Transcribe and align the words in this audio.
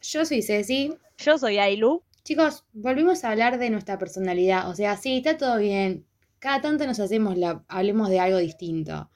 Yo 0.00 0.24
soy 0.24 0.42
Ceci. 0.42 0.94
Yo 1.18 1.36
soy 1.36 1.58
Ailu. 1.58 2.02
Chicos, 2.22 2.64
volvimos 2.72 3.24
a 3.24 3.30
hablar 3.30 3.58
de 3.58 3.70
nuestra 3.70 3.98
personalidad. 3.98 4.70
O 4.70 4.74
sea, 4.74 4.96
sí, 4.96 5.16
está 5.16 5.36
todo 5.36 5.58
bien. 5.58 6.06
Cada 6.38 6.60
tanto 6.60 6.86
nos 6.86 7.00
hacemos 7.00 7.36
la, 7.36 7.64
hablemos 7.66 8.08
de 8.08 8.20
algo 8.20 8.38
distinto. 8.38 9.10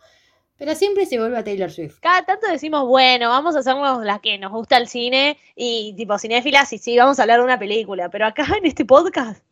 Pero 0.57 0.75
siempre 0.75 1.07
se 1.07 1.19
vuelve 1.19 1.39
a 1.39 1.45
Taylor 1.45 1.71
Swift. 1.71 2.01
Cada 2.01 2.25
tanto 2.25 2.49
decimos, 2.49 2.87
bueno, 2.89 3.29
vamos 3.29 3.55
a 3.55 3.61
hacernos 3.61 4.05
la 4.05 4.19
que 4.19 4.37
nos 4.39 4.51
gusta 4.51 4.79
el 4.79 4.89
cine 4.89 5.39
y 5.55 5.95
tipo 5.97 6.19
cinéfilas 6.19 6.73
y 6.73 6.79
sí, 6.79 6.97
vamos 6.97 7.19
a 7.19 7.23
hablar 7.23 7.39
de 7.39 7.45
una 7.45 7.59
película. 7.59 8.11
Pero 8.11 8.27
acá 8.27 8.47
en 8.59 8.67
este 8.67 8.85
podcast 8.85 9.45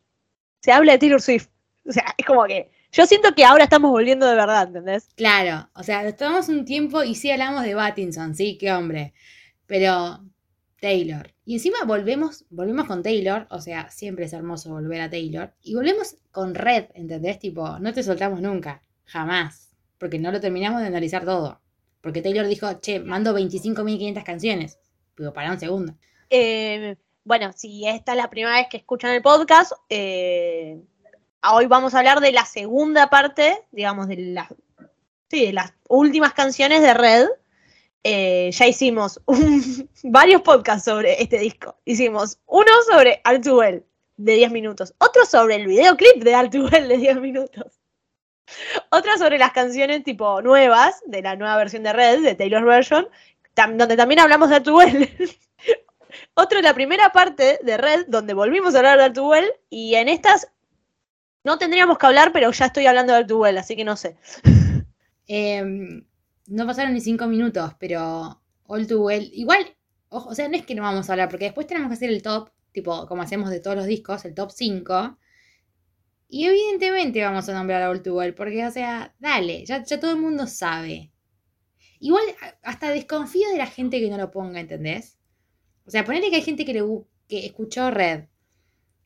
se 0.59 0.73
habla 0.73 0.93
de 0.93 0.97
Taylor 0.97 1.21
Swift. 1.21 1.47
O 1.87 1.91
sea, 1.91 2.13
es 2.17 2.25
como 2.25 2.43
que 2.45 2.69
yo 2.91 3.05
siento 3.05 3.33
que 3.33 3.45
ahora 3.45 3.63
estamos 3.63 3.91
volviendo 3.91 4.25
de 4.27 4.35
verdad, 4.35 4.67
¿entendés? 4.67 5.07
Claro, 5.15 5.69
o 5.73 5.83
sea, 5.83 6.03
nos 6.03 6.17
tomamos 6.17 6.49
un 6.49 6.65
tiempo 6.65 7.03
y 7.03 7.15
sí 7.15 7.31
hablamos 7.31 7.63
de 7.63 7.75
Pattinson, 7.75 8.35
sí, 8.35 8.57
qué 8.57 8.73
hombre. 8.73 9.13
Pero 9.67 10.19
Taylor. 10.85 11.33
Y 11.45 11.55
encima 11.55 11.77
volvemos, 11.83 12.45
volvemos 12.51 12.85
con 12.85 13.01
Taylor, 13.01 13.47
o 13.49 13.59
sea, 13.59 13.89
siempre 13.89 14.25
es 14.25 14.33
hermoso 14.33 14.69
volver 14.69 15.01
a 15.01 15.09
Taylor. 15.09 15.51
Y 15.63 15.73
volvemos 15.73 16.15
con 16.31 16.53
Red, 16.53 16.89
¿entendés? 16.93 17.39
Tipo, 17.39 17.79
no 17.79 17.91
te 17.91 18.03
soltamos 18.03 18.39
nunca, 18.39 18.83
jamás. 19.05 19.71
Porque 19.97 20.19
no 20.19 20.31
lo 20.31 20.39
terminamos 20.39 20.81
de 20.81 20.87
analizar 20.87 21.25
todo. 21.25 21.59
Porque 22.01 22.21
Taylor 22.21 22.45
dijo, 22.45 22.71
che, 22.81 22.99
mando 22.99 23.35
25.500 23.35 24.23
canciones. 24.23 24.77
Pero 25.15 25.33
para 25.33 25.51
un 25.51 25.59
segundo. 25.59 25.95
Eh, 26.29 26.95
bueno, 27.23 27.51
si 27.55 27.87
esta 27.87 28.11
es 28.11 28.17
la 28.19 28.29
primera 28.29 28.57
vez 28.57 28.67
que 28.69 28.77
escuchan 28.77 29.09
el 29.09 29.23
podcast, 29.23 29.71
eh, 29.89 30.79
hoy 31.51 31.65
vamos 31.65 31.95
a 31.95 31.97
hablar 31.97 32.19
de 32.19 32.31
la 32.31 32.45
segunda 32.45 33.09
parte, 33.09 33.57
digamos, 33.71 34.07
de, 34.07 34.17
la, 34.17 34.47
sí, 35.31 35.47
de 35.47 35.53
las 35.53 35.73
últimas 35.89 36.33
canciones 36.33 36.83
de 36.83 36.93
Red. 36.93 37.25
Eh, 38.07 38.51
ya 38.51 38.67
hicimos 38.67 39.19
varios 40.03 40.43
podcasts 40.43 40.85
sobre 40.85 41.19
este 41.23 41.39
disco. 41.39 41.75
Hicimos 41.85 42.37
uno 42.45 42.71
sobre 42.87 43.19
All 43.25 43.41
Too 43.41 43.57
Well 43.57 43.83
de 44.17 44.35
10 44.35 44.51
minutos, 44.51 44.93
otro 44.99 45.25
sobre 45.25 45.55
el 45.55 45.65
videoclip 45.65 46.23
de 46.23 46.35
Well 46.35 46.87
de 46.87 46.97
10 46.97 47.19
minutos, 47.19 47.79
otro 48.91 49.17
sobre 49.17 49.39
las 49.39 49.53
canciones 49.53 50.03
tipo 50.03 50.39
nuevas 50.43 51.01
de 51.07 51.23
la 51.23 51.35
nueva 51.35 51.57
versión 51.57 51.81
de 51.81 51.93
Red, 51.93 52.21
de 52.21 52.35
Taylor 52.35 52.63
Version, 52.63 53.07
donde 53.55 53.97
también 53.97 54.19
hablamos 54.19 54.51
de 54.51 54.61
Too 54.61 54.75
Well. 54.77 55.09
otro 56.35 56.61
la 56.61 56.75
primera 56.75 57.09
parte 57.09 57.57
de 57.63 57.75
Red, 57.75 58.05
donde 58.07 58.35
volvimos 58.35 58.75
a 58.75 58.77
hablar 58.77 58.99
de 58.99 59.05
All 59.05 59.13
Too 59.13 59.27
Well, 59.27 59.51
y 59.71 59.95
en 59.95 60.09
estas 60.09 60.47
no 61.43 61.57
tendríamos 61.57 61.97
que 61.97 62.05
hablar, 62.05 62.31
pero 62.31 62.51
ya 62.51 62.67
estoy 62.67 62.85
hablando 62.85 63.13
de 63.13 63.19
All 63.21 63.27
Too 63.27 63.39
Well, 63.39 63.57
así 63.57 63.75
que 63.75 63.83
no 63.83 63.97
sé. 63.97 64.15
Em, 65.27 66.05
no 66.47 66.65
pasaron 66.65 66.93
ni 66.93 67.01
cinco 67.01 67.27
minutos, 67.27 67.73
pero 67.79 68.41
All 68.67 68.87
Too 68.87 69.01
Well. 69.03 69.29
Igual, 69.33 69.75
o 70.09 70.33
sea, 70.35 70.47
no 70.47 70.55
es 70.55 70.65
que 70.65 70.75
no 70.75 70.83
vamos 70.83 71.09
a 71.09 71.13
hablar, 71.13 71.29
porque 71.29 71.45
después 71.45 71.67
tenemos 71.67 71.89
que 71.89 71.95
hacer 71.95 72.09
el 72.09 72.21
top, 72.21 72.49
tipo, 72.71 73.07
como 73.07 73.21
hacemos 73.21 73.49
de 73.49 73.59
todos 73.59 73.75
los 73.75 73.85
discos, 73.85 74.25
el 74.25 74.33
top 74.33 74.51
5. 74.51 75.17
Y 76.29 76.45
evidentemente 76.45 77.23
vamos 77.23 77.47
a 77.49 77.53
nombrar 77.53 77.81
a 77.83 77.89
All 77.89 78.01
Too 78.01 78.15
Well, 78.15 78.33
porque, 78.33 78.65
o 78.65 78.71
sea, 78.71 79.15
dale, 79.19 79.65
ya, 79.65 79.83
ya 79.83 79.99
todo 79.99 80.11
el 80.11 80.21
mundo 80.21 80.47
sabe. 80.47 81.11
Igual, 81.99 82.23
hasta 82.61 82.91
desconfío 82.91 83.49
de 83.49 83.57
la 83.57 83.67
gente 83.67 83.99
que 83.99 84.09
no 84.09 84.17
lo 84.17 84.31
ponga, 84.31 84.59
¿entendés? 84.59 85.17
O 85.85 85.91
sea, 85.91 86.03
ponele 86.03 86.29
que 86.29 86.37
hay 86.37 86.41
gente 86.41 86.65
que, 86.65 86.73
le, 86.73 86.83
que 87.27 87.45
escuchó 87.45 87.91
Red 87.91 88.25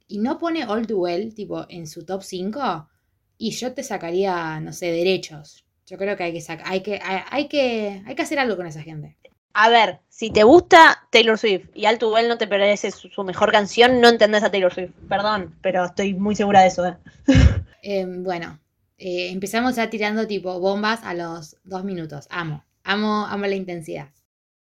y 0.08 0.20
no 0.20 0.40
pone 0.40 0.66
All 0.66 0.88
Too 0.88 0.98
Well, 1.00 1.34
tipo, 1.36 1.66
en 1.70 1.88
su 1.88 2.04
top 2.04 2.24
5, 2.24 2.90
y 3.38 3.52
yo 3.52 3.74
te 3.74 3.84
sacaría, 3.84 4.60
no 4.60 4.74
sé, 4.74 4.92
derechos. 4.92 5.66
Yo 5.90 5.98
creo 5.98 6.16
que 6.16 6.24
hay 6.24 6.34
que 6.34 6.42
sacar, 6.42 6.68
hay 6.68 6.82
que, 6.82 7.00
hay, 7.04 7.24
hay 7.32 7.48
que, 7.48 8.04
hay 8.06 8.14
que 8.14 8.22
hacer 8.22 8.38
algo 8.38 8.56
con 8.56 8.68
esa 8.68 8.84
gente. 8.84 9.18
A 9.54 9.70
ver, 9.70 10.02
si 10.08 10.30
te 10.30 10.44
gusta 10.44 11.08
Taylor 11.10 11.36
Swift 11.36 11.70
y 11.74 11.88
All 11.88 11.98
Too 11.98 12.14
Well 12.14 12.30
no 12.30 12.38
te 12.38 12.46
parece 12.46 12.92
su, 12.92 13.10
su 13.10 13.24
mejor 13.24 13.52
canción, 13.52 14.00
no 14.00 14.10
entendés 14.10 14.44
a 14.44 14.52
Taylor 14.52 14.72
Swift. 14.72 14.92
Perdón, 15.10 15.58
pero 15.62 15.86
estoy 15.86 16.14
muy 16.14 16.36
segura 16.36 16.62
de 16.62 16.68
eso. 16.68 16.86
¿eh? 16.86 16.98
Eh, 17.82 18.06
bueno, 18.06 18.60
eh, 18.98 19.30
empezamos 19.32 19.78
ya 19.78 19.90
tirando 19.90 20.28
tipo 20.28 20.60
bombas 20.60 21.02
a 21.04 21.14
los 21.14 21.56
dos 21.64 21.86
minutos. 21.86 22.28
Amo, 22.30 22.66
amo, 22.84 23.26
amo 23.26 23.46
la 23.46 23.56
intensidad. 23.56 24.10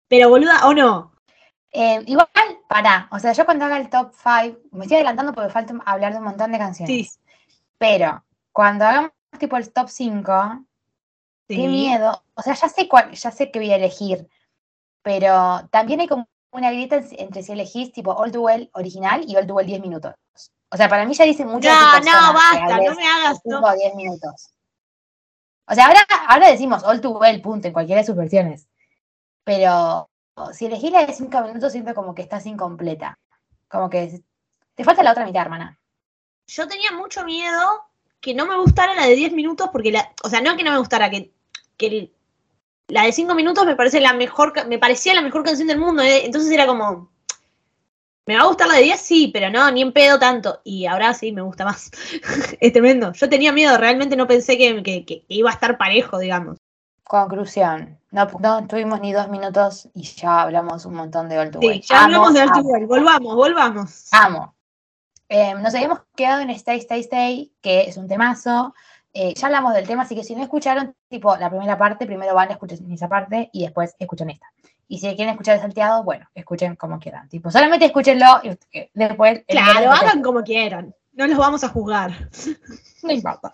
Pero 0.08 0.28
boluda, 0.28 0.66
¿o 0.66 0.74
no? 0.74 1.12
Eh, 1.70 2.02
igual, 2.06 2.28
pará. 2.68 3.08
O 3.12 3.20
sea, 3.20 3.32
yo 3.32 3.44
cuando 3.44 3.66
haga 3.66 3.78
el 3.78 3.88
top 3.88 4.12
5, 4.12 4.58
me 4.72 4.84
estoy 4.84 4.96
adelantando 4.96 5.32
porque 5.32 5.50
falta 5.50 5.74
hablar 5.86 6.12
de 6.12 6.18
un 6.18 6.24
montón 6.24 6.50
de 6.50 6.58
canciones. 6.58 7.12
Sí. 7.12 7.20
Pero 7.78 8.24
cuando 8.50 8.84
hagamos 8.84 9.12
tipo 9.38 9.56
el 9.56 9.72
top 9.72 9.88
5, 9.88 10.64
Sí. 11.48 11.56
qué 11.56 11.68
miedo. 11.68 12.22
O 12.34 12.42
sea, 12.42 12.54
ya 12.54 12.68
sé 12.68 12.88
cuál, 12.88 13.12
ya 13.12 13.30
sé 13.30 13.50
qué 13.50 13.58
voy 13.58 13.70
a 13.70 13.76
elegir. 13.76 14.28
Pero 15.02 15.68
también 15.70 16.00
hay 16.00 16.08
como 16.08 16.26
una 16.52 16.70
grieta 16.70 16.96
en- 16.96 17.08
entre 17.20 17.42
si 17.42 17.52
elegís 17.52 17.92
tipo 17.92 18.12
All 18.12 18.32
Too 18.32 18.42
Well 18.42 18.70
original 18.72 19.24
y 19.26 19.34
Too 19.34 19.54
Well 19.54 19.66
10 19.66 19.80
minutos. 19.80 20.14
O 20.70 20.76
sea, 20.76 20.88
para 20.88 21.04
mí 21.04 21.14
ya 21.14 21.24
dice 21.24 21.44
mucho 21.44 21.68
No, 21.68 21.74
no, 22.00 22.32
basta, 22.32 22.78
no 22.78 22.94
me 22.94 23.06
hagas. 23.06 23.42
de 23.42 23.50
no. 23.50 23.58
5 23.58 23.68
o 23.68 23.74
10 23.76 23.94
minutos. 23.94 24.50
O 25.66 25.74
sea, 25.74 25.86
ahora, 25.86 26.00
ahora 26.28 26.50
decimos 26.50 26.82
All 26.84 27.00
Too 27.00 27.18
Well, 27.18 27.40
punto, 27.42 27.68
en 27.68 27.72
cualquiera 27.74 28.00
de 28.00 28.06
sus 28.06 28.16
versiones. 28.16 28.66
Pero 29.44 30.08
si 30.52 30.66
elegís 30.66 30.90
la 30.92 31.04
de 31.06 31.12
5 31.12 31.40
minutos, 31.42 31.72
siento 31.72 31.94
como 31.94 32.14
que 32.14 32.22
estás 32.22 32.46
incompleta. 32.46 33.18
Como 33.68 33.90
que 33.90 34.22
te 34.74 34.84
falta 34.84 35.02
la 35.02 35.12
otra 35.12 35.24
mitad, 35.26 35.42
hermana. 35.42 35.78
Yo 36.46 36.66
tenía 36.66 36.92
mucho 36.92 37.24
miedo 37.24 37.84
que 38.20 38.34
no 38.34 38.46
me 38.46 38.56
gustara 38.56 38.94
la 38.94 39.06
de 39.06 39.14
10 39.14 39.32
minutos, 39.32 39.68
porque 39.70 39.92
la, 39.92 40.12
o 40.22 40.28
sea, 40.30 40.40
no 40.40 40.56
que 40.56 40.64
no 40.64 40.72
me 40.72 40.78
gustara, 40.78 41.10
que, 41.10 41.33
que 41.76 42.10
la 42.88 43.04
de 43.04 43.12
5 43.12 43.34
minutos 43.34 43.64
me 43.66 43.76
parece 43.76 44.00
la 44.00 44.12
mejor, 44.12 44.52
me 44.68 44.78
parecía 44.78 45.14
la 45.14 45.22
mejor 45.22 45.42
canción 45.44 45.68
del 45.68 45.78
mundo, 45.78 46.02
¿eh? 46.02 46.24
entonces 46.26 46.50
era 46.50 46.66
como, 46.66 47.10
¿me 48.26 48.36
va 48.36 48.42
a 48.42 48.46
gustar 48.46 48.68
la 48.68 48.74
de 48.74 48.82
10? 48.82 49.00
Sí, 49.00 49.30
pero 49.32 49.50
no, 49.50 49.70
ni 49.70 49.82
en 49.82 49.92
pedo 49.92 50.18
tanto, 50.18 50.60
y 50.64 50.86
ahora 50.86 51.14
sí 51.14 51.32
me 51.32 51.42
gusta 51.42 51.64
más. 51.64 51.90
es 52.60 52.72
tremendo. 52.72 53.12
Yo 53.12 53.28
tenía 53.28 53.52
miedo, 53.52 53.76
realmente 53.78 54.16
no 54.16 54.26
pensé 54.26 54.56
que, 54.58 54.82
que- 54.82 55.04
que 55.04 55.24
iba 55.28 55.50
a 55.50 55.54
estar 55.54 55.78
parejo, 55.78 56.18
digamos. 56.18 56.58
Conclusión. 57.04 57.98
No, 58.10 58.26
no 58.40 58.66
tuvimos 58.66 59.00
ni 59.00 59.12
dos 59.12 59.28
minutos 59.28 59.88
y 59.94 60.02
ya 60.04 60.42
hablamos 60.42 60.86
un 60.86 60.94
montón 60.94 61.28
de 61.28 61.50
Too 61.50 61.60
Sí, 61.60 61.82
ya 61.82 62.04
Amo, 62.04 62.26
hablamos 62.26 62.34
de 62.34 62.62
Well, 62.62 62.86
volvamos, 62.86 63.34
volvamos. 63.34 64.08
Amo. 64.12 64.54
Eh, 65.28 65.54
nos 65.54 65.74
habíamos 65.74 66.00
quedado 66.16 66.40
en 66.42 66.50
Stay, 66.50 66.78
Stay, 66.78 67.00
Stay, 67.00 67.52
que 67.60 67.82
es 67.82 67.96
un 67.96 68.08
temazo. 68.08 68.74
Eh, 69.16 69.32
ya 69.34 69.46
hablamos 69.46 69.72
del 69.74 69.86
tema, 69.86 70.02
así 70.02 70.16
que 70.16 70.24
si 70.24 70.34
no 70.34 70.42
escucharon, 70.42 70.94
tipo, 71.08 71.36
la 71.36 71.48
primera 71.48 71.78
parte, 71.78 72.04
primero 72.04 72.34
van, 72.34 72.50
escuchen 72.50 72.90
esa 72.90 73.08
parte 73.08 73.48
y 73.52 73.62
después 73.62 73.94
escuchen 73.98 74.28
esta. 74.30 74.46
Y 74.88 74.98
si 74.98 75.06
quieren 75.14 75.30
escuchar 75.30 75.54
el 75.54 75.60
salteado, 75.62 76.02
bueno, 76.02 76.28
escuchen 76.34 76.74
como 76.76 76.98
quieran. 76.98 77.28
Tipo, 77.28 77.50
solamente 77.50 77.86
escúchenlo 77.86 78.40
y 78.42 78.58
eh, 78.76 78.90
después. 78.92 79.44
Claro, 79.46 79.92
hagan 79.92 80.20
como 80.20 80.42
quieran, 80.42 80.94
no 81.12 81.26
los 81.28 81.38
vamos 81.38 81.62
a 81.64 81.68
juzgar. 81.68 82.10
No 83.04 83.12
importa. 83.12 83.52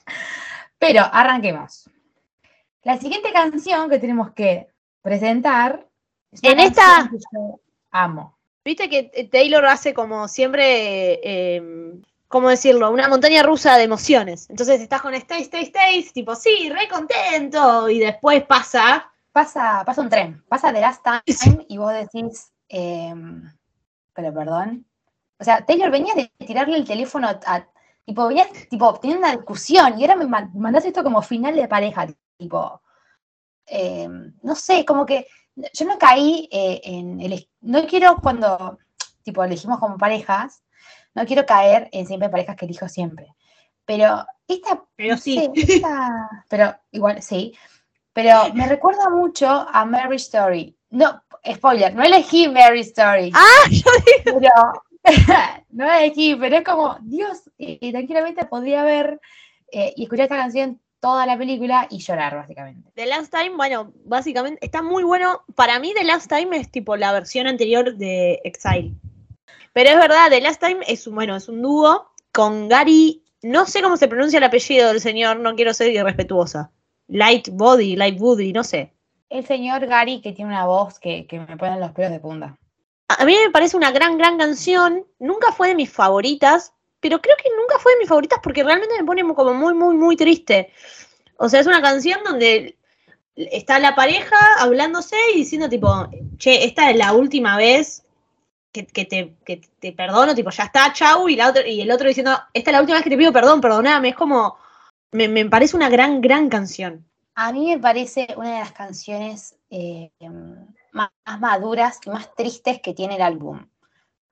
Pero 0.79 1.03
arranquemos. 1.13 1.91
La 2.83 2.97
siguiente 2.97 3.31
canción 3.33 3.91
que 3.91 3.99
tenemos 3.99 4.33
que 4.33 4.69
presentar. 5.03 5.87
es 6.33 6.43
En 6.43 6.59
esta- 6.59 6.83
canción 6.83 7.09
que 7.11 7.19
yo 7.37 7.61
amo. 7.91 8.39
Viste 8.65 8.89
que 8.89 9.11
eh, 9.13 9.29
Taylor 9.29 9.67
hace 9.67 9.93
como 9.93 10.27
siempre 10.29 11.21
eh, 11.23 12.01
¿cómo 12.31 12.49
decirlo? 12.49 12.91
Una 12.91 13.09
montaña 13.09 13.43
rusa 13.43 13.77
de 13.77 13.85
emociones. 13.85 14.49
Entonces 14.49 14.81
estás 14.81 15.03
con 15.03 15.13
Stay, 15.15 15.43
Stay, 15.43 15.65
Stay, 15.65 16.03
tipo, 16.15 16.35
sí, 16.35 16.71
re 16.71 16.89
contento. 16.89 17.91
Y 17.91 17.99
después 18.01 18.45
pasa. 18.45 19.07
Pasa, 19.33 19.85
pasa 19.87 20.01
un 20.03 20.09
tren, 20.11 20.43
pasa 20.49 20.73
The 20.73 20.81
Last 20.81 21.05
Time 21.05 21.65
y 21.69 21.79
vos 21.79 21.93
decís, 21.93 22.53
em, 22.69 23.45
pero 24.15 24.35
perdón. 24.35 24.87
O 25.39 25.45
sea, 25.45 25.65
Taylor 25.65 25.91
venía 25.91 26.15
de 26.15 26.33
tirarle 26.47 26.77
el 26.79 26.85
teléfono 26.87 27.29
a, 27.29 27.67
tipo, 28.05 28.27
venía, 28.27 28.47
tipo, 28.71 28.93
teniendo 29.01 29.25
una 29.27 29.37
discusión 29.37 29.99
y 29.99 30.03
ahora 30.03 30.17
me 30.17 30.27
man- 30.27 30.51
mandás 30.55 30.85
esto 30.85 31.05
como 31.05 31.23
final 31.23 31.55
de 31.57 31.69
pareja, 31.69 32.09
tipo, 32.39 32.83
em, 33.67 34.35
no 34.43 34.55
sé, 34.57 34.85
como 34.85 35.07
que 35.07 35.27
yo 35.75 35.87
no 35.87 35.99
caí 35.99 36.49
eh, 36.53 36.81
en 36.85 37.21
el, 37.21 37.49
no 37.61 37.87
quiero 37.87 38.17
cuando, 38.21 38.79
tipo, 39.23 39.45
elegimos 39.45 39.79
como 39.79 39.97
parejas, 39.99 40.63
no 41.15 41.27
quiero 41.27 41.47
caer 41.47 41.89
en 41.93 42.07
siempre 42.07 42.29
parejas 42.29 42.57
que 42.57 42.67
elijo 42.67 42.89
siempre. 42.89 43.35
Pero 43.85 44.25
esta, 44.47 44.83
Pero 44.97 45.17
sí. 45.17 45.51
esta- 45.55 46.45
pero 46.49 46.75
igual 46.93 47.23
sí. 47.23 47.55
Pero 48.13 48.53
me 48.55 48.67
recuerda 48.67 49.09
mucho 49.09 49.47
a 49.49 49.85
Mary 49.85 50.17
Story. 50.17 50.77
No, 50.91 51.23
spoiler, 51.51 51.95
no 51.95 52.03
elegí 52.03 52.49
Mary 52.49 52.81
Story. 52.81 53.33
Ah, 53.35 53.69
yo 53.71 53.91
digo. 54.25 54.41
Pero, 54.41 54.53
no 55.71 55.91
elegí, 55.91 56.35
pero 56.37 56.57
es 56.59 56.65
como, 56.65 56.99
Dios, 57.03 57.49
eh, 57.59 57.79
eh, 57.81 57.91
tranquilamente 57.93 58.45
podría 58.47 58.83
ver 58.83 59.21
eh, 59.73 59.93
y 59.97 60.03
escuchar 60.03 60.25
esta 60.25 60.37
canción 60.37 60.81
toda 60.99 61.25
la 61.25 61.39
película 61.39 61.87
y 61.89 61.99
llorar, 61.99 62.35
básicamente. 62.37 62.91
The 62.95 63.07
Last 63.07 63.33
Time, 63.35 63.57
bueno, 63.57 63.93
básicamente 64.05 64.59
está 64.65 64.83
muy 64.83 65.03
bueno. 65.03 65.43
Para 65.55 65.79
mí, 65.79 65.95
The 65.95 66.05
Last 66.05 66.29
Time 66.29 66.57
es 66.59 66.71
tipo 66.71 66.97
la 66.97 67.13
versión 67.13 67.47
anterior 67.47 67.97
de 67.97 68.41
Exile. 68.45 68.93
Pero 69.73 69.91
es 69.91 69.97
verdad, 69.97 70.31
The 70.31 70.41
Last 70.41 70.61
Time 70.61 70.81
es 70.87 71.07
un, 71.07 71.15
bueno, 71.15 71.37
es 71.37 71.49
un 71.49 71.63
dúo 71.63 72.11
con 72.33 72.69
Gary. 72.69 73.23
No 73.43 73.67
sé 73.67 73.83
cómo 73.83 73.97
se 73.97 74.09
pronuncia 74.09 74.39
el 74.39 74.45
apellido 74.45 74.89
del 74.89 75.01
señor, 75.01 75.39
no 75.39 75.55
quiero 75.55 75.73
ser 75.73 75.93
irrespetuosa. 75.93 76.71
Light 77.09 77.49
Body, 77.53 77.97
Light 77.97 78.19
Body, 78.19 78.53
no 78.53 78.65
sé. 78.65 78.93
El 79.29 79.47
señor 79.47 79.87
Gary 79.87 80.21
que 80.21 80.33
tiene 80.33 80.51
una 80.51 80.67
voz 80.67 80.99
que, 80.99 81.27
que 81.27 81.39
me 81.39 81.57
pone 81.57 81.79
los 81.79 81.93
pelos 81.93 82.11
de 82.11 82.21
punta. 82.21 82.59
A 83.09 83.25
mí 83.25 83.37
me 83.45 83.51
parece 83.51 83.77
una 83.77 83.91
gran, 83.91 84.19
gran 84.19 84.39
canción. 84.39 85.07
Nunca 85.19 85.53
fue 85.53 85.69
de 85.69 85.75
mis 85.75 85.91
favoritas, 85.91 86.73
pero 87.01 87.21
creo 87.21 87.37
que 87.37 87.51
nunca 87.57 87.79
fue 87.79 87.93
de 87.93 87.99
mis 88.01 88.09
favoritas 88.09 88.39
porque 88.43 88.63
realmente 88.63 88.97
me 88.99 89.05
pone 89.05 89.23
como 89.35 89.55
muy, 89.55 89.75
muy, 89.75 89.97
muy 89.97 90.17
triste. 90.17 90.73
O 91.37 91.49
sea, 91.49 91.61
es 91.61 91.67
una 91.67 91.83
canción 91.83 92.21
donde 92.25 92.77
está 93.35 93.79
la 93.79 93.95
pareja 93.95 94.37
hablándose 94.59 95.17
y 95.35 95.39
diciendo 95.39 95.69
tipo, 95.69 96.09
che, 96.37 96.65
esta 96.65 96.91
es 96.91 96.97
la 96.97 97.13
última 97.13 97.57
vez 97.57 98.05
que, 98.73 98.87
que 98.87 99.05
te, 99.05 99.37
que 99.45 99.61
te 99.79 99.93
perdono, 99.93 100.35
tipo, 100.35 100.51
ya 100.51 100.65
está, 100.65 100.93
chau, 100.93 101.29
y, 101.29 101.37
la 101.37 101.49
otra, 101.51 101.67
y 101.67 101.81
el 101.81 101.91
otro 101.91 102.09
diciendo, 102.09 102.33
esta 102.53 102.71
es 102.71 102.75
la 102.75 102.81
última 102.81 102.97
vez 102.99 103.05
que 103.05 103.11
te 103.11 103.17
pido 103.17 103.33
perdón, 103.33 103.61
perdoname. 103.61 104.11
Es 104.11 104.17
como, 104.17 104.57
me, 105.13 105.29
me 105.29 105.47
parece 105.47 105.77
una 105.77 105.89
gran, 105.89 106.21
gran 106.21 106.49
canción. 106.49 107.07
A 107.35 107.53
mí 107.53 107.69
me 107.69 107.79
parece 107.79 108.29
una 108.37 108.55
de 108.55 108.61
las 108.61 108.73
canciones 108.73 109.57
eh, 109.71 110.11
más, 110.93 111.11
más 111.25 111.41
maduras 111.41 112.01
y 112.05 112.11
más 112.11 112.35
tristes 112.35 112.81
que 112.81 112.95
tiene 112.95 113.17
el 113.17 113.23
álbum. 113.23 113.67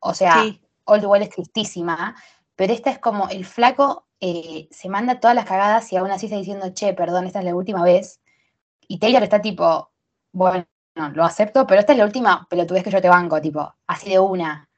O 0.00 0.14
sea, 0.14 0.42
Sí. 0.42 0.60
Old 0.84 1.04
Well 1.04 1.22
es 1.22 1.30
tristísima, 1.30 2.16
pero 2.56 2.72
esta 2.72 2.90
es 2.90 2.98
como 2.98 3.28
el 3.28 3.44
flaco 3.44 4.06
eh, 4.20 4.68
se 4.70 4.88
manda 4.88 5.20
todas 5.20 5.36
las 5.36 5.44
cagadas 5.44 5.92
y 5.92 5.96
aún 5.96 6.10
así 6.10 6.26
está 6.26 6.38
diciendo, 6.38 6.70
che, 6.72 6.94
perdón, 6.94 7.26
esta 7.26 7.38
es 7.40 7.44
la 7.44 7.54
última 7.54 7.84
vez. 7.84 8.20
Y 8.88 8.98
Taylor 8.98 9.22
está 9.22 9.40
tipo, 9.40 9.90
bueno, 10.32 10.66
lo 11.14 11.24
acepto, 11.24 11.66
pero 11.66 11.80
esta 11.80 11.92
es 11.92 11.98
la 11.98 12.04
última 12.04 12.46
pelotudez 12.50 12.82
que 12.82 12.90
yo 12.90 13.00
te 13.00 13.08
banco, 13.08 13.40
tipo, 13.40 13.74
así 13.86 14.10
de 14.10 14.18
una. 14.18 14.68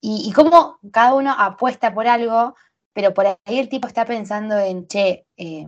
Y, 0.00 0.28
y 0.28 0.32
cómo 0.32 0.78
cada 0.92 1.14
uno 1.14 1.34
apuesta 1.36 1.92
por 1.92 2.06
algo, 2.06 2.54
pero 2.92 3.12
por 3.12 3.26
ahí 3.26 3.58
el 3.58 3.68
tipo 3.68 3.88
está 3.88 4.04
pensando 4.04 4.58
en, 4.58 4.86
che, 4.86 5.26
eh, 5.36 5.66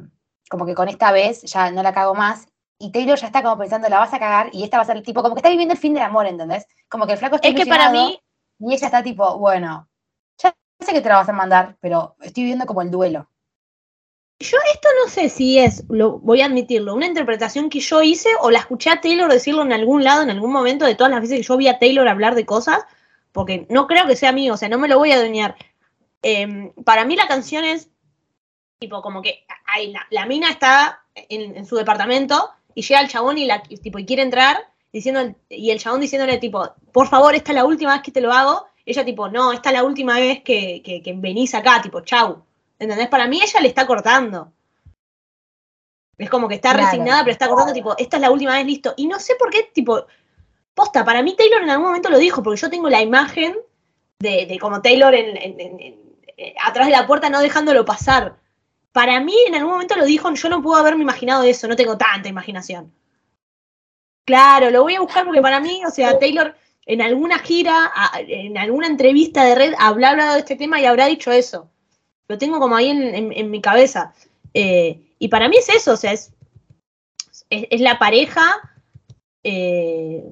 como 0.49 0.67
que 0.67 0.75
con 0.75 0.89
esta 0.89 1.13
vez 1.13 1.43
ya 1.43 1.71
no 1.71 1.83
la 1.83 1.93
cago 1.93 2.15
más. 2.15 2.47
Y 2.79 2.91
Taylor 2.91 3.19
ya 3.19 3.27
está 3.27 3.43
como 3.43 3.59
pensando, 3.59 3.89
la 3.89 3.99
vas 3.99 4.13
a 4.13 4.19
cagar, 4.19 4.51
y 4.53 4.65
esta 4.65 4.77
va 4.77 4.83
a 4.83 4.87
ser 4.87 4.97
el 4.97 5.03
tipo, 5.03 5.23
como 5.23 5.35
que 5.35 5.39
está 5.39 5.51
viviendo 5.51 5.73
el 5.73 5.81
fin 5.81 5.95
del 5.95 6.03
amor, 6.03 6.27
¿entendés? 6.27 6.67
Como 6.89 7.07
que 7.07 7.13
el 7.13 7.19
flaco 7.19 7.37
está 7.37 7.49
Es 7.49 7.55
que 7.55 7.67
para 7.67 7.91
mí, 7.91 8.21
y 8.59 8.75
ella 8.75 8.87
está 8.87 9.03
tipo, 9.03 9.39
bueno, 9.39 9.89
ya 10.39 10.55
sé 10.81 10.93
que 10.93 11.01
te 11.01 11.09
la 11.09 11.17
vas 11.17 11.29
a 11.29 11.33
mandar, 11.33 11.77
pero 11.81 12.17
estoy 12.21 12.43
viviendo 12.43 12.67
como 12.67 12.83
el 12.83 12.91
duelo. 12.91 13.29
Yo 14.43 14.59
esto 14.73 14.89
no 15.03 15.11
sé 15.11 15.29
si 15.29 15.59
es, 15.59 15.85
lo, 15.89 16.19
voy 16.19 16.41
a 16.41 16.47
admitirlo, 16.47 16.95
una 16.95 17.07
interpretación 17.07 17.71
que 17.71 17.81
yo 17.81 18.03
hice 18.03 18.29
o 18.41 18.51
la 18.51 18.59
escuché 18.59 18.91
a 18.91 19.01
Taylor 19.01 19.31
decirlo 19.31 19.63
en 19.63 19.73
algún 19.73 20.05
lado, 20.05 20.23
en 20.23 20.31
algún 20.31 20.53
momento 20.53 20.85
de 20.85 20.95
todas 20.95 21.11
las 21.11 21.21
veces 21.21 21.39
que 21.39 21.43
yo 21.45 21.57
vi 21.57 21.69
a 21.69 21.79
Taylor 21.79 22.09
hablar 22.09 22.35
de 22.35 22.45
cosas, 22.47 22.85
porque 23.33 23.67
no 23.71 23.87
creo 23.87 24.07
que 24.07 24.17
sea 24.17 24.33
mío, 24.33 24.55
o 24.55 24.57
sea, 24.57 24.69
no 24.69 24.79
me 24.79 24.89
lo 24.89 24.99
voy 24.99 25.13
a 25.13 25.17
adueñar. 25.17 25.57
Eh, 26.23 26.73
para 26.85 27.05
mí 27.05 27.17
la 27.17 27.27
canción 27.29 27.65
es 27.65 27.89
tipo 28.79 29.01
como 29.01 29.23
que 29.23 29.45
hay 29.67 29.93
la, 29.93 30.07
la 30.11 30.27
mina 30.27 30.51
está 30.51 31.05
en, 31.15 31.57
en 31.57 31.65
su 31.65 31.77
departamento 31.77 32.51
y 32.75 32.83
llega 32.83 33.01
el 33.01 33.09
chabón 33.09 33.39
y, 33.39 33.47
la, 33.47 33.63
tipo, 33.63 33.99
y 33.99 34.07
quiere 34.07 34.23
entrar 34.23 34.73
diciendo, 34.93 35.35
y 35.49 35.71
el 35.71 35.79
chabón 35.79 36.01
diciéndole 36.01 36.39
tipo, 36.39 36.75
por 36.93 37.09
favor, 37.09 37.35
esta 37.35 37.53
es 37.53 37.57
la 37.57 37.65
última 37.65 37.93
vez 37.95 38.03
que 38.03 38.13
te 38.13 38.21
lo 38.21 38.33
hago. 38.33 38.67
Ella 38.85 39.05
tipo, 39.05 39.29
no, 39.29 39.53
esta 39.53 39.71
es 39.71 39.75
la 39.75 39.85
última 39.85 40.19
vez 40.19 40.43
que, 40.43 40.83
que, 40.85 41.03
que 41.03 41.13
venís 41.15 41.55
acá, 41.55 41.81
tipo, 41.81 42.01
chau. 42.03 42.45
¿Entendés? 42.83 43.09
Para 43.09 43.29
mí 43.29 43.41
ella 43.41 43.61
le 43.61 43.69
está 43.69 43.87
cortando. 43.87 44.53
Es 46.19 46.29
como 46.29 46.49
que 46.49 46.57
está 46.57 46.73
Claro. 46.73 46.87
resignada, 46.87 47.23
pero 47.23 47.33
está 47.33 47.47
cortando, 47.49 47.73
tipo, 47.73 47.95
esta 47.97 48.17
es 48.17 48.21
la 48.21 48.31
última 48.33 48.55
vez, 48.55 48.67
listo. 48.67 48.93
Y 48.97 49.07
no 49.07 49.21
sé 49.21 49.35
por 49.37 49.51
qué, 49.51 49.71
tipo, 49.73 50.05
posta, 50.75 51.05
para 51.05 51.23
mí 51.23 51.37
Taylor 51.37 51.63
en 51.63 51.71
algún 51.71 51.87
momento 51.87 52.11
lo 52.11 52.19
dijo, 52.19 52.43
porque 52.43 52.61
yo 52.61 52.69
tengo 52.71 52.89
la 52.89 53.01
imagen 53.01 53.57
de, 54.19 54.47
de 54.47 54.59
como 54.59 54.83
Taylor 54.83 55.15
en, 55.15 55.37
en- 55.37 55.61
en- 55.61 55.81
en- 55.81 56.01
eh, 56.37 56.55
atrás 56.65 56.87
de 56.87 56.93
la 56.93 57.07
puerta 57.07 57.31
no 57.31 57.41
dejándolo 57.41 57.85
pasar. 57.85 58.37
Para 58.91 59.21
mí 59.21 59.35
en 59.47 59.55
algún 59.55 59.73
momento 59.73 59.97
lo 59.97 60.05
dijo, 60.05 60.33
yo 60.35 60.49
no 60.49 60.61
puedo 60.61 60.77
haberme 60.81 61.03
imaginado 61.03 61.45
eso, 61.45 61.69
no 61.69 61.77
tengo 61.77 61.97
tanta 61.97 62.29
imaginación. 62.29 62.93
Claro, 64.27 64.71
lo 64.71 64.83
voy 64.83 64.97
a 64.97 65.01
buscar 65.01 65.25
porque 65.25 65.41
para 65.43 65.61
mí, 65.61 65.83
o 65.87 65.91
sea, 65.91 66.19
Taylor 66.19 66.57
en 66.87 67.01
alguna 67.01 67.39
gira, 67.39 67.93
en 68.19 68.59
alguna 68.59 68.87
entrevista 68.89 69.45
de 69.45 69.55
red, 69.55 69.75
habrá 69.79 70.11
hablado 70.11 70.33
de 70.35 70.41
este 70.41 70.57
tema 70.57 70.81
y 70.81 70.87
habrá 70.87 71.07
dicho 71.07 71.31
eso. 71.31 71.69
Lo 72.29 72.39
tengo 72.39 72.59
como 72.61 72.77
ahí 72.77 72.89
en, 72.91 73.33
en- 73.33 73.51
mi 73.51 73.61
cabeza. 73.61 74.15
Eh, 74.55 75.15
y 75.19 75.29
para 75.29 75.49
mí 75.49 75.57
es 75.57 75.69
eso, 75.69 75.93
o 75.93 75.97
sea, 75.97 76.13
es, 76.13 76.33
es, 77.51 77.67
es 77.71 77.81
la 77.81 77.99
pareja 77.99 78.43
eh, 79.45 80.25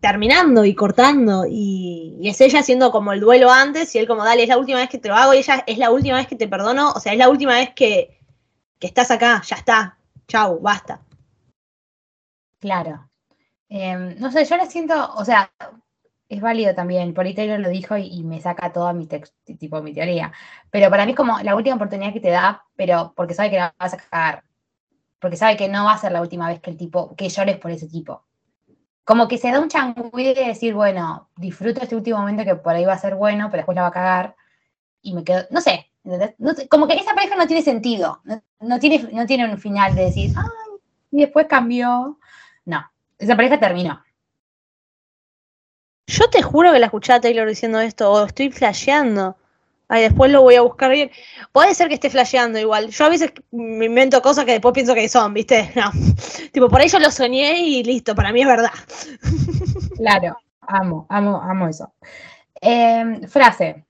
terminando 0.00 0.64
y 0.64 0.74
cortando, 0.74 1.46
y, 1.48 2.16
y 2.20 2.28
es 2.28 2.40
ella 2.40 2.60
haciendo 2.60 2.90
como 2.90 3.12
el 3.12 3.20
duelo 3.20 3.50
antes, 3.50 3.94
y 3.94 3.98
él 3.98 4.06
como, 4.06 4.24
dale, 4.24 4.42
es 4.42 4.48
la 4.48 4.58
última 4.58 4.78
vez 4.78 4.88
que 4.90 4.98
te 4.98 5.08
lo 5.08 5.14
hago, 5.16 5.34
y 5.34 5.38
ella 5.38 5.64
es 5.66 5.78
la 5.78 5.90
última 5.90 6.16
vez 6.16 6.26
que 6.26 6.36
te 6.36 6.48
perdono, 6.48 6.90
o 6.92 7.00
sea, 7.00 7.12
es 7.12 7.18
la 7.18 7.28
última 7.30 7.54
vez 7.54 7.70
que, 7.74 8.18
que 8.78 8.86
estás 8.86 9.10
acá, 9.10 9.42
ya 9.46 9.56
está, 9.56 9.98
chau, 10.28 10.60
basta. 10.60 11.00
Claro. 12.60 13.08
Em, 13.68 14.16
no 14.20 14.30
sé, 14.30 14.44
yo 14.44 14.56
la 14.56 14.66
siento, 14.66 14.94
o 15.14 15.24
sea, 15.24 15.50
es 16.34 16.40
válido 16.40 16.74
también, 16.74 17.14
por 17.14 17.26
ahí 17.26 17.34
Taylor 17.34 17.60
lo 17.60 17.68
dijo 17.68 17.96
y, 17.96 18.22
me 18.24 18.40
saca 18.40 18.72
toda 18.72 18.92
mi 18.92 19.06
tipo 19.06 19.82
mi 19.82 19.92
teoría. 19.92 20.32
Pero 20.70 20.90
para 20.90 21.04
mí 21.04 21.12
es 21.12 21.16
como 21.16 21.38
la 21.40 21.56
última 21.56 21.76
oportunidad 21.76 22.12
que 22.12 22.20
te 22.20 22.30
da, 22.30 22.64
pero 22.76 23.12
porque 23.16 23.34
sabe 23.34 23.50
que 23.50 23.58
la 23.58 23.74
vas 23.78 23.94
a 23.94 23.96
cagar. 23.98 24.44
Porque 25.20 25.36
sabe 25.36 25.56
que 25.56 25.68
no 25.68 25.84
va 25.84 25.92
a 25.92 25.98
ser 25.98 26.12
la 26.12 26.20
última 26.20 26.48
vez 26.48 26.60
que 26.60 26.70
el 26.70 26.76
tipo, 26.76 27.14
que 27.16 27.28
llores 27.28 27.58
por 27.58 27.70
ese 27.70 27.88
tipo. 27.88 28.24
Como 29.04 29.28
que 29.28 29.38
se 29.38 29.50
da 29.50 29.60
un 29.60 29.68
changüí 29.68 30.34
de 30.34 30.46
decir, 30.46 30.74
bueno, 30.74 31.30
disfruto 31.36 31.82
este 31.82 31.96
último 31.96 32.18
momento 32.18 32.44
que 32.44 32.56
por 32.56 32.74
ahí 32.74 32.84
va 32.84 32.94
a 32.94 32.98
ser 32.98 33.14
bueno, 33.14 33.48
pero 33.50 33.58
después 33.58 33.76
la 33.76 33.82
va 33.82 33.88
a 33.88 33.92
cagar. 33.92 34.36
Y 35.02 35.14
me 35.14 35.24
quedo, 35.24 35.44
no 35.50 35.60
sé. 35.60 35.90
No 36.04 36.52
como 36.68 36.86
que 36.86 36.94
esa 36.94 37.14
pareja 37.14 37.36
no 37.36 37.46
tiene 37.46 37.62
sentido. 37.62 38.22
No 38.60 38.78
tiene, 38.78 39.08
no 39.12 39.26
tiene 39.26 39.50
un 39.50 39.58
final 39.58 39.94
de 39.94 40.04
decir, 40.04 40.32
ay, 40.36 40.80
y 41.10 41.20
después 41.20 41.46
cambió. 41.46 42.18
No, 42.64 42.90
esa 43.18 43.36
pareja 43.36 43.60
terminó. 43.60 44.02
Yo 46.06 46.28
te 46.30 46.42
juro 46.42 46.72
que 46.72 46.78
la 46.78 46.86
escuché 46.86 47.12
a 47.12 47.20
Taylor 47.20 47.48
diciendo 47.48 47.80
esto, 47.80 48.10
o 48.12 48.26
estoy 48.26 48.50
flasheando. 48.50 49.36
Ay, 49.88 50.02
después 50.02 50.30
lo 50.30 50.42
voy 50.42 50.54
a 50.54 50.62
buscar 50.62 50.90
bien. 50.90 51.10
Puede 51.52 51.74
ser 51.74 51.88
que 51.88 51.94
esté 51.94 52.10
flasheando 52.10 52.58
igual. 52.58 52.88
Yo 52.88 53.04
a 53.04 53.08
veces 53.10 53.32
me 53.50 53.84
invento 53.86 54.20
cosas 54.22 54.44
que 54.44 54.52
después 54.52 54.72
pienso 54.72 54.94
que 54.94 55.08
son, 55.08 55.32
¿viste? 55.34 55.70
No. 55.76 55.90
Tipo, 56.52 56.68
por 56.68 56.80
ahí 56.80 56.88
yo 56.88 56.98
lo 56.98 57.10
soñé 57.10 57.60
y 57.60 57.84
listo, 57.84 58.14
para 58.14 58.32
mí 58.32 58.42
es 58.42 58.46
verdad. 58.46 58.70
Claro, 59.96 60.36
amo, 60.60 61.06
amo, 61.08 61.40
amo 61.40 61.68
eso. 61.68 61.92
Em, 62.60 63.22
frase. 63.28 63.84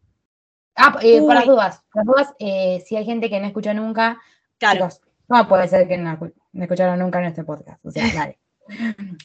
Ah, 0.77 0.99
eh, 1.03 1.21
por 1.21 1.35
las 1.35 1.47
dudas. 1.47 1.83
Por 1.93 2.05
las 2.05 2.07
dudas, 2.07 2.35
eh, 2.39 2.83
si 2.87 2.97
hay 2.97 3.05
gente 3.05 3.31
que 3.31 3.41
no 3.41 3.47
escuchó 3.47 3.73
nunca, 3.73 4.21
Claro. 4.59 4.89
chicos, 4.89 5.01
no 5.29 5.49
puede 5.49 5.67
ser 5.69 5.89
que 5.89 5.97
no, 5.97 6.19
no 6.53 6.63
escucharon 6.63 6.99
nunca 6.99 7.21
en 7.21 7.27
este 7.27 7.45
podcast. 7.45 7.85
O 7.85 7.91
sea, 7.91 8.05
nadie. 8.15 8.39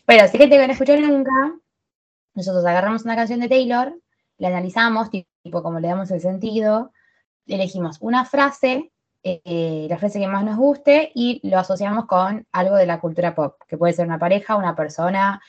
Pero 0.06 0.28
si 0.28 0.38
hay 0.38 0.40
gente 0.40 0.58
que 0.58 0.68
no 0.68 0.74
escuchó 0.74 0.96
nunca, 0.98 1.32
nosotros 2.40 2.66
agarramos 2.66 3.04
una 3.04 3.16
canción 3.18 3.42
de 3.42 3.50
Taylor, 3.50 3.94
la 4.38 4.48
analizamos, 4.48 5.10
ti- 5.10 5.28
tipo 5.44 5.62
como 5.62 5.80
le 5.80 5.90
damos 5.90 6.10
el 6.12 6.22
sentido, 6.22 6.92
elegimos 7.46 7.98
una 8.00 8.24
frase, 8.24 8.92
eh, 9.24 9.86
la 9.90 9.98
frase 9.98 10.20
que 10.20 10.28
más 10.28 10.46
nos 10.46 10.56
guste, 10.56 11.12
y 11.14 11.42
lo 11.50 11.60
asociamos 11.60 12.06
con 12.06 12.48
algo 12.54 12.78
de 12.78 12.86
la 12.86 13.02
cultura 13.02 13.36
pop, 13.36 13.56
que 13.68 13.78
puede 13.78 13.92
ser 13.92 14.08
una 14.08 14.18
pareja, 14.18 14.56
una 14.56 14.74
persona, 14.74 15.42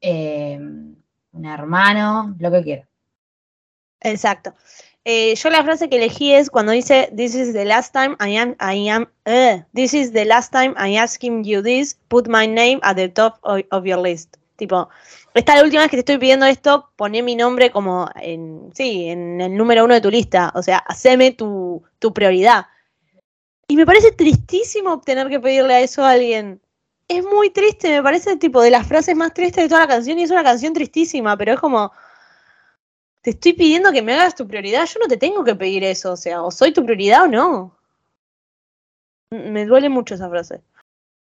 eh, 0.00 0.56
un 0.58 1.44
hermano, 1.44 2.34
lo 2.38 2.50
que 2.50 2.62
quiera. 2.62 2.88
Exacto. 4.00 4.54
Eh, 5.04 5.34
yo 5.34 5.50
la 5.50 5.62
frase 5.62 5.90
que 5.90 5.96
elegí 5.96 6.32
es 6.32 6.48
cuando 6.48 6.72
dice 6.72 7.12
This 7.14 7.34
is 7.34 7.52
the 7.52 7.64
last 7.66 7.92
time 7.92 8.16
I 8.20 8.36
am 8.36 8.56
I 8.60 8.88
am 8.88 9.06
eh, 9.26 9.64
This 9.74 9.92
is 9.92 10.12
the 10.12 10.24
last 10.24 10.50
time 10.52 10.74
I 10.78 10.96
asking 10.96 11.44
you 11.44 11.62
this, 11.62 11.98
put 12.08 12.26
my 12.28 12.46
name 12.46 12.80
at 12.82 12.96
the 12.96 13.08
top 13.10 13.38
of 13.42 13.84
your 13.84 13.98
list. 14.00 14.37
Tipo, 14.58 14.88
esta 15.34 15.52
es 15.52 15.58
la 15.60 15.64
última 15.64 15.82
vez 15.82 15.90
que 15.92 15.98
te 15.98 16.00
estoy 16.00 16.18
pidiendo 16.18 16.44
esto, 16.44 16.90
poné 16.96 17.22
mi 17.22 17.36
nombre 17.36 17.70
como 17.70 18.10
en, 18.16 18.72
sí, 18.74 19.08
en 19.08 19.40
el 19.40 19.56
número 19.56 19.84
uno 19.84 19.94
de 19.94 20.00
tu 20.00 20.10
lista. 20.10 20.50
O 20.56 20.64
sea, 20.64 20.78
haceme 20.78 21.30
tu, 21.30 21.80
tu 22.00 22.12
prioridad. 22.12 22.66
Y 23.68 23.76
me 23.76 23.86
parece 23.86 24.10
tristísimo 24.10 25.00
tener 25.00 25.28
que 25.28 25.38
pedirle 25.38 25.74
a 25.74 25.80
eso 25.80 26.04
a 26.04 26.10
alguien. 26.10 26.60
Es 27.06 27.24
muy 27.24 27.50
triste, 27.50 27.88
me 27.88 28.02
parece 28.02 28.36
tipo 28.36 28.60
de 28.60 28.70
las 28.70 28.84
frases 28.84 29.14
más 29.14 29.32
tristes 29.32 29.62
de 29.62 29.68
toda 29.68 29.82
la 29.82 29.86
canción 29.86 30.18
y 30.18 30.24
es 30.24 30.30
una 30.32 30.42
canción 30.42 30.72
tristísima, 30.72 31.36
pero 31.36 31.52
es 31.52 31.60
como, 31.60 31.92
te 33.22 33.30
estoy 33.30 33.52
pidiendo 33.52 33.92
que 33.92 34.02
me 34.02 34.14
hagas 34.14 34.34
tu 34.34 34.48
prioridad, 34.48 34.86
yo 34.86 34.98
no 34.98 35.06
te 35.06 35.16
tengo 35.16 35.44
que 35.44 35.54
pedir 35.54 35.84
eso, 35.84 36.12
o 36.12 36.16
sea, 36.16 36.42
o 36.42 36.50
soy 36.50 36.72
tu 36.72 36.84
prioridad 36.84 37.22
o 37.22 37.28
no. 37.28 37.78
Me 39.30 39.66
duele 39.66 39.88
mucho 39.88 40.16
esa 40.16 40.28
frase. 40.28 40.62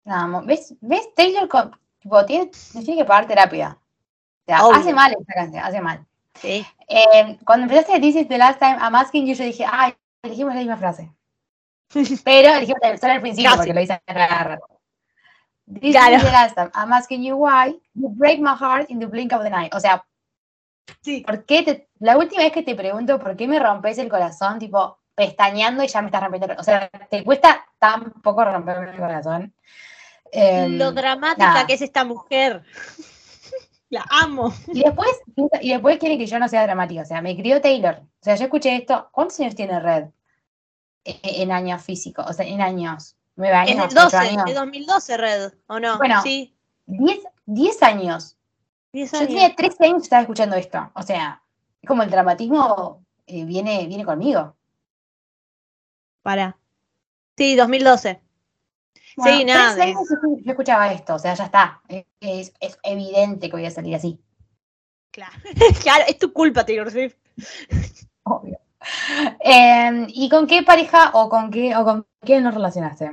No, 0.03 0.43
¿ves? 0.45 0.73
¿Ves? 0.81 1.15
Taylor 1.15 1.47
tipo, 2.01 2.25
tiene, 2.25 2.47
tiene 2.73 2.97
que 2.97 3.05
pagar 3.05 3.27
terapia. 3.27 3.77
O 3.77 4.45
sea, 4.45 4.65
Obvio. 4.65 4.79
hace 4.79 4.93
mal 4.93 5.15
esta 5.17 5.33
canción, 5.33 5.63
hace 5.63 5.81
mal. 5.81 6.05
Sí. 6.35 6.65
Eh, 6.87 7.37
cuando 7.45 7.63
empezaste 7.65 7.99
This 7.99 8.15
is 8.15 8.27
the 8.27 8.37
last 8.37 8.59
time 8.59 8.77
I'm 8.81 8.95
asking 8.95 9.25
you, 9.27 9.33
yo 9.35 9.43
dije, 9.45 9.65
ay, 9.69 9.93
elegimos 10.23 10.53
la 10.53 10.59
misma 10.61 10.77
frase. 10.77 11.11
Pero 12.23 12.49
elegimos 12.55 12.79
solo 12.99 13.13
al 13.13 13.21
principio 13.21 13.49
Casi. 13.51 13.57
porque 13.57 13.73
lo 13.73 13.81
hice 13.81 14.01
rato. 14.07 14.65
This 15.79 15.91
Claro. 15.95 16.15
is 16.17 16.23
the 16.23 16.31
last 16.31 16.55
time 16.55 16.71
I'm 16.73 16.91
asking 16.91 17.23
you 17.23 17.35
why 17.37 17.79
you 17.93 18.09
break 18.09 18.39
my 18.39 18.55
heart 18.59 18.89
in 18.89 18.99
the 18.99 19.05
blink 19.05 19.31
of 19.33 19.43
the 19.43 19.49
night. 19.49 19.73
O 19.73 19.79
sea, 19.79 20.03
Sí. 21.01 21.21
¿por 21.25 21.45
qué 21.45 21.63
te, 21.63 21.89
la 21.99 22.17
última 22.17 22.41
vez 22.43 22.51
que 22.51 22.63
te 22.63 22.75
pregunto 22.75 23.17
por 23.19 23.37
qué 23.37 23.47
me 23.47 23.59
rompes 23.59 23.97
el 23.99 24.09
corazón, 24.09 24.59
tipo, 24.59 24.97
pestañeando 25.15 25.83
y 25.83 25.87
ya 25.87 26.01
me 26.01 26.07
estás 26.07 26.21
rompiendo 26.23 26.51
el 26.51 26.59
O 26.59 26.63
sea, 26.63 26.89
te 27.09 27.23
cuesta 27.23 27.65
tan 27.79 28.11
poco 28.21 28.43
romperme 28.43 28.89
el 28.91 28.97
corazón. 28.97 29.53
Em, 30.31 30.77
Lo 30.77 30.91
dramática 30.91 31.45
nada. 31.53 31.67
que 31.67 31.73
es 31.73 31.81
esta 31.81 32.03
mujer. 32.03 32.63
La 33.89 34.05
amo. 34.09 34.53
Y 34.67 34.83
después, 34.83 35.09
y 35.61 35.69
después 35.71 35.97
quieren 35.99 36.17
que 36.17 36.25
yo 36.25 36.39
no 36.39 36.47
sea 36.47 36.63
dramática. 36.63 37.01
O 37.01 37.05
sea, 37.05 37.21
me 37.21 37.35
crió 37.35 37.59
Taylor. 37.59 37.99
O 38.01 38.23
sea, 38.23 38.35
yo 38.35 38.45
escuché 38.45 38.73
esto. 38.77 39.09
¿Cuántos 39.11 39.37
años 39.41 39.53
tiene 39.55 39.79
Red? 39.81 40.05
E- 41.03 41.19
En 41.41 41.51
años 41.51 41.81
físicos, 41.83 42.25
o 42.27 42.31
sea, 42.33 42.45
en 42.45 42.61
años. 42.61 43.17
Nueve 43.35 43.55
años, 43.55 43.75
de 43.77 43.83
ocho 43.83 44.03
12, 44.03 44.17
años. 44.17 44.45
de 44.45 44.53
2012 44.53 45.17
Red, 45.17 45.53
¿o 45.67 45.79
no? 45.79 45.97
Bueno, 45.97 46.21
sí. 46.21 46.55
Diez, 46.85 47.19
diez 47.45 47.81
años. 47.83 48.37
10 48.93 49.11
Yo 49.11 49.19
tenía 49.19 49.55
13 49.55 49.85
años 49.85 49.99
y 49.99 50.03
estaba 50.03 50.21
escuchando 50.21 50.55
esto. 50.55 50.91
O 50.95 51.01
sea, 51.03 51.41
es 51.81 51.87
como 51.87 52.03
el 52.03 52.09
dramatismo 52.11 53.03
eh, 53.25 53.43
viene, 53.45 53.87
viene 53.87 54.05
conmigo. 54.05 54.55
Para. 56.21 56.57
Sí, 57.37 57.55
2012. 57.55 58.21
Bueno, 59.17 59.37
sí, 59.37 59.45
nada. 59.45 59.75
13 59.75 59.81
años 59.89 60.07
yo- 60.09 60.51
escuchaba 60.51 60.91
esto. 60.93 61.15
O 61.15 61.19
sea, 61.19 61.33
ya 61.33 61.45
está. 61.45 61.81
Es, 61.87 62.05
es- 62.19 62.53
es 62.59 62.77
evidente 62.83 63.47
que 63.49 63.55
voy 63.55 63.65
a 63.65 63.71
salir 63.71 63.95
así. 63.95 64.19
Claro. 65.11 65.33
claro, 65.83 66.03
es 66.07 66.17
tu 66.17 66.31
culpa, 66.33 66.65
Taylor 66.65 66.89
Swift. 66.91 67.15
Obvio. 68.23 68.59
Eh, 69.43 70.05
¿Y 70.09 70.29
con 70.29 70.47
qué 70.47 70.63
pareja 70.63 71.11
o 71.13 71.29
con 71.29 71.51
qué 71.51 71.75
o 71.75 71.83
con 71.83 72.07
quién 72.21 72.43
nos 72.43 72.53
relacionaste? 72.53 73.11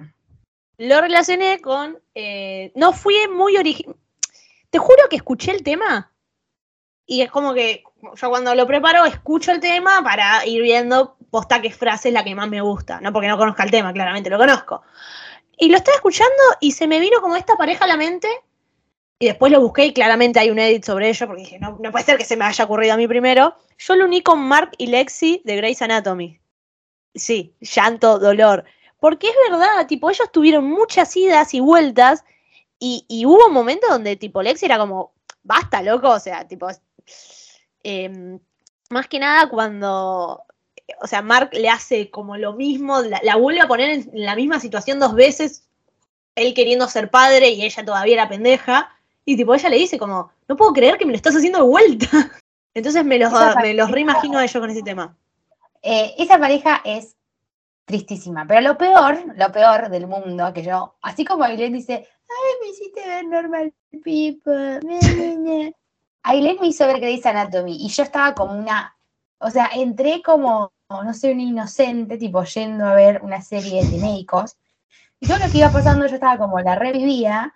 Lo 0.79 1.01
relacioné 1.01 1.61
con. 1.61 1.99
eh, 2.15 2.73
no 2.75 2.93
fui 2.93 3.17
muy 3.29 3.57
original. 3.57 3.97
Te 4.71 4.79
juro 4.79 5.09
que 5.11 5.17
escuché 5.17 5.51
el 5.53 5.63
tema. 5.63 6.13
Y 7.07 7.23
es 7.23 7.31
como 7.31 7.55
que 7.55 7.83
yo 8.21 8.29
cuando 8.29 8.55
lo 8.55 8.67
preparo 8.67 9.05
escucho 9.07 9.51
el 9.51 9.61
tema 9.61 10.03
para 10.05 10.45
ir 10.47 10.63
viendo 10.63 11.17
posta 11.31 11.61
qué 11.63 11.71
frase 11.73 12.09
es 12.09 12.15
la 12.15 12.23
que 12.23 12.35
más 12.35 12.49
me 12.49 12.61
gusta. 12.61 13.01
No 13.01 13.13
porque 13.13 13.29
no 13.29 13.39
conozca 13.39 13.63
el 13.65 13.71
tema, 13.71 13.93
claramente 13.95 14.29
lo 14.31 14.37
conozco. 14.39 14.83
Y 15.59 15.69
lo 15.69 15.77
estaba 15.77 15.97
escuchando 15.97 16.43
y 16.61 16.73
se 16.73 16.87
me 16.87 17.01
vino 17.01 17.21
como 17.21 17.37
esta 17.37 17.57
pareja 17.57 17.85
a 17.85 17.89
la 17.89 17.97
mente. 17.97 18.29
Y 19.19 19.27
después 19.27 19.51
lo 19.51 19.61
busqué 19.61 19.87
y 19.87 19.93
claramente 19.93 20.39
hay 20.39 20.51
un 20.51 20.59
edit 20.61 20.85
sobre 20.85 21.09
ello 21.09 21.27
porque 21.27 21.43
dije, 21.43 21.59
no, 21.59 21.77
no 21.81 21.91
puede 21.91 22.05
ser 22.05 22.19
que 22.19 22.25
se 22.25 22.37
me 22.37 22.45
haya 22.45 22.65
ocurrido 22.65 22.95
a 22.95 22.97
mí 22.97 23.09
primero. 23.09 23.57
Yo 23.77 23.97
lo 23.97 24.05
uní 24.05 24.23
con 24.23 24.41
Mark 24.41 24.71
y 24.79 24.87
Lexi 24.87 25.43
de 25.45 25.57
Grey's 25.57 25.83
Anatomy. 25.83 26.41
Sí, 27.15 27.55
llanto, 27.61 28.21
dolor. 28.21 28.65
Porque 29.01 29.29
es 29.29 29.35
verdad, 29.51 29.87
tipo, 29.89 30.11
ellos 30.11 30.31
tuvieron 30.31 30.65
muchas 30.65 31.17
idas 31.17 31.53
y 31.55 31.61
vueltas 31.61 32.25
y, 32.79 33.25
hubo 33.27 33.49
momentos 33.49 33.91
donde, 33.91 34.15
tipo, 34.17 34.43
Lexi 34.43 34.67
era 34.67 34.79
como, 34.79 35.13
basta, 35.43 35.83
loco, 35.83 36.11
o 36.11 36.21
sea, 36.21 36.47
tipo, 36.47 36.69
em, 37.83 38.39
más 38.91 39.09
que 39.09 39.19
nada 39.19 39.49
cuando, 39.49 40.45
o 41.01 41.07
sea, 41.07 41.23
Mark 41.23 41.51
le 41.53 41.69
hace 41.69 42.11
como 42.11 42.37
lo 42.37 42.53
mismo, 42.55 43.01
la, 43.01 43.21
la 43.23 43.37
vuelve 43.37 43.61
a 43.61 43.69
poner 43.69 43.91
en 43.91 44.11
la 44.13 44.35
misma 44.35 44.61
situación 44.61 44.99
dos 44.99 45.15
veces, 45.15 45.69
él 46.35 46.55
queriendo 46.55 46.89
ser 46.89 47.11
padre 47.11 47.51
y 47.51 47.65
ella 47.65 47.85
todavía 47.85 48.15
era 48.15 48.29
pendeja, 48.29 48.91
y 49.25 49.37
tipo, 49.37 49.55
ella 49.55 49.69
le 49.69 49.77
dice 49.77 49.99
como, 49.99 50.31
no 50.49 50.57
puedo 50.57 50.73
creer 50.73 50.97
que 50.97 51.05
me 51.05 51.13
lo 51.13 51.17
estás 51.17 51.37
haciendo 51.37 51.59
de 51.59 51.69
vuelta. 51.69 52.09
Entonces 52.75 53.05
me 53.05 53.19
los, 53.19 53.31
Esa 53.31 53.61
me 53.61 53.75
los 53.75 53.91
reimagino 53.91 54.39
a 54.39 54.45
ellos 54.45 54.59
con 54.59 54.71
ese 54.71 54.83
tema. 54.83 55.15
Eh, 55.83 56.15
esa 56.17 56.39
pareja 56.39 56.81
es 56.85 57.15
tristísima, 57.85 58.47
pero 58.47 58.61
lo 58.63 58.79
peor, 58.79 59.23
lo 59.37 59.53
peor 59.53 59.91
del 59.91 60.07
mundo, 60.07 60.53
que 60.55 60.63
yo, 60.63 60.95
así 61.03 61.25
como 61.25 61.45
Ailén 61.45 61.73
dice, 61.75 62.07
ay, 62.29 62.55
me 62.63 62.69
hiciste 62.69 63.07
ver 63.07 63.27
normal 63.27 63.75
people, 64.03 64.81
ñe, 64.83 64.99
ñe, 64.99 65.37
ñe". 65.37 65.75
Ailén 66.23 66.57
me 66.61 66.69
hizo 66.69 66.87
ver 66.87 67.01
Grey's 67.01 67.27
Anatomy 67.27 67.77
y 67.81 67.89
yo 67.89 68.03
estaba 68.03 68.35
como 68.35 68.53
una, 68.53 68.97
o 69.41 69.51
sea, 69.51 69.71
entré 69.75 70.23
como, 70.23 70.73
no 70.89 71.13
sé, 71.13 71.33
una 71.33 71.43
inocente, 71.43 72.17
tipo 72.17 72.43
yendo 72.45 72.87
a 72.87 72.95
ver 72.95 73.21
una 73.23 73.43
serie 73.43 73.85
de 73.85 73.99
médicos, 73.99 74.57
y 75.21 75.27
todo 75.27 75.39
lo 75.39 75.51
que 75.51 75.59
iba 75.59 75.71
pasando 75.71 76.07
yo 76.07 76.15
estaba 76.15 76.39
como, 76.39 76.59
la 76.61 76.77
revivía, 76.77 77.53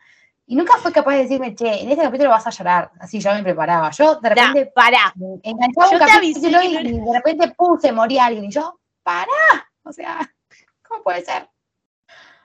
y 0.47 0.57
nunca 0.57 0.77
fue 0.79 0.93
capaz 0.93 1.13
de 1.13 1.23
decirme, 1.23 1.55
che, 1.55 1.83
en 1.83 1.91
este 1.91 2.03
capítulo 2.03 2.31
vas 2.31 2.47
a 2.47 2.51
llorar, 2.51 2.91
así 3.01 3.21
yo 3.21 3.33
me 3.33 3.43
preparaba, 3.43 3.91
yo 3.91 4.17
de 4.17 4.29
repente 4.29 4.67
pará. 4.75 5.15
enganchaba 5.43 5.91
Yo 5.91 5.99
un 5.99 6.07
capítulo 6.07 6.63
y, 6.63 6.93
no 6.99 7.13
de 7.13 7.19
repente 7.19 7.55
puse, 7.57 7.91
moría 7.93 8.27
alguien, 8.27 8.45
y 8.45 8.51
yo, 8.51 8.79
¡pará! 9.03 9.71
O 9.85 9.93
sea, 9.93 10.19
¿cómo 10.87 11.03
puede 11.03 11.25
ser? 11.25 11.49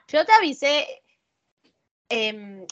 Yo 0.08 0.24
te 0.24 0.32
avisé. 0.32 1.02
em, 2.08 2.66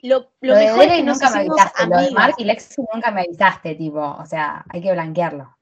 lo 0.00 0.20
lo 0.40 0.54
Lo, 0.54 0.54
de 0.54 0.64
mejor 0.66 0.84
es 0.84 0.92
que 0.92 1.02
nunca 1.02 1.30
me 1.30 1.38
avisaste, 1.40 1.86
lo 1.86 1.90
de 1.90 1.96
amigas. 1.96 2.12
Mark 2.14 2.34
y 2.38 2.44
Lexi 2.44 2.82
nunca 2.94 3.10
me 3.10 3.20
avisaste, 3.22 3.74
tipo, 3.74 4.00
o 4.00 4.24
sea, 4.24 4.64
hay 4.70 4.80
que 4.80 4.92
blanquearlo. 4.92 5.57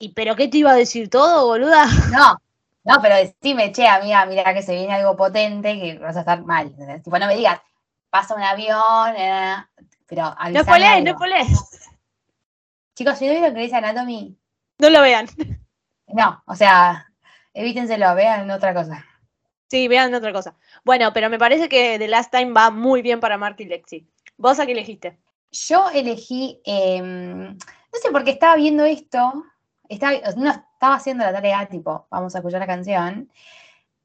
¿Y 0.00 0.14
pero 0.14 0.34
qué 0.34 0.48
te 0.48 0.56
iba 0.58 0.72
a 0.72 0.76
decir 0.76 1.08
todo, 1.10 1.46
boluda? 1.46 1.84
No, 2.10 2.36
no, 2.84 3.02
pero 3.02 3.14
decime, 3.16 3.70
che, 3.70 3.86
amiga, 3.86 4.24
mira 4.26 4.52
que 4.54 4.62
se 4.62 4.74
viene 4.74 4.94
algo 4.94 5.14
potente, 5.16 5.78
que 5.78 5.98
vas 5.98 6.16
a 6.16 6.20
estar 6.20 6.42
mal. 6.42 6.74
Tipo, 7.04 7.18
no 7.18 7.26
me 7.26 7.36
digas, 7.36 7.60
pasa 8.08 8.34
un 8.34 8.42
avión, 8.42 9.14
eh, 9.16 9.56
pero 10.06 10.22
No 10.22 10.34
algo. 10.38 10.58
no 10.58 10.64
spoilees. 11.12 11.90
Chicos, 12.94 13.18
si 13.18 13.26
no 13.26 13.32
vieron 13.32 13.54
Grey's 13.54 13.72
Anatomy, 13.72 14.36
No 14.78 14.90
lo 14.90 15.02
vean. 15.02 15.28
no, 16.08 16.42
o 16.46 16.54
sea, 16.56 17.06
evítenselo, 17.52 18.14
vean 18.14 18.50
otra 18.50 18.72
cosa. 18.74 19.04
Sí, 19.70 19.86
vean 19.86 20.12
otra 20.14 20.32
cosa. 20.32 20.56
Bueno, 20.84 21.12
pero 21.12 21.28
me 21.30 21.38
parece 21.38 21.68
que 21.68 21.98
The 21.98 22.08
Last 22.08 22.32
Time 22.32 22.52
va 22.52 22.70
muy 22.70 23.02
bien 23.02 23.20
para 23.20 23.38
Mark 23.38 23.56
y 23.58 23.66
Lexi. 23.66 24.08
¿Vos 24.36 24.58
a 24.58 24.66
qué 24.66 24.72
elegiste? 24.72 25.18
Yo 25.52 25.88
elegí, 25.90 26.60
em, 26.64 27.56
no 27.56 27.98
sé 28.02 28.10
por 28.10 28.24
qué 28.24 28.30
estaba 28.32 28.56
viendo 28.56 28.84
esto, 28.84 29.44
estaba, 29.90 30.12
no, 30.36 30.50
estaba 30.50 30.94
haciendo 30.94 31.24
la 31.24 31.32
tarea, 31.32 31.66
tipo, 31.66 32.06
vamos 32.10 32.34
a 32.34 32.38
escuchar 32.38 32.60
la 32.60 32.66
canción, 32.66 33.30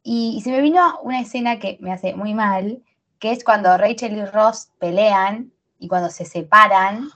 y, 0.08 0.42
se 0.44 0.52
me 0.52 0.62
vino 0.62 1.00
una 1.02 1.20
escena 1.20 1.58
que 1.58 1.78
me 1.82 1.92
hace 1.92 2.14
muy 2.14 2.34
mal, 2.36 2.84
que 3.18 3.32
es 3.32 3.44
cuando 3.44 3.76
Rachel 3.76 4.16
y 4.16 4.26
Ross 4.26 4.70
pelean 4.78 5.52
y 5.80 5.88
cuando 5.88 6.10
se 6.10 6.26
separan, 6.26 7.10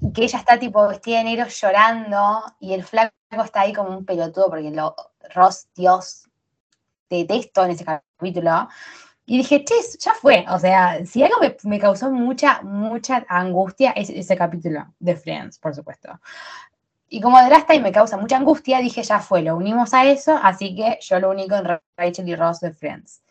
y 0.00 0.12
que 0.12 0.24
ella 0.24 0.38
está 0.38 0.58
tipo 0.58 0.86
vestida 0.86 1.18
de 1.18 1.24
negro 1.24 1.46
llorando, 1.48 2.42
y 2.60 2.74
el 2.74 2.84
flaco 2.84 3.14
está 3.42 3.62
ahí 3.62 3.72
como 3.72 3.96
un 3.96 4.04
pelotudo, 4.04 4.50
porque 4.50 4.70
lo, 4.70 4.94
Ross, 5.34 5.68
Dios, 5.74 6.28
te 7.08 7.16
detesto 7.16 7.64
en 7.64 7.70
ese 7.70 7.84
capítulo. 7.84 8.68
Y 9.24 9.38
dije, 9.38 9.64
che, 9.64 9.74
ya 9.98 10.14
fue. 10.14 10.44
O 10.50 10.58
sea, 10.58 11.04
si 11.04 11.22
algo 11.22 11.38
me, 11.40 11.56
me 11.64 11.78
causó 11.80 12.10
mucha, 12.10 12.62
mucha 12.62 13.24
angustia 13.28 13.90
es 13.92 14.10
ese 14.10 14.36
capítulo 14.36 14.94
de 15.00 15.16
Friends, 15.16 15.58
por 15.58 15.74
supuesto. 15.74 16.20
Y 17.08 17.20
como 17.20 17.40
Last 17.40 17.68
Time 17.68 17.80
me 17.80 17.92
causa 17.92 18.16
mucha 18.16 18.36
angustia, 18.36 18.80
dije, 18.80 19.02
ya 19.02 19.20
fue, 19.20 19.42
lo 19.42 19.56
unimos 19.56 19.94
a 19.94 20.06
eso, 20.06 20.38
así 20.42 20.74
que 20.74 20.98
yo 21.00 21.20
lo 21.20 21.30
único 21.30 21.54
en 21.54 21.78
Rachel 21.96 22.28
y 22.28 22.34
Ross 22.34 22.60
de 22.60 22.72
Friends. 22.72 23.22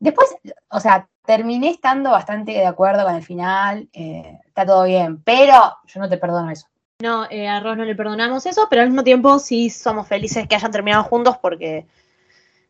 Después, 0.00 0.34
o 0.68 0.80
sea, 0.80 1.08
terminé 1.24 1.70
estando 1.70 2.10
bastante 2.10 2.52
de 2.52 2.66
acuerdo 2.66 3.04
con 3.04 3.14
el 3.14 3.22
final, 3.22 3.88
eh, 3.92 4.40
está 4.44 4.66
todo 4.66 4.84
bien, 4.84 5.22
pero 5.22 5.76
yo 5.86 6.00
no 6.00 6.08
te 6.08 6.18
perdono 6.18 6.50
eso. 6.50 6.66
No, 7.00 7.26
eh, 7.30 7.48
a 7.48 7.60
Ross 7.60 7.76
no 7.76 7.84
le 7.84 7.94
perdonamos 7.94 8.44
eso, 8.46 8.66
pero 8.68 8.82
al 8.82 8.88
mismo 8.88 9.04
tiempo 9.04 9.38
sí 9.38 9.70
somos 9.70 10.08
felices 10.08 10.48
que 10.48 10.56
hayan 10.56 10.72
terminado 10.72 11.04
juntos 11.04 11.36
porque, 11.40 11.86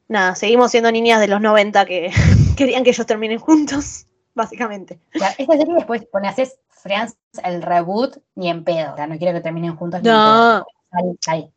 nada, 0.09 0.35
seguimos 0.35 0.71
siendo 0.71 0.93
niñas 0.93 1.21
de 1.21 1.29
los 1.29 1.41
90 1.41 1.87
que 1.87 2.11
querían 2.57 2.85
que 2.85 2.91
ellos 2.91 3.07
terminen 3.07 3.39
juntos, 3.39 4.07
básicamente. 4.35 5.01
O 5.15 5.19
sea, 5.19 5.31
esta 5.39 5.57
serie 5.57 5.75
después 5.75 6.05
pone, 6.07 6.29
haces 6.29 6.59
Friends 6.69 7.17
el 7.45 7.62
reboot 7.62 8.19
ni 8.35 8.49
en 8.49 8.65
pedo, 8.65 8.93
o 8.93 8.97
sea, 8.97 9.07
no 9.07 9.17
quiero 9.17 9.33
que 9.35 9.41
terminen 9.41 9.77
juntos 9.77 10.03
ni 10.03 10.09
en 10.09 10.15
pedo. 10.15 10.25
No, 10.25 10.67
Ahí, 10.91 11.19
ahí. 11.29 11.53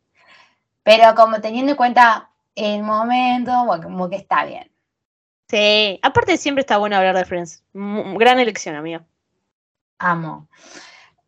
Pero 0.82 1.14
como 1.14 1.40
teniendo 1.40 1.72
en 1.72 1.76
cuenta 1.76 2.30
el 2.54 2.82
momento, 2.82 3.64
bueno, 3.66 3.84
como 3.84 4.08
que 4.08 4.16
está 4.16 4.44
bien. 4.44 4.70
Sí, 5.48 5.98
aparte 6.02 6.36
siempre 6.36 6.60
está 6.60 6.78
bueno 6.78 6.96
hablar 6.96 7.16
de 7.16 7.24
Friends. 7.24 7.62
M- 7.74 8.16
gran 8.18 8.38
elección, 8.38 8.76
amigo. 8.76 9.04
Amo. 9.98 10.48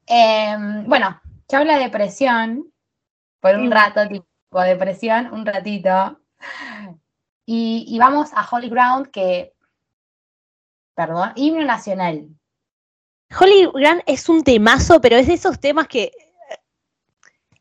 Em, 0.07 0.85
bueno, 0.87 1.21
ya 1.49 1.59
habla 1.59 1.77
de 1.77 1.85
depresión 1.85 2.73
por 3.41 3.55
un 3.57 3.71
rato, 3.71 4.09
tipo 4.09 4.61
depresión, 4.63 5.33
un 5.33 5.45
ratito. 5.45 6.19
Y, 7.47 7.85
y 7.89 7.99
vamos 7.99 8.31
a 8.35 8.47
Holy 8.51 8.69
Ground, 8.69 9.09
que, 9.11 9.55
perdón, 10.99 11.31
himno 11.37 11.65
nacional. 11.65 12.27
Holly 13.39 13.69
Grant 13.73 14.03
es 14.07 14.29
un 14.29 14.43
temazo, 14.43 15.01
pero 15.01 15.17
es 15.17 15.29
de 15.29 15.35
esos 15.35 15.61
temas 15.61 15.87
que 15.87 16.05
eh, 16.05 16.13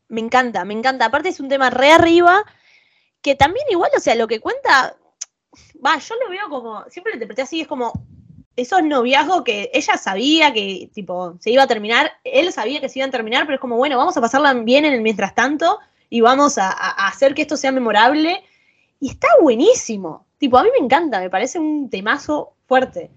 me 0.08 0.20
encanta, 0.20 0.64
me 0.64 0.74
encanta. 0.74 1.04
Aparte 1.04 1.28
es 1.28 1.38
un 1.38 1.48
tema 1.48 1.70
re 1.70 1.92
arriba, 1.92 2.42
que 3.22 3.36
también 3.36 3.64
igual, 3.70 3.92
o 3.96 4.00
sea, 4.00 4.16
lo 4.16 4.26
que 4.26 4.40
cuenta, 4.40 4.96
va, 5.84 5.98
yo 5.98 6.16
lo 6.16 6.30
veo 6.30 6.48
como, 6.48 6.82
siempre 6.90 7.12
lo 7.12 7.16
interpreté 7.16 7.42
así, 7.42 7.60
es 7.60 7.68
como 7.68 7.92
esos 8.56 8.82
noviazgos 8.82 9.44
que 9.44 9.70
ella 9.72 9.96
sabía 9.96 10.52
que, 10.52 10.90
tipo, 10.92 11.36
se 11.38 11.52
iba 11.52 11.62
a 11.62 11.68
terminar, 11.68 12.10
él 12.24 12.52
sabía 12.52 12.80
que 12.80 12.88
se 12.88 12.98
iban 12.98 13.10
a 13.10 13.12
terminar, 13.12 13.44
pero 13.44 13.54
es 13.54 13.60
como, 13.60 13.76
bueno, 13.76 13.96
vamos 13.96 14.16
a 14.16 14.20
pasarla 14.20 14.52
bien 14.52 14.84
en 14.84 14.94
el 14.94 15.00
mientras 15.00 15.32
tanto 15.36 15.78
y 16.10 16.22
vamos 16.22 16.58
a- 16.58 16.72
a 16.72 17.06
hacer 17.06 17.34
que 17.34 17.42
esto 17.42 17.56
sea 17.56 17.70
memorable. 17.70 18.42
Y 18.98 19.10
está 19.10 19.28
buenísimo. 19.40 20.26
Tipo, 20.38 20.58
a 20.58 20.64
mí 20.64 20.70
me 20.76 20.84
encanta, 20.84 21.20
me 21.20 21.30
parece 21.30 21.60
un 21.60 21.88
temazo 21.88 22.54
fuerte. 22.66 23.12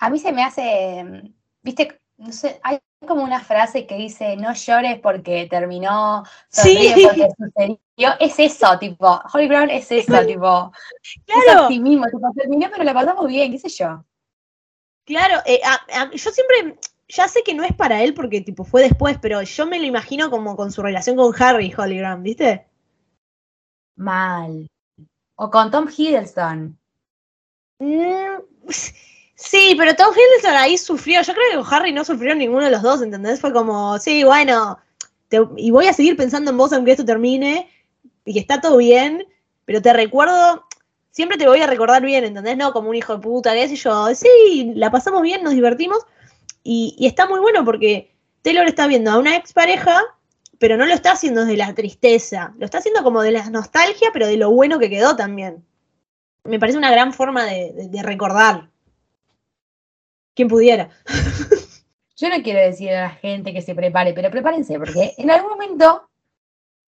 A 0.00 0.10
mí 0.10 0.18
se 0.18 0.32
me 0.32 0.42
hace, 0.42 1.32
viste, 1.62 2.00
no 2.16 2.32
sé, 2.32 2.58
hay 2.62 2.78
como 3.06 3.22
una 3.22 3.40
frase 3.40 3.86
que 3.86 3.96
dice, 3.96 4.36
no 4.36 4.52
llores 4.52 4.98
porque 5.00 5.46
terminó, 5.48 6.22
sonríe 6.50 6.94
Sí. 6.94 7.06
porque 7.06 7.28
sucedió. 7.36 7.78
Es 8.18 8.38
eso, 8.38 8.78
tipo, 8.78 9.20
Holy 9.32 9.48
Ground 9.48 9.70
es 9.70 9.90
eso, 9.92 10.24
tipo, 10.26 10.72
es 11.04 11.44
Claro. 11.44 11.62
optimismo, 11.64 12.06
tipo, 12.06 12.30
terminó 12.34 12.68
pero 12.70 12.84
la 12.84 12.94
pasamos 12.94 13.26
bien, 13.26 13.52
qué 13.52 13.58
sé 13.58 13.68
yo. 13.68 14.04
Claro, 15.06 15.40
eh, 15.46 15.60
a- 15.64 16.02
a- 16.02 16.10
yo 16.10 16.30
siempre, 16.30 16.78
ya 17.08 17.26
sé 17.28 17.42
que 17.42 17.54
no 17.54 17.64
es 17.64 17.74
para 17.74 18.02
él 18.02 18.14
porque 18.14 18.40
tipo 18.40 18.64
fue 18.64 18.82
después, 18.82 19.18
pero 19.20 19.42
yo 19.42 19.66
me 19.66 19.78
lo 19.78 19.84
imagino 19.84 20.30
como 20.30 20.56
con 20.56 20.72
su 20.72 20.82
relación 20.82 21.16
con 21.16 21.34
Harry 21.42 21.74
Holly 21.76 21.98
Grant, 21.98 22.22
¿viste? 22.22 22.66
Mal. 23.96 24.66
O 25.36 25.50
con 25.50 25.70
Tom 25.70 25.88
Hiddleston. 25.88 26.78
Mm, 27.80 28.40
sí, 29.40 29.74
pero 29.78 29.94
Tom 29.94 30.12
Hiddleston 30.14 30.54
ahí 30.56 30.76
sufrió. 30.78 31.22
Yo 31.22 31.32
creo 31.34 31.62
que 31.64 31.74
Harry 31.74 31.92
no 31.92 32.04
sufrió 32.04 32.34
ninguno 32.34 32.64
de 32.64 32.70
los 32.70 32.82
dos, 32.82 33.02
¿entendés? 33.02 33.40
Fue 33.40 33.52
como, 33.52 33.98
sí, 33.98 34.24
bueno, 34.24 34.78
te- 35.28 35.40
y 35.56 35.70
voy 35.70 35.86
a 35.86 35.92
seguir 35.92 36.16
pensando 36.16 36.50
en 36.50 36.56
vos 36.58 36.72
aunque 36.72 36.92
esto 36.92 37.04
termine 37.04 37.68
y 38.24 38.34
que 38.34 38.40
está 38.40 38.60
todo 38.60 38.76
bien, 38.78 39.26
pero 39.64 39.82
te 39.82 39.92
recuerdo, 39.92 40.64
siempre 41.10 41.38
te 41.38 41.48
voy 41.48 41.60
a 41.62 41.66
recordar 41.66 42.02
bien, 42.02 42.24
¿entendés? 42.24 42.56
No 42.56 42.72
como 42.72 42.90
un 42.90 42.96
hijo 42.96 43.14
de 43.16 43.22
puta, 43.22 43.54
qué 43.54 43.68
sé 43.68 43.76
yo. 43.76 44.14
Sí, 44.14 44.72
la 44.76 44.90
pasamos 44.90 45.22
bien, 45.22 45.42
nos 45.42 45.54
divertimos 45.54 46.00
y, 46.64 46.96
está 47.06 47.26
muy 47.28 47.40
bueno 47.40 47.64
porque 47.64 48.12
Taylor 48.42 48.66
está 48.66 48.86
viendo 48.86 49.10
a 49.12 49.18
una 49.18 49.36
expareja, 49.36 50.02
pero 50.58 50.76
no 50.76 50.86
lo 50.86 50.94
está 50.94 51.12
haciendo 51.12 51.42
desde 51.42 51.56
la 51.58 51.74
tristeza, 51.74 52.54
lo 52.58 52.66
está 52.66 52.78
haciendo 52.78 53.02
como 53.02 53.22
de 53.22 53.32
la 53.32 53.50
nostalgia, 53.50 54.10
pero 54.12 54.26
de 54.26 54.36
lo 54.36 54.50
bueno 54.50 54.78
que 54.78 54.90
quedó 54.90 55.16
también. 55.16 55.64
Me 56.44 56.58
parece 56.60 56.78
una 56.78 56.90
gran 56.92 57.12
forma 57.14 57.44
de 57.46 58.02
recordar. 58.02 58.69
Quien 60.34 60.48
pudiera. 60.48 60.88
Yo 62.16 62.28
no 62.28 62.42
quiero 62.42 62.60
decir 62.60 62.90
a 62.90 63.02
la 63.02 63.10
gente 63.10 63.52
que 63.52 63.62
se 63.62 63.74
prepare, 63.74 64.12
pero 64.12 64.30
prepárense, 64.30 64.78
porque 64.78 65.14
en 65.16 65.30
algún 65.30 65.50
momento 65.50 66.08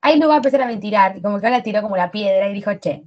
ahí 0.03 0.19
lo 0.19 0.29
va 0.29 0.35
a 0.35 0.37
empezar 0.39 0.61
a 0.63 0.67
ventilar, 0.67 1.17
y 1.17 1.23
como 1.23 1.41
que 1.41 1.47
ahora 1.47 1.63
tiró 1.63 1.81
como 1.81 1.97
la 1.97 2.11
piedra 2.11 2.49
y 2.49 2.53
dijo, 2.55 2.75
che, 2.75 3.05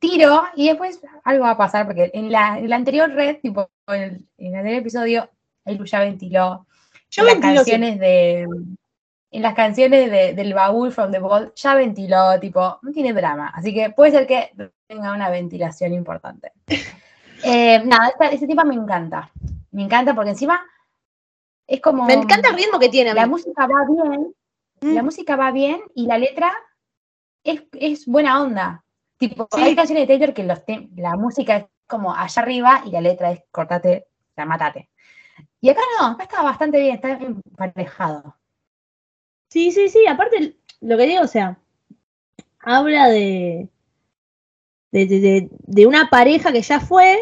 tiro, 0.00 0.42
y 0.54 0.68
después 0.68 1.00
algo 1.24 1.44
va 1.44 1.50
a 1.50 1.56
pasar, 1.56 1.86
porque 1.86 2.10
en 2.12 2.30
la, 2.30 2.58
en 2.58 2.68
la 2.68 2.76
anterior 2.76 3.10
red, 3.10 3.38
tipo, 3.40 3.70
en 3.88 4.02
el, 4.02 4.10
en 4.38 4.46
el 4.48 4.54
anterior 4.56 4.80
episodio, 4.80 5.30
Ailu 5.64 5.84
ya 5.86 6.00
ventiló. 6.00 6.66
Yo 7.10 7.22
en 7.22 7.26
las 7.26 7.34
ventilo 7.34 7.54
canciones 7.56 7.98
de. 7.98 8.48
En 9.30 9.42
las 9.42 9.54
canciones 9.54 10.10
de- 10.10 10.34
del 10.34 10.54
baúl 10.54 10.92
from 10.92 11.10
the 11.10 11.18
vault 11.18 11.54
ya 11.56 11.74
ventiló, 11.74 12.38
tipo, 12.38 12.78
no 12.82 12.92
tiene 12.92 13.12
drama. 13.12 13.52
Así 13.54 13.72
que 13.74 13.90
puede 13.90 14.12
ser 14.12 14.26
que 14.26 14.52
tenga 14.86 15.12
una 15.12 15.28
ventilación 15.28 15.92
importante. 15.92 16.52
Eh, 17.42 17.82
nada, 17.84 18.08
esta- 18.08 18.28
este 18.30 18.46
tema 18.46 18.64
me 18.64 18.74
encanta. 18.74 19.30
Me 19.72 19.82
encanta 19.82 20.14
porque 20.14 20.30
encima 20.30 20.60
es 21.66 21.80
como. 21.80 22.04
Me 22.04 22.14
encanta 22.14 22.50
el 22.50 22.56
ritmo 22.56 22.78
que 22.78 22.88
tiene. 22.88 23.12
La 23.14 23.26
música 23.26 23.66
va 23.66 23.84
bien, 23.88 24.34
la 24.80 25.02
Mm. 25.02 25.04
música 25.04 25.36
va 25.36 25.50
bien 25.50 25.80
y 25.94 26.06
la 26.06 26.18
letra 26.18 26.52
es, 27.42 27.62
es 27.72 28.06
buena 28.06 28.40
onda. 28.42 28.84
Tipo, 29.18 29.48
Sí. 29.52 29.60
hay 29.62 29.74
canciones 29.76 30.06
de 30.06 30.14
Taylor 30.14 30.34
que 30.34 30.44
los 30.44 30.60
la 30.96 31.16
música 31.16 31.56
es 31.56 31.64
como 31.86 32.14
allá 32.14 32.42
arriba 32.42 32.82
y 32.84 32.90
la 32.90 33.00
letra 33.00 33.30
es 33.32 33.42
cortate, 33.50 34.06
sea, 34.34 34.44
matate. 34.46 34.90
Y 35.60 35.70
acá 35.70 35.80
no, 35.98 36.06
acá 36.08 36.24
está 36.24 36.42
bastante 36.42 36.78
bien, 36.80 36.94
está 36.96 37.10
emparejado. 37.12 38.36
Sí, 39.48 39.70
sí, 39.72 39.88
sí. 39.88 40.06
Aparte, 40.06 40.56
lo 40.80 40.96
que 40.96 41.06
digo, 41.06 41.22
o 41.22 41.26
sea, 41.28 41.56
habla 42.60 43.08
de, 43.08 43.68
de, 44.94 45.06
de- 45.06 45.20
de- 45.20 45.48
de 45.50 45.86
una 45.86 46.08
pareja 46.08 46.52
que 46.52 46.62
ya 46.62 46.78
fue, 46.78 47.18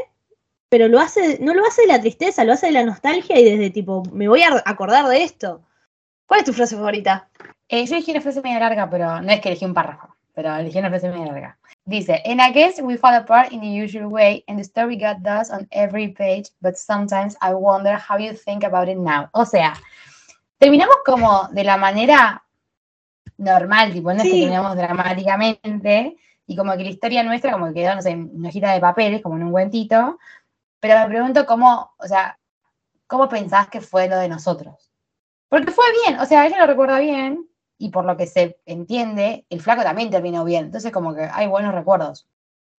pero 0.69 0.89
lo 0.89 1.01
hace, 1.01 1.39
no 1.41 1.55
lo 1.55 1.65
hace 1.67 1.83
de 1.83 1.89
la 1.89 2.01
tristeza, 2.01 2.45
lo 2.45 2.53
hace 2.53 2.67
de 2.67 2.73
la 2.73 2.85
nostalgia 2.85 3.39
y 3.41 3.45
desde 3.45 3.71
tipo, 3.71 4.03
me 4.13 4.29
voy 4.29 4.43
a 4.43 4.63
acordar 4.67 5.07
de 5.09 5.23
esto. 5.25 5.63
¿Cuál 6.27 6.41
es 6.41 6.47
tu 6.47 6.53
frase 6.53 6.77
favorita? 6.77 7.29
Eh, 7.69 7.87
yo 7.87 7.95
elegí 7.97 8.11
una 8.11 8.21
frase 8.21 8.43
media 8.43 8.59
larga, 8.61 8.89
pero 8.91 9.23
no 9.23 9.33
es 9.33 9.41
que 9.41 9.49
elegí 9.49 9.65
un 9.65 9.73
párrafo, 9.75 10.15
pero 10.35 10.55
elegí 10.57 10.79
una 10.79 10.91
frase 10.91 11.09
media 11.11 11.27
larga. 11.33 11.59
Dice, 11.85 12.23
And 12.27 12.41
I 12.41 12.53
guess 12.53 12.79
we 12.81 12.97
fall 12.97 13.15
apart 13.15 13.51
in 13.53 13.61
the 13.61 13.85
usual 13.85 14.07
way, 14.07 14.45
and 14.47 14.59
the 14.59 14.65
story 14.65 14.97
got 14.97 15.19
dust 15.23 15.51
on 15.51 15.67
every 15.71 16.09
page, 16.09 16.51
but 16.61 16.77
sometimes 16.77 17.37
I 17.41 17.55
wonder 17.55 17.97
how 17.99 18.19
you 18.19 18.35
think 18.35 18.65
about 18.65 18.89
it 18.89 18.99
now. 18.99 19.29
O 19.33 19.45
sea, 19.47 19.75
terminamos 20.59 20.97
como 21.05 21.49
de 21.53 21.65
la 21.65 21.77
manera 21.79 22.43
normal, 23.39 23.93
tipo, 23.93 24.13
no 24.13 24.19
es 24.23 24.25
que 24.25 24.41
terminamos 24.41 24.77
dramáticamente, 24.77 26.17
y 26.47 26.57
como 26.57 26.73
que 26.73 26.85
la 26.85 26.91
historia 26.91 27.23
nuestra 27.23 27.53
como 27.53 27.67
que 27.69 27.75
quedó, 27.75 27.95
no 27.95 28.03
sé, 28.03 28.11
en 28.11 28.31
una 28.35 28.49
hojita 28.49 28.73
de 28.73 28.81
papeles, 28.81 29.23
como 29.23 29.37
en 29.37 29.45
un 29.45 29.53
cuentito, 29.53 30.19
pero 30.81 30.99
me 31.01 31.07
pregunto 31.07 31.47
cómo, 31.47 31.93
o 31.99 32.07
sea, 32.07 32.39
¿cómo 33.07 33.29
pensás 33.29 33.69
que 33.69 33.81
fue 33.81 34.09
lo 34.09 34.17
de 34.19 34.29
nosotros? 34.29 34.91
Porque 35.49 35.73
fue 35.73 35.85
bien, 36.05 36.19
o 36.19 36.27
sea, 36.27 36.47
ella 36.47 36.59
lo 36.59 36.67
recuerda 36.67 36.99
bien, 36.99 37.47
y 37.83 37.89
por 37.89 38.05
lo 38.05 38.17
que 38.17 38.29
se 38.29 38.61
entiende, 38.65 39.45
el 39.51 39.61
flaco 39.61 39.83
también 39.83 40.09
terminó 40.09 40.45
bien. 40.45 40.67
Entonces, 40.67 40.93
como 40.93 41.17
que 41.17 41.23
hay 41.33 41.49
buenos 41.49 41.75
recuerdos. 41.75 42.29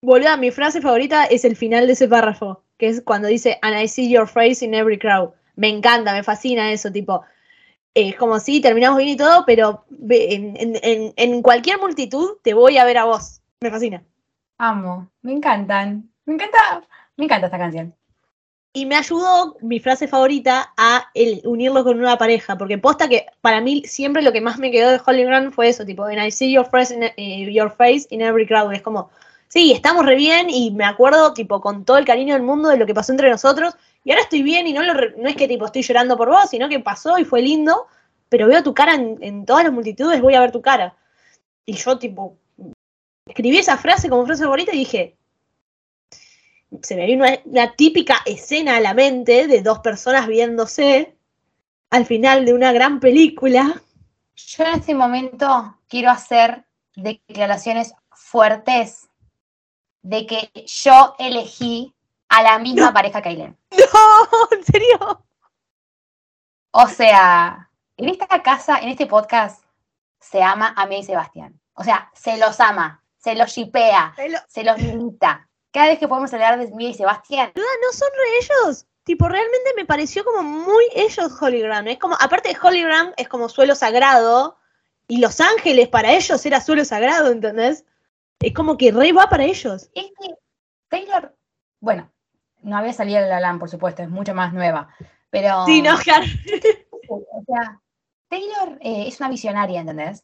Boluda, 0.02 0.38
mi 0.38 0.50
frase 0.50 0.80
favorita 0.80 1.26
es 1.26 1.44
el 1.44 1.58
final 1.58 1.88
de 1.88 1.94
ese 1.94 2.08
párrafo, 2.08 2.64
que 2.78 2.88
es 2.88 3.02
cuando 3.02 3.28
dice, 3.28 3.60
and 3.62 3.78
I 3.78 3.90
see 3.90 4.10
your 4.10 4.30
face 4.30 4.64
in 4.64 4.74
every 4.74 4.98
crowd. 4.98 5.32
Me 5.58 5.68
encanta, 5.68 6.14
me 6.14 6.24
fascina 6.24 6.72
eso, 6.72 6.90
tipo, 6.90 7.22
eh, 7.94 8.10
es 8.10 8.16
como 8.16 8.40
si 8.40 8.62
terminamos 8.62 8.98
bien 9.00 9.10
y 9.10 9.18
todo, 9.18 9.44
pero 9.46 9.86
en 10.10 11.42
cualquier 11.42 11.80
multitud 11.80 12.38
te 12.42 12.54
voy 12.54 12.78
a 12.78 12.86
ver 12.86 12.98
a 12.98 13.04
vos. 13.04 13.42
Me 13.64 13.72
fascina. 13.72 14.04
Amo, 14.58 15.10
me 15.22 15.32
encantan. 15.32 16.10
Me 16.26 16.34
encanta, 16.34 16.84
me 17.16 17.24
encanta 17.24 17.48
esta 17.48 17.58
canción. 17.58 17.96
Y 18.74 18.86
me 18.86 18.98
ayudó 18.98 19.56
mi 19.62 19.80
frase 19.80 20.06
favorita 20.06 20.74
a 20.76 21.06
el 21.14 21.40
unirlo 21.46 21.86
con 21.86 21.98
una 21.98 22.18
pareja, 22.18 22.58
porque 22.58 22.78
posta 22.78 23.08
que 23.08 23.26
para 23.40 23.62
mí 23.62 23.84
siempre 23.86 24.22
lo 24.22 24.34
que 24.34 24.42
más 24.42 24.60
me 24.60 24.70
quedó 24.70 24.92
de 24.92 25.00
Holly 25.06 25.24
Grant 25.24 25.54
fue 25.54 25.70
eso, 25.70 25.86
tipo, 25.86 26.04
and 26.04 26.22
I 26.22 26.30
see 26.30 26.52
your 26.52 26.66
face 26.66 26.94
in, 26.94 27.04
eh, 27.04 27.50
your 27.54 27.72
face 27.72 28.06
in 28.10 28.22
every 28.22 28.46
crowd. 28.46 28.74
Es 28.74 28.82
como, 28.82 29.12
sí, 29.48 29.72
estamos 29.72 30.06
re 30.06 30.16
bien 30.16 30.50
y 30.50 30.72
me 30.72 30.84
acuerdo, 30.84 31.34
tipo, 31.34 31.62
con 31.62 31.86
todo 31.86 31.98
el 31.98 32.04
cariño 32.06 32.34
del 32.34 32.44
mundo 32.44 32.68
de 32.68 32.76
lo 32.76 32.86
que 32.86 32.94
pasó 32.94 33.14
entre 33.14 33.30
nosotros, 33.30 33.78
y 34.04 34.12
ahora 34.12 34.24
estoy 34.24 34.44
bien 34.44 34.68
y 34.68 34.74
no, 34.74 34.84
lo 34.84 34.94
re- 34.94 35.16
no 35.18 35.30
es 35.30 35.38
que, 35.38 35.48
tipo, 35.48 35.66
estoy 35.68 35.84
llorando 35.84 36.18
por 36.18 36.28
vos, 36.28 36.50
sino 36.50 36.68
que 36.68 36.82
pasó 36.82 37.18
y 37.18 37.24
fue 37.24 37.42
lindo, 37.42 37.88
pero 38.28 38.46
veo 38.48 38.62
tu 38.62 38.74
cara 38.74 38.96
en, 38.96 39.20
en 39.22 39.46
todas 39.46 39.64
las 39.64 39.72
multitudes, 39.72 40.20
voy 40.20 40.36
a 40.36 40.42
ver 40.42 40.52
tu 40.52 40.62
cara. 40.62 40.98
Y 41.66 41.76
yo, 41.76 41.98
tipo, 41.98 42.36
escribí 43.26 43.58
esa 43.58 43.78
frase 43.78 44.10
como 44.10 44.26
frase 44.26 44.44
favorita 44.44 44.74
y 44.74 44.80
dije, 44.80 45.18
se 46.82 46.96
me 46.96 47.06
vino 47.06 47.26
una, 47.26 47.40
una 47.46 47.76
típica 47.76 48.22
escena 48.26 48.78
a 48.78 48.82
la 48.82 48.94
mente 48.94 49.48
de 49.48 49.62
dos 49.62 49.80
personas 49.80 50.28
viéndose 50.28 51.16
al 51.90 52.06
final 52.06 52.46
de 52.46 52.54
una 52.54 52.72
gran 52.72 53.00
película. 53.00 53.82
Yo 54.36 54.64
en 54.64 54.80
este 54.80 54.96
momento 54.96 55.78
quiero 55.88 56.10
hacer 56.10 56.66
declaraciones 56.96 57.94
fuertes 58.12 59.10
de 60.02 60.26
que 60.26 60.52
yo 60.66 61.16
elegí 61.20 61.94
a 62.30 62.42
la 62.42 62.60
misma 62.60 62.92
pareja 62.94 63.22
que 63.22 63.30
Aileen. 63.30 63.58
No, 63.94 64.48
en 64.52 64.64
serio. 64.64 65.24
O 66.72 66.88
sea, 66.88 67.70
en 67.98 68.10
esta 68.10 68.42
casa, 68.42 68.80
en 68.80 68.90
este 68.90 69.06
podcast, 69.06 69.64
se 70.20 70.42
ama 70.42 70.74
a 70.76 70.88
mí 70.88 70.98
y 71.00 71.04
Sebastián. 71.04 71.60
O 71.76 71.84
sea, 71.84 72.10
se 72.16 72.38
los 72.38 72.60
ama, 72.60 73.03
se 73.24 73.36
los 73.36 73.52
shipea, 73.52 74.14
se 74.50 74.64
los 74.64 74.78
milita. 74.80 75.48
Cada 75.72 75.88
vez 75.88 76.00
que 76.00 76.10
podemos 76.10 76.34
hablar 76.34 76.60
de 76.60 76.70
Mía 76.76 76.90
y 76.90 76.94
Sebastián, 76.94 77.52
no 77.56 77.94
son 77.94 78.10
re 78.12 78.66
ellos. 78.66 78.86
Tipo, 79.04 79.30
realmente 79.30 79.72
me 79.78 79.86
pareció 79.86 80.26
como 80.26 80.44
muy 80.44 80.84
ellos 80.94 81.42
Holy 81.42 81.62
Grant. 81.62 81.88
Es 81.88 82.00
como, 82.00 82.16
aparte 82.20 82.50
de 82.50 82.58
Holy 82.62 82.84
Grant, 82.84 83.14
es 83.18 83.30
como 83.30 83.48
suelo 83.48 83.76
sagrado. 83.76 84.58
Y 85.08 85.20
Los 85.20 85.40
Ángeles 85.40 85.88
para 85.88 86.12
ellos 86.12 86.46
era 86.46 86.60
suelo 86.60 86.84
sagrado, 86.84 87.32
¿entendés? 87.32 87.86
Es 88.40 88.54
como 88.54 88.78
que 88.78 88.92
re 88.92 89.14
va 89.14 89.30
para 89.30 89.46
ellos. 89.46 89.90
Es 89.94 90.12
que 90.20 90.36
Taylor, 90.90 91.34
bueno, 91.80 92.12
no 92.62 92.78
había 92.78 92.94
salido 92.94 93.22
La 93.22 93.28
La 93.28 93.40
Land, 93.40 93.60
por 93.60 93.70
supuesto, 93.70 94.04
es 94.04 94.10
mucho 94.10 94.34
más 94.34 94.54
nueva. 94.54 94.90
Pero. 95.30 95.66
Sí, 95.66 95.82
no, 95.82 95.98
claro. 95.98 96.26
O 97.10 97.44
sea, 97.46 97.80
Taylor 98.30 98.80
eh, 98.82 99.06
es 99.08 99.20
una 99.20 99.30
visionaria, 99.30 99.82
¿entendés? 99.82 100.24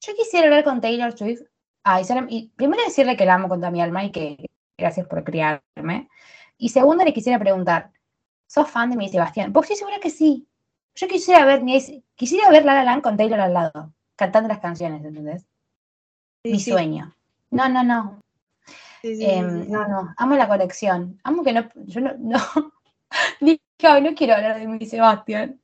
Yo 0.00 0.14
quisiera 0.14 0.46
hablar 0.46 0.62
con 0.62 0.80
Taylor 0.80 1.16
Swift. 1.16 1.42
Y, 2.28 2.52
primero 2.56 2.82
decirle 2.84 3.16
que 3.16 3.24
la 3.26 3.34
amo 3.34 3.48
con 3.48 3.60
toda 3.60 3.70
mi 3.70 3.80
alma 3.80 4.04
y 4.04 4.10
que 4.10 4.46
gracias 4.76 5.06
por 5.06 5.24
criarme. 5.24 6.08
Y 6.56 6.68
segundo, 6.70 7.04
le 7.04 7.12
quisiera 7.12 7.38
preguntar: 7.38 7.90
¿sos 8.46 8.70
fan 8.70 8.90
de 8.90 8.96
mi 8.96 9.08
Sebastián? 9.08 9.52
Porque 9.52 9.72
estoy 9.72 9.78
segura 9.78 10.00
que 10.00 10.10
sí. 10.10 10.46
Yo 10.94 11.06
quisiera 11.06 11.44
ver, 11.44 11.62
quisiera 12.16 12.50
ver 12.50 12.64
La 12.64 12.74
La 12.74 12.84
Land 12.84 13.02
con 13.02 13.16
Taylor 13.16 13.40
al 13.40 13.54
lado, 13.54 13.94
cantando 14.16 14.48
las 14.48 14.58
canciones, 14.58 15.04
¿entendés? 15.04 15.42
Sí, 16.44 16.52
mi 16.52 16.60
sí, 16.60 16.70
sueño. 16.72 17.14
No, 17.50 17.68
no, 17.68 17.84
no. 17.84 18.20
sí, 19.02 19.16
Em, 19.20 19.70
no, 19.70 19.86
no, 19.86 20.14
amo 20.16 20.34
la 20.34 20.48
colección. 20.48 21.20
Amo 21.22 21.42
que 21.44 21.52
no, 21.52 21.68
yo 21.86 22.00
no, 22.00 22.14
no, 22.18 22.38
dije, 23.40 23.60
"Ay, 23.82 24.02
no 24.02 24.14
quiero 24.14 24.34
hablar 24.34 24.58
de 24.58 24.66
mi 24.66 24.84
Sebastián. 24.86 25.60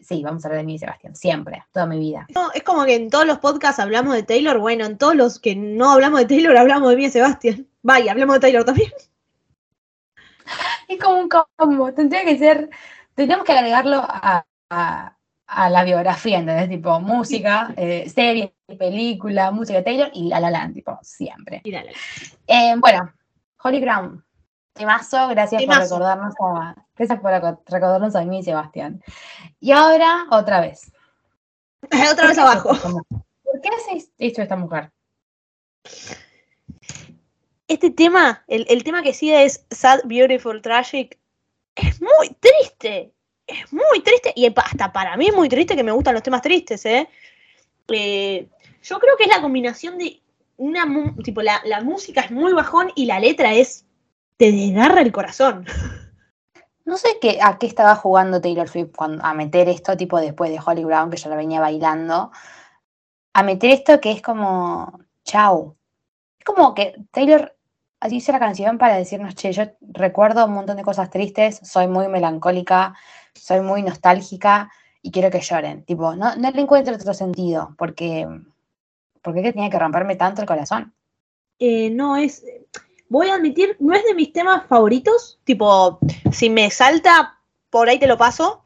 Sí, 0.00 0.22
vamos 0.22 0.44
a 0.44 0.48
hablar 0.48 0.62
de 0.62 0.66
mi 0.66 0.78
Sebastián, 0.78 1.14
siempre, 1.14 1.62
toda 1.72 1.86
mi 1.86 1.98
vida. 1.98 2.26
No, 2.34 2.50
es 2.52 2.62
como 2.62 2.84
que 2.84 2.94
en 2.96 3.10
todos 3.10 3.26
los 3.26 3.38
podcasts 3.38 3.78
hablamos 3.80 4.14
de 4.14 4.22
Taylor, 4.22 4.58
bueno, 4.58 4.84
en 4.86 4.96
todos 4.98 5.14
los 5.14 5.38
que 5.38 5.54
no 5.54 5.92
hablamos 5.92 6.20
de 6.20 6.26
Taylor 6.26 6.56
hablamos 6.56 6.90
de 6.90 6.96
mí 6.96 7.04
y 7.04 7.10
Sebastián. 7.10 7.66
Vaya, 7.82 8.12
hablamos 8.12 8.36
de 8.36 8.40
Taylor 8.40 8.64
también. 8.64 8.90
Es 10.88 10.98
como 11.00 11.18
un 11.20 11.28
combo, 11.28 11.92
tendría 11.92 12.24
que 12.24 12.36
ser, 12.38 12.70
tendríamos 13.14 13.44
que 13.46 13.52
agregarlo 13.52 13.98
a, 13.98 14.44
a- 14.70 15.16
a 15.52 15.68
la 15.68 15.82
biografía, 15.84 16.38
¿entendés? 16.38 16.68
Tipo, 16.68 17.00
música, 17.00 17.74
eh, 17.76 18.08
serie, 18.08 18.54
película, 18.78 19.50
música 19.50 19.78
de 19.78 19.84
Taylor 19.84 20.10
y 20.14 20.28
La 20.28 20.38
La 20.40 20.48
Land, 20.50 20.74
tipo, 20.74 20.96
siempre. 21.02 21.60
Mírala. 21.64 21.90
Eh, 22.46 22.74
bueno, 22.78 23.12
Holy 23.64 23.80
Ground. 23.80 24.22
Temazo, 24.72 25.28
gracias 25.28 25.60
Temazo. 25.60 25.80
por 25.80 25.88
recordarnos 26.00 26.34
a, 26.40 26.74
gracias 26.96 27.20
por 27.20 27.30
reco- 27.32 27.60
recordarnos 27.66 28.14
a 28.16 28.22
mí 28.24 28.38
y 28.38 28.42
Sebastián. 28.42 29.02
Y 29.60 29.72
ahora, 29.72 30.26
otra 30.30 30.60
vez. 30.60 30.92
Otra 32.12 32.28
vez 32.28 32.36
abajo. 32.38 32.70
¿Por 33.42 33.60
qué 33.62 33.68
haces 33.70 34.10
esto 34.18 34.42
esta 34.42 34.54
mujer? 34.56 34.90
Este 37.68 37.90
tema, 37.90 38.44
el, 38.48 38.66
el 38.68 38.82
tema 38.84 39.02
que 39.02 39.14
sigue 39.14 39.44
es 39.44 39.64
Sad, 39.70 40.00
Beautiful, 40.04 40.60
Tragic. 40.60 41.18
Es 41.76 42.00
muy 42.02 42.36
triste. 42.40 43.12
Es 43.46 43.72
muy 43.72 44.00
triste. 44.02 44.32
Y 44.36 44.46
hasta 44.54 44.92
para 44.92 45.16
mí 45.16 45.28
es 45.28 45.34
muy 45.34 45.48
triste 45.48 45.76
que 45.76 45.82
me 45.82 45.92
gustan 45.92 46.14
los 46.14 46.22
temas 46.22 46.42
tristes, 46.42 46.84
¿eh? 46.84 47.08
Eh, 47.88 48.48
yo 48.82 48.98
creo 48.98 49.16
que 49.16 49.24
es 49.24 49.30
la 49.30 49.40
combinación 49.40 49.98
de 49.98 50.20
una. 50.56 50.84
Tipo, 51.24 51.42
la, 51.42 51.60
la 51.64 51.80
música 51.80 52.20
es 52.22 52.30
muy 52.30 52.52
bajón 52.52 52.92
y 52.94 53.06
la 53.06 53.20
letra 53.20 53.52
es. 53.54 53.86
Te 54.40 54.52
desgarra 54.52 55.02
el 55.02 55.12
corazón. 55.12 55.66
No 56.86 56.96
sé 56.96 57.18
qué, 57.20 57.40
a 57.42 57.58
qué 57.58 57.66
estaba 57.66 57.94
jugando 57.94 58.40
Taylor 58.40 58.70
Swift 58.70 58.92
cuando, 58.96 59.22
a 59.22 59.34
meter 59.34 59.68
esto, 59.68 59.98
tipo 59.98 60.18
después 60.18 60.50
de 60.50 60.58
Holly 60.64 60.82
Brown, 60.82 61.10
que 61.10 61.18
yo 61.18 61.28
la 61.28 61.36
venía 61.36 61.60
bailando. 61.60 62.30
A 63.34 63.42
meter 63.42 63.70
esto 63.70 64.00
que 64.00 64.12
es 64.12 64.22
como. 64.22 64.98
Chau. 65.24 65.76
Es 66.38 66.44
como 66.46 66.74
que 66.74 66.94
Taylor 67.10 67.54
hizo 68.08 68.32
la 68.32 68.38
canción 68.38 68.78
para 68.78 68.96
decirnos, 68.96 69.34
che, 69.34 69.52
yo 69.52 69.64
recuerdo 69.82 70.46
un 70.46 70.54
montón 70.54 70.78
de 70.78 70.84
cosas 70.84 71.10
tristes, 71.10 71.60
soy 71.62 71.86
muy 71.86 72.08
melancólica, 72.08 72.94
soy 73.34 73.60
muy 73.60 73.82
nostálgica 73.82 74.72
y 75.02 75.10
quiero 75.10 75.30
que 75.30 75.40
lloren. 75.40 75.84
Tipo, 75.84 76.16
no, 76.16 76.34
no 76.36 76.50
le 76.50 76.62
encuentro 76.62 76.94
otro 76.94 77.12
sentido, 77.12 77.74
porque. 77.76 78.26
¿Por 79.20 79.34
qué 79.34 79.42
que 79.42 79.52
tenía 79.52 79.68
que 79.68 79.78
romperme 79.78 80.16
tanto 80.16 80.40
el 80.40 80.48
corazón? 80.48 80.94
Eh, 81.58 81.90
no 81.90 82.16
es. 82.16 82.42
Voy 83.10 83.28
a 83.28 83.34
admitir, 83.34 83.76
no 83.80 83.92
es 83.94 84.04
de 84.04 84.14
mis 84.14 84.32
temas 84.32 84.64
favoritos. 84.68 85.38
Tipo, 85.44 85.98
si 86.32 86.48
me 86.48 86.70
salta, 86.70 87.38
por 87.68 87.88
ahí 87.88 87.98
te 87.98 88.06
lo 88.06 88.16
paso. 88.16 88.62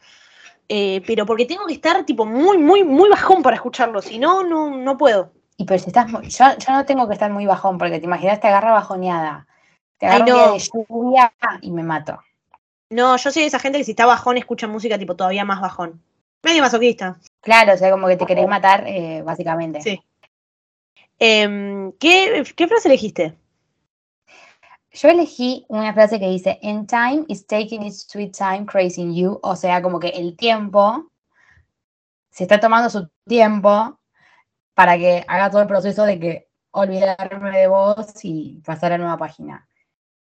eh, 0.69 1.03
pero 1.07 1.27
porque 1.27 1.47
tengo 1.47 1.67
que 1.67 1.75
estar, 1.75 2.05
tipo, 2.07 2.25
muy, 2.27 2.59
muy, 2.59 2.85
muy 2.85 3.09
bajón 3.11 3.43
para 3.43 3.57
escucharlo. 3.57 4.01
Si 4.03 4.19
no, 4.19 4.45
no, 4.45 4.71
no 4.77 4.97
puedo. 4.99 5.33
Y 5.57 5.65
pero 5.65 5.79
si 5.79 5.89
estás, 5.89 6.11
yo, 6.11 6.19
yo 6.59 6.73
no 6.73 6.85
tengo 6.85 7.07
que 7.09 7.15
estar 7.15 7.31
muy 7.31 7.47
bajón, 7.47 7.79
porque 7.79 7.99
te 7.99 8.05
imaginas, 8.07 8.41
te 8.41 8.49
agarra 8.49 8.73
bajoneada. 8.73 9.47
Te 9.99 10.07
Ay, 10.07 10.23
agarra 10.23 10.25
un 10.25 10.41
día 10.41 10.53
de 10.53 10.59
lluvia 10.59 11.35
y 11.63 11.71
me 11.71 11.83
mato. 11.83 12.19
No, 12.91 13.17
yo 13.17 13.31
soy 13.31 13.43
de 13.43 13.49
esa 13.49 13.59
gente 13.59 13.79
que 13.79 13.85
si 13.85 13.93
está 13.93 14.07
bajón 14.07 14.37
escucha 14.37 14.67
música, 14.69 14.99
tipo, 14.99 15.17
todavía 15.17 15.45
más 15.45 15.61
bajón. 15.61 16.03
Medio 16.43 16.63
masoquista. 16.63 17.17
Claro, 17.41 17.73
o 17.75 17.77
sea, 17.77 17.91
como 17.91 18.07
que 18.09 18.17
te 18.17 18.27
querés 18.27 18.47
matar, 18.49 18.85
eh, 18.87 19.23
básicamente. 19.25 19.81
Sí. 19.81 20.03
Em, 21.19 21.93
¿qué, 21.93 22.45
¿Qué 22.57 22.69
frase 22.69 22.89
elegiste? 22.89 23.35
Yo 24.95 25.09
elegí 25.09 25.67
una 25.69 25.93
frase 25.93 26.21
que 26.21 26.29
dice, 26.29 26.59
In 26.63 26.87
time 26.87 27.25
is 27.27 27.47
taking 27.47 27.83
its 27.83 28.07
sweet 28.09 28.33
time 28.33 28.65
crazing 28.65 29.13
you. 29.13 29.41
O 29.43 29.57
sea, 29.57 29.83
como 29.83 29.99
que 29.99 30.11
el 30.11 30.37
tiempo 30.37 31.11
se 32.31 32.45
está 32.45 32.61
tomando 32.61 32.89
su 32.89 33.11
tiempo 33.27 33.99
para 34.75 34.97
que 34.97 35.25
haga 35.27 35.51
todo 35.51 35.63
el 35.63 35.69
proceso 35.69 36.05
de 36.05 36.21
que 36.21 36.49
olvidarme 36.71 37.59
de 37.59 37.67
vos 37.67 38.07
y 38.23 38.63
pasar 38.65 38.93
a 38.93 38.99
nueva 38.99 39.19
página. 39.19 39.69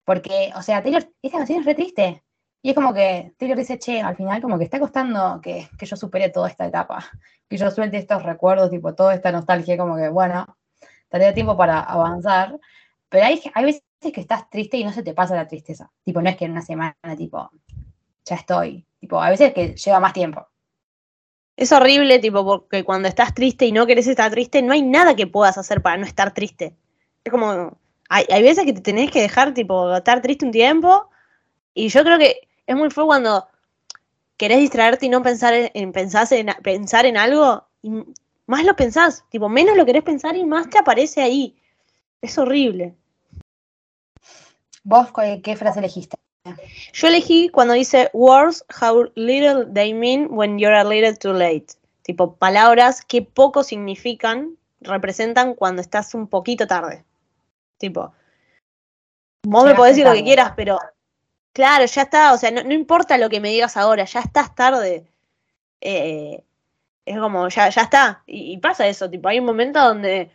Porque, 0.05 0.53
o 0.55 0.61
sea, 0.61 0.81
Taylor, 0.81 1.05
esta 1.21 1.39
canción 1.39 1.59
es 1.59 1.65
re 1.65 1.75
triste. 1.75 2.23
Y 2.61 2.69
es 2.69 2.75
como 2.75 2.93
que 2.93 3.33
Taylor 3.37 3.57
dice, 3.57 3.77
che, 3.77 4.01
al 4.01 4.15
final 4.15 4.41
como 4.41 4.57
que 4.57 4.63
está 4.65 4.79
costando 4.79 5.41
que, 5.41 5.69
que 5.77 5.85
yo 5.85 5.97
supere 5.97 6.29
toda 6.29 6.47
esta 6.47 6.65
etapa, 6.65 7.05
que 7.49 7.57
yo 7.57 7.69
suelte 7.71 7.97
estos 7.97 8.23
recuerdos, 8.23 8.69
tipo, 8.69 8.95
toda 8.95 9.15
esta 9.15 9.33
nostalgia, 9.33 9.77
como 9.77 9.97
que, 9.97 10.07
bueno, 10.09 10.57
tendría 11.09 11.33
tiempo 11.33 11.57
para 11.57 11.81
avanzar. 11.81 12.57
Pero 13.09 13.25
hay, 13.25 13.41
hay 13.53 13.65
veces 13.65 13.83
que 14.11 14.21
estás 14.21 14.49
triste 14.49 14.77
y 14.77 14.83
no 14.83 14.91
se 14.93 15.03
te 15.03 15.13
pasa 15.13 15.35
la 15.35 15.47
tristeza. 15.47 15.91
Tipo, 16.03 16.21
no 16.21 16.29
es 16.29 16.37
que 16.37 16.45
en 16.45 16.51
una 16.51 16.61
semana, 16.61 16.95
tipo, 17.17 17.49
ya 18.25 18.35
estoy. 18.35 18.85
Tipo, 18.99 19.21
a 19.21 19.29
veces 19.29 19.53
que 19.53 19.75
lleva 19.75 19.99
más 19.99 20.13
tiempo. 20.13 20.47
Es 21.55 21.71
horrible, 21.71 22.19
tipo, 22.19 22.43
porque 22.45 22.83
cuando 22.83 23.07
estás 23.07 23.33
triste 23.33 23.65
y 23.65 23.71
no 23.71 23.85
querés 23.85 24.07
estar 24.07 24.31
triste, 24.31 24.61
no 24.61 24.73
hay 24.73 24.81
nada 24.81 25.15
que 25.15 25.27
puedas 25.27 25.57
hacer 25.57 25.81
para 25.81 25.97
no 25.97 26.05
estar 26.05 26.33
triste. 26.33 26.75
Es 27.23 27.31
como, 27.31 27.77
hay, 28.09 28.25
hay 28.29 28.41
veces 28.43 28.65
que 28.65 28.73
te 28.73 28.81
tenés 28.81 29.11
que 29.11 29.21
dejar, 29.21 29.53
tipo, 29.53 29.93
estar 29.95 30.21
triste 30.21 30.45
un 30.45 30.51
tiempo. 30.51 31.09
Y 31.75 31.89
yo 31.89 32.03
creo 32.03 32.19
que 32.19 32.49
es 32.67 32.75
muy 32.77 32.89
feo 32.91 33.07
cuando 33.07 33.47
querés 34.37 34.59
distraerte 34.59 35.05
y 35.07 35.09
no 35.09 35.23
pensar 35.23 35.53
en, 35.55 35.71
en- 35.75 35.93
en, 35.95 36.47
pensar 36.63 37.05
en 37.07 37.17
algo, 37.17 37.65
y 37.83 37.91
más 38.47 38.65
lo 38.65 38.75
pensás, 38.75 39.25
tipo, 39.29 39.49
menos 39.49 39.77
lo 39.77 39.85
querés 39.85 40.03
pensar 40.03 40.35
y 40.37 40.45
más 40.45 40.69
te 40.69 40.79
aparece 40.79 41.21
ahí. 41.21 41.57
Es 42.21 42.37
horrible. 42.39 42.95
¿Vos 44.83 45.09
qué 45.43 45.55
frase 45.55 45.79
elegiste? 45.79 46.17
Yo 46.93 47.07
elegí 47.07 47.49
cuando 47.49 47.73
dice 47.73 48.09
words 48.13 48.65
how 48.81 49.11
little 49.15 49.65
they 49.71 49.93
mean 49.93 50.27
when 50.31 50.57
you're 50.57 50.75
a 50.75 50.83
little 50.83 51.15
too 51.15 51.33
late. 51.33 51.67
Tipo, 52.01 52.35
palabras 52.35 53.05
que 53.05 53.21
poco 53.21 53.63
significan, 53.63 54.57
representan 54.81 55.53
cuando 55.53 55.81
estás 55.81 56.15
un 56.15 56.27
poquito 56.27 56.65
tarde. 56.65 57.03
Tipo, 57.77 58.13
vos 59.43 59.65
me 59.65 59.75
podés 59.75 59.95
decir 59.95 60.07
lo 60.07 60.15
que 60.15 60.23
quieras, 60.23 60.53
pero 60.55 60.79
claro, 61.53 61.85
ya 61.85 62.01
está. 62.01 62.33
O 62.33 62.37
sea, 62.37 62.49
no, 62.49 62.63
no 62.63 62.73
importa 62.73 63.17
lo 63.19 63.29
que 63.29 63.39
me 63.39 63.49
digas 63.49 63.77
ahora, 63.77 64.05
ya 64.05 64.21
estás 64.21 64.55
tarde. 64.55 65.05
Eh, 65.79 66.43
es 67.05 67.19
como, 67.19 67.47
ya, 67.49 67.69
ya 67.69 67.83
está. 67.83 68.23
Y, 68.25 68.53
y 68.53 68.57
pasa 68.57 68.87
eso, 68.87 69.09
tipo, 69.09 69.29
hay 69.29 69.39
un 69.39 69.45
momento 69.45 69.79
donde 69.79 70.31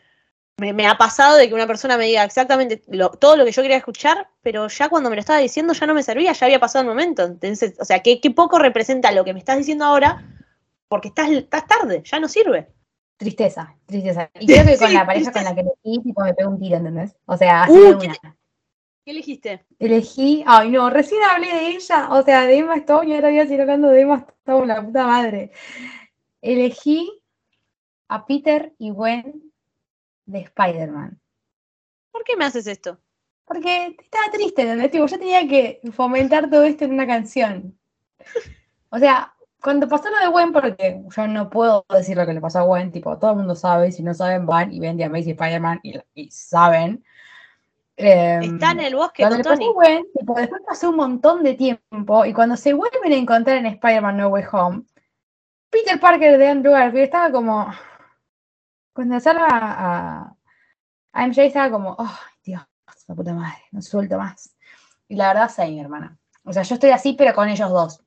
me, 0.58 0.72
me 0.72 0.86
ha 0.86 0.96
pasado 0.96 1.36
de 1.36 1.48
que 1.48 1.54
una 1.54 1.66
persona 1.66 1.98
me 1.98 2.06
diga 2.06 2.24
exactamente 2.24 2.82
lo- 2.88 3.10
todo 3.10 3.36
lo 3.36 3.44
que 3.44 3.52
yo 3.52 3.62
quería 3.62 3.76
escuchar, 3.76 4.28
pero 4.42 4.68
ya 4.68 4.88
cuando 4.88 5.10
me 5.10 5.16
lo 5.16 5.20
estaba 5.20 5.38
diciendo 5.38 5.72
ya 5.74 5.86
no 5.86 5.94
me 5.94 6.02
servía, 6.02 6.32
ya 6.32 6.46
había 6.46 6.60
pasado 6.60 6.82
el 6.82 6.88
momento. 6.88 7.24
Entonces, 7.24 7.74
o 7.78 7.84
sea, 7.84 8.00
que, 8.00 8.20
que 8.20 8.30
poco 8.30 8.58
representa 8.58 9.12
lo 9.12 9.24
que 9.24 9.32
me 9.34 9.38
estás 9.40 9.58
diciendo 9.58 9.84
ahora, 9.84 10.24
porque 10.88 11.08
estás, 11.08 11.30
estás 11.30 11.66
tarde, 11.66 12.02
ya 12.04 12.18
no 12.20 12.28
sirve. 12.28 12.68
Tristeza, 13.18 13.74
tristeza. 13.86 14.30
Y 14.38 14.46
creo 14.46 14.64
que 14.64 14.78
con 14.78 14.88
Sí, 14.88 14.94
la 14.94 15.06
pareja 15.06 15.30
tristeza. 15.32 15.32
con 15.32 15.44
la 15.44 15.54
que 15.54 15.60
elegí, 15.84 16.02
tipo, 16.02 16.22
me 16.22 16.34
pegó 16.34 16.50
un 16.50 16.58
tiro, 16.58 16.76
¿entendés? 16.76 17.16
O 17.26 17.36
sea, 17.36 17.64
así 17.64 17.74
de 17.78 17.98
¿qué 17.98 18.06
una. 18.06 18.36
¿Qué 19.04 19.10
elegiste? 19.12 19.64
Elegí, 19.78 20.42
ay 20.46 20.70
no, 20.70 20.90
recién 20.90 21.22
hablé 21.22 21.46
de 21.48 21.68
ella, 21.68 22.08
o 22.10 22.22
sea, 22.22 22.42
de 22.46 22.58
Emma 22.58 22.76
Stone 22.76 23.08
y 23.10 23.14
ahora 23.14 23.28
voy 23.28 23.38
a 23.38 23.44
seguir 23.44 23.60
hablando 23.60 23.88
de 23.88 24.00
Emma 24.00 24.26
Stone, 24.44 24.66
la 24.66 24.82
puta 24.84 25.06
madre. 25.06 25.52
Elegí 26.42 27.10
a 28.08 28.26
Peter 28.26 28.72
y 28.78 28.90
Gwen 28.90 29.45
de 30.26 30.40
Spider-Man. 30.40 31.20
¿Por 32.10 32.24
qué 32.24 32.36
me 32.36 32.44
haces 32.44 32.66
esto? 32.66 32.98
Porque 33.44 33.96
estaba 34.02 34.30
triste, 34.32 34.62
¿entendés? 34.62 34.90
Tipo, 34.90 35.06
yo 35.06 35.18
tenía 35.18 35.46
que 35.48 35.80
fomentar 35.92 36.50
todo 36.50 36.64
esto 36.64 36.84
en 36.84 36.92
una 36.92 37.06
canción. 37.06 37.78
O 38.88 38.98
sea, 39.00 39.34
cuando 39.60 39.88
pasó 39.88 40.08
lo 40.08 40.18
de 40.20 40.28
Gwen, 40.28 40.52
porque 40.52 41.02
yo 41.14 41.26
no 41.26 41.50
puedo 41.50 41.84
decir 41.90 42.16
lo 42.16 42.24
que 42.24 42.32
le 42.32 42.40
pasó 42.40 42.60
a 42.60 42.62
Gwen, 42.62 42.92
tipo, 42.92 43.18
todo 43.18 43.32
el 43.32 43.38
mundo 43.38 43.56
sabe, 43.56 43.90
si 43.90 44.02
no 44.02 44.14
saben, 44.14 44.46
van 44.46 44.72
y 44.72 44.78
ven 44.78 44.96
The 44.96 45.04
Amazing 45.04 45.32
Spider-Man 45.32 45.80
y, 45.82 45.98
y 46.14 46.30
saben. 46.30 47.04
Em, 47.96 48.54
Está 48.54 48.70
en 48.70 48.80
el 48.80 48.94
bosque 48.94 49.24
cuando 49.24 49.36
con 49.36 49.38
le 49.38 49.44
pasó 49.44 49.58
Tony. 49.58 49.72
Gwen, 49.74 50.06
tipo, 50.16 50.34
después 50.34 50.62
pasó 50.66 50.90
un 50.90 50.96
montón 50.96 51.42
de 51.42 51.54
tiempo 51.54 52.24
y 52.24 52.32
cuando 52.32 52.56
se 52.56 52.74
vuelven 52.74 53.12
a 53.12 53.16
encontrar 53.16 53.56
en 53.56 53.66
Spider-Man 53.66 54.16
No 54.16 54.28
Way 54.28 54.44
Home, 54.52 54.82
Peter 55.68 55.98
Parker 55.98 56.38
de 56.38 56.48
Andrew 56.48 56.72
Garfield 56.72 57.04
estaba 57.04 57.32
como, 57.32 57.66
cuando 58.96 59.20
salva 59.20 59.46
a, 59.50 60.34
a 61.12 61.24
MJ 61.26 61.44
estaba 61.44 61.70
como, 61.70 61.94
oh, 61.98 62.18
Dios, 62.42 62.62
la 63.06 63.14
puta 63.14 63.32
madre, 63.34 63.58
no 63.72 63.80
suelto 63.82 64.18
más. 64.18 64.56
Y 65.08 65.14
la 65.14 65.28
verdad, 65.28 65.50
sí, 65.54 65.62
mi 65.70 65.80
hermana. 65.80 66.18
O 66.44 66.52
sea, 66.52 66.62
yo 66.62 66.74
estoy 66.74 66.90
así, 66.90 67.12
pero 67.12 67.34
con 67.34 67.48
ellos 67.48 67.70
dos. 67.70 68.02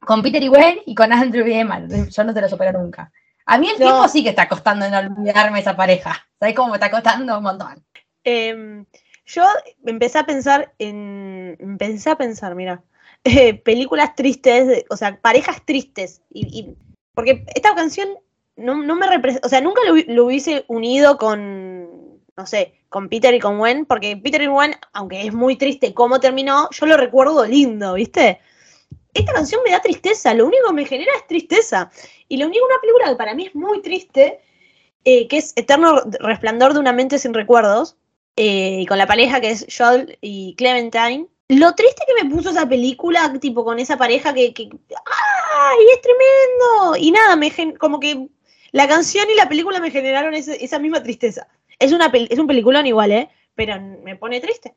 Con 0.00 0.22
Peter 0.22 0.42
y 0.42 0.48
Gwen 0.48 0.78
y 0.86 0.94
con 0.94 1.12
Andrew 1.12 1.46
y 1.46 1.52
Emma. 1.52 1.80
Yo 2.08 2.24
no 2.24 2.32
te 2.32 2.40
lo 2.40 2.48
supero 2.48 2.80
nunca. 2.80 3.12
A 3.46 3.58
mí 3.58 3.66
el 3.68 3.74
No. 3.78 3.86
tiempo 3.86 4.08
sí 4.08 4.22
que 4.22 4.30
está 4.30 4.48
costando 4.48 4.86
en 4.86 4.94
olvidarme 4.94 5.60
esa 5.60 5.76
pareja. 5.76 6.16
¿Sabes 6.38 6.54
cómo 6.54 6.70
me 6.70 6.76
está 6.76 6.90
costando 6.90 7.36
un 7.36 7.42
montón? 7.44 7.84
Em, 8.24 8.86
yo 9.26 9.44
empecé 9.84 10.18
a 10.18 10.24
pensar 10.26 10.72
en. 10.78 11.56
Empecé 11.60 12.10
a 12.10 12.16
pensar, 12.16 12.54
mira. 12.54 12.82
eh, 13.24 13.54
películas 13.64 14.14
tristes, 14.14 14.84
o 14.90 14.96
sea, 14.96 15.20
parejas 15.20 15.64
tristes. 15.64 16.22
Y, 16.30 16.46
y- 16.60 16.76
porque 17.14 17.44
esta 17.54 17.74
canción 17.74 18.08
no, 18.56 18.82
no 18.82 18.94
me 18.96 19.06
representa. 19.06 19.46
O 19.46 19.50
sea, 19.50 19.60
nunca 19.60 19.80
lo, 19.86 19.94
hubi- 19.94 20.06
lo 20.08 20.26
hubiese 20.26 20.64
unido 20.68 21.16
con. 21.18 22.20
No 22.34 22.46
sé, 22.46 22.74
con 22.88 23.08
Peter 23.08 23.34
y 23.34 23.40
con 23.40 23.58
Gwen. 23.58 23.84
Porque 23.84 24.16
Peter 24.16 24.40
y 24.42 24.46
Gwen, 24.46 24.74
aunque 24.92 25.26
es 25.26 25.32
muy 25.34 25.56
triste 25.56 25.92
cómo 25.92 26.18
terminó, 26.20 26.68
yo 26.70 26.86
lo 26.86 26.96
recuerdo 26.96 27.44
lindo, 27.46 27.94
¿viste? 27.94 28.40
Esta 29.14 29.34
canción 29.34 29.60
me 29.62 29.72
da 29.72 29.80
tristeza, 29.80 30.32
lo 30.32 30.46
único 30.46 30.68
que 30.68 30.72
me 30.72 30.86
genera 30.86 31.12
es 31.18 31.26
tristeza. 31.26 31.90
Y 32.28 32.38
lo 32.38 32.46
único, 32.46 32.64
una 32.64 32.80
película 32.80 33.10
que 33.10 33.16
para 33.16 33.34
mí 33.34 33.46
es 33.46 33.54
muy 33.54 33.82
triste, 33.82 34.40
eh, 35.04 35.28
que 35.28 35.36
es 35.36 35.52
Eterno 35.54 36.00
Resplandor 36.20 36.72
de 36.72 36.80
una 36.80 36.94
mente 36.94 37.18
sin 37.18 37.34
recuerdos, 37.34 37.96
eh, 38.36 38.78
y 38.80 38.86
con 38.86 38.96
la 38.96 39.06
pareja 39.06 39.42
que 39.42 39.50
es 39.50 39.66
Joel 39.76 40.16
y 40.22 40.54
Clementine. 40.56 41.26
Lo 41.48 41.74
triste 41.74 42.04
que 42.06 42.24
me 42.24 42.34
puso 42.34 42.48
esa 42.48 42.66
película, 42.66 43.30
tipo 43.38 43.62
con 43.62 43.78
esa 43.78 43.98
pareja 43.98 44.32
que, 44.32 44.54
¡ay! 44.56 45.86
Es 45.92 46.00
tremendo. 46.00 46.96
Y 46.96 47.10
nada, 47.10 47.36
me 47.36 47.52
como 47.78 48.00
que 48.00 48.28
la 48.72 48.88
canción 48.88 49.26
y 49.30 49.36
la 49.36 49.48
película 49.48 49.80
me 49.80 49.90
generaron 49.90 50.34
ese- 50.34 50.62
esa 50.64 50.78
misma 50.78 51.02
tristeza. 51.02 51.46
Es, 51.78 51.92
una 51.92 52.10
es 52.12 52.38
un 52.38 52.46
peliculón 52.46 52.86
igual, 52.86 53.12
¿eh? 53.12 53.28
Pero 53.54 53.80
me 53.80 54.16
pone 54.16 54.40
triste. 54.40 54.76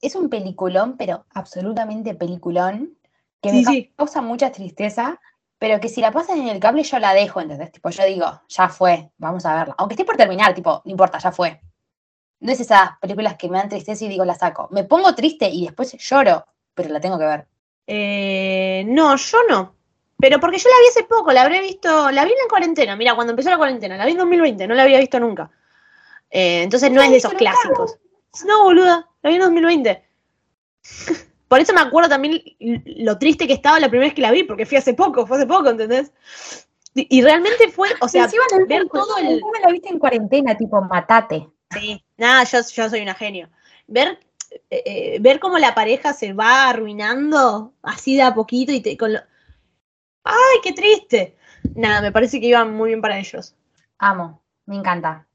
Es 0.00 0.14
un 0.14 0.28
peliculón, 0.28 0.96
pero 0.96 1.26
absolutamente 1.34 2.14
peliculón, 2.14 2.96
que 3.40 3.50
Sí, 3.50 3.56
me 3.56 3.64
sí. 3.64 3.92
causa 3.96 4.22
mucha 4.22 4.52
tristeza, 4.52 5.20
pero 5.58 5.80
que 5.80 5.88
si 5.88 6.00
la 6.00 6.12
pasan 6.12 6.38
en 6.40 6.48
el 6.48 6.60
cable 6.60 6.82
yo 6.84 6.98
la 6.98 7.14
dejo, 7.14 7.40
¿entendés? 7.40 7.72
Tipo, 7.72 7.90
yo 7.90 8.04
digo, 8.04 8.42
ya 8.48 8.68
fue, 8.68 9.10
vamos 9.18 9.44
a 9.44 9.54
verla. 9.54 9.74
Aunque 9.78 9.94
esté 9.94 10.04
por 10.04 10.16
terminar, 10.16 10.54
tipo, 10.54 10.82
no 10.84 10.90
importa, 10.90 11.18
ya 11.18 11.32
fue. 11.32 11.60
No 12.40 12.52
es 12.52 12.60
esas 12.60 12.98
películas 13.00 13.36
que 13.36 13.48
me 13.48 13.58
dan 13.58 13.68
tristeza 13.68 14.04
y 14.04 14.08
digo, 14.08 14.24
la 14.24 14.34
saco. 14.34 14.68
Me 14.72 14.84
pongo 14.84 15.14
triste 15.14 15.48
y 15.48 15.64
después 15.66 15.92
lloro, 15.98 16.44
pero 16.74 16.88
la 16.90 17.00
tengo 17.00 17.18
que 17.18 17.24
ver. 17.26 17.46
Eh, 17.86 18.84
no, 18.88 19.16
yo 19.16 19.38
no. 19.48 19.76
Pero 20.22 20.38
porque 20.38 20.58
yo 20.58 20.70
la 20.70 20.76
vi 20.80 20.86
hace 20.86 21.02
poco, 21.02 21.32
la 21.32 21.42
habré 21.42 21.60
visto, 21.60 22.12
la 22.12 22.24
vi 22.24 22.30
en 22.30 22.38
la 22.38 22.48
cuarentena, 22.48 22.94
mira, 22.94 23.16
cuando 23.16 23.32
empezó 23.32 23.50
la 23.50 23.56
cuarentena, 23.56 23.96
la 23.96 24.06
vi 24.06 24.12
en 24.12 24.18
2020, 24.18 24.68
no 24.68 24.74
la 24.76 24.84
había 24.84 25.00
visto 25.00 25.18
nunca. 25.18 25.50
Eh, 26.30 26.62
entonces 26.62 26.92
no 26.92 26.98
¿No 26.98 27.02
es 27.02 27.10
de 27.10 27.16
esos 27.16 27.32
clásicos. 27.32 27.98
No, 28.46 28.62
boluda, 28.62 29.10
la 29.20 29.30
vi 29.30 29.34
en 29.34 29.42
2020. 29.42 30.04
Por 31.48 31.58
eso 31.58 31.72
me 31.72 31.80
acuerdo 31.80 32.08
también 32.08 32.40
lo 32.60 33.18
triste 33.18 33.48
que 33.48 33.52
estaba 33.52 33.80
la 33.80 33.88
primera 33.88 34.06
vez 34.06 34.14
que 34.14 34.22
la 34.22 34.30
vi, 34.30 34.44
porque 34.44 34.64
fui 34.64 34.76
hace 34.76 34.94
poco, 34.94 35.26
fue 35.26 35.38
hace 35.38 35.46
poco, 35.46 35.70
¿entendés? 35.70 36.12
Y, 36.94 37.18
y 37.18 37.22
realmente 37.22 37.68
fue, 37.72 37.88
o 38.00 38.06
sea, 38.06 38.28
ver 38.68 38.86
todo 38.92 39.18
el... 39.18 39.26
encima 39.26 39.58
la 39.60 39.72
viste 39.72 39.88
en 39.88 39.98
cuarentena, 39.98 40.56
tipo, 40.56 40.80
matate. 40.82 41.48
Sí, 41.72 42.00
nada, 42.16 42.44
yo, 42.44 42.60
yo 42.60 42.88
soy 42.88 43.00
una 43.00 43.14
genio. 43.14 43.50
Ver, 43.88 44.20
eh, 44.70 44.82
eh, 44.86 45.18
ver 45.20 45.40
cómo 45.40 45.58
la 45.58 45.74
pareja 45.74 46.12
se 46.12 46.32
va 46.32 46.68
arruinando 46.68 47.72
así 47.82 48.14
de 48.14 48.22
a 48.22 48.34
poquito 48.34 48.70
y 48.70 48.80
te, 48.80 48.96
con 48.96 49.14
lo... 49.14 49.20
¡Ay, 50.24 50.58
qué 50.62 50.72
triste! 50.72 51.36
Nada, 51.74 52.00
me 52.00 52.12
parece 52.12 52.40
que 52.40 52.46
iba 52.46 52.64
muy 52.64 52.88
bien 52.90 53.00
para 53.00 53.18
ellos. 53.18 53.54
Amo, 53.98 54.42
me 54.66 54.76
encanta. 54.76 55.26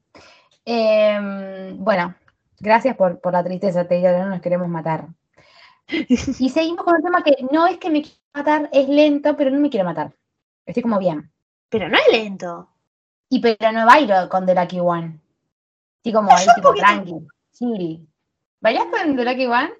Em, 0.64 1.82
bueno, 1.82 2.14
gracias 2.60 2.96
por, 2.96 3.20
por 3.20 3.32
la 3.32 3.42
tristeza, 3.44 3.86
Taylor, 3.88 4.18
no 4.18 4.26
nos 4.30 4.40
queremos 4.40 4.68
matar. 4.68 5.06
Y 5.88 6.48
seguimos 6.50 6.84
con 6.84 6.96
el 6.96 7.02
tema 7.02 7.22
que 7.22 7.36
no 7.50 7.66
es 7.66 7.78
que 7.78 7.88
me 7.88 8.02
quiera 8.02 8.18
matar, 8.34 8.68
es 8.72 8.88
lento, 8.88 9.36
pero 9.36 9.50
no 9.50 9.58
me 9.58 9.70
quiero 9.70 9.86
matar. 9.86 10.12
Estoy 10.66 10.82
como 10.82 10.98
bien. 10.98 11.30
Pero 11.70 11.88
no 11.88 11.96
es 11.96 12.12
lento. 12.12 12.68
Y 13.30 13.40
pero 13.40 13.72
no 13.72 13.86
bailo 13.86 14.28
con 14.28 14.44
The 14.46 14.54
Lucky 14.54 14.80
One. 14.80 15.18
Estoy 15.96 16.12
como 16.12 16.30
ahí, 16.34 16.46
tipo, 16.54 16.74
tranqui, 16.74 17.14
chill. 17.52 18.08
¿Bailás 18.60 18.84
con 18.86 19.16
The 19.16 19.24
Lucky 19.24 19.46
One? 19.46 19.72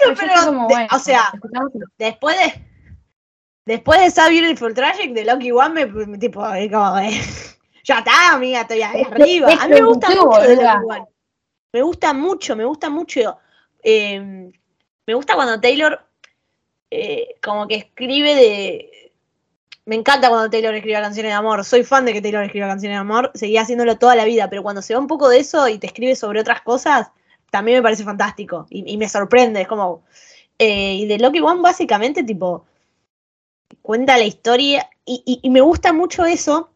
Pero, 0.00 0.12
estoy 0.12 0.28
como, 0.46 0.66
de- 0.68 0.74
bueno, 0.74 0.88
o 0.92 0.98
sea, 0.98 1.30
escuchamos 1.34 1.72
después 1.98 2.36
de... 2.36 2.69
Después 3.66 4.00
de 4.00 4.06
esa 4.06 4.28
Beautiful 4.28 4.74
Tragic 4.74 5.12
de 5.12 5.24
Lucky 5.24 5.52
One, 5.52 5.70
me, 5.70 5.86
me- 6.06 6.18
tipo, 6.18 6.46
es 6.52 6.70
como, 6.72 6.98
eh, 6.98 7.10
ya 7.84 7.98
está, 7.98 8.32
amiga, 8.34 8.62
estoy 8.62 8.82
ahí 8.82 9.02
arriba. 9.10 9.48
A 9.60 9.68
mí 9.68 9.74
me 9.74 9.82
gusta 9.82 10.08
mucho 10.10 10.40
de. 10.40 10.56
Lucky 10.56 10.66
One. 10.88 11.04
Me 11.72 11.82
gusta 11.82 12.12
mucho, 12.12 12.56
me 12.56 12.64
gusta 12.64 12.90
mucho. 12.90 13.38
Eh, 13.82 14.50
me 15.06 15.14
gusta 15.14 15.34
cuando 15.34 15.60
Taylor 15.60 16.00
eh, 16.90 17.36
como 17.42 17.68
que 17.68 17.76
escribe 17.76 18.34
de... 18.34 19.12
Me 19.86 19.94
encanta 19.96 20.28
cuando 20.28 20.50
Taylor 20.50 20.74
escribe 20.74 21.00
canciones 21.00 21.30
de 21.30 21.36
amor. 21.36 21.64
Soy 21.64 21.84
fan 21.84 22.04
de 22.04 22.12
que 22.12 22.20
Taylor 22.20 22.42
escriba 22.44 22.66
canciones 22.66 22.96
de 22.96 23.00
amor. 23.00 23.30
Seguía 23.34 23.62
haciéndolo 23.62 23.96
toda 23.98 24.16
la 24.16 24.24
vida, 24.24 24.50
pero 24.50 24.62
cuando 24.62 24.82
se 24.82 24.94
va 24.94 25.00
un 25.00 25.06
poco 25.06 25.28
de 25.28 25.38
eso 25.38 25.68
y 25.68 25.78
te 25.78 25.86
escribe 25.86 26.16
sobre 26.16 26.40
otras 26.40 26.60
cosas, 26.62 27.10
también 27.50 27.78
me 27.78 27.82
parece 27.82 28.02
fantástico. 28.04 28.66
Y, 28.70 28.92
y 28.92 28.96
me 28.96 29.08
sorprende. 29.08 29.60
Es 29.62 29.68
como... 29.68 30.02
eh, 30.58 30.94
y 30.94 31.06
de 31.06 31.18
Lucky 31.18 31.40
One 31.40 31.60
básicamente 31.62 32.22
tipo... 32.24 32.66
Cuenta 33.82 34.18
la 34.18 34.24
historia 34.24 34.88
y, 35.04 35.40
me 35.50 35.60
gusta 35.60 35.92
mucho 35.92 36.24
eso 36.24 36.70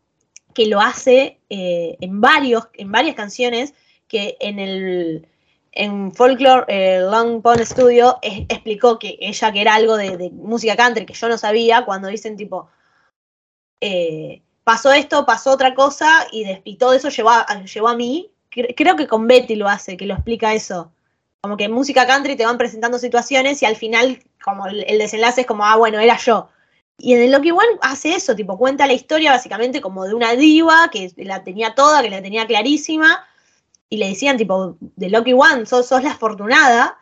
que 0.54 0.66
lo 0.66 0.80
hace 0.80 1.40
eh, 1.50 1.96
en, 2.00 2.20
varios, 2.20 2.68
en 2.74 2.90
varias 2.90 3.14
canciones 3.14 3.74
que 4.08 4.36
en 4.40 4.58
el 4.58 5.28
en 5.72 6.12
Folklore 6.12 6.64
eh, 6.68 7.00
Long 7.00 7.42
Pond 7.42 7.60
Studio 7.64 8.18
explicó 8.22 8.98
que 8.98 9.18
ella 9.20 9.52
que 9.52 9.60
era 9.60 9.74
algo 9.74 9.96
de, 9.96 10.16
de 10.16 10.30
música 10.30 10.76
country 10.76 11.04
que 11.04 11.14
yo 11.14 11.28
no 11.28 11.36
sabía 11.36 11.84
cuando 11.84 12.06
dicen 12.08 12.36
tipo 12.36 12.68
eh, 13.80 14.42
pasó 14.62 14.92
esto, 14.92 15.26
pasó 15.26 15.50
otra 15.52 15.74
cosa 15.74 16.26
y, 16.32 16.44
des- 16.44 16.60
y 16.64 16.76
todo 16.76 16.92
eso 16.94 17.08
llevó 17.08 17.30
a, 17.30 17.64
llevó 17.64 17.88
a 17.88 17.96
mí. 17.96 18.30
Cre- 18.50 18.74
Creo 18.76 18.96
que 18.96 19.06
con 19.08 19.26
Betty 19.26 19.56
lo 19.56 19.68
hace, 19.68 19.96
que 19.96 20.06
lo 20.06 20.14
explica 20.14 20.54
eso. 20.54 20.92
Como 21.40 21.56
que 21.56 21.64
en 21.64 21.72
música 21.72 22.06
country 22.06 22.36
te 22.36 22.46
van 22.46 22.56
presentando 22.58 22.98
situaciones 22.98 23.62
y 23.62 23.66
al 23.66 23.76
final 23.76 24.22
como 24.42 24.66
el 24.66 24.98
desenlace 24.98 25.42
es 25.42 25.46
como, 25.46 25.64
ah, 25.64 25.76
bueno, 25.76 25.98
era 25.98 26.16
yo. 26.16 26.48
Y 26.98 27.14
en 27.14 27.22
el 27.22 27.32
Lucky 27.32 27.50
One 27.50 27.78
hace 27.82 28.14
eso, 28.14 28.34
tipo, 28.36 28.56
cuenta 28.56 28.86
la 28.86 28.92
historia 28.92 29.32
básicamente 29.32 29.80
como 29.80 30.04
de 30.04 30.14
una 30.14 30.32
diva 30.32 30.88
que 30.92 31.10
la 31.16 31.42
tenía 31.44 31.74
toda, 31.74 32.02
que 32.02 32.10
la 32.10 32.22
tenía 32.22 32.46
clarísima, 32.46 33.24
y 33.88 33.98
le 33.98 34.08
decían, 34.08 34.36
tipo, 34.36 34.76
de 34.80 35.10
Lucky 35.10 35.32
One, 35.34 35.66
sos, 35.66 35.86
sos 35.86 36.02
la 36.04 36.12
afortunada, 36.12 36.98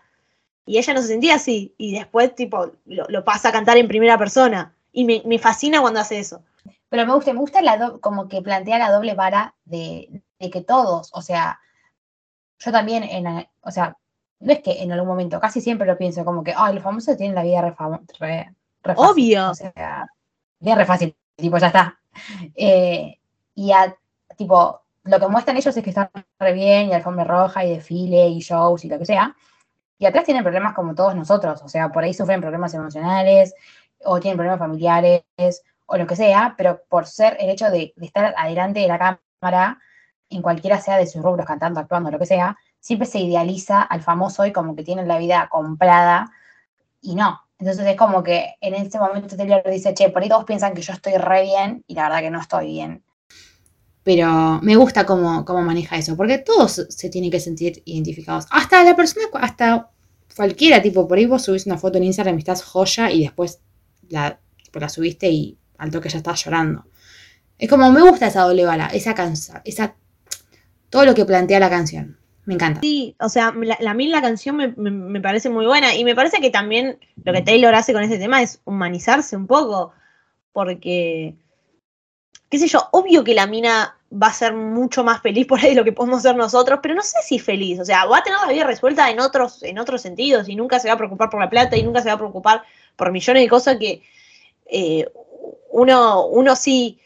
y 0.66 0.78
ella 0.78 0.94
no 0.94 1.02
se 1.02 1.08
sentía 1.08 1.36
así, 1.36 1.74
y 1.78 1.92
después, 1.94 2.34
tipo, 2.34 2.72
lo, 2.86 3.06
lo 3.08 3.24
pasa 3.24 3.50
a 3.50 3.52
cantar 3.52 3.76
en 3.78 3.88
primera 3.88 4.18
persona, 4.18 4.74
y 4.92 5.04
me, 5.04 5.22
me 5.26 5.38
fascina 5.38 5.80
cuando 5.80 6.00
hace 6.00 6.18
eso. 6.18 6.42
Pero 6.88 7.06
me 7.06 7.14
gusta, 7.14 7.32
me 7.32 7.40
gusta 7.40 7.62
la 7.62 7.76
do- 7.78 8.00
como 8.00 8.28
que 8.28 8.42
plantea 8.42 8.78
la 8.78 8.90
doble 8.92 9.14
vara 9.14 9.54
de, 9.64 10.22
de 10.38 10.50
que 10.50 10.62
todos, 10.62 11.10
o 11.14 11.22
sea, 11.22 11.60
yo 12.58 12.72
también, 12.72 13.04
o 13.62 13.70
sea, 13.70 13.96
no 14.40 14.52
es 14.52 14.60
que 14.62 14.82
en 14.82 14.92
algún 14.92 15.08
momento, 15.08 15.40
casi 15.40 15.60
siempre 15.60 15.86
lo 15.86 15.98
pienso, 15.98 16.24
como 16.24 16.42
que, 16.44 16.54
ay, 16.56 16.74
los 16.74 16.82
famosos 16.82 17.16
tienen 17.16 17.34
la 17.34 17.42
vida 17.42 17.74
re- 18.20 18.54
re 18.82 18.94
fácil", 18.94 19.10
Obvio. 19.10 19.50
O 19.50 19.54
sea, 19.54 20.06
bien 20.60 20.78
re 20.78 20.84
fácil, 20.84 21.16
tipo, 21.36 21.58
ya 21.58 21.68
está. 21.68 21.98
Eh, 22.54 23.18
y 23.54 23.72
a, 23.72 23.96
tipo, 24.36 24.82
lo 25.04 25.18
que 25.18 25.26
muestran 25.28 25.56
ellos 25.56 25.76
es 25.76 25.82
que 25.82 25.90
están 25.90 26.10
re 26.38 26.52
bien, 26.52 26.88
y 26.88 26.92
alfombra 26.92 27.24
roja, 27.24 27.64
y 27.64 27.74
desfile, 27.74 28.28
y 28.28 28.40
shows, 28.40 28.84
y 28.84 28.88
lo 28.88 28.98
que 28.98 29.06
sea. 29.06 29.34
Y 29.98 30.06
atrás 30.06 30.24
tienen 30.24 30.42
problemas 30.42 30.74
como 30.74 30.94
todos 30.94 31.14
nosotros, 31.14 31.62
o 31.62 31.68
sea, 31.68 31.90
por 31.90 32.04
ahí 32.04 32.14
sufren 32.14 32.40
problemas 32.40 32.74
emocionales, 32.74 33.54
o 34.04 34.20
tienen 34.20 34.36
problemas 34.36 34.58
familiares, 34.58 35.22
o 35.86 35.96
lo 35.96 36.06
que 36.06 36.16
sea, 36.16 36.54
pero 36.56 36.82
por 36.88 37.06
ser 37.06 37.36
el 37.40 37.50
hecho 37.50 37.70
de, 37.70 37.92
de 37.96 38.06
estar 38.06 38.34
adelante 38.36 38.80
de 38.80 38.88
la 38.88 38.98
cámara, 39.40 39.78
en 40.28 40.42
cualquiera 40.42 40.80
sea 40.80 40.96
de 40.96 41.06
sus 41.06 41.22
rubros, 41.22 41.46
cantando, 41.46 41.80
actuando, 41.80 42.10
lo 42.10 42.18
que 42.18 42.26
sea, 42.26 42.56
siempre 42.80 43.06
se 43.06 43.20
idealiza 43.20 43.82
al 43.82 44.02
famoso 44.02 44.44
y 44.46 44.52
como 44.52 44.74
que 44.74 44.82
tienen 44.82 45.06
la 45.08 45.18
vida 45.18 45.48
comprada, 45.50 46.30
y 47.00 47.14
no. 47.14 47.40
Entonces 47.62 47.86
es 47.86 47.96
como 47.96 48.24
que 48.24 48.56
en 48.60 48.74
ese 48.74 48.98
momento 48.98 49.36
Taylor 49.36 49.62
dice, 49.70 49.94
che, 49.94 50.08
por 50.08 50.20
ahí 50.20 50.28
todos 50.28 50.42
piensan 50.42 50.74
que 50.74 50.82
yo 50.82 50.92
estoy 50.92 51.12
re 51.12 51.44
bien, 51.44 51.84
y 51.86 51.94
la 51.94 52.08
verdad 52.08 52.18
que 52.18 52.30
no 52.30 52.40
estoy 52.40 52.66
bien. 52.66 53.04
Pero 54.02 54.58
me 54.62 54.74
gusta 54.74 55.06
cómo, 55.06 55.44
cómo 55.44 55.62
maneja 55.62 55.96
eso, 55.96 56.16
porque 56.16 56.38
todos 56.38 56.84
se 56.88 57.08
tienen 57.08 57.30
que 57.30 57.38
sentir 57.38 57.80
identificados. 57.84 58.48
Hasta 58.50 58.82
la 58.82 58.96
persona, 58.96 59.26
hasta 59.34 59.90
cualquiera, 60.34 60.82
tipo, 60.82 61.06
por 61.06 61.18
ahí 61.18 61.26
vos 61.26 61.42
subís 61.44 61.64
una 61.66 61.78
foto 61.78 61.98
en 61.98 62.04
Instagram 62.04 62.34
y 62.34 62.38
estás 62.40 62.64
joya 62.64 63.12
y 63.12 63.22
después 63.22 63.60
la, 64.08 64.40
la 64.72 64.88
subiste 64.88 65.30
y 65.30 65.56
al 65.78 65.92
toque 65.92 66.08
ya 66.08 66.18
estás 66.18 66.44
llorando. 66.44 66.86
Es 67.58 67.70
como, 67.70 67.92
me 67.92 68.02
gusta 68.02 68.26
esa 68.26 68.42
doble 68.42 68.64
bala, 68.64 68.88
esa 68.88 69.14
cansa, 69.14 69.62
esa, 69.64 69.94
todo 70.90 71.04
lo 71.04 71.14
que 71.14 71.24
plantea 71.24 71.60
la 71.60 71.70
canción. 71.70 72.18
Me 72.44 72.54
encanta. 72.54 72.80
Sí, 72.80 73.14
o 73.20 73.28
sea, 73.28 73.52
la, 73.56 73.76
la- 73.80 73.94
la 73.94 74.20
canción 74.22 74.56
me, 74.56 74.68
me- 74.76 75.20
parece 75.20 75.48
muy 75.48 75.64
buena 75.66 75.94
y 75.94 76.02
me 76.04 76.14
parece 76.16 76.40
que 76.40 76.50
también 76.50 76.98
lo 77.24 77.32
que 77.32 77.42
Taylor 77.42 77.74
hace 77.74 77.92
con 77.92 78.02
ese 78.02 78.18
tema 78.18 78.42
es 78.42 78.60
humanizarse 78.64 79.36
un 79.36 79.46
poco, 79.46 79.92
porque, 80.52 81.34
qué 82.48 82.58
sé 82.58 82.66
yo, 82.66 82.88
obvio 82.92 83.22
que 83.22 83.34
la 83.34 83.46
mina 83.46 83.96
va 84.12 84.26
a 84.26 84.32
ser 84.32 84.54
mucho 84.54 85.04
más 85.04 85.22
feliz 85.22 85.46
por 85.46 85.60
ahí 85.60 85.70
de 85.70 85.76
lo 85.76 85.84
que 85.84 85.92
podemos 85.92 86.22
ser 86.22 86.36
nosotros, 86.36 86.80
pero 86.82 86.94
no 86.94 87.02
sé 87.02 87.16
si 87.24 87.38
feliz, 87.38 87.78
o 87.78 87.84
sea, 87.84 88.04
va 88.06 88.18
a 88.18 88.22
tener 88.22 88.38
la 88.44 88.52
vida 88.52 88.64
resuelta 88.64 89.08
en 89.08 89.20
otros, 89.20 89.62
en 89.62 89.78
otros 89.78 90.02
sentidos 90.02 90.48
y 90.48 90.56
nunca 90.56 90.78
se 90.80 90.88
va 90.88 90.94
a 90.94 90.98
preocupar 90.98 91.30
por 91.30 91.40
la 91.40 91.48
plata 91.48 91.76
y 91.76 91.82
nunca 91.82 92.02
se 92.02 92.08
va 92.08 92.14
a 92.14 92.18
preocupar 92.18 92.62
por 92.96 93.10
millones 93.12 93.42
de 93.44 93.48
cosas 93.48 93.76
que 93.78 94.02
eh, 94.66 95.08
uno, 95.70 96.26
uno 96.26 96.56
sí, 96.56 96.98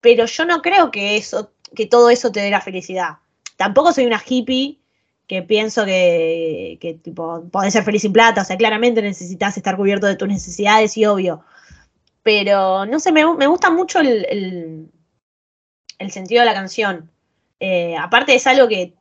pero 0.00 0.26
yo 0.26 0.44
no 0.44 0.62
creo 0.62 0.90
que 0.92 1.16
eso, 1.16 1.50
que 1.74 1.86
todo 1.86 2.10
eso 2.10 2.30
te 2.30 2.40
dé 2.40 2.50
la 2.50 2.60
felicidad. 2.60 3.16
Tampoco 3.58 3.92
soy 3.92 4.06
una 4.06 4.22
hippie 4.24 4.78
que 5.26 5.42
pienso 5.42 5.84
que, 5.84 7.00
tipo, 7.02 7.44
podés 7.50 7.72
ser 7.72 7.82
feliz 7.82 8.02
sin 8.02 8.12
plata, 8.12 8.42
o 8.42 8.44
sea, 8.44 8.56
claramente 8.56 9.02
necesitas 9.02 9.56
estar 9.56 9.76
cubierto 9.76 10.06
de 10.06 10.14
tus 10.14 10.28
necesidades 10.28 10.96
y 10.96 11.06
obvio. 11.06 11.42
Pero 12.22 12.86
no 12.86 13.00
sé, 13.00 13.10
me, 13.10 13.24
gusta 13.24 13.70
mucho 13.70 13.98
el, 13.98 14.26
el, 14.30 14.90
el 15.98 16.10
sentido 16.12 16.40
de 16.42 16.46
la 16.46 16.54
canción. 16.54 17.10
Eh, 17.58 17.96
aparte 17.98 18.36
es 18.36 18.46
algo 18.46 18.68
que 18.68 18.94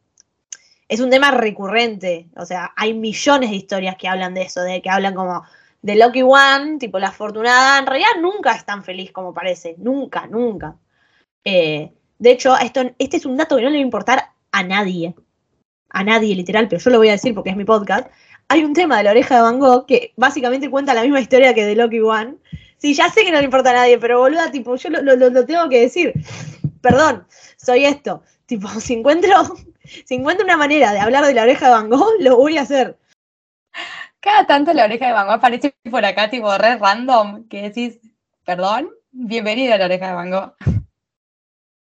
es 0.89 1.01
un 1.01 1.11
tema 1.11 1.29
recurrente, 1.29 2.27
o 2.35 2.45
sea, 2.45 2.73
hay 2.75 2.95
millones 2.95 3.51
de 3.51 3.57
historias 3.57 3.95
que 3.95 4.07
hablan 4.07 4.33
de 4.33 4.41
eso, 4.41 4.61
de 4.61 4.81
que 4.81 4.89
hablan 4.89 5.13
como 5.13 5.43
de 5.83 5.95
Lucky 5.97 6.23
One, 6.23 6.79
tipo 6.79 6.97
la 6.97 7.09
afortunada, 7.09 7.77
en 7.77 7.85
realidad 7.85 8.19
nunca 8.19 8.53
es 8.55 8.65
tan 8.65 8.83
feliz 8.83 9.11
como 9.11 9.35
parece, 9.35 9.75
nunca, 9.77 10.25
nunca. 10.25 10.77
Eh, 11.43 11.93
de 12.17 12.31
hecho, 12.31 12.57
esto, 12.57 12.81
este 12.97 13.17
es 13.17 13.25
un 13.27 13.37
dato 13.37 13.55
que 13.55 13.61
no 13.61 13.69
le 13.69 13.77
va 13.77 13.81
a 13.81 13.85
importar 13.85 14.36
a 14.51 14.63
nadie, 14.63 15.15
a 15.89 16.03
nadie 16.03 16.35
literal, 16.35 16.67
pero 16.67 16.81
yo 16.81 16.89
lo 16.91 16.97
voy 16.97 17.09
a 17.09 17.13
decir 17.13 17.33
porque 17.33 17.49
es 17.49 17.57
mi 17.57 17.65
podcast. 17.65 18.07
Hay 18.49 18.63
un 18.63 18.73
tema 18.73 18.97
de 18.97 19.03
la 19.03 19.11
oreja 19.11 19.35
de 19.35 19.41
Van 19.41 19.59
Gogh 19.59 19.85
que 19.85 20.13
básicamente 20.15 20.69
cuenta 20.69 20.93
la 20.93 21.03
misma 21.03 21.19
historia 21.19 21.53
que 21.53 21.65
de 21.65 21.75
Lucky 21.75 21.99
One. 21.99 22.35
Sí, 22.77 22.93
ya 22.93 23.09
sé 23.09 23.23
que 23.23 23.31
no 23.31 23.39
le 23.39 23.45
importa 23.45 23.71
a 23.71 23.73
nadie, 23.73 23.97
pero 23.97 24.19
boluda, 24.19 24.51
tipo, 24.51 24.75
yo 24.75 24.89
lo, 24.89 25.01
lo, 25.01 25.29
lo 25.29 25.45
tengo 25.45 25.67
que 25.67 25.81
decir. 25.81 26.13
Perdón, 26.81 27.25
soy 27.57 27.85
esto. 27.85 28.23
Tipo, 28.45 28.67
si 28.79 28.93
encuentro, 28.93 29.55
si 30.05 30.15
encuentro 30.15 30.45
una 30.45 30.57
manera 30.57 30.93
de 30.93 30.99
hablar 30.99 31.25
de 31.25 31.33
la 31.33 31.43
oreja 31.43 31.67
de 31.67 31.71
Van 31.73 31.89
Gogh, 31.89 32.13
lo 32.19 32.37
voy 32.37 32.57
a 32.57 32.61
hacer. 32.61 32.97
Cada 34.19 34.45
tanto 34.45 34.73
la 34.73 34.85
oreja 34.85 35.07
de 35.07 35.13
Van 35.13 35.27
Gogh 35.27 35.35
aparece 35.35 35.75
por 35.89 36.05
acá, 36.05 36.29
tipo, 36.29 36.57
re 36.57 36.77
random, 36.77 37.47
que 37.47 37.63
decís, 37.63 37.99
perdón, 38.45 38.89
bienvenido 39.11 39.73
a 39.73 39.77
la 39.77 39.85
oreja 39.85 40.07
de 40.07 40.13
Van 40.13 40.31
Gogh. 40.31 40.76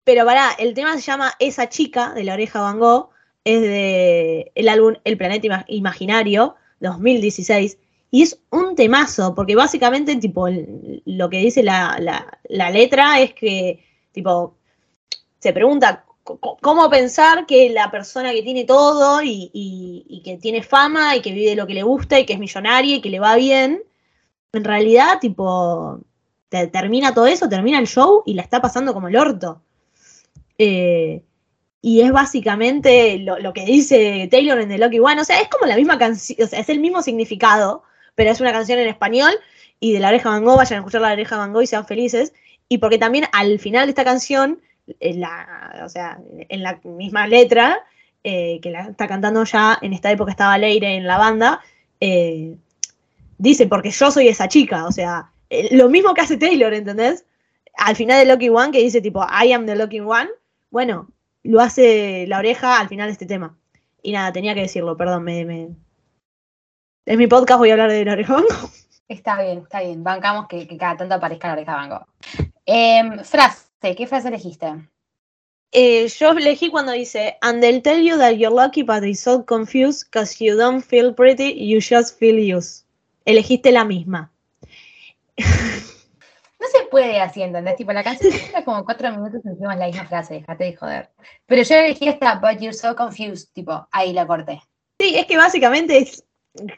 Pero 0.06 0.24
pará, 0.24 0.46
el 0.58 0.72
tema 0.74 0.94
se 0.94 1.00
llama 1.02 1.32
Esa 1.40 1.68
chica 1.68 2.12
de 2.14 2.22
la 2.24 2.34
oreja 2.34 2.60
Van 2.60 2.78
Gogh, 2.78 3.10
es 3.44 3.60
de 3.60 4.52
el 4.54 4.68
álbum 4.68 4.94
El 5.04 5.16
Planeta 5.18 5.46
Ima- 5.46 5.64
Imaginario, 5.68 6.54
2016, 6.80 7.78
y 8.10 8.22
es 8.22 8.40
un 8.50 8.76
temazo, 8.76 9.34
porque 9.34 9.56
básicamente, 9.56 10.14
tipo, 10.16 10.46
lo 11.04 11.28
que 11.30 11.38
dice 11.38 11.62
la, 11.62 11.98
la- 12.00 12.38
la 12.48 12.70
letra 12.70 13.20
es 13.20 13.34
que, 13.34 13.84
tipo, 14.12 14.56
se 15.40 15.52
pregunta 15.52 16.04
cómo 16.62 16.90
pensar 16.90 17.46
que 17.46 17.70
la 17.70 17.90
persona 17.90 18.32
que 18.32 18.42
tiene 18.42 18.64
todo 18.64 19.22
y, 19.22 19.50
y- 19.54 20.04
y 20.08 20.22
que 20.22 20.38
tiene 20.38 20.62
fama 20.62 21.16
y 21.16 21.22
que 21.22 21.32
vive 21.32 21.56
lo 21.56 21.66
que 21.68 21.74
le 21.74 21.82
gusta 21.84 22.18
y 22.20 22.26
que 22.26 22.34
es 22.34 22.38
millonaria 22.40 22.96
y 22.96 23.00
que 23.02 23.10
le 23.10 23.20
va 23.20 23.36
bien, 23.36 23.82
en 24.52 24.64
realidad, 24.64 25.20
tipo, 25.20 26.00
te- 26.50 26.68
termina 26.68 27.14
todo 27.14 27.26
eso, 27.28 27.48
termina 27.48 27.78
el 27.80 27.88
show 27.88 28.22
y 28.26 28.34
la 28.34 28.42
está 28.42 28.60
pasando 28.62 28.94
como 28.94 29.08
el 29.08 29.16
orto. 29.16 29.62
Eh, 30.58 31.22
y 31.82 32.00
es 32.00 32.10
básicamente 32.10 33.18
lo, 33.18 33.52
que 33.52 33.64
dice 33.64 34.28
Taylor 34.30 34.60
en 34.60 34.68
The 34.68 34.78
Lucky 34.78 34.98
One. 34.98 35.20
O 35.20 35.24
sea, 35.24 35.40
es 35.40 35.48
como 35.48 35.66
la 35.66 35.76
misma 35.76 35.98
canción, 35.98 36.44
o 36.44 36.48
sea, 36.48 36.58
es 36.58 36.68
el 36.68 36.80
mismo 36.80 37.00
significado, 37.02 37.84
pero 38.14 38.30
es 38.30 38.40
una 38.40 38.52
canción 38.52 38.78
en 38.78 38.88
español. 38.88 39.32
Y 39.78 39.92
de 39.92 40.00
la 40.00 40.08
oreja 40.08 40.30
Van 40.30 40.44
Gogh, 40.44 40.56
vayan 40.56 40.78
a 40.78 40.80
escuchar 40.80 41.02
la 41.02 41.12
oreja 41.12 41.36
Van 41.36 41.52
Gogh 41.52 41.62
y 41.62 41.66
sean 41.66 41.86
felices. 41.86 42.32
Y 42.68 42.78
porque 42.78 42.98
también 42.98 43.26
al 43.32 43.58
final 43.60 43.86
de 43.86 43.90
esta 43.90 44.04
canción, 44.04 44.60
en 45.00 45.20
la, 45.20 45.82
o 45.84 45.88
sea, 45.88 46.18
en 46.48 46.62
la 46.62 46.80
misma 46.82 47.26
letra, 47.26 47.84
eh, 48.24 48.58
que 48.60 48.70
la 48.70 48.88
está 48.88 49.06
cantando 49.06 49.44
ya, 49.44 49.78
en 49.80 49.92
esta 49.92 50.10
época 50.10 50.32
estaba 50.32 50.58
Leire 50.58 50.96
en 50.96 51.06
la 51.06 51.18
banda, 51.18 51.60
eh, 52.00 52.56
dice, 53.38 53.68
porque 53.68 53.90
yo 53.90 54.10
soy 54.10 54.26
esa 54.26 54.48
chica. 54.48 54.86
O 54.86 54.92
sea, 54.92 55.30
lo 55.70 55.88
mismo 55.88 56.14
que 56.14 56.22
hace 56.22 56.36
Taylor, 56.36 56.74
¿entendés? 56.74 57.24
Al 57.76 57.94
final 57.94 58.18
de 58.18 58.32
Lucky 58.32 58.48
One, 58.48 58.72
que 58.72 58.82
dice 58.82 59.00
tipo, 59.00 59.24
I 59.24 59.52
am 59.52 59.66
the 59.66 59.76
Lucky 59.76 60.00
One. 60.00 60.28
Bueno, 60.70 61.08
lo 61.42 61.60
hace 61.60 62.26
la 62.26 62.38
oreja 62.38 62.80
al 62.80 62.88
final 62.88 63.08
de 63.08 63.12
este 63.12 63.26
tema. 63.26 63.56
Y 64.02 64.12
nada, 64.12 64.32
tenía 64.32 64.54
que 64.54 64.62
decirlo, 64.62 64.96
perdón, 64.96 65.24
me, 65.24 65.44
me... 65.44 65.68
Es 67.04 67.16
mi 67.16 67.26
podcast, 67.26 67.58
voy 67.58 67.70
a 67.70 67.74
hablar 67.74 67.90
de 67.90 68.04
la 68.04 68.12
oreja 68.12 68.34
Gogh. 68.34 68.70
Está 69.08 69.40
bien, 69.40 69.58
está 69.58 69.82
bien. 69.82 70.02
Bancamos 70.02 70.48
que, 70.48 70.66
que 70.66 70.76
cada 70.76 70.96
tanto 70.96 71.14
aparezca 71.14 71.46
la 71.46 71.54
oreja 71.54 71.86
Gogh. 71.86 72.06
Em, 72.64 73.22
frase, 73.22 73.94
¿qué 73.96 74.06
frase 74.08 74.28
elegiste? 74.28 74.66
Eh, 75.70 76.08
yo 76.08 76.30
elegí 76.30 76.70
cuando 76.70 76.92
dice, 76.92 77.36
and 77.42 77.60
they'll 77.60 77.82
tell 77.82 78.02
you 78.02 78.16
that 78.18 78.32
you're 78.32 78.54
lucky 78.54 78.82
but 78.82 79.04
it's 79.04 79.20
so 79.20 79.44
confused 79.44 80.06
because 80.06 80.42
you 80.42 80.56
don't 80.56 80.82
feel 80.82 81.14
pretty, 81.14 81.52
you 81.52 81.80
just 81.80 82.18
feel 82.18 82.38
used. 82.38 82.84
Elegiste 83.24 83.70
la 83.70 83.84
misma. 83.84 84.32
No 86.66 86.80
se 86.80 86.86
puede 86.86 87.20
así, 87.20 87.42
¿entendés? 87.42 87.76
Tipo, 87.76 87.92
la 87.92 88.02
canción 88.02 88.32
dura 88.32 88.64
como 88.64 88.84
cuatro 88.84 89.10
minutos 89.10 89.40
y 89.44 89.48
encima 89.48 89.76
la 89.76 89.86
misma 89.86 90.06
frase, 90.06 90.34
dejate 90.34 90.64
de 90.64 90.76
joder. 90.76 91.10
Pero 91.46 91.62
yo 91.62 91.76
elegí 91.76 92.08
esta, 92.08 92.36
but 92.36 92.60
you're 92.60 92.72
so 92.72 92.96
confused, 92.96 93.48
tipo, 93.52 93.86
ahí 93.92 94.12
la 94.12 94.26
corté. 94.26 94.60
Sí, 94.98 95.16
es 95.16 95.26
que 95.26 95.36
básicamente 95.36 95.98
es, 95.98 96.24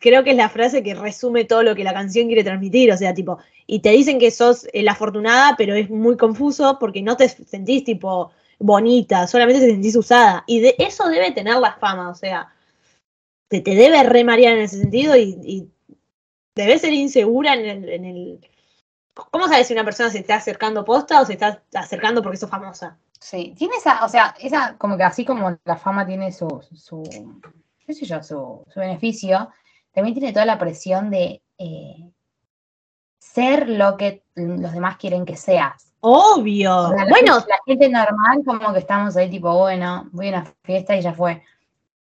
creo 0.00 0.24
que 0.24 0.30
es 0.30 0.36
la 0.36 0.48
frase 0.48 0.82
que 0.82 0.94
resume 0.94 1.44
todo 1.44 1.62
lo 1.62 1.74
que 1.74 1.84
la 1.84 1.94
canción 1.94 2.26
quiere 2.26 2.44
transmitir, 2.44 2.92
o 2.92 2.96
sea, 2.96 3.14
tipo, 3.14 3.38
y 3.66 3.80
te 3.80 3.90
dicen 3.90 4.18
que 4.18 4.30
sos 4.30 4.66
eh, 4.72 4.82
la 4.82 4.92
afortunada, 4.92 5.54
pero 5.56 5.74
es 5.74 5.88
muy 5.88 6.16
confuso 6.16 6.78
porque 6.78 7.00
no 7.00 7.16
te 7.16 7.28
sentís 7.28 7.84
tipo 7.84 8.30
bonita, 8.58 9.26
solamente 9.26 9.60
te 9.60 9.70
sentís 9.70 9.96
usada. 9.96 10.44
Y 10.46 10.60
de 10.60 10.74
eso 10.78 11.08
debe 11.08 11.30
tener 11.32 11.56
la 11.56 11.74
fama, 11.74 12.10
o 12.10 12.14
sea, 12.14 12.52
te, 13.48 13.60
te 13.60 13.74
debe 13.74 14.02
remarear 14.02 14.54
en 14.54 14.64
ese 14.64 14.80
sentido 14.80 15.16
y, 15.16 15.38
y 15.42 15.68
debes 16.54 16.82
ser 16.82 16.92
insegura 16.92 17.54
en 17.54 18.04
el... 18.04 18.40
¿Cómo 19.30 19.48
sabes 19.48 19.66
si 19.66 19.72
una 19.72 19.84
persona 19.84 20.10
se 20.10 20.18
está 20.18 20.36
acercando 20.36 20.84
posta 20.84 21.20
o 21.20 21.24
se 21.26 21.34
está 21.34 21.62
acercando 21.74 22.22
porque 22.22 22.38
sos 22.38 22.50
famosa? 22.50 22.96
Sí, 23.20 23.54
tiene 23.58 23.76
esa, 23.76 24.04
o 24.04 24.08
sea, 24.08 24.34
esa, 24.40 24.76
como 24.78 24.96
que 24.96 25.02
así 25.02 25.24
como 25.24 25.58
la 25.64 25.76
fama 25.76 26.06
tiene 26.06 26.30
su, 26.32 26.46
su 26.74 27.02
qué 27.84 27.92
sé 27.94 28.06
yo, 28.06 28.22
su, 28.22 28.64
su 28.68 28.80
beneficio, 28.80 29.50
también 29.92 30.14
tiene 30.14 30.32
toda 30.32 30.44
la 30.46 30.58
presión 30.58 31.10
de 31.10 31.42
eh, 31.58 32.10
ser 33.18 33.68
lo 33.68 33.96
que 33.96 34.22
los 34.34 34.72
demás 34.72 34.96
quieren 34.98 35.24
que 35.24 35.36
seas. 35.36 35.92
Obvio. 36.00 36.76
O 36.76 36.88
sea, 36.90 37.04
la 37.04 37.10
bueno, 37.10 37.34
gente- 37.34 37.48
la 37.50 37.58
gente 37.66 37.88
normal, 37.88 38.42
como 38.46 38.72
que 38.72 38.78
estamos 38.78 39.16
ahí, 39.16 39.28
tipo, 39.28 39.52
bueno, 39.58 40.08
voy 40.12 40.28
a 40.28 40.30
una 40.30 40.54
fiesta 40.62 40.96
y 40.96 41.00
ya 41.02 41.12
fue. 41.12 41.42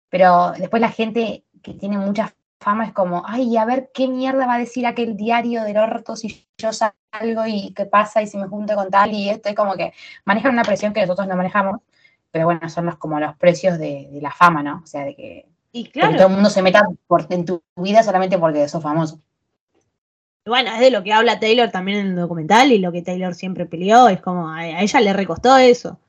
Pero 0.09 0.51
después 0.57 0.81
la 0.81 0.91
gente 0.91 1.45
que 1.63 1.73
tiene 1.73 1.97
mucha 1.97 2.33
fama 2.65 2.85
es 2.87 2.93
como, 2.93 3.23
ay, 3.27 3.57
a 3.57 3.65
ver 3.65 3.91
qué 3.93 4.07
mierda 4.09 4.47
va 4.47 4.55
a 4.55 4.59
decir 4.59 4.85
aquel 4.87 5.15
diario 5.17 5.63
del 5.63 5.77
orto 5.77 6.15
si 6.17 6.47
yo 6.57 6.71
salgo 6.73 7.45
y 7.47 7.73
qué 7.73 7.85
pasa 7.85 8.21
y 8.23 8.27
si 8.27 8.37
me 8.37 8.47
junto 8.47 8.75
con 8.75 8.89
tal 8.91 9.13
y 9.13 9.29
esto. 9.29 9.49
Es 9.49 9.55
como 9.55 9.75
que 9.75 9.93
manejan 10.25 10.53
una 10.53 10.63
presión 10.63 10.93
que 10.93 11.01
nosotros 11.01 11.27
no 11.27 11.37
manejamos, 11.37 11.81
pero 12.31 12.45
bueno, 12.45 12.67
son 12.69 12.85
los, 12.87 12.97
como 12.97 13.19
los 13.19 13.35
precios 13.37 13.77
de, 13.79 14.09
de 14.11 14.21
la 14.21 14.31
fama, 14.31 14.63
¿no? 14.63 14.81
O 14.83 14.87
sea, 14.87 15.05
de 15.05 15.15
que, 15.15 15.47
y 15.71 15.83
de 15.85 16.09
que 16.09 16.15
todo 16.15 16.27
el 16.27 16.33
mundo 16.35 16.49
se 16.49 16.61
meta 16.63 16.83
por- 17.07 17.27
en 17.31 17.45
tu 17.45 17.61
vida 17.77 18.03
solamente 18.03 18.37
porque 18.39 18.67
sos 18.67 18.83
famoso. 18.83 19.19
bueno, 20.45 20.71
es 20.73 20.79
de 20.79 20.91
lo 20.91 21.03
que 21.03 21.13
habla 21.13 21.39
Taylor 21.39 21.71
también 21.71 21.99
en 21.99 22.07
el 22.07 22.15
documental 22.15 22.71
y 22.71 22.79
lo 22.79 22.91
que 22.91 23.01
Taylor 23.01 23.33
siempre 23.35 23.65
peleó, 23.65 24.07
es 24.09 24.21
como 24.21 24.49
a, 24.49 24.59
a 24.59 24.81
ella 24.81 25.01
le 25.01 25.13
recostó 25.13 25.57
eso. 25.57 25.99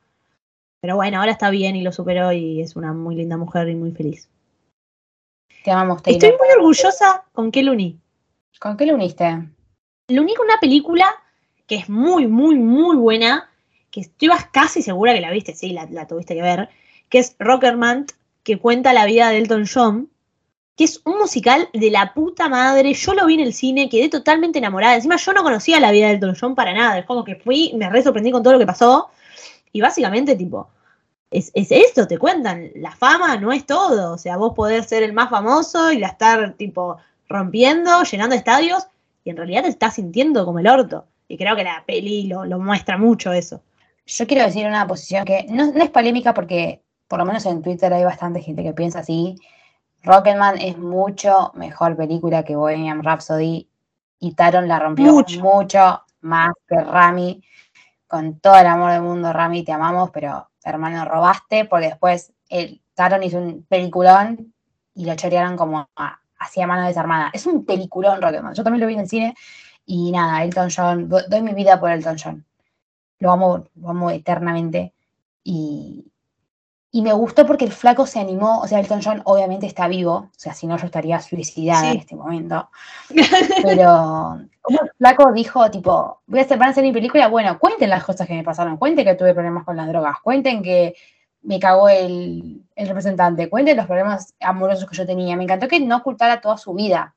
Pero 0.80 0.96
bueno, 0.96 1.20
ahora 1.20 1.32
está 1.32 1.50
bien 1.50 1.76
y 1.76 1.82
lo 1.82 1.92
superó 1.92 2.32
y 2.32 2.60
es 2.62 2.76
una 2.76 2.92
muy 2.94 3.16
linda 3.16 3.36
mujer 3.38 3.68
y 3.68 3.76
muy 3.76 3.92
feliz. 3.92 4.30
Te 5.66 5.72
amamos, 5.72 6.00
Taylor. 6.00 6.22
Estoy 6.22 6.38
muy 6.38 6.54
orgullosa 6.54 7.24
con 7.32 7.50
qué 7.50 7.68
uní. 7.68 7.98
¿Con 8.60 8.76
qué 8.76 8.86
lo 8.86 8.94
uniste? 8.94 9.48
Lo 10.06 10.22
uní 10.22 10.32
con 10.36 10.46
una 10.46 10.60
película 10.60 11.12
que 11.66 11.74
es 11.74 11.88
muy, 11.88 12.28
muy, 12.28 12.54
muy 12.54 12.94
buena, 12.94 13.50
que 13.90 14.02
estoy 14.02 14.28
casi 14.52 14.80
segura 14.80 15.12
que 15.12 15.20
la 15.20 15.32
viste, 15.32 15.56
sí, 15.56 15.70
la, 15.70 15.88
la 15.90 16.06
tuviste 16.06 16.36
que 16.36 16.42
ver, 16.42 16.68
que 17.08 17.18
es 17.18 17.34
Rockerman, 17.40 18.06
que 18.44 18.60
cuenta 18.60 18.92
la 18.92 19.06
vida 19.06 19.28
de 19.28 19.38
Elton 19.38 19.64
John, 19.66 20.08
que 20.76 20.84
es 20.84 21.00
un 21.04 21.18
musical 21.18 21.68
de 21.72 21.90
la 21.90 22.14
puta 22.14 22.48
madre. 22.48 22.94
Yo 22.94 23.14
lo 23.14 23.26
vi 23.26 23.34
en 23.34 23.40
el 23.40 23.52
cine, 23.52 23.88
quedé 23.88 24.08
totalmente 24.08 24.60
enamorada. 24.60 24.94
Encima 24.94 25.16
yo 25.16 25.32
no 25.32 25.42
conocía 25.42 25.80
la 25.80 25.90
vida 25.90 26.06
de 26.06 26.12
Elton 26.12 26.36
John 26.40 26.54
para 26.54 26.74
nada. 26.74 26.96
Es 26.96 27.06
como 27.06 27.24
que 27.24 27.34
fui, 27.34 27.72
me 27.74 27.90
re 27.90 28.04
sorprendí 28.04 28.30
con 28.30 28.44
todo 28.44 28.52
lo 28.52 28.60
que 28.60 28.66
pasó. 28.66 29.08
Y 29.72 29.80
básicamente, 29.80 30.36
tipo, 30.36 30.68
es, 31.30 31.50
es 31.54 31.70
esto, 31.70 32.06
te 32.06 32.18
cuentan. 32.18 32.70
La 32.76 32.92
fama 32.92 33.36
no 33.36 33.52
es 33.52 33.66
todo. 33.66 34.12
O 34.12 34.18
sea, 34.18 34.36
vos 34.36 34.52
podés 34.54 34.86
ser 34.86 35.02
el 35.02 35.12
más 35.12 35.30
famoso 35.30 35.92
y 35.92 35.98
la 35.98 36.08
estar, 36.08 36.54
tipo, 36.54 36.96
rompiendo, 37.28 38.02
llenando 38.04 38.34
estadios. 38.34 38.86
Y 39.24 39.30
en 39.30 39.36
realidad 39.36 39.62
te 39.62 39.68
estás 39.68 39.94
sintiendo 39.94 40.44
como 40.44 40.58
el 40.60 40.68
orto. 40.68 41.06
Y 41.28 41.36
creo 41.36 41.56
que 41.56 41.64
la 41.64 41.82
peli 41.86 42.24
lo, 42.28 42.44
lo 42.44 42.58
muestra 42.58 42.96
mucho 42.96 43.32
eso. 43.32 43.62
Yo 44.06 44.26
quiero 44.26 44.44
decir 44.44 44.66
una 44.66 44.86
posición 44.86 45.24
que 45.24 45.46
no, 45.48 45.72
no 45.72 45.82
es 45.82 45.90
polémica 45.90 46.32
porque 46.32 46.82
por 47.08 47.18
lo 47.18 47.24
menos 47.24 47.44
en 47.46 47.62
Twitter 47.62 47.92
hay 47.92 48.04
bastante 48.04 48.40
gente 48.40 48.62
que 48.62 48.72
piensa 48.72 49.00
así. 49.00 49.36
Rocketman 50.02 50.60
es 50.60 50.78
mucho 50.78 51.52
mejor 51.54 51.96
película 51.96 52.44
que 52.44 52.54
Bohemian 52.56 53.02
Rhapsody 53.02 53.68
y 54.20 54.34
Taron 54.34 54.68
la 54.68 54.78
rompió 54.78 55.12
Mucho. 55.12 55.40
mucho, 55.40 56.02
más 56.20 56.52
que 56.68 56.76
Rami. 56.76 57.42
Con 58.06 58.38
todo 58.38 58.56
el 58.56 58.66
amor 58.66 58.92
del 58.92 59.02
mundo, 59.02 59.32
Rami, 59.32 59.64
te 59.64 59.72
amamos, 59.72 60.10
pero 60.10 60.48
hermano, 60.66 61.04
robaste, 61.04 61.64
porque 61.64 61.86
después 61.86 62.32
el 62.48 62.82
Taron 62.94 63.22
hizo 63.22 63.38
un 63.38 63.64
peliculón 63.68 64.52
y 64.94 65.04
lo 65.06 65.14
chorearon 65.14 65.56
como 65.56 65.88
a- 65.96 66.20
mano 66.66 66.86
desarmada. 66.86 67.30
Es 67.32 67.46
un 67.46 67.64
peliculón 67.64 68.20
Rocketman. 68.20 68.54
Yo 68.54 68.62
también 68.62 68.80
lo 68.80 68.86
vi 68.86 68.94
en 68.94 69.00
el 69.00 69.08
cine 69.08 69.34
y 69.84 70.12
nada, 70.12 70.42
Elton 70.44 70.68
John, 70.74 71.08
do- 71.08 71.26
doy 71.28 71.42
mi 71.42 71.54
vida 71.54 71.80
por 71.80 71.90
Elton 71.90 72.16
John. 72.22 72.44
Lo 73.18 73.32
amo, 73.32 73.64
lo 73.76 73.90
amo 73.90 74.10
eternamente. 74.10 74.92
Y, 75.42 76.04
y 76.96 77.02
me 77.02 77.12
gustó 77.12 77.44
porque 77.44 77.66
el 77.66 77.72
flaco 77.72 78.06
se 78.06 78.18
animó, 78.18 78.60
o 78.62 78.66
sea, 78.66 78.80
Elton 78.80 79.02
John 79.04 79.20
obviamente 79.26 79.66
está 79.66 79.86
vivo, 79.86 80.14
o 80.14 80.30
sea, 80.34 80.54
si 80.54 80.66
no 80.66 80.78
yo 80.78 80.86
estaría 80.86 81.20
suicidada 81.20 81.82
Sí. 81.82 81.88
en 81.88 81.96
este 81.98 82.16
momento. 82.16 82.70
Pero 83.62 84.40
como 84.62 84.80
el 84.80 84.90
flaco 84.96 85.30
dijo, 85.34 85.70
tipo, 85.70 86.22
voy 86.26 86.38
a 86.38 86.42
hacer, 86.44 86.56
van 86.56 86.68
a 86.68 86.70
hacer 86.70 86.82
mi 86.82 86.92
película, 86.92 87.28
bueno, 87.28 87.58
cuenten 87.58 87.90
las 87.90 88.02
cosas 88.02 88.26
que 88.26 88.32
me 88.32 88.42
pasaron, 88.42 88.78
cuenten 88.78 89.04
que 89.04 89.14
tuve 89.14 89.34
problemas 89.34 89.64
con 89.66 89.76
las 89.76 89.88
drogas, 89.88 90.16
cuenten 90.22 90.62
que 90.62 90.94
me 91.42 91.60
cagó 91.60 91.90
el, 91.90 92.64
el 92.74 92.88
representante, 92.88 93.50
cuenten 93.50 93.76
los 93.76 93.84
problemas 93.84 94.34
amorosos 94.40 94.88
que 94.88 94.96
yo 94.96 95.04
tenía. 95.04 95.36
Me 95.36 95.44
encantó 95.44 95.68
que 95.68 95.78
no 95.80 95.98
ocultara 95.98 96.40
toda 96.40 96.56
su 96.56 96.72
vida, 96.72 97.14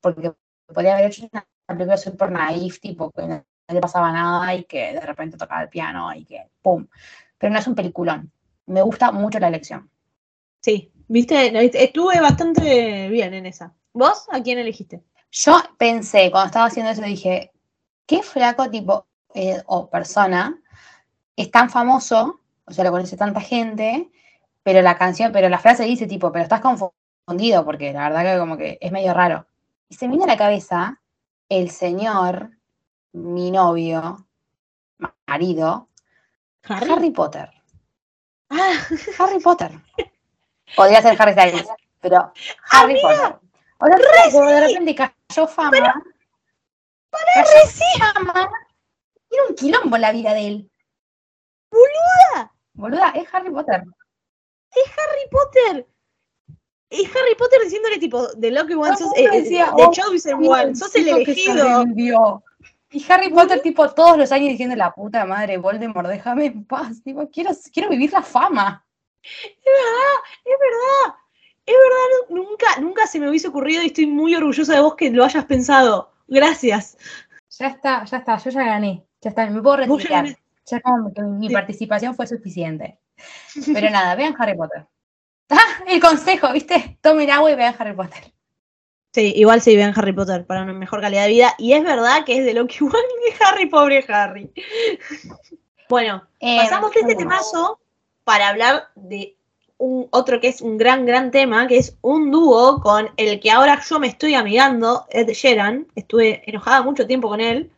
porque 0.00 0.32
podría 0.66 0.94
haber 0.94 1.06
hecho 1.12 1.28
una 1.32 1.46
película 1.68 1.96
súper 1.96 2.32
naif, 2.32 2.80
tipo, 2.80 3.12
que 3.12 3.22
no 3.24 3.44
le 3.68 3.80
pasaba 3.80 4.10
nada 4.10 4.52
y 4.52 4.64
que 4.64 4.94
de 4.94 5.00
repente 5.00 5.36
tocaba 5.36 5.62
el 5.62 5.68
piano 5.68 6.12
y 6.12 6.24
que 6.24 6.50
¡pum! 6.60 6.88
Pero 7.38 7.52
no 7.52 7.60
es 7.60 7.68
un 7.68 7.76
peliculón. 7.76 8.32
Me 8.70 8.82
gusta 8.82 9.10
mucho 9.10 9.40
la 9.40 9.48
elección. 9.48 9.90
Sí, 10.60 10.92
viste, 11.08 11.52
estuve 11.82 12.20
bastante 12.20 13.08
bien 13.08 13.34
en 13.34 13.46
esa. 13.46 13.74
¿Vos 13.92 14.26
a 14.30 14.40
quién 14.40 14.58
elegiste? 14.58 15.02
Yo 15.32 15.60
pensé, 15.76 16.30
cuando 16.30 16.46
estaba 16.46 16.66
haciendo 16.66 16.92
eso, 16.92 17.02
dije, 17.02 17.50
qué 18.06 18.22
flaco 18.22 18.70
tipo 18.70 19.08
eh, 19.34 19.60
o 19.66 19.90
persona 19.90 20.56
es 21.34 21.50
tan 21.50 21.68
famoso, 21.68 22.40
o 22.64 22.72
sea, 22.72 22.84
lo 22.84 22.92
conoce 22.92 23.16
tanta 23.16 23.40
gente, 23.40 24.08
pero 24.62 24.82
la 24.82 24.96
canción, 24.96 25.32
pero 25.32 25.48
la 25.48 25.58
frase 25.58 25.82
dice 25.82 26.06
tipo, 26.06 26.30
pero 26.30 26.44
estás 26.44 26.60
confundido, 26.60 27.64
porque 27.64 27.92
la 27.92 28.08
verdad 28.08 28.34
que 28.34 28.38
como 28.38 28.56
que 28.56 28.78
es 28.80 28.92
medio 28.92 29.14
raro. 29.14 29.48
Y 29.88 29.96
se 29.96 30.06
me 30.06 30.12
viene 30.12 30.30
a 30.30 30.34
la 30.34 30.38
cabeza 30.38 31.00
el 31.48 31.70
señor, 31.70 32.50
mi 33.12 33.50
novio, 33.50 34.28
marido, 35.26 35.88
Harry. 36.62 36.88
Harry 36.88 37.10
Potter. 37.10 37.59
Ah, 38.50 38.72
Harry 39.18 39.40
Potter. 39.40 39.70
Podría 40.76 41.02
ser 41.02 41.16
Harry 41.20 41.32
Styles, 41.32 41.68
pero 42.00 42.32
Harry 42.70 43.00
Potter. 43.00 43.36
O 43.78 43.86
sea, 43.86 44.30
como 44.32 44.50
de 44.50 44.60
repente 44.60 44.94
cayó 44.94 45.46
fama. 45.46 46.02
cayó 47.10 48.14
fama. 48.14 48.50
Tiene 49.28 49.46
un 49.48 49.54
quilombo 49.54 49.96
la 49.96 50.12
vida 50.12 50.34
de 50.34 50.46
él. 50.46 50.70
¡Boluda! 51.70 52.52
Boluda, 52.74 53.10
es 53.10 53.32
Harry 53.32 53.50
Potter. 53.50 53.84
Harry 54.74 55.28
Potter. 55.30 55.86
Y 56.90 57.04
Harry 57.06 57.34
Potter 57.38 57.60
diciéndole 57.62 57.98
tipo, 57.98 58.26
de 58.34 58.50
Lucky 58.50 58.74
One, 58.74 58.96
sos, 58.96 59.12
eh, 59.16 59.24
eh, 59.24 59.42
decía, 59.42 59.72
The 59.76 59.84
"Oh, 59.84 59.92
Chosen 59.92 60.44
One, 60.44 60.74
sos 60.74 60.94
el 60.96 61.08
elegido. 61.08 62.42
Y 62.92 63.04
Harry 63.10 63.30
Potter, 63.30 63.60
tipo, 63.62 63.88
todos 63.90 64.18
los 64.18 64.32
años 64.32 64.48
diciendo 64.50 64.74
la 64.76 64.92
puta 64.92 65.24
madre, 65.24 65.58
Voldemort, 65.58 66.08
déjame 66.08 66.46
en 66.46 66.64
paz. 66.64 67.02
Tipo, 67.02 67.28
quiero, 67.30 67.50
quiero 67.72 67.88
vivir 67.88 68.12
la 68.12 68.22
fama. 68.22 68.84
Es 69.22 69.64
verdad, 69.64 70.18
es 70.44 70.56
verdad. 70.58 71.16
Es 71.66 71.74
verdad, 71.76 72.28
nu- 72.30 72.36
nunca, 72.48 72.66
nunca 72.80 73.06
se 73.06 73.20
me 73.20 73.28
hubiese 73.28 73.48
ocurrido 73.48 73.82
y 73.82 73.86
estoy 73.86 74.06
muy 74.06 74.34
orgullosa 74.34 74.74
de 74.74 74.80
vos 74.80 74.96
que 74.96 75.10
lo 75.10 75.24
hayas 75.24 75.44
pensado. 75.44 76.12
Gracias. 76.26 76.96
Ya 77.58 77.68
está, 77.68 78.04
ya 78.04 78.16
está, 78.18 78.38
yo 78.38 78.50
ya 78.50 78.64
gané. 78.64 79.04
Ya 79.20 79.30
está, 79.30 79.46
me 79.46 79.60
puedo 79.62 79.76
ya 79.76 79.86
retirar. 79.86 80.26
Ya 80.66 80.80
como 80.80 81.12
que 81.12 81.22
mi 81.22 81.48
Sí. 81.48 81.52
participación 81.54 82.14
fue 82.14 82.26
suficiente. 82.26 82.98
Pero 83.74 83.90
nada, 83.90 84.14
vean 84.16 84.34
Harry 84.38 84.56
Potter. 84.56 84.86
Ah, 85.50 85.84
el 85.86 86.00
consejo, 86.00 86.52
¿viste? 86.52 86.98
Tomen 87.00 87.30
agua 87.30 87.50
y 87.50 87.56
vean 87.56 87.74
Harry 87.78 87.92
Potter. 87.94 88.32
Sí, 89.12 89.32
igual 89.34 89.60
sí 89.60 89.74
vean 89.74 89.92
Harry 89.96 90.12
Potter 90.12 90.46
para 90.46 90.62
una 90.62 90.72
mejor 90.72 91.00
calidad 91.00 91.24
de 91.24 91.30
vida. 91.30 91.54
Y 91.58 91.72
es 91.72 91.82
verdad 91.82 92.24
que 92.24 92.38
es 92.38 92.44
de 92.44 92.54
Loki 92.54 92.78
One 92.84 92.92
de 92.92 93.44
Harry, 93.44 93.66
pobre 93.66 94.04
Harry. 94.08 94.50
Bueno, 95.88 96.22
Eh, 96.38 96.58
pasamos 96.58 96.92
de 96.92 97.00
este 97.00 97.16
temazo 97.16 97.80
para 98.22 98.48
hablar 98.48 98.88
de 98.94 99.36
un 99.78 100.06
otro 100.10 100.40
que 100.40 100.48
es 100.48 100.60
un 100.60 100.78
gran, 100.78 101.06
gran 101.06 101.32
tema, 101.32 101.66
que 101.66 101.78
es 101.78 101.96
un 102.02 102.30
dúo 102.30 102.80
con 102.80 103.10
el 103.16 103.40
que 103.40 103.50
ahora 103.50 103.80
yo 103.82 103.98
me 103.98 104.06
estoy 104.06 104.34
amigando, 104.34 105.06
Ed 105.10 105.28
Sheeran. 105.30 105.88
Estuve 105.96 106.42
enojada 106.48 106.82
mucho 106.82 107.06
tiempo 107.06 107.28
con 107.28 107.40
él. 107.40 107.72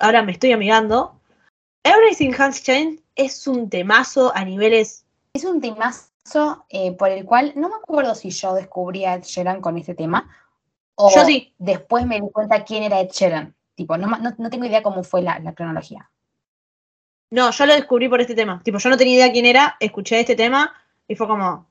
Ahora 0.00 0.22
me 0.22 0.32
estoy 0.32 0.52
amigando. 0.52 1.14
Everything 1.84 2.32
Has 2.36 2.62
Changed 2.62 3.00
es 3.14 3.46
un 3.46 3.70
temazo 3.70 4.32
a 4.34 4.44
niveles. 4.44 5.06
Es 5.32 5.44
un 5.44 5.60
temazo 5.60 6.66
eh, 6.68 6.92
por 6.92 7.08
el 7.08 7.24
cual 7.24 7.52
no 7.56 7.70
me 7.70 7.76
acuerdo 7.76 8.14
si 8.14 8.30
yo 8.30 8.52
descubrí 8.52 9.06
a 9.06 9.14
Ed 9.14 9.22
Sheeran 9.22 9.62
con 9.62 9.78
este 9.78 9.94
tema 9.94 10.28
o 10.94 11.14
Yo 11.14 11.24
sí. 11.24 11.54
después 11.58 12.06
me 12.06 12.20
di 12.20 12.30
cuenta 12.30 12.64
quién 12.64 12.82
era 12.82 13.00
Ed 13.00 13.10
Sheeran. 13.10 13.54
Tipo, 13.74 13.96
no, 13.96 14.06
no, 14.06 14.34
no 14.36 14.50
tengo 14.50 14.64
idea 14.66 14.82
cómo 14.82 15.02
fue 15.02 15.22
la, 15.22 15.38
la 15.38 15.54
cronología. 15.54 16.10
No, 17.30 17.50
yo 17.50 17.66
lo 17.66 17.72
descubrí 17.74 18.08
por 18.08 18.20
este 18.20 18.34
tema. 18.34 18.60
Tipo, 18.62 18.78
yo 18.78 18.90
no 18.90 18.96
tenía 18.96 19.14
idea 19.14 19.32
quién 19.32 19.46
era, 19.46 19.76
escuché 19.80 20.20
este 20.20 20.36
tema 20.36 20.72
y 21.08 21.14
fue 21.16 21.26
como, 21.26 21.66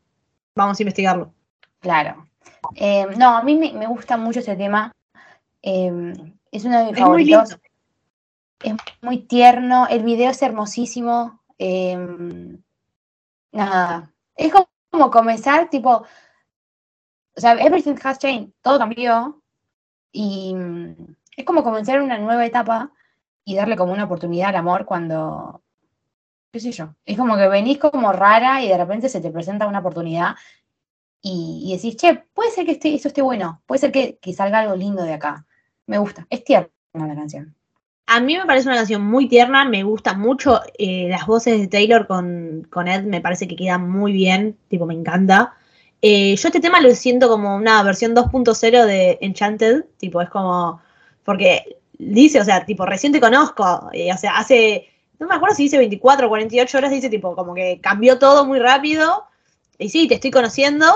vamos 0.55 0.79
a 0.79 0.83
investigarlo. 0.83 1.33
Claro. 1.79 2.27
Eh, 2.75 3.05
no, 3.17 3.37
a 3.37 3.43
mí 3.43 3.55
me, 3.55 3.71
me 3.73 3.85
gusta 3.87 4.17
mucho 4.17 4.39
este 4.39 4.55
tema. 4.55 4.91
Eh, 5.61 6.13
es 6.51 6.65
uno 6.65 6.79
de 6.79 6.85
mis 6.85 6.93
Es 6.93 6.99
muy 6.99 7.05
favoritos. 7.05 7.59
lindo. 8.63 8.77
es 8.87 9.01
muy 9.03 9.17
tierno, 9.19 9.87
el 9.87 10.03
video 10.03 10.31
es 10.31 10.41
hermosísimo. 10.41 11.39
eh, 11.59 12.57
nada, 13.51 14.11
es 14.35 14.51
como, 14.51 14.67
como 14.89 15.11
comenzar, 15.11 15.69
tipo, 15.69 16.03
o 17.35 17.41
sea, 17.41 17.53
everything 17.53 17.95
has 18.03 18.19
changed, 18.19 18.51
todo 18.61 18.79
cambió. 18.79 19.41
Y 20.11 20.53
mm, 20.53 21.15
es 21.37 21.45
como 21.45 21.63
comenzar 21.63 22.01
una 22.01 22.17
nueva 22.17 22.45
etapa 22.45 22.91
y 23.45 23.55
darle 23.55 23.75
como 23.75 23.93
una 23.93 24.05
oportunidad 24.05 24.49
al 24.49 24.57
amor 24.57 24.85
cuando, 24.85 25.63
qué 26.51 26.59
sé 26.59 26.71
yo, 26.71 26.95
es 27.05 27.17
como 27.17 27.37
que 27.37 27.47
venís 27.47 27.77
como 27.79 28.11
rara 28.11 28.61
y 28.61 28.67
de 28.67 28.77
repente 28.77 29.09
se 29.09 29.21
te 29.21 29.31
presenta 29.31 29.67
una 29.67 29.79
oportunidad 29.79 30.35
y, 31.21 31.63
y 31.65 31.75
decís, 31.75 31.95
che, 31.97 32.15
puede 32.33 32.51
ser 32.51 32.65
que 32.65 32.73
este, 32.73 32.93
esto 32.93 33.07
esté 33.07 33.21
bueno, 33.21 33.61
puede 33.65 33.79
ser 33.79 33.91
que, 33.91 34.17
que 34.17 34.33
salga 34.33 34.59
algo 34.59 34.75
lindo 34.75 35.03
de 35.03 35.13
acá. 35.13 35.45
Me 35.87 35.97
gusta, 35.97 36.25
es 36.29 36.43
tierna 36.43 36.69
la 36.93 37.15
canción. 37.15 37.55
A 38.07 38.19
mí 38.19 38.37
me 38.37 38.45
parece 38.45 38.67
una 38.67 38.77
canción 38.77 39.05
muy 39.05 39.29
tierna, 39.29 39.63
me 39.63 39.83
gusta 39.83 40.13
mucho 40.13 40.59
eh, 40.77 41.07
las 41.09 41.25
voces 41.25 41.59
de 41.59 41.67
Taylor 41.67 42.07
con, 42.07 42.67
con 42.69 42.87
Ed, 42.87 43.03
me 43.03 43.21
parece 43.21 43.47
que 43.47 43.55
quedan 43.55 43.89
muy 43.89 44.11
bien, 44.11 44.57
tipo, 44.67 44.85
me 44.85 44.93
encanta. 44.93 45.55
Eh, 46.01 46.35
yo 46.35 46.47
este 46.47 46.59
tema 46.59 46.81
lo 46.81 46.93
siento 46.95 47.27
como 47.29 47.55
una 47.55 47.81
versión 47.83 48.15
2.0 48.15 48.85
de 48.85 49.19
Enchanted, 49.21 49.85
tipo, 49.97 50.21
es 50.21 50.29
como, 50.29 50.81
porque 51.23 51.77
dice, 51.97 52.39
o 52.41 52.43
sea, 52.43 52.65
tipo, 52.65 52.85
recién 52.85 53.13
te 53.13 53.21
conozco, 53.21 53.63
o 53.63 54.17
sea, 54.17 54.37
hace, 54.37 54.87
no 55.19 55.27
me 55.27 55.35
acuerdo 55.35 55.55
si 55.55 55.63
dice 55.63 55.77
24 55.77 56.25
o 56.25 56.29
48 56.29 56.77
horas, 56.79 56.89
dice, 56.91 57.09
tipo, 57.09 57.35
como 57.35 57.53
que 57.53 57.79
cambió 57.81 58.17
todo 58.17 58.45
muy 58.45 58.57
rápido, 58.59 59.25
y 59.77 59.89
sí, 59.89 60.07
te 60.07 60.15
estoy 60.15 60.31
conociendo, 60.31 60.87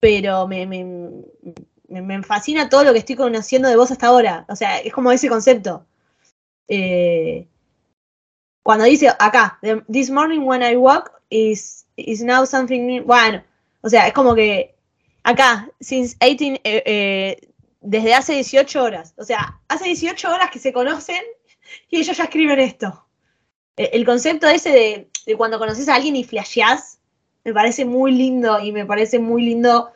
pero 0.00 0.48
me, 0.48 0.66
me, 0.66 0.84
me, 1.88 2.02
me 2.02 2.22
fascina 2.24 2.68
todo 2.68 2.84
lo 2.84 2.92
que 2.92 2.98
estoy 3.00 3.16
conociendo 3.16 3.68
de 3.68 3.76
vos 3.76 3.90
hasta 3.92 4.08
ahora, 4.08 4.44
o 4.48 4.56
sea, 4.56 4.78
es 4.78 4.92
como 4.92 5.12
ese 5.12 5.28
concepto. 5.28 5.86
Eh, 6.68 7.48
cuando 8.62 8.84
dice 8.84 9.08
acá, 9.18 9.58
"The- 9.62 9.84
this 9.90 10.10
morning 10.10 10.40
when 10.40 10.62
I 10.62 10.76
walk 10.76 11.12
is, 11.30 11.86
is 11.96 12.22
now 12.22 12.44
something 12.46 12.86
new. 12.86 13.04
Bueno, 13.04 13.42
o 13.84 13.88
sea, 13.88 14.06
es 14.06 14.12
como 14.14 14.34
que 14.34 14.74
acá, 15.22 15.68
since 15.80 16.16
18, 16.20 16.60
eh, 16.64 16.82
eh, 16.86 17.50
desde 17.82 18.14
hace 18.14 18.32
18 18.32 18.82
horas, 18.82 19.14
o 19.18 19.24
sea, 19.24 19.60
hace 19.68 19.84
18 19.84 20.32
horas 20.32 20.50
que 20.50 20.58
se 20.58 20.72
conocen 20.72 21.22
y 21.90 21.98
ellos 21.98 22.16
ya 22.16 22.24
escriben 22.24 22.58
esto. 22.58 23.06
Eh, 23.76 23.90
El 23.92 24.06
concepto 24.06 24.48
ese 24.48 24.70
de, 24.70 25.10
de 25.26 25.36
cuando 25.36 25.58
conoces 25.58 25.88
a 25.88 25.96
alguien 25.96 26.16
y 26.16 26.24
flasheás, 26.24 26.98
me 27.44 27.52
parece 27.52 27.84
muy 27.84 28.12
lindo 28.12 28.58
y 28.58 28.72
me 28.72 28.86
parece 28.86 29.18
muy 29.18 29.42
lindo 29.42 29.92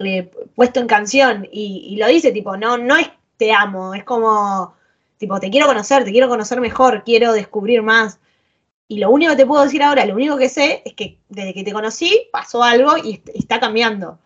eh, 0.00 0.30
puesto 0.56 0.80
en 0.80 0.88
canción 0.88 1.48
y, 1.52 1.86
y 1.92 1.96
lo 1.96 2.08
dice, 2.08 2.32
tipo, 2.32 2.56
no, 2.56 2.76
no 2.76 2.96
es 2.96 3.08
te 3.36 3.52
amo, 3.52 3.94
es 3.94 4.02
como 4.02 4.74
Tipo, 5.18 5.40
te 5.40 5.50
quiero 5.50 5.66
conocer, 5.66 6.04
te 6.04 6.12
quiero 6.12 6.28
conocer 6.28 6.60
mejor, 6.60 7.02
quiero 7.04 7.32
descubrir 7.32 7.82
más. 7.82 8.20
Y 8.90 8.98
lo 8.98 9.10
único 9.10 9.32
que 9.32 9.36
te 9.36 9.46
puedo 9.46 9.62
decir 9.64 9.82
ahora, 9.82 10.04
lo 10.06 10.14
único 10.14 10.36
que 10.38 10.48
sé 10.48 10.82
es 10.84 10.94
que 10.94 11.18
desde 11.28 11.52
que 11.52 11.62
te 11.62 11.72
conocí 11.72 12.28
pasó 12.32 12.62
algo 12.62 12.96
y 12.96 13.14
est- 13.14 13.28
está 13.34 13.60
cambiando. 13.60 14.18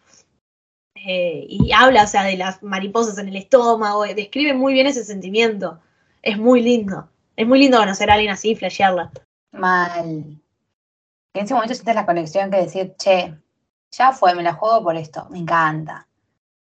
Eh, 0.95 1.47
y 1.49 1.73
habla, 1.73 2.05
o 2.05 2.07
sea, 2.07 2.23
de 2.23 2.37
las 2.37 2.63
mariposas 2.63 3.19
en 3.19 3.29
el 3.29 3.37
estómago, 3.37 4.05
eh, 4.05 4.15
describe 4.15 4.55
muy 4.55 4.73
bien 4.73 4.87
ese 4.87 5.05
sentimiento. 5.05 5.81
Es 6.23 6.39
muy 6.39 6.61
lindo. 6.63 7.09
Es 7.35 7.47
muy 7.47 7.59
lindo 7.59 7.79
conocer 7.79 8.11
a 8.11 8.15
alguien 8.15 8.31
así 8.31 8.51
y 8.51 8.55
flashearla. 8.57 9.11
Mal. 9.53 10.25
Que 11.33 11.41
en 11.41 11.45
ese 11.47 11.55
momento 11.55 11.75
sientes 11.75 11.95
la 11.95 12.07
conexión 12.07 12.51
que 12.51 12.59
decir, 12.59 12.95
che, 12.97 13.35
ya 13.91 14.13
fue, 14.13 14.35
me 14.35 14.43
la 14.43 14.53
juego 14.53 14.83
por 14.85 14.97
esto, 14.97 15.27
me 15.31 15.39
encanta. 15.39 16.07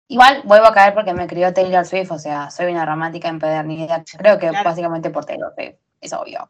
Igual 0.07 0.41
vuelvo 0.45 0.65
a 0.67 0.73
caer 0.73 0.93
porque 0.93 1.13
me 1.13 1.27
crió 1.27 1.53
Taylor 1.53 1.85
Swift, 1.85 2.11
o 2.11 2.19
sea, 2.19 2.49
soy 2.49 2.71
una 2.71 2.85
romántica 2.85 3.29
empedernida. 3.29 4.03
Creo 4.17 4.39
que 4.39 4.49
Claro. 4.49 4.67
básicamente 4.69 5.09
por 5.09 5.25
Taylor 5.25 5.53
Swift, 5.55 5.75
es 6.01 6.13
obvio. 6.13 6.49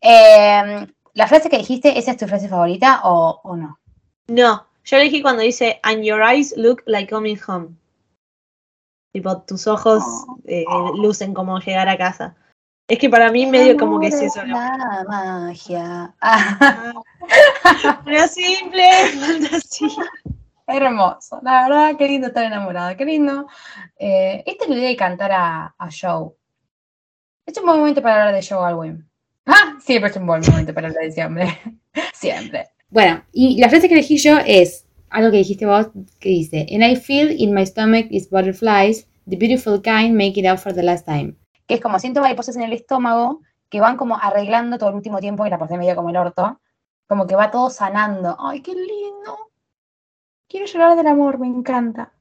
Eh, 0.00 0.86
la 1.14 1.26
frase 1.26 1.48
que 1.48 1.58
dijiste, 1.58 1.98
¿esa 1.98 2.12
es 2.12 2.16
tu 2.16 2.26
frase 2.26 2.48
favorita 2.48 3.00
o, 3.04 3.40
o 3.42 3.56
no? 3.56 3.78
No, 4.28 4.66
yo 4.84 4.96
elegí 4.96 5.22
cuando 5.22 5.42
dice, 5.42 5.80
and 5.82 6.04
your 6.04 6.22
eyes 6.22 6.54
look 6.56 6.82
like 6.86 7.12
coming 7.12 7.38
home. 7.46 7.76
Tipo, 9.12 9.42
tus 9.42 9.66
ojos 9.66 10.02
eh, 10.44 10.64
lucen 10.96 11.32
como 11.32 11.58
llegar 11.58 11.88
a 11.88 11.96
casa. 11.96 12.36
Es 12.88 12.98
que 12.98 13.10
para 13.10 13.32
mí 13.32 13.46
medio 13.46 13.76
como 13.76 13.98
que 13.98 14.08
es 14.08 14.20
eso, 14.20 14.44
¿no? 14.44 14.56
La 14.56 15.04
magia. 15.08 16.14
Ah, 16.20 16.92
Una 18.06 18.28
simple 18.28 18.88
fantasía. 19.18 19.88
hermoso. 20.66 21.40
La 21.42 21.62
verdad, 21.68 21.96
qué 21.96 22.08
lindo 22.08 22.28
estar 22.28 22.44
enamorada, 22.44 22.96
qué 22.96 23.04
lindo. 23.04 23.46
Eh, 23.98 24.42
este 24.46 24.68
le 24.68 24.80
voy 24.80 24.92
a 24.92 24.96
cantar 24.96 25.32
a, 25.32 25.74
a 25.78 25.88
Joe. 25.90 26.32
Es 27.44 27.56
un 27.58 27.66
buen 27.66 27.78
momento 27.78 28.02
para 28.02 28.22
hablar 28.22 28.34
de 28.34 28.46
Joe 28.46 28.64
Alwyn. 28.64 29.08
Ah, 29.46 29.76
siempre 29.80 30.10
es 30.10 30.16
un 30.16 30.26
buen 30.26 30.42
momento 30.42 30.74
para 30.74 30.88
hablar 30.88 31.04
de 31.04 31.08
ese 31.08 31.24
hombre. 31.24 31.58
Siempre. 32.12 32.68
Bueno, 32.90 33.22
y 33.32 33.58
la 33.60 33.68
frase 33.68 33.88
que 33.88 33.94
elegí 33.94 34.16
yo 34.16 34.38
es 34.44 34.86
algo 35.10 35.30
que 35.30 35.38
dijiste 35.38 35.66
vos, 35.66 35.88
que 36.18 36.28
dice, 36.30 36.66
And 36.72 36.82
I 36.82 36.96
feel 36.96 37.30
in 37.30 37.54
my 37.54 37.64
stomach 37.64 38.06
is 38.10 38.28
butterflies, 38.28 39.06
the 39.28 39.36
beautiful 39.36 39.80
kind 39.80 40.16
make 40.16 40.38
it 40.38 40.46
out 40.46 40.58
for 40.58 40.74
the 40.74 40.82
last 40.82 41.06
time. 41.06 41.36
Que 41.66 41.74
es 41.74 41.80
como 41.80 41.98
siento 41.98 42.20
mariposas 42.20 42.56
en 42.56 42.62
el 42.62 42.72
estómago 42.72 43.40
que 43.68 43.80
van 43.80 43.96
como 43.96 44.16
arreglando 44.16 44.78
todo 44.78 44.90
el 44.90 44.96
último 44.96 45.20
tiempo 45.20 45.46
y 45.46 45.50
la 45.50 45.58
pasé 45.58 45.76
medio 45.78 45.94
como 45.96 46.10
el 46.10 46.16
orto. 46.16 46.60
Como 47.08 47.26
que 47.26 47.36
va 47.36 47.50
todo 47.50 47.70
sanando. 47.70 48.36
Ay, 48.40 48.62
qué 48.62 48.74
lindo. 48.74 49.50
Quiero 50.48 50.66
llorar 50.66 50.96
del 50.96 51.06
amor, 51.06 51.38
me 51.38 51.46
encanta. 51.46 52.12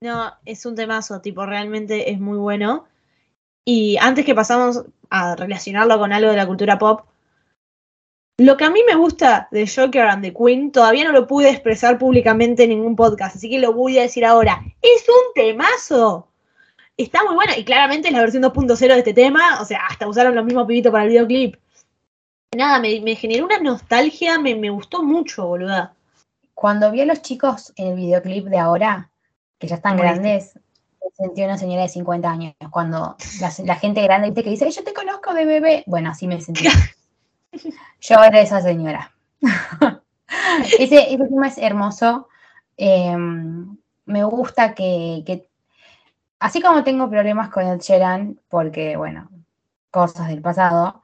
No, 0.00 0.32
es 0.44 0.66
un 0.66 0.74
temazo, 0.74 1.20
tipo, 1.20 1.46
realmente 1.46 2.10
es 2.10 2.20
muy 2.20 2.38
bueno. 2.38 2.84
Y 3.64 3.96
antes 3.98 4.24
que 4.24 4.34
pasamos 4.34 4.84
a 5.14 5.36
relacionarlo 5.36 5.98
con 5.98 6.12
algo 6.12 6.30
de 6.30 6.36
la 6.36 6.46
cultura 6.46 6.76
pop, 6.76 7.06
lo 8.36 8.56
que 8.56 8.64
a 8.64 8.70
mí 8.70 8.80
me 8.84 8.96
gusta 8.96 9.46
de 9.52 9.64
Joker 9.64 10.08
and 10.08 10.24
the 10.24 10.34
Queen, 10.34 10.72
todavía 10.72 11.04
no 11.04 11.12
lo 11.12 11.28
pude 11.28 11.50
expresar 11.50 11.98
públicamente 11.98 12.64
en 12.64 12.70
ningún 12.70 12.96
podcast, 12.96 13.36
así 13.36 13.48
que 13.48 13.60
lo 13.60 13.72
voy 13.72 13.96
a 13.98 14.02
decir 14.02 14.24
ahora. 14.24 14.60
¡Es 14.82 15.06
un 15.08 15.32
temazo! 15.34 16.28
Está 16.96 17.22
muy 17.24 17.34
buena, 17.34 17.56
y 17.56 17.64
claramente 17.64 18.08
es 18.08 18.14
la 18.14 18.20
versión 18.20 18.42
2.0 18.42 18.76
de 18.76 18.98
este 18.98 19.14
tema, 19.14 19.60
o 19.60 19.64
sea, 19.64 19.86
hasta 19.88 20.08
usaron 20.08 20.34
los 20.34 20.44
mismos 20.44 20.66
pibitos 20.66 20.90
para 20.90 21.04
el 21.04 21.10
videoclip. 21.10 21.56
Nada, 22.56 22.80
me, 22.80 23.00
me 23.00 23.14
generó 23.14 23.44
una 23.44 23.58
nostalgia, 23.58 24.38
me, 24.40 24.56
me 24.56 24.70
gustó 24.70 25.04
mucho, 25.04 25.46
boluda. 25.46 25.94
Cuando 26.54 26.90
vi 26.90 27.02
a 27.02 27.06
los 27.06 27.22
chicos 27.22 27.72
en 27.76 27.88
el 27.88 27.96
videoclip 27.96 28.46
de 28.46 28.58
ahora, 28.58 29.10
que 29.58 29.68
ya 29.68 29.76
están 29.76 29.96
grandes, 29.96 30.58
sentí 31.12 31.42
una 31.42 31.58
señora 31.58 31.82
de 31.82 31.88
50 31.88 32.30
años. 32.30 32.54
Cuando 32.70 33.16
la, 33.40 33.52
la 33.64 33.76
gente 33.76 34.02
grande 34.02 34.28
¿viste? 34.28 34.42
que 34.44 34.50
dice, 34.50 34.64
"Ay, 34.64 34.72
yo 34.72 34.84
te 34.84 34.94
conozco 34.94 35.34
de 35.34 35.44
bebé. 35.44 35.84
Bueno, 35.86 36.10
así 36.10 36.26
me 36.26 36.40
sentí. 36.40 36.64
Yo 38.00 38.22
era 38.22 38.40
esa 38.40 38.60
señora. 38.60 39.12
ese, 40.78 41.14
ese 41.14 41.24
tema 41.28 41.48
es 41.48 41.58
hermoso. 41.58 42.28
Eh, 42.76 43.16
me 44.06 44.24
gusta 44.24 44.74
que, 44.74 45.22
que- 45.26 45.48
así 46.40 46.60
como 46.60 46.84
tengo 46.84 47.08
problemas 47.08 47.48
con 47.50 47.64
Ed 47.66 47.80
Sheeran, 47.80 48.40
porque, 48.48 48.96
bueno, 48.96 49.30
cosas 49.90 50.28
del 50.28 50.42
pasado, 50.42 51.02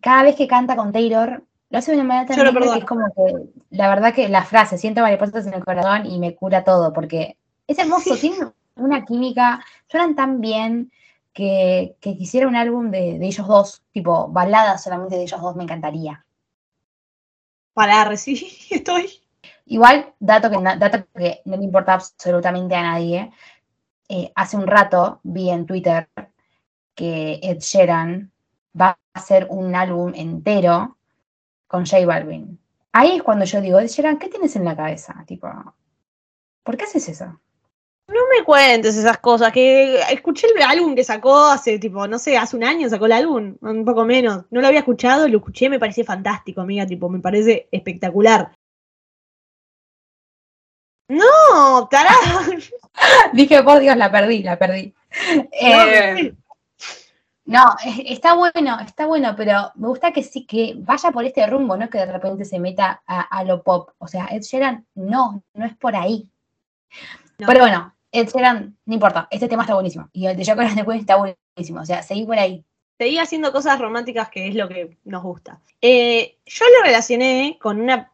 cada 0.00 0.22
vez 0.22 0.36
que 0.36 0.46
canta 0.46 0.76
con 0.76 0.92
Taylor, 0.92 1.42
lo 1.68 1.78
hace 1.78 1.90
de 1.90 1.98
una 1.98 2.06
manera 2.06 2.26
tan 2.26 2.36
linda 2.44 2.60
que 2.72 2.78
es 2.78 2.84
como 2.84 3.06
que, 3.14 3.50
la 3.70 3.88
verdad 3.88 4.14
que 4.14 4.28
la 4.28 4.44
frase, 4.44 4.78
siento 4.78 5.00
mariposas 5.02 5.46
en 5.46 5.54
el 5.54 5.64
corazón 5.64 6.06
y 6.06 6.18
me 6.18 6.34
cura 6.34 6.62
todo, 6.64 6.92
porque 6.92 7.36
es 7.66 7.78
hermoso, 7.78 8.16
tiene 8.16 8.36
una 8.76 9.04
química, 9.04 9.64
suenan 9.86 10.14
tan 10.14 10.40
bien 10.40 10.92
que, 11.32 11.96
que 12.00 12.16
quisiera 12.16 12.48
un 12.48 12.56
álbum 12.56 12.90
de, 12.90 13.18
de 13.18 13.26
ellos 13.26 13.46
dos, 13.46 13.82
tipo 13.92 14.28
baladas 14.28 14.82
solamente 14.82 15.16
de 15.16 15.22
ellos 15.22 15.40
dos, 15.40 15.56
me 15.56 15.64
encantaría. 15.64 16.24
Para 17.74 18.04
recibir, 18.04 18.50
estoy. 18.70 19.10
Igual, 19.66 20.14
dato 20.20 20.48
que, 20.50 20.56
dato 20.78 21.06
que 21.14 21.42
no 21.44 21.56
le 21.56 21.64
importa 21.64 21.94
absolutamente 21.94 22.74
a 22.74 22.82
nadie, 22.82 23.32
eh, 24.08 24.32
hace 24.34 24.56
un 24.56 24.66
rato 24.66 25.20
vi 25.24 25.50
en 25.50 25.66
Twitter 25.66 26.08
que 26.94 27.40
Ed 27.42 27.58
Sheeran 27.58 28.32
va 28.80 28.90
a 28.90 28.98
hacer 29.18 29.48
un 29.50 29.74
álbum 29.74 30.12
entero 30.14 30.96
con 31.66 31.84
J 31.84 32.06
Balvin. 32.06 32.58
Ahí 32.92 33.16
es 33.16 33.22
cuando 33.22 33.44
yo 33.44 33.60
digo, 33.60 33.80
Ed 33.80 33.88
Sheeran, 33.88 34.18
¿qué 34.18 34.28
tienes 34.28 34.54
en 34.56 34.64
la 34.64 34.76
cabeza? 34.76 35.24
Tipo, 35.26 35.48
¿por 36.62 36.76
qué 36.76 36.84
haces 36.84 37.08
eso? 37.08 37.40
No 38.08 38.20
me 38.36 38.44
cuentes 38.44 38.96
esas 38.96 39.18
cosas, 39.18 39.52
que 39.52 40.00
escuché 40.12 40.46
el 40.54 40.62
álbum 40.62 40.94
que 40.94 41.02
sacó 41.04 41.36
hace, 41.46 41.78
tipo, 41.78 42.06
no 42.06 42.18
sé, 42.20 42.36
hace 42.36 42.56
un 42.56 42.62
año 42.64 42.88
sacó 42.88 43.06
el 43.06 43.12
álbum, 43.12 43.56
un 43.60 43.84
poco 43.84 44.04
menos. 44.04 44.44
No 44.50 44.60
lo 44.60 44.68
había 44.68 44.78
escuchado, 44.80 45.26
lo 45.28 45.38
escuché, 45.38 45.68
me 45.68 45.80
pareció 45.80 46.04
fantástico, 46.04 46.60
amiga, 46.60 46.86
tipo, 46.86 47.08
me 47.08 47.18
parece 47.20 47.68
espectacular. 47.72 48.52
No, 51.08 51.88
tarado. 51.90 52.40
Dije, 53.32 53.62
por 53.62 53.80
Dios, 53.80 53.96
la 53.96 54.10
perdí, 54.10 54.42
la 54.42 54.58
perdí. 54.58 54.94
Eh, 55.52 56.34
No, 57.44 57.62
es- 57.84 58.00
está 58.06 58.34
bueno, 58.34 58.78
está 58.80 59.06
bueno, 59.06 59.34
pero 59.36 59.70
me 59.76 59.86
gusta 59.88 60.12
que 60.12 60.22
sí, 60.24 60.44
que 60.46 60.74
vaya 60.78 61.12
por 61.12 61.24
este 61.24 61.46
rumbo, 61.46 61.76
no 61.76 61.88
que 61.88 61.98
de 61.98 62.06
repente 62.12 62.44
se 62.44 62.58
meta 62.58 63.02
a, 63.06 63.20
a 63.20 63.44
lo 63.44 63.62
pop. 63.62 63.90
O 63.98 64.08
sea, 64.08 64.26
Ed 64.32 64.42
Sheeran, 64.42 64.84
no, 64.96 65.42
no 65.54 65.64
es 65.64 65.76
por 65.76 65.94
ahí. 65.94 66.28
No. 67.38 67.46
Pero 67.46 67.60
bueno, 67.60 67.94
Ed 68.16 68.28
Sheeran, 68.28 68.76
no 68.86 68.94
importa, 68.94 69.28
este 69.30 69.48
tema 69.48 69.62
está 69.62 69.74
buenísimo. 69.74 70.08
Y 70.12 70.26
el 70.26 70.36
de 70.36 70.44
Joker 70.44 70.66
and 70.66 70.76
the 70.76 70.84
Queen 70.84 71.00
está 71.00 71.16
buenísimo. 71.16 71.80
O 71.80 71.84
sea, 71.84 72.02
seguí 72.02 72.24
por 72.24 72.38
ahí. 72.38 72.64
Seguí 72.98 73.18
haciendo 73.18 73.52
cosas 73.52 73.78
románticas 73.78 74.30
que 74.30 74.48
es 74.48 74.54
lo 74.54 74.68
que 74.68 74.96
nos 75.04 75.22
gusta. 75.22 75.60
Eh, 75.82 76.36
yo 76.46 76.64
lo 76.78 76.84
relacioné 76.84 77.58
con 77.60 77.80
una 77.80 78.10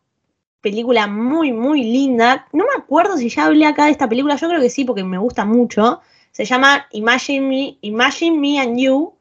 película 0.60 1.06
muy, 1.06 1.52
muy 1.52 1.84
linda. 1.84 2.46
No 2.52 2.64
me 2.64 2.82
acuerdo 2.82 3.16
si 3.16 3.28
ya 3.28 3.46
hablé 3.46 3.66
acá 3.66 3.84
de 3.84 3.92
esta 3.92 4.08
película, 4.08 4.36
yo 4.36 4.48
creo 4.48 4.60
que 4.60 4.70
sí, 4.70 4.84
porque 4.84 5.04
me 5.04 5.18
gusta 5.18 5.44
mucho. 5.44 6.00
Se 6.32 6.44
llama 6.44 6.86
Imagine 6.92 7.46
Me, 7.46 7.78
Imagine 7.82 8.38
Me 8.38 8.60
and 8.60 8.78
You. 8.78 9.12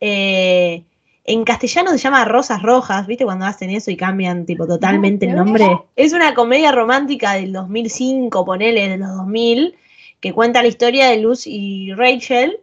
Eh, 0.00 0.84
en 1.24 1.44
castellano 1.44 1.90
se 1.90 1.98
llama 1.98 2.24
Rosas 2.24 2.62
Rojas, 2.62 3.06
¿viste? 3.06 3.24
Cuando 3.24 3.46
hacen 3.46 3.70
eso 3.70 3.90
y 3.90 3.96
cambian 3.96 4.44
tipo 4.44 4.66
totalmente 4.66 5.26
el 5.26 5.36
nombre. 5.36 5.66
Es 5.96 6.12
una 6.12 6.34
comedia 6.34 6.70
romántica 6.70 7.34
del 7.34 7.52
2005, 7.52 8.44
ponele, 8.44 8.88
de 8.88 8.98
los 8.98 9.08
2000, 9.16 9.74
que 10.24 10.32
cuenta 10.32 10.62
la 10.62 10.68
historia 10.68 11.08
de 11.08 11.18
Luz 11.18 11.46
y 11.46 11.92
Rachel, 11.92 12.58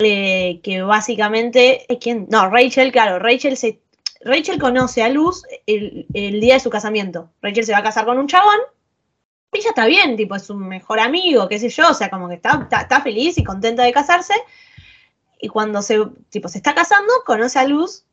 eh, 0.00 0.58
que 0.64 0.82
básicamente 0.82 1.86
es 1.88 1.98
quien, 2.00 2.26
no, 2.28 2.50
Rachel, 2.50 2.90
claro, 2.90 3.20
Rachel 3.20 3.56
se, 3.56 3.80
Rachel 4.22 4.58
conoce 4.58 5.04
a 5.04 5.08
Luz 5.08 5.44
el, 5.66 6.08
día 6.12 6.54
de 6.54 6.60
su 6.60 6.70
casamiento. 6.70 7.30
Rachel 7.40 7.64
se 7.64 7.70
va 7.70 7.78
a 7.78 7.82
casar 7.84 8.04
con 8.04 8.18
un 8.18 8.26
chabón 8.26 8.58
y 9.52 9.58
está 9.58 9.86
bien, 9.86 10.16
tipo, 10.16 10.34
es 10.34 10.42
su 10.42 10.56
mejor 10.56 10.98
amigo, 10.98 11.48
qué 11.48 11.60
sé 11.60 11.68
yo, 11.68 11.88
o 11.88 11.94
sea, 11.94 12.10
como 12.10 12.28
que 12.28 12.34
está, 12.34 12.66
está, 12.68 13.00
feliz 13.00 13.38
y 13.38 13.44
contenta 13.44 13.84
de 13.84 13.92
casarse. 13.92 14.34
Y 15.40 15.46
cuando 15.46 15.82
se, 15.82 16.04
tipo, 16.30 16.48
se 16.48 16.58
está 16.58 16.74
casando, 16.74 17.12
conoce 17.24 17.60
a 17.60 17.64
Luz, 17.64 18.06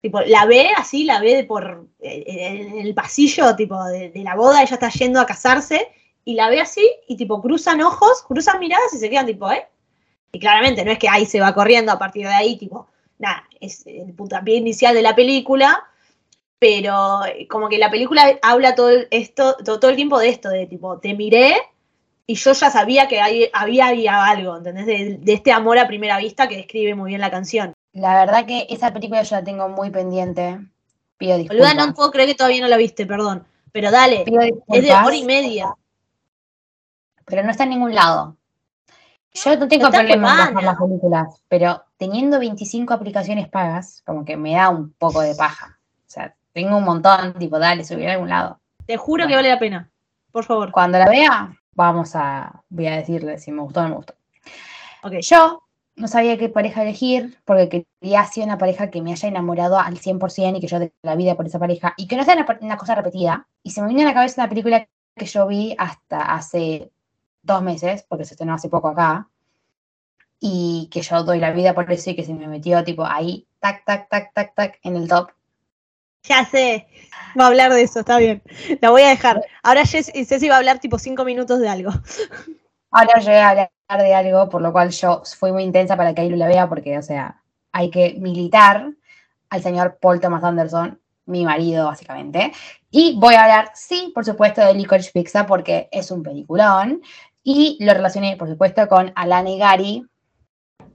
tipo, 0.00 0.22
la 0.22 0.46
ve 0.46 0.70
así, 0.78 1.04
la 1.04 1.20
ve 1.20 1.44
por 1.44 1.88
eh, 2.00 2.70
el 2.78 2.94
pasillo, 2.94 3.54
tipo, 3.54 3.84
de, 3.84 4.08
de 4.08 4.24
la 4.24 4.34
boda, 4.34 4.62
ella 4.62 4.76
está 4.76 4.88
yendo 4.88 5.20
a 5.20 5.26
casarse, 5.26 5.88
y 6.30 6.34
la 6.34 6.48
ve 6.48 6.60
así, 6.60 6.88
y 7.08 7.16
tipo, 7.16 7.42
cruzan 7.42 7.82
ojos, 7.82 8.22
cruzan 8.22 8.60
miradas 8.60 8.94
y 8.94 8.98
se 8.98 9.10
quedan 9.10 9.26
tipo, 9.26 9.50
¿eh? 9.50 9.66
Y 10.30 10.38
claramente 10.38 10.84
no 10.84 10.92
es 10.92 10.98
que 11.00 11.08
ahí 11.08 11.26
se 11.26 11.40
va 11.40 11.52
corriendo 11.52 11.90
a 11.90 11.98
partir 11.98 12.24
de 12.24 12.32
ahí, 12.32 12.56
tipo, 12.56 12.86
nada, 13.18 13.42
es 13.60 13.84
el 13.84 14.14
puntapié 14.14 14.54
inicial 14.54 14.94
de 14.94 15.02
la 15.02 15.16
película, 15.16 15.82
pero 16.60 17.24
eh, 17.26 17.48
como 17.48 17.68
que 17.68 17.78
la 17.78 17.90
película 17.90 18.38
habla 18.42 18.76
todo 18.76 18.90
esto, 19.10 19.56
todo, 19.64 19.80
todo 19.80 19.90
el 19.90 19.96
tiempo 19.96 20.20
de 20.20 20.28
esto, 20.28 20.50
de 20.50 20.66
tipo, 20.66 21.00
te 21.00 21.14
miré 21.14 21.56
y 22.28 22.36
yo 22.36 22.52
ya 22.52 22.70
sabía 22.70 23.08
que 23.08 23.20
ahí 23.20 23.50
había, 23.52 23.88
había 23.88 24.24
algo, 24.24 24.58
¿entendés? 24.58 24.86
De, 24.86 25.16
de 25.18 25.32
este 25.32 25.50
amor 25.50 25.80
a 25.80 25.88
primera 25.88 26.16
vista 26.18 26.46
que 26.46 26.58
describe 26.58 26.94
muy 26.94 27.08
bien 27.08 27.20
la 27.20 27.32
canción. 27.32 27.72
La 27.92 28.24
verdad 28.24 28.46
que 28.46 28.68
esa 28.70 28.92
película 28.92 29.24
yo 29.24 29.34
la 29.34 29.42
tengo 29.42 29.68
muy 29.68 29.90
pendiente. 29.90 30.60
Pido 31.18 31.38
disculpas. 31.38 31.74
Boluda, 31.74 31.86
no 31.86 31.92
puedo 31.92 32.12
creer 32.12 32.28
que 32.28 32.34
todavía 32.36 32.60
no 32.60 32.68
la 32.68 32.76
viste, 32.76 33.04
perdón. 33.04 33.44
Pero 33.72 33.90
dale, 33.90 34.24
es 34.68 34.82
de 34.82 34.92
hora 34.92 35.16
y 35.16 35.24
media. 35.24 35.74
Pero 37.30 37.42
no 37.42 37.50
está 37.50 37.64
en 37.64 37.70
ningún 37.70 37.94
lado. 37.94 38.36
Yo 39.32 39.56
no 39.56 39.68
tengo 39.68 39.90
problema 39.90 40.48
en 40.48 40.54
bajar 40.54 40.62
las 40.64 40.76
películas, 40.76 41.42
pero 41.48 41.84
teniendo 41.96 42.40
25 42.40 42.92
aplicaciones 42.92 43.48
pagas, 43.48 44.02
como 44.04 44.24
que 44.24 44.36
me 44.36 44.54
da 44.54 44.68
un 44.70 44.92
poco 44.92 45.20
de 45.20 45.34
paja. 45.36 45.78
O 46.00 46.10
sea, 46.10 46.34
tengo 46.52 46.76
un 46.76 46.84
montón, 46.84 47.34
tipo, 47.34 47.58
dale, 47.58 47.84
subir 47.84 48.08
a 48.08 48.14
algún 48.14 48.28
lado. 48.28 48.58
Te 48.86 48.96
juro 48.96 49.28
que 49.28 49.36
vale 49.36 49.48
la 49.48 49.58
pena. 49.58 49.88
Por 50.32 50.44
favor. 50.44 50.72
Cuando 50.72 50.98
la 50.98 51.08
vea, 51.08 51.56
vamos 51.74 52.16
a, 52.16 52.62
voy 52.68 52.88
a 52.88 52.96
decirle 52.96 53.38
si 53.38 53.52
me 53.52 53.62
gustó 53.62 53.80
o 53.80 53.82
no 53.84 53.88
me 53.90 53.94
gustó. 53.96 54.14
Ok. 55.04 55.14
Yo 55.20 55.62
no 55.94 56.08
sabía 56.08 56.36
qué 56.36 56.48
pareja 56.48 56.82
elegir 56.82 57.38
porque 57.44 57.86
quería 58.00 58.20
hacer 58.22 58.44
una 58.44 58.58
pareja 58.58 58.90
que 58.90 59.00
me 59.00 59.12
haya 59.12 59.28
enamorado 59.28 59.78
al 59.78 59.98
100% 59.98 60.56
y 60.56 60.60
que 60.60 60.66
yo 60.66 60.80
de 60.80 60.92
la 61.02 61.14
vida 61.14 61.36
por 61.36 61.46
esa 61.46 61.58
pareja 61.58 61.94
y 61.96 62.08
que 62.08 62.16
no 62.16 62.24
sea 62.24 62.34
una, 62.34 62.58
una 62.60 62.76
cosa 62.76 62.96
repetida. 62.96 63.46
Y 63.62 63.70
se 63.70 63.80
me 63.82 63.88
vino 63.88 64.02
a 64.02 64.06
la 64.06 64.14
cabeza 64.14 64.42
una 64.42 64.48
película 64.48 64.88
que 65.14 65.26
yo 65.26 65.46
vi 65.46 65.74
hasta 65.78 66.34
hace 66.34 66.90
dos 67.42 67.62
meses, 67.62 68.04
porque 68.08 68.24
se 68.24 68.34
estrenó 68.34 68.54
hace 68.54 68.68
poco 68.68 68.88
acá, 68.88 69.28
y 70.40 70.88
que 70.90 71.02
yo 71.02 71.22
doy 71.22 71.38
la 71.38 71.52
vida 71.52 71.74
por 71.74 71.90
eso 71.92 72.10
y 72.10 72.16
que 72.16 72.24
se 72.24 72.34
me 72.34 72.48
metió 72.48 72.82
tipo 72.82 73.04
ahí, 73.04 73.46
tac, 73.60 73.84
tac, 73.84 74.08
tac, 74.08 74.32
tac, 74.32 74.54
tac, 74.54 74.78
en 74.82 74.96
el 74.96 75.08
top. 75.08 75.30
Ya 76.24 76.44
sé. 76.44 76.86
Va 77.38 77.44
a 77.44 77.48
hablar 77.48 77.72
de 77.72 77.82
eso, 77.82 78.00
está 78.00 78.18
bien. 78.18 78.42
La 78.80 78.90
voy 78.90 79.02
a 79.02 79.08
dejar. 79.08 79.42
Ahora 79.62 79.84
Ceci 79.86 80.48
va 80.48 80.56
a 80.56 80.58
hablar 80.58 80.78
tipo 80.78 80.98
cinco 80.98 81.24
minutos 81.24 81.60
de 81.60 81.68
algo. 81.68 81.90
Ahora 82.90 83.12
voy 83.16 83.32
a 83.32 83.50
hablar 83.50 83.70
de 83.88 84.14
algo, 84.14 84.48
por 84.48 84.62
lo 84.62 84.72
cual 84.72 84.90
yo 84.90 85.22
fui 85.38 85.52
muy 85.52 85.62
intensa 85.62 85.96
para 85.96 86.14
que 86.14 86.22
Ailu 86.22 86.36
la 86.36 86.48
vea, 86.48 86.68
porque, 86.68 86.98
o 86.98 87.02
sea, 87.02 87.40
hay 87.72 87.90
que 87.90 88.16
militar 88.18 88.90
al 89.48 89.62
señor 89.62 89.98
Paul 90.00 90.20
Thomas 90.20 90.42
Anderson, 90.42 91.00
mi 91.26 91.44
marido, 91.44 91.86
básicamente. 91.86 92.52
Y 92.90 93.16
voy 93.18 93.34
a 93.34 93.42
hablar, 93.42 93.70
sí, 93.74 94.10
por 94.14 94.24
supuesto, 94.24 94.60
de 94.64 94.74
Licorice 94.74 95.12
Pizza, 95.12 95.46
porque 95.46 95.88
es 95.92 96.10
un 96.10 96.22
peliculón. 96.22 97.02
Y 97.42 97.78
lo 97.80 97.94
relacioné, 97.94 98.36
por 98.36 98.48
supuesto, 98.48 98.86
con 98.88 99.12
Alana 99.14 99.50
y 99.50 99.58
Gary, 99.58 100.06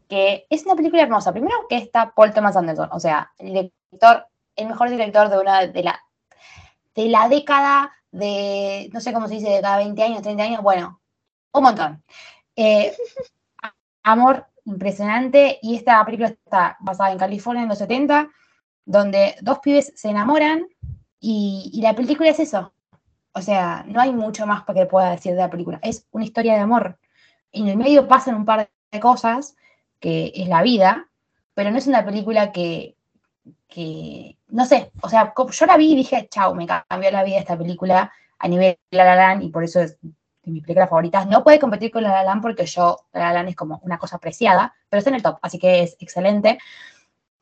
que 0.07 0.45
es 0.49 0.65
una 0.65 0.75
película 0.75 1.01
hermosa. 1.01 1.31
Primero 1.31 1.67
que 1.67 1.77
está 1.77 2.11
Paul 2.11 2.33
Thomas 2.33 2.55
Anderson, 2.55 2.89
o 2.91 2.99
sea, 2.99 3.31
el 3.37 3.47
director, 3.47 4.27
el 4.55 4.67
mejor 4.67 4.89
director 4.89 5.29
de 5.29 5.39
una 5.39 5.67
de 5.67 5.83
la, 5.83 5.99
de 6.93 7.07
la 7.07 7.27
década 7.29 7.91
de, 8.11 8.89
no 8.93 9.01
sé 9.01 9.11
cómo 9.11 9.27
se 9.27 9.35
dice, 9.35 9.49
de 9.49 9.61
cada 9.61 9.77
20 9.77 10.03
años, 10.03 10.21
30 10.21 10.43
años, 10.43 10.61
bueno, 10.61 11.01
un 11.51 11.63
montón. 11.63 12.03
Eh, 12.55 12.95
amor 14.03 14.45
impresionante 14.65 15.59
y 15.61 15.75
esta 15.75 16.03
película 16.05 16.29
está 16.29 16.77
basada 16.79 17.11
en 17.11 17.17
California 17.17 17.63
en 17.63 17.69
los 17.69 17.77
70, 17.77 18.29
donde 18.85 19.35
dos 19.41 19.59
pibes 19.59 19.91
se 19.95 20.09
enamoran 20.09 20.67
y 21.19 21.79
la 21.81 21.95
película 21.95 22.29
es 22.29 22.39
eso. 22.39 22.74
O 23.37 23.41
sea, 23.41 23.83
no 23.87 23.99
hay 23.99 24.13
mucho 24.13 24.47
más 24.47 24.63
que 24.63 24.85
pueda 24.85 25.11
decir 25.11 25.33
de 25.33 25.39
la 25.39 25.49
película. 25.49 25.77
Es 25.83 26.07
una 26.11 26.23
historia 26.23 26.53
de 26.53 26.61
amor. 26.61 26.97
En 27.51 27.67
el 27.67 27.75
medio 27.75 28.07
pasan 28.07 28.35
un 28.35 28.45
par 28.45 28.69
de 28.91 28.99
cosas, 29.01 29.57
que 29.99 30.31
es 30.33 30.47
la 30.47 30.61
vida, 30.61 31.09
pero 31.53 31.69
no 31.69 31.77
es 31.77 31.85
una 31.85 32.05
película 32.05 32.53
que, 32.53 32.95
que 33.67 34.37
no 34.47 34.65
sé, 34.65 34.91
o 35.01 35.09
sea, 35.09 35.33
yo 35.35 35.65
la 35.65 35.75
vi 35.75 35.91
y 35.91 35.95
dije, 35.97 36.29
chau, 36.29 36.55
me 36.55 36.65
cambió 36.65 37.11
la 37.11 37.23
vida 37.25 37.37
esta 37.37 37.57
película 37.57 38.09
a 38.39 38.47
nivel 38.47 38.77
La 38.91 39.03
La 39.03 39.15
Land 39.17 39.43
y 39.43 39.49
por 39.49 39.65
eso 39.65 39.81
es 39.81 39.97
de 40.01 40.51
mis 40.51 40.61
películas 40.61 40.89
favoritas. 40.89 41.27
No 41.27 41.43
puede 41.43 41.59
competir 41.59 41.91
con 41.91 42.03
La 42.03 42.11
La 42.11 42.23
Land 42.23 42.41
porque 42.41 42.65
yo, 42.65 42.99
La 43.11 43.19
La 43.19 43.33
Land 43.33 43.49
es 43.49 43.55
como 43.57 43.79
una 43.83 43.97
cosa 43.97 44.15
apreciada, 44.15 44.73
pero 44.87 44.99
está 44.99 45.09
en 45.09 45.17
el 45.17 45.23
top, 45.23 45.39
así 45.41 45.59
que 45.59 45.83
es 45.83 45.97
excelente. 45.99 46.57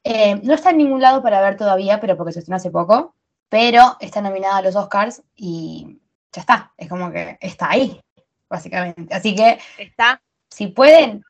Eh, 0.04 0.40
no 0.42 0.56
está 0.56 0.72
en 0.72 0.78
ningún 0.78 1.02
lado 1.02 1.22
para 1.22 1.40
ver 1.42 1.56
todavía, 1.56 2.00
pero 2.00 2.18
porque 2.18 2.34
se 2.34 2.40
estrenó 2.40 2.58
hace 2.58 2.72
poco, 2.72 3.14
pero 3.54 3.98
está 4.00 4.20
nominada 4.20 4.58
a 4.58 4.62
los 4.64 4.76
Oscars 4.76 5.22
y 5.36 6.00
ya 6.32 6.42
está, 6.42 6.74
es 6.76 6.90
como 6.90 7.12
que 7.12 7.38
está 7.40 7.70
ahí, 7.70 8.02
básicamente. 8.50 9.14
Así 9.14 9.36
que 9.36 9.60
Está. 9.78 10.20
si 10.50 10.66
pueden, 10.70 11.24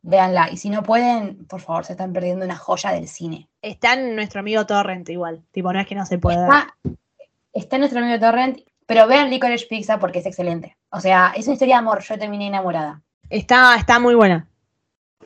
véanla, 0.00 0.48
y 0.50 0.56
si 0.56 0.70
no 0.70 0.82
pueden, 0.82 1.44
por 1.46 1.60
favor, 1.60 1.84
se 1.84 1.92
están 1.92 2.14
perdiendo 2.14 2.46
una 2.46 2.56
joya 2.56 2.92
del 2.92 3.08
cine. 3.08 3.50
Está 3.60 3.92
en 3.92 4.16
nuestro 4.16 4.40
amigo 4.40 4.64
Torrent 4.64 5.06
igual. 5.10 5.44
Tipo, 5.50 5.70
no 5.70 5.78
es 5.78 5.86
que 5.86 5.94
no 5.94 6.06
se 6.06 6.16
pueda. 6.16 6.46
Está, 6.46 6.74
está 7.52 7.76
en 7.76 7.80
nuestro 7.80 8.00
amigo 8.00 8.18
Torrent, 8.18 8.60
pero 8.86 9.06
vean 9.06 9.28
Licorice 9.28 9.66
Pizza 9.66 9.98
porque 9.98 10.20
es 10.20 10.26
excelente. 10.26 10.78
O 10.88 11.00
sea, 11.00 11.34
es 11.36 11.44
una 11.46 11.52
historia 11.56 11.74
de 11.74 11.80
amor, 11.80 12.02
yo 12.02 12.18
terminé 12.18 12.46
enamorada. 12.46 13.02
Está, 13.28 13.76
está 13.76 13.98
muy 13.98 14.14
buena. 14.14 14.48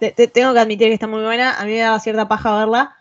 Te- 0.01 0.11
te- 0.11 0.27
tengo 0.27 0.53
que 0.53 0.59
admitir 0.59 0.89
que 0.89 0.95
está 0.95 1.07
muy 1.07 1.23
buena. 1.23 1.61
A 1.61 1.65
mí 1.65 1.71
me 1.71 1.79
daba 1.79 2.01
cierta 2.01 2.27
paja 2.27 2.59
verla. 2.59 2.97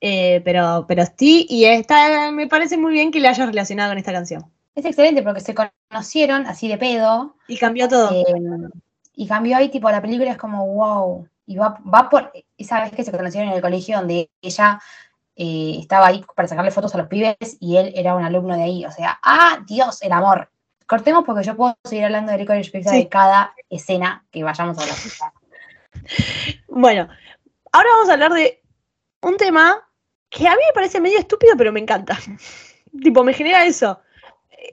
Eh, 0.00 0.40
pero, 0.44 0.84
pero 0.88 1.04
sí, 1.16 1.46
y 1.48 1.64
está, 1.66 2.30
me 2.32 2.46
parece 2.46 2.76
muy 2.76 2.92
bien 2.92 3.10
que 3.10 3.20
le 3.20 3.28
hayas 3.28 3.46
relacionado 3.46 3.90
con 3.90 3.98
esta 3.98 4.12
canción. 4.12 4.44
Es 4.74 4.84
excelente 4.84 5.22
porque 5.22 5.40
se 5.40 5.54
conocieron 5.54 6.46
así 6.46 6.68
de 6.68 6.78
pedo. 6.78 7.36
Y 7.48 7.58
cambió 7.58 7.88
todo. 7.88 8.10
eh, 8.12 8.24
y 9.14 9.26
cambió 9.26 9.56
ahí, 9.56 9.68
tipo, 9.68 9.90
la 9.90 10.00
película 10.00 10.30
es 10.30 10.38
como, 10.38 10.66
wow. 10.66 11.28
Y 11.46 11.56
va, 11.56 11.78
va 11.92 12.08
por. 12.08 12.32
Esa 12.56 12.80
vez 12.80 12.92
que 12.92 13.02
se 13.04 13.10
conocieron 13.10 13.50
en 13.50 13.56
el 13.56 13.60
colegio 13.62 13.98
donde 13.98 14.30
ella 14.40 14.80
eh, 15.36 15.76
estaba 15.80 16.06
ahí 16.06 16.24
para 16.34 16.48
sacarle 16.48 16.70
fotos 16.70 16.94
a 16.94 16.98
los 16.98 17.08
pibes 17.08 17.36
y 17.58 17.76
él 17.76 17.92
era 17.96 18.14
un 18.14 18.24
alumno 18.24 18.56
de 18.56 18.62
ahí. 18.62 18.84
O 18.86 18.92
sea, 18.92 19.18
¡ah, 19.22 19.58
Dios, 19.66 20.00
el 20.02 20.12
amor! 20.12 20.50
Cortemos 20.86 21.24
porque 21.24 21.42
yo 21.44 21.56
puedo 21.56 21.76
seguir 21.84 22.04
hablando 22.04 22.32
de 22.32 22.38
Licorice 22.38 22.70
Pizza 22.70 22.90
Sí. 22.90 22.98
de 22.98 23.08
cada 23.08 23.54
escena 23.68 24.24
que 24.30 24.42
vayamos 24.44 24.78
a 24.78 24.82
hablar. 24.82 24.96
Bueno, 26.68 27.08
ahora 27.72 27.88
vamos 27.94 28.08
a 28.08 28.12
hablar 28.14 28.32
de 28.32 28.62
un 29.22 29.36
tema 29.36 29.88
que 30.30 30.48
a 30.48 30.52
mí 30.52 30.62
me 30.66 30.72
parece 30.72 31.00
medio 31.00 31.18
estúpido, 31.18 31.54
pero 31.58 31.72
me 31.72 31.80
encanta. 31.80 32.18
tipo, 33.02 33.22
me 33.24 33.34
genera 33.34 33.66
eso. 33.66 34.00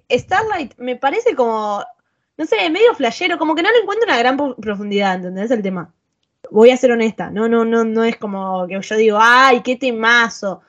Starlight 0.10 0.74
me 0.78 0.96
parece 0.96 1.36
como, 1.36 1.84
no 2.38 2.46
sé, 2.46 2.70
medio 2.70 2.94
flashero, 2.94 3.38
como 3.38 3.56
que 3.56 3.64
no 3.64 3.72
le 3.72 3.80
encuentro 3.80 4.08
una 4.08 4.18
gran 4.18 4.38
profundidad, 4.56 5.16
¿entendés 5.16 5.52
el 5.52 5.62
tema? 5.62 5.94
Voy 6.52 6.70
a 6.70 6.78
ser 6.78 6.92
honesta, 6.92 7.30
no, 7.30 7.50
no, 7.50 7.66
no, 7.66 7.84
no 7.84 8.04
es 8.04 8.18
como 8.18 8.68
que 8.68 8.80
yo 8.80 8.96
digo, 8.96 9.18
ay, 9.20 9.62
qué 9.62 9.76
temazo. 9.76 10.62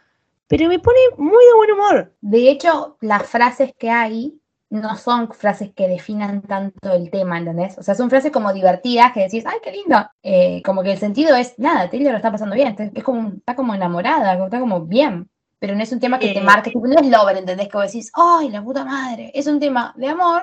Pero 0.46 0.68
me 0.68 0.78
pone 0.78 0.98
muy 1.18 1.44
de 1.44 1.54
buen 1.54 1.72
humor. 1.72 2.12
De 2.22 2.50
hecho, 2.50 2.96
las 3.00 3.28
frases 3.28 3.72
que 3.78 3.90
hay 3.90 4.37
no 4.70 4.96
son 4.96 5.32
frases 5.32 5.70
que 5.74 5.88
definan 5.88 6.42
tanto 6.42 6.92
el 6.92 7.10
tema, 7.10 7.38
¿entendés? 7.38 7.78
O 7.78 7.82
sea, 7.82 7.94
son 7.94 8.10
frases 8.10 8.30
como 8.30 8.52
divertidas 8.52 9.12
que 9.12 9.20
decís, 9.20 9.44
¡ay, 9.46 9.58
qué 9.62 9.72
lindo! 9.72 10.06
Eh, 10.22 10.62
como 10.64 10.82
que 10.82 10.92
el 10.92 10.98
sentido 10.98 11.34
es, 11.36 11.58
nada, 11.58 11.88
Taylor 11.88 12.12
lo 12.12 12.18
está 12.18 12.30
pasando 12.30 12.54
bien, 12.54 12.76
es 12.94 13.02
como, 13.04 13.28
está 13.30 13.56
como 13.56 13.74
enamorada, 13.74 14.44
está 14.44 14.60
como 14.60 14.82
bien. 14.82 15.28
Pero 15.60 15.74
no 15.74 15.82
es 15.82 15.90
un 15.90 15.98
tema 16.00 16.18
que 16.20 16.32
te 16.32 16.38
Eh. 16.38 16.42
marque, 16.42 16.70
tipo, 16.70 16.86
no 16.86 17.00
es 17.00 17.06
lover, 17.08 17.38
¿entendés? 17.38 17.68
Que 17.68 17.76
vos 17.78 17.86
decís, 17.86 18.12
¡ay, 18.14 18.50
la 18.50 18.62
puta 18.62 18.84
madre! 18.84 19.32
Es 19.34 19.46
un 19.48 19.58
tema 19.58 19.92
de 19.96 20.08
amor 20.08 20.42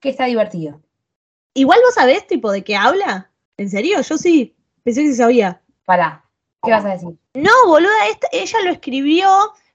que 0.00 0.08
está 0.10 0.24
divertido. 0.24 0.80
Igual 1.54 1.80
vos 1.84 1.94
sabés, 1.94 2.26
tipo, 2.26 2.50
de 2.52 2.62
qué 2.64 2.76
habla. 2.76 3.30
¿En 3.56 3.68
serio? 3.68 4.00
Yo 4.00 4.16
sí, 4.16 4.56
pensé 4.84 5.02
que 5.02 5.08
sí 5.08 5.14
sabía. 5.16 5.60
Pará, 5.84 6.24
¿qué 6.62 6.70
vas 6.70 6.84
a 6.84 6.90
decir? 6.90 7.08
No, 7.34 7.50
boluda, 7.66 8.06
esta- 8.10 8.28
ella 8.32 8.58
lo 8.64 8.70
escribió, 8.70 9.28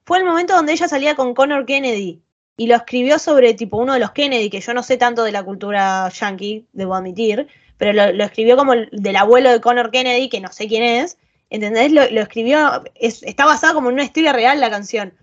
fue 0.04 0.18
el 0.18 0.24
momento 0.24 0.54
donde 0.56 0.72
ella 0.72 0.88
salía 0.88 1.14
con 1.14 1.34
Connor 1.34 1.66
Kennedy. 1.66 2.22
Y 2.56 2.66
lo 2.68 2.76
escribió 2.76 3.18
sobre 3.18 3.54
tipo 3.54 3.78
uno 3.78 3.94
de 3.94 3.98
los 4.00 4.12
Kennedy, 4.12 4.48
que 4.50 4.60
yo 4.60 4.74
no 4.74 4.82
sé 4.82 4.96
tanto 4.96 5.24
de 5.24 5.32
la 5.32 5.42
cultura 5.42 6.08
yankee, 6.08 6.66
debo 6.72 6.94
admitir, 6.94 7.48
pero 7.78 7.92
lo, 7.92 8.24
escribió 8.24 8.56
como 8.56 8.74
el- 8.74 8.88
del 8.92 9.16
abuelo 9.16 9.50
de 9.50 9.60
Connor 9.60 9.90
Kennedy, 9.90 10.28
que 10.28 10.40
no 10.40 10.52
sé 10.52 10.68
quién 10.68 10.82
es. 10.84 11.18
¿Entendés? 11.50 11.92
Lo, 11.92 12.08
lo 12.10 12.20
escribió, 12.22 12.82
es- 12.94 13.22
está 13.24 13.44
basada 13.44 13.74
como 13.74 13.88
en 13.88 13.94
una 13.94 14.04
historia 14.04 14.32
real 14.32 14.60
la 14.60 14.70
canción. 14.70 15.14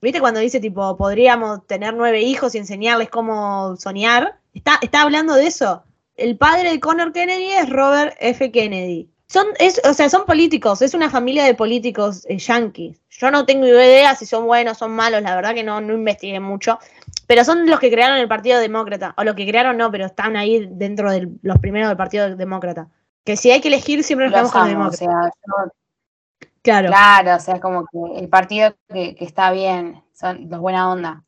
¿Viste 0.00 0.20
cuando 0.20 0.40
dice 0.40 0.60
tipo, 0.60 0.96
podríamos 0.96 1.66
tener 1.66 1.94
nueve 1.94 2.20
hijos 2.22 2.54
y 2.54 2.58
enseñarles 2.58 3.08
cómo 3.08 3.76
soñar? 3.76 4.38
Está, 4.54 4.78
está 4.82 5.02
hablando 5.02 5.34
de 5.34 5.46
eso. 5.46 5.82
El 6.16 6.36
padre 6.36 6.70
de 6.70 6.80
Connor 6.80 7.12
Kennedy 7.12 7.50
es 7.50 7.68
Robert 7.68 8.16
F. 8.20 8.50
Kennedy. 8.52 9.08
Son, 9.28 9.46
es, 9.58 9.80
o 9.84 9.92
sea, 9.92 10.08
son 10.08 10.24
políticos, 10.24 10.82
es 10.82 10.94
una 10.94 11.10
familia 11.10 11.44
de 11.44 11.54
políticos 11.54 12.24
eh, 12.28 12.38
yanquis. 12.38 13.00
Yo 13.10 13.30
no 13.30 13.44
tengo 13.44 13.66
idea 13.66 14.14
si 14.14 14.24
son 14.24 14.46
buenos, 14.46 14.78
son 14.78 14.92
malos, 14.92 15.20
la 15.22 15.34
verdad 15.34 15.52
que 15.54 15.64
no, 15.64 15.80
no 15.80 15.94
investigué 15.94 16.38
mucho. 16.38 16.78
Pero 17.26 17.42
son 17.42 17.66
los 17.68 17.80
que 17.80 17.90
crearon 17.90 18.18
el 18.18 18.28
Partido 18.28 18.60
Demócrata. 18.60 19.14
O 19.16 19.24
los 19.24 19.34
que 19.34 19.46
crearon 19.48 19.76
no, 19.76 19.90
pero 19.90 20.06
están 20.06 20.36
ahí 20.36 20.68
dentro 20.70 21.10
de 21.10 21.28
los 21.42 21.58
primeros 21.58 21.88
del 21.88 21.96
Partido 21.96 22.36
Demócrata. 22.36 22.88
Que 23.24 23.36
si 23.36 23.50
hay 23.50 23.60
que 23.60 23.66
elegir, 23.66 24.04
siempre 24.04 24.30
nos 24.30 24.52
con 24.52 24.76
o 24.76 24.92
sea, 24.92 25.08
yo- 25.44 25.72
claro. 26.62 26.88
claro, 26.88 27.34
o 27.34 27.40
sea, 27.40 27.56
es 27.56 27.60
como 27.60 27.84
que 27.86 28.20
el 28.20 28.28
partido 28.28 28.76
que, 28.92 29.16
que 29.16 29.24
está 29.24 29.50
bien, 29.50 30.04
son 30.14 30.48
los 30.48 30.60
buena 30.60 30.88
onda. 30.88 31.24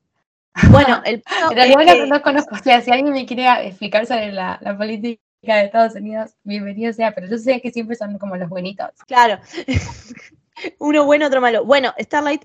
Bueno, 0.71 1.03
el 1.05 1.17
es 1.57 1.77
no, 1.77 1.77
que- 1.85 2.07
no 2.07 2.23
conozco, 2.23 2.55
o 2.55 2.59
sea, 2.59 2.81
si 2.81 2.93
alguien 2.93 3.13
me 3.13 3.27
quiere 3.27 3.67
explicar 3.67 4.07
sobre 4.07 4.31
la, 4.31 4.59
la 4.61 4.77
política 4.79 5.21
de 5.43 5.65
Estados 5.65 5.95
Unidos, 5.95 6.31
bienvenido 6.45 6.93
sea, 6.93 7.15
pero 7.15 7.27
yo 7.29 7.39
sé 7.39 7.61
que 7.61 7.71
siempre 7.71 7.97
son 7.97 8.19
como 8.19 8.37
los 8.37 8.49
buenitos. 8.49 8.91
Claro. 9.07 9.39
Uno 10.79 11.05
bueno, 11.05 11.27
otro 11.27 11.41
malo. 11.41 11.65
Bueno, 11.65 11.95
Starlight, 11.99 12.45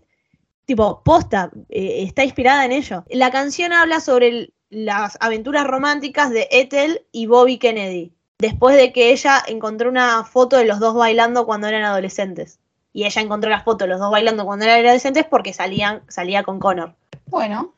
tipo, 0.66 1.02
posta, 1.04 1.50
eh, 1.70 2.04
está 2.04 2.24
inspirada 2.24 2.66
en 2.66 2.72
ello. 2.72 3.04
La 3.10 3.32
canción 3.32 3.74
habla 3.74 4.00
sobre 4.00 4.28
el- 4.28 4.54
las 4.70 5.18
aventuras 5.22 5.66
románticas 5.68 6.30
de 6.32 6.48
Ethel 6.52 7.06
y 7.12 7.26
Bobby 7.28 7.58
Kennedy, 7.58 8.14
después 8.40 8.76
de 8.76 8.92
que 8.92 9.12
ella 9.12 9.42
encontró 9.48 9.90
una 9.90 10.24
foto 10.24 10.58
de 10.58 10.66
los 10.66 10.80
dos 10.80 10.96
bailando 10.96 11.46
cuando 11.46 11.68
eran 11.68 11.84
adolescentes. 11.84 12.60
Y 12.92 13.06
ella 13.06 13.22
encontró 13.22 13.50
la 13.50 13.62
foto 13.64 13.86
de 13.86 13.90
los 13.90 14.00
dos 14.00 14.12
bailando 14.12 14.46
cuando 14.46 14.66
eran 14.66 14.78
adolescentes 14.86 15.26
porque 15.30 15.54
salían, 15.54 16.04
salía 16.08 16.44
con 16.44 16.60
Connor. 16.60 16.96
Bueno, 17.26 17.74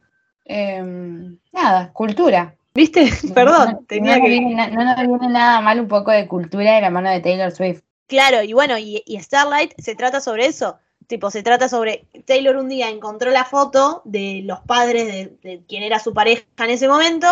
em, 0.46 1.38
nada, 1.54 1.92
cultura. 1.94 2.56
¿Viste? 2.76 3.10
Perdón, 3.34 3.72
no, 3.72 3.86
tenía 3.88 4.18
no, 4.18 4.26
que... 4.26 4.40
no 4.42 4.84
nos 4.84 4.98
viene 4.98 5.30
nada 5.30 5.62
mal 5.62 5.80
un 5.80 5.88
poco 5.88 6.12
de 6.12 6.28
cultura 6.28 6.76
de 6.76 6.82
la 6.82 6.92
mano 6.92 7.10
de 7.10 7.22
Taylor 7.22 7.52
Swift. 7.52 7.82
Claro, 8.08 8.44
y 8.44 8.54
bueno, 8.54 8.78
y, 8.78 9.02
y 9.08 9.20
Starlight 9.20 9.74
se 9.80 9.96
trata 9.96 10.22
sobre 10.22 10.46
eso. 10.46 10.78
Tipo, 11.08 11.32
se 11.32 11.42
trata 11.42 11.70
sobre. 11.70 12.06
Taylor 12.26 12.58
un 12.58 12.70
día 12.70 12.90
encontró 12.90 13.32
la 13.32 13.46
foto 13.46 14.02
de 14.06 14.42
los 14.44 14.60
padres 14.62 15.08
de, 15.08 15.38
de 15.42 15.64
quien 15.68 15.82
era 15.82 16.00
su 16.00 16.14
pareja 16.14 16.44
en 16.58 16.70
ese 16.70 16.88
momento. 16.88 17.28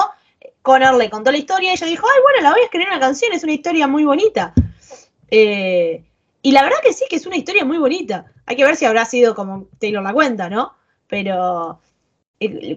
Connor 0.62 0.96
le 0.96 1.10
contó 1.10 1.32
la 1.32 1.38
historia 1.38 1.70
y 1.70 1.74
ella 1.74 1.88
dijo: 1.88 2.08
Ay, 2.08 2.22
bueno, 2.22 2.42
la 2.42 2.52
voy 2.52 2.62
a 2.62 2.64
escribir 2.66 2.88
en 2.88 2.94
una 2.94 3.00
canción, 3.00 3.34
es 3.34 3.44
una 3.44 3.54
historia 3.54 3.88
muy 3.88 4.04
bonita. 4.06 4.54
Eh, 5.30 6.04
y 6.42 6.52
la 6.52 6.64
verdad 6.64 6.78
que 6.84 6.94
sí, 6.94 7.06
que 7.10 7.16
es 7.16 7.26
una 7.26 7.38
historia 7.38 7.66
muy 7.66 7.78
bonita. 7.78 8.26
Hay 8.46 8.56
que 8.56 8.66
ver 8.66 8.76
si 8.76 8.86
habrá 8.86 9.06
sido 9.06 9.34
como 9.34 9.68
Taylor 9.80 10.04
la 10.04 10.14
cuenta, 10.14 10.50
¿no? 10.50 10.74
Pero 11.08 11.80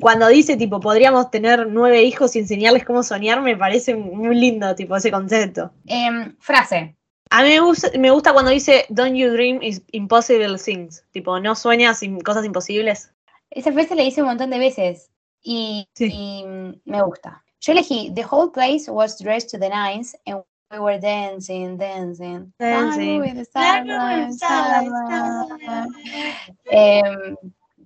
cuando 0.00 0.28
dice, 0.28 0.56
tipo, 0.56 0.80
podríamos 0.80 1.30
tener 1.30 1.66
nueve 1.68 2.02
hijos 2.02 2.36
y 2.36 2.40
enseñarles 2.40 2.84
cómo 2.84 3.02
soñar, 3.02 3.40
me 3.42 3.56
parece 3.56 3.94
muy 3.94 4.34
lindo, 4.34 4.74
tipo, 4.74 4.96
ese 4.96 5.10
concepto. 5.10 5.70
Em, 5.86 6.36
frase. 6.38 6.96
A 7.30 7.42
mí 7.42 7.48
me 7.48 7.60
gusta, 7.60 7.90
me 7.98 8.10
gusta 8.10 8.32
cuando 8.32 8.52
dice 8.52 8.86
Don't 8.88 9.16
you 9.16 9.30
dream 9.32 9.60
is 9.62 9.82
impossible 9.92 10.56
things. 10.58 11.04
Tipo, 11.10 11.40
no 11.40 11.54
sueñas 11.54 12.00
cosas 12.24 12.44
imposibles. 12.44 13.10
Esa 13.50 13.72
frase 13.72 13.94
la 13.94 14.02
hice 14.04 14.22
un 14.22 14.28
montón 14.28 14.50
de 14.50 14.58
veces 14.58 15.10
y, 15.42 15.88
Sí. 15.94 16.10
y, 16.12 16.44
me 16.84 17.02
gusta. 17.02 17.42
Yo 17.60 17.72
elegí 17.72 18.12
The 18.14 18.24
whole 18.30 18.52
place 18.52 18.90
was 18.90 19.18
dressed 19.18 19.50
to 19.50 19.58
the 19.58 19.68
nines 19.68 20.16
and 20.26 20.42
we 20.70 20.78
were 20.78 20.98
dancing, 20.98 21.76
dancing. 21.76 22.52
Dancing. 22.58 23.22
Em, 26.70 27.36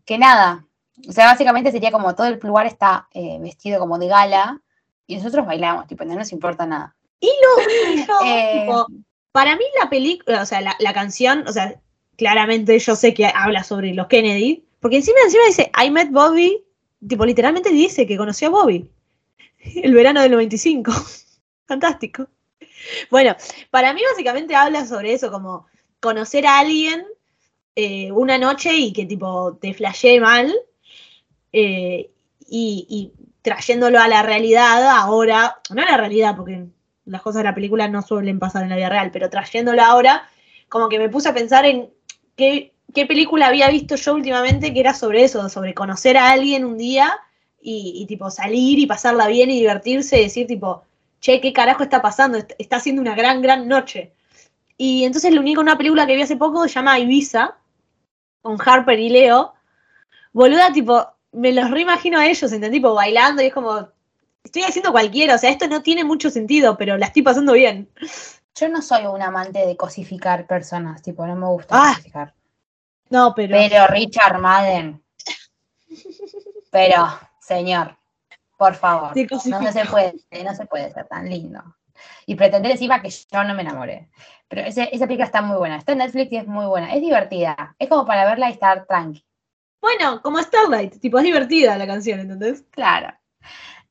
que 0.04 0.18
nada, 0.18 0.66
o 1.08 1.12
sea, 1.12 1.26
básicamente 1.26 1.72
sería 1.72 1.90
como 1.90 2.14
todo 2.14 2.26
el 2.26 2.38
lugar 2.42 2.66
está 2.66 3.08
eh, 3.12 3.38
vestido 3.40 3.78
como 3.78 3.98
de 3.98 4.08
gala 4.08 4.60
y 5.06 5.16
nosotros 5.16 5.46
bailamos, 5.46 5.86
tipo, 5.86 6.04
no 6.04 6.14
nos 6.14 6.32
importa 6.32 6.66
nada. 6.66 6.94
Y 7.20 7.26
lo 7.26 8.06
yo, 8.06 8.14
Eh, 8.24 8.60
tipo, 8.60 8.86
para 9.32 9.56
mí 9.56 9.64
la 9.80 9.90
película, 9.90 10.42
o 10.42 10.46
sea, 10.46 10.60
la, 10.60 10.76
la 10.78 10.92
canción, 10.92 11.46
o 11.46 11.52
sea, 11.52 11.80
claramente 12.16 12.78
yo 12.78 12.96
sé 12.96 13.14
que 13.14 13.26
habla 13.26 13.64
sobre 13.64 13.94
los 13.94 14.06
Kennedy, 14.06 14.64
porque 14.80 14.96
encima 14.96 15.18
encima 15.24 15.44
dice 15.46 15.70
I 15.82 15.90
met 15.90 16.10
Bobby, 16.10 16.64
tipo 17.06 17.24
literalmente 17.24 17.70
dice 17.70 18.06
que 18.06 18.16
conoció 18.16 18.48
a 18.48 18.50
Bobby 18.50 18.90
el 19.58 19.94
verano 19.94 20.20
del 20.22 20.32
95. 20.32 20.92
Fantástico. 21.66 22.28
Bueno, 23.10 23.36
para 23.70 23.92
mí 23.92 24.00
básicamente 24.10 24.54
habla 24.54 24.86
sobre 24.86 25.12
eso, 25.12 25.30
como 25.30 25.66
conocer 26.00 26.46
a 26.46 26.58
alguien 26.58 27.04
eh, 27.76 28.10
una 28.12 28.38
noche 28.38 28.74
y 28.74 28.92
que 28.92 29.06
tipo 29.06 29.56
te 29.60 29.74
flashee 29.74 30.18
mal 30.18 30.52
eh, 31.52 32.10
y, 32.48 33.12
trayéndolo 33.42 33.98
a 33.98 34.08
la 34.08 34.22
realidad 34.22 34.86
ahora, 34.88 35.60
no 35.70 35.82
a 35.82 35.86
la 35.86 35.96
realidad 35.96 36.36
porque 36.36 36.66
las 37.06 37.22
cosas 37.22 37.40
de 37.40 37.44
la 37.44 37.54
película 37.54 37.88
no 37.88 38.02
suelen 38.02 38.38
pasar 38.38 38.64
en 38.64 38.68
la 38.68 38.76
vida 38.76 38.90
real, 38.90 39.10
pero 39.10 39.30
trayéndolo 39.30 39.82
ahora, 39.82 40.28
como 40.68 40.88
que 40.88 40.98
me 40.98 41.08
puse 41.08 41.30
a 41.30 41.34
pensar 41.34 41.64
en 41.64 41.90
qué, 42.36 42.72
película 42.92 43.46
había 43.46 43.70
visto 43.70 43.96
yo 43.96 44.14
últimamente 44.14 44.74
que 44.74 44.80
era 44.80 44.94
sobre 44.94 45.24
eso, 45.24 45.48
sobre 45.48 45.74
conocer 45.74 46.16
a 46.16 46.30
alguien 46.30 46.64
un 46.64 46.76
día 46.76 47.18
y, 47.62 48.04
tipo 48.06 48.30
salir 48.30 48.78
y 48.78 48.86
pasarla 48.86 49.26
bien 49.28 49.50
y 49.50 49.58
divertirse 49.58 50.20
y 50.20 50.24
decir 50.24 50.46
tipo, 50.46 50.84
che, 51.20 51.40
¿qué 51.40 51.52
carajo 51.52 51.82
está 51.82 52.02
pasando? 52.02 52.38
Est- 52.38 52.52
Está 52.58 52.80
siendo 52.80 53.00
una 53.02 53.14
gran, 53.14 53.42
gran 53.42 53.68
noche. 53.68 54.12
Y 54.76 55.04
entonces 55.04 55.32
lo 55.32 55.40
único 55.40 55.60
una 55.60 55.76
película 55.76 56.06
que 56.06 56.16
vi 56.16 56.22
hace 56.22 56.36
poco 56.36 56.62
se 56.66 56.74
llama 56.74 56.98
Ibiza, 56.98 57.58
con 58.42 58.56
Harper 58.64 58.98
y 58.98 59.10
Leo. 59.10 59.54
Boluda, 60.32 60.72
tipo, 60.72 61.06
me 61.32 61.52
los 61.52 61.70
reimagino 61.70 62.18
a 62.18 62.26
ellos, 62.26 62.52
¿entendí? 62.52 62.78
Tipo, 62.78 62.94
bailando 62.94 63.42
y 63.42 63.46
es 63.46 63.54
como, 63.54 63.88
estoy 64.44 64.62
haciendo 64.62 64.90
cualquiera, 64.92 65.34
o 65.34 65.38
sea, 65.38 65.50
esto 65.50 65.68
no 65.68 65.82
tiene 65.82 66.04
mucho 66.04 66.30
sentido, 66.30 66.76
pero 66.76 66.96
la 66.96 67.06
estoy 67.06 67.22
pasando 67.22 67.52
bien. 67.52 67.88
Yo 68.54 68.68
no 68.68 68.82
soy 68.82 69.06
un 69.06 69.22
amante 69.22 69.64
de 69.66 69.76
cosificar 69.76 70.46
personas, 70.46 71.02
tipo, 71.02 71.26
no 71.26 71.36
me 71.36 71.46
gusta 71.46 71.74
Ah, 71.78 71.92
cosificar. 71.94 72.34
No, 73.08 73.32
pero... 73.34 73.56
Pero 73.56 73.86
Richard 73.88 74.38
Madden. 74.38 75.02
Pero, 76.70 77.08
señor, 77.40 77.96
por 78.56 78.74
favor. 78.74 79.12
No, 79.46 79.72
se 79.72 79.84
puede, 79.86 80.14
no 80.44 80.54
se 80.54 80.66
puede 80.66 80.92
ser 80.92 81.06
tan 81.08 81.28
lindo. 81.28 81.62
Y 82.26 82.34
pretender 82.34 82.72
encima 82.72 83.02
que 83.02 83.10
yo 83.10 83.44
no 83.44 83.54
me 83.54 83.62
enamoré. 83.62 84.08
Pero 84.48 84.62
ese- 84.62 84.88
esa 84.92 85.06
película 85.06 85.26
está 85.26 85.42
muy 85.42 85.56
buena. 85.58 85.76
Está 85.76 85.92
en 85.92 85.98
Netflix 85.98 86.32
y 86.32 86.36
es 86.36 86.46
muy 86.46 86.66
buena. 86.66 86.94
Es 86.94 87.00
divertida. 87.00 87.74
Es 87.78 87.88
como 87.88 88.06
para 88.06 88.24
verla 88.24 88.48
y 88.48 88.52
estar 88.52 88.86
tranqui. 88.86 89.24
Bueno, 89.80 90.20
como 90.22 90.38
Starlight, 90.42 91.00
tipo, 91.00 91.18
es 91.18 91.24
divertida 91.24 91.76
la 91.78 91.86
canción, 91.86 92.20
¿entendés? 92.20 92.64
Claro. 92.70 93.14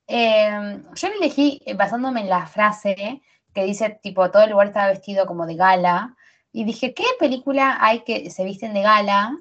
Eh, 0.07 0.81
yo 0.95 1.07
la 1.09 1.15
elegí 1.15 1.61
eh, 1.65 1.73
basándome 1.73 2.21
en 2.21 2.29
la 2.29 2.45
frase 2.47 3.21
que 3.53 3.63
dice, 3.63 3.99
tipo, 4.01 4.29
todo 4.31 4.43
el 4.43 4.51
lugar 4.51 4.67
estaba 4.67 4.87
vestido 4.89 5.25
como 5.25 5.45
de 5.45 5.55
gala. 5.55 6.15
Y 6.51 6.63
dije, 6.63 6.93
¿qué 6.93 7.05
película 7.19 7.77
hay 7.79 8.03
que 8.03 8.29
se 8.31 8.43
visten 8.43 8.73
de 8.73 8.81
gala? 8.81 9.37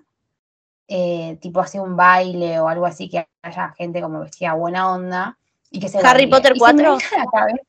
Eh, 0.88 1.38
tipo, 1.42 1.60
hace 1.60 1.80
un 1.80 1.96
baile 1.96 2.58
o 2.60 2.68
algo 2.68 2.86
así, 2.86 3.08
que 3.10 3.28
haya 3.42 3.74
gente 3.76 4.00
como 4.00 4.20
vestida 4.20 4.54
buena 4.54 4.90
onda. 4.92 5.38
Y 5.70 5.80
que 5.80 5.88
se 5.88 5.98
Harry 5.98 6.26
baile. 6.26 6.30
Potter 6.30 6.52
Y 6.56 6.60
se 6.60 6.72
me 6.74 6.82
4. 6.82 6.96
vino 6.96 6.98
a 7.12 7.18
la 7.18 7.30
cabeza- 7.30 7.62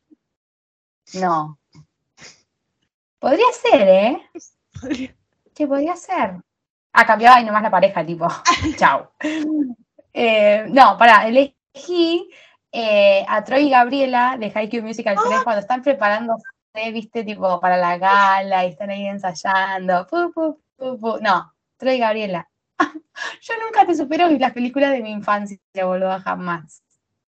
No. 1.15 1.59
Podría 3.19 3.45
ser, 3.51 3.87
¿eh? 3.87 4.21
Que 5.53 5.67
podría 5.67 5.95
ser. 5.97 6.41
Ah, 6.93 7.05
cambiaba 7.05 7.39
y 7.39 7.45
nomás 7.45 7.61
la 7.63 7.71
pareja, 7.71 8.05
tipo, 8.05 8.27
chao. 8.77 9.11
Eh, 10.13 10.65
no, 10.69 10.97
pará, 10.97 11.27
elegí 11.27 12.29
eh, 12.71 13.25
a 13.27 13.43
Troy 13.43 13.67
y 13.67 13.69
Gabriela 13.69 14.37
de 14.39 14.49
School 14.49 14.83
Musical 14.83 15.17
3 15.23 15.43
cuando 15.43 15.61
están 15.61 15.81
preparándose, 15.81 16.43
viste, 16.91 17.23
tipo, 17.23 17.59
para 17.59 17.77
la 17.77 17.97
gala 17.97 18.65
y 18.65 18.69
están 18.69 18.89
ahí 18.89 19.05
ensayando. 19.05 20.07
Pu, 20.07 20.31
pu, 20.33 20.61
pu, 20.75 20.99
pu. 20.99 21.19
No, 21.21 21.53
Troy 21.77 21.95
y 21.95 21.99
Gabriela. 21.99 22.49
Yo 23.41 23.53
nunca 23.63 23.85
te 23.85 23.95
supero 23.95 24.27
las 24.29 24.53
películas 24.53 24.91
de 24.91 25.01
mi 25.01 25.11
infancia, 25.11 25.59
boludo, 25.83 26.19
jamás. 26.21 26.81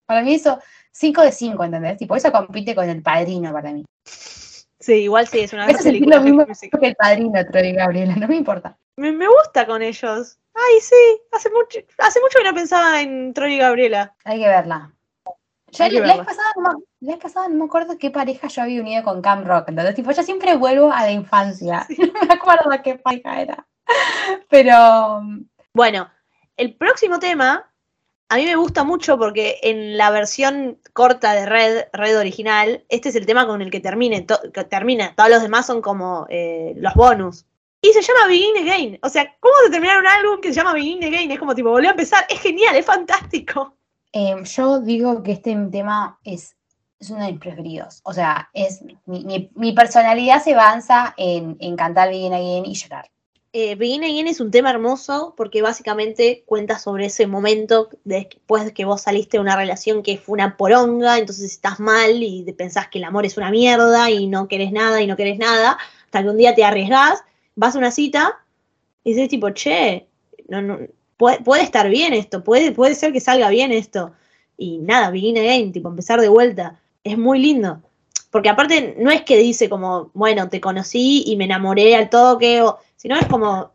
Para 0.05 0.23
mí 0.23 0.33
eso, 0.33 0.59
5 0.91 1.21
de 1.21 1.31
5, 1.31 1.63
¿entendés? 1.63 1.97
Tipo, 1.97 2.15
eso 2.15 2.31
compite 2.31 2.75
con 2.75 2.89
El 2.89 3.01
Padrino 3.01 3.53
para 3.53 3.71
mí. 3.71 3.85
Sí, 4.03 4.93
igual 4.93 5.27
sí, 5.27 5.39
es 5.39 5.53
una 5.53 5.67
Me 5.67 5.73
gran 5.73 5.75
hace 5.75 5.83
sentir 5.83 6.01
película. 6.01 6.17
lo 6.17 6.23
mismo 6.23 6.45
que 6.79 6.87
El 6.87 6.95
Padrino, 6.95 7.45
Troy 7.45 7.67
y 7.67 7.73
Gabriela, 7.73 8.15
no 8.15 8.27
me 8.27 8.35
importa. 8.35 8.77
Me, 9.01 9.11
me 9.11 9.27
gusta 9.27 9.65
con 9.65 9.81
ellos. 9.81 10.37
Ay, 10.53 10.79
sí, 10.79 11.21
hace 11.31 11.49
mucho, 11.49 11.79
hace 11.97 12.19
mucho 12.19 12.37
que 12.37 12.43
no 12.43 12.53
pensaba 12.53 13.01
en 13.01 13.33
Troy 13.33 13.55
y 13.55 13.57
Gabriela. 13.57 14.13
Hay 14.25 14.39
que 14.39 14.47
verla. 14.47 14.93
Yo 15.71 15.85
la 15.87 16.01
vez 16.17 16.25
pasada, 16.25 16.49
no, 16.57 16.61
me- 16.61 16.85
la 16.99 17.13
vez 17.13 17.23
pasada 17.23 17.47
no 17.47 17.55
me 17.55 17.65
acuerdo 17.65 17.97
qué 17.97 18.11
pareja 18.11 18.47
yo 18.47 18.61
había 18.61 18.81
unido 18.81 19.03
con 19.03 19.21
Cam 19.21 19.43
Rock. 19.45 19.69
Entonces, 19.69 19.95
tipo, 19.95 20.11
yo 20.11 20.21
siempre 20.21 20.55
vuelvo 20.55 20.91
a 20.91 21.01
la 21.03 21.11
infancia. 21.11 21.87
No 21.97 22.27
me 22.27 22.33
acuerdo 22.33 22.69
qué 22.83 22.95
pareja 22.95 23.41
era. 23.41 23.67
Pero 24.49 25.21
Bueno, 25.73 26.09
el 26.57 26.75
próximo 26.75 27.19
tema 27.19 27.71
a 28.29 28.35
mí 28.35 28.45
me 28.45 28.55
gusta 28.55 28.83
mucho 28.83 29.17
porque 29.17 29.57
en 29.63 29.97
la 29.97 30.09
versión 30.11 30.79
corta 30.93 31.33
de 31.33 31.45
Red, 31.45 31.85
Red 31.91 32.17
original, 32.19 32.85
este 32.87 33.09
es 33.09 33.15
el 33.15 33.25
tema 33.25 33.45
con 33.47 33.61
el 33.61 33.71
que, 33.71 33.79
termine, 33.79 34.21
to- 34.21 34.51
que 34.53 34.63
termina. 34.63 35.15
Todos 35.15 35.29
los 35.31 35.41
demás 35.41 35.65
son 35.65 35.81
como 35.81 36.27
eh, 36.29 36.73
los 36.77 36.93
bonus. 36.93 37.45
Y 37.81 37.93
se 37.93 38.01
llama 38.01 38.27
Begin 38.27 38.57
Again. 38.57 38.99
O 39.01 39.09
sea, 39.09 39.35
¿cómo 39.39 39.53
se 39.63 39.71
terminar 39.71 39.97
un 39.99 40.07
álbum 40.07 40.39
que 40.39 40.49
se 40.49 40.55
llama 40.55 40.73
Begin 40.73 41.03
Again? 41.03 41.31
Es 41.31 41.39
como 41.39 41.55
tipo, 41.55 41.69
volvió 41.71 41.89
a 41.89 41.91
empezar. 41.93 42.25
Es 42.29 42.39
genial, 42.39 42.75
es 42.75 42.85
fantástico. 42.85 43.75
eh, 44.13 44.35
yo 44.43 44.79
digo 44.79 45.23
que 45.23 45.31
este 45.31 45.55
tema 45.71 46.19
es, 46.23 46.55
es 46.99 47.09
uno 47.09 47.25
de 47.25 47.31
mis 47.31 47.39
preferidos. 47.41 48.01
O 48.03 48.13
sea, 48.13 48.49
es 48.53 48.81
mi, 48.83 48.97
mi- 49.05 49.49
mi 49.55 49.71
personalidad 49.73 50.43
se 50.43 50.53
avanza 50.53 51.13
en, 51.17 51.57
en 51.59 51.75
cantar 51.75 52.09
Begin 52.09 52.33
Again 52.33 52.65
y 52.65 52.75
llorar. 52.75 53.09
Eh, 53.53 53.75
Begin 53.75 54.03
Again 54.03 54.27
es 54.27 54.39
un 54.39 54.51
tema 54.51 54.69
hermoso 54.69 55.33
porque 55.35 55.61
básicamente 55.61 56.43
cuenta 56.45 56.77
sobre 56.77 57.07
ese 57.07 57.25
momento 57.27 57.89
después 58.05 58.63
de 58.63 58.73
que 58.73 58.85
vos 58.85 59.01
saliste 59.01 59.37
de 59.37 59.41
una 59.41 59.55
relación 59.57 60.03
que 60.03 60.17
fue 60.17 60.33
una 60.33 60.55
poronga, 60.55 61.17
entonces 61.17 61.51
estás 61.51 61.79
mal 61.79 62.21
y 62.21 62.43
pensás 62.53 62.87
que 62.89 62.99
el 62.99 63.03
amor 63.05 63.25
es 63.25 63.35
una 63.37 63.49
mierda 63.51 64.09
y 64.11 64.27
no 64.27 64.47
querés 64.47 64.71
nada 64.71 65.01
y 65.01 65.07
no 65.07 65.17
querés 65.17 65.37
nada, 65.37 65.77
hasta 66.05 66.21
que 66.23 66.29
un 66.29 66.37
día 66.37 66.55
te 66.55 66.63
arriesgás, 66.63 67.23
vas 67.55 67.75
a 67.75 67.79
una 67.79 67.91
cita 67.91 68.43
y 69.03 69.13
dices 69.13 69.29
tipo, 69.29 69.49
che, 69.51 70.07
no, 70.47 70.61
no, 70.61 70.79
puede, 71.17 71.39
puede 71.41 71.63
estar 71.63 71.89
bien 71.89 72.13
esto, 72.13 72.43
puede, 72.43 72.71
puede 72.71 72.95
ser 72.95 73.13
que 73.13 73.19
salga 73.19 73.49
bien 73.49 73.71
esto. 73.71 74.13
Y 74.57 74.77
nada, 74.77 75.11
Begin 75.11 75.37
Again, 75.37 75.71
tipo 75.71 75.89
empezar 75.89 76.21
de 76.21 76.29
vuelta, 76.29 76.79
es 77.03 77.17
muy 77.17 77.39
lindo. 77.39 77.81
Porque 78.31 78.49
aparte 78.49 78.95
no 78.97 79.11
es 79.11 79.23
que 79.23 79.37
dice 79.37 79.69
como, 79.69 80.09
bueno, 80.13 80.49
te 80.49 80.61
conocí 80.61 81.23
y 81.25 81.35
me 81.35 81.45
enamoré 81.45 81.95
al 81.95 82.09
toque, 82.09 82.61
o, 82.61 82.79
sino 82.95 83.17
es 83.17 83.27
como, 83.27 83.71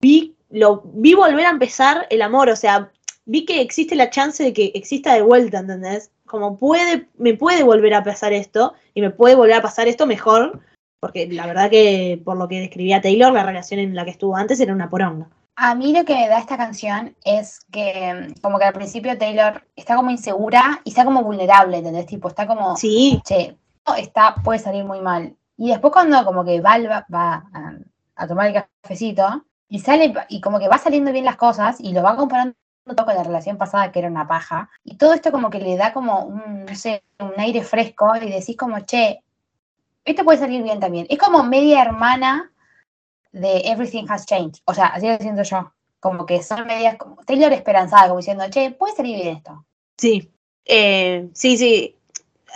vi, 0.00 0.34
lo, 0.50 0.82
vi 0.94 1.14
volver 1.14 1.46
a 1.46 1.50
empezar 1.50 2.06
el 2.10 2.22
amor, 2.22 2.48
o 2.50 2.56
sea, 2.56 2.90
vi 3.24 3.44
que 3.44 3.60
existe 3.60 3.94
la 3.94 4.10
chance 4.10 4.42
de 4.42 4.52
que 4.52 4.72
exista 4.74 5.14
de 5.14 5.22
vuelta, 5.22 5.58
¿entendés? 5.58 6.10
Como 6.26 6.56
puede, 6.56 7.06
me 7.16 7.34
puede 7.34 7.62
volver 7.62 7.94
a 7.94 8.02
pasar 8.02 8.32
esto, 8.32 8.74
y 8.94 9.00
me 9.00 9.10
puede 9.10 9.36
volver 9.36 9.54
a 9.54 9.62
pasar 9.62 9.86
esto 9.86 10.06
mejor, 10.06 10.60
porque 11.06 11.28
la 11.28 11.46
verdad 11.46 11.70
que 11.70 12.20
por 12.24 12.36
lo 12.36 12.48
que 12.48 12.60
describía 12.60 13.00
Taylor, 13.00 13.32
la 13.32 13.44
relación 13.44 13.80
en 13.80 13.94
la 13.94 14.04
que 14.04 14.10
estuvo 14.10 14.36
antes 14.36 14.58
era 14.60 14.72
una 14.72 14.90
poronga. 14.90 15.28
A 15.54 15.74
mí 15.74 15.92
lo 15.96 16.04
que 16.04 16.14
me 16.14 16.28
da 16.28 16.38
esta 16.38 16.56
canción 16.58 17.14
es 17.24 17.60
que, 17.72 18.12
mm, 18.12 18.40
como 18.42 18.58
que 18.58 18.64
al 18.64 18.74
principio 18.74 19.16
Taylor 19.16 19.62
está 19.74 19.96
como 19.96 20.10
insegura 20.10 20.80
y 20.84 20.90
está 20.90 21.04
como 21.04 21.22
vulnerable, 21.22 21.78
¿entendés? 21.78 22.06
Tipo, 22.06 22.28
está 22.28 22.46
como, 22.46 22.76
Sí, 22.76 23.22
che, 23.24 23.56
está, 23.96 24.34
puede 24.44 24.58
salir 24.58 24.84
muy 24.84 25.00
mal. 25.00 25.34
Y 25.56 25.70
después 25.70 25.92
cuando 25.92 26.24
como 26.24 26.44
que 26.44 26.60
va, 26.60 26.76
ba- 26.78 27.06
va 27.12 27.34
a, 27.54 27.72
a 28.16 28.26
tomar 28.26 28.48
el 28.48 28.54
cafecito 28.82 29.44
y 29.68 29.78
sale 29.78 30.12
y 30.28 30.40
como 30.40 30.58
que 30.58 30.68
va 30.68 30.76
saliendo 30.78 31.12
bien 31.12 31.24
las 31.24 31.36
cosas 31.36 31.76
y 31.80 31.92
lo 31.92 32.02
va 32.02 32.16
comparando 32.16 32.54
todo 32.84 33.06
con 33.06 33.14
la 33.16 33.24
relación 33.24 33.56
pasada 33.56 33.90
que 33.90 33.98
era 34.00 34.08
una 34.08 34.28
paja. 34.28 34.68
Y 34.84 34.96
todo 34.96 35.14
esto 35.14 35.32
como 35.32 35.48
que 35.50 35.58
le 35.58 35.76
da 35.76 35.92
como 35.92 36.24
un, 36.24 36.66
no 36.66 36.74
sé, 36.74 37.02
un 37.18 37.32
aire 37.38 37.62
fresco 37.62 38.14
y 38.16 38.30
decís 38.30 38.56
como, 38.56 38.78
che, 38.80 39.22
esto 40.06 40.24
puede 40.24 40.38
salir 40.38 40.62
bien 40.62 40.80
también. 40.80 41.06
Es 41.10 41.18
como 41.18 41.42
media 41.42 41.82
hermana 41.82 42.52
de 43.32 43.58
Everything 43.66 44.06
Has 44.08 44.24
Changed. 44.24 44.62
O 44.64 44.72
sea, 44.72 44.86
así 44.86 45.06
lo 45.06 45.18
siento 45.18 45.42
yo. 45.42 45.72
Como 46.00 46.24
que 46.24 46.42
son 46.42 46.66
medias, 46.66 46.96
como 46.96 47.16
Taylor 47.24 47.52
esperanzada, 47.52 48.08
como 48.08 48.18
diciendo, 48.18 48.44
che, 48.48 48.70
puede 48.70 48.94
salir 48.94 49.16
bien 49.16 49.36
esto. 49.36 49.66
Sí, 49.98 50.30
eh, 50.64 51.28
sí, 51.34 51.58
sí. 51.58 51.96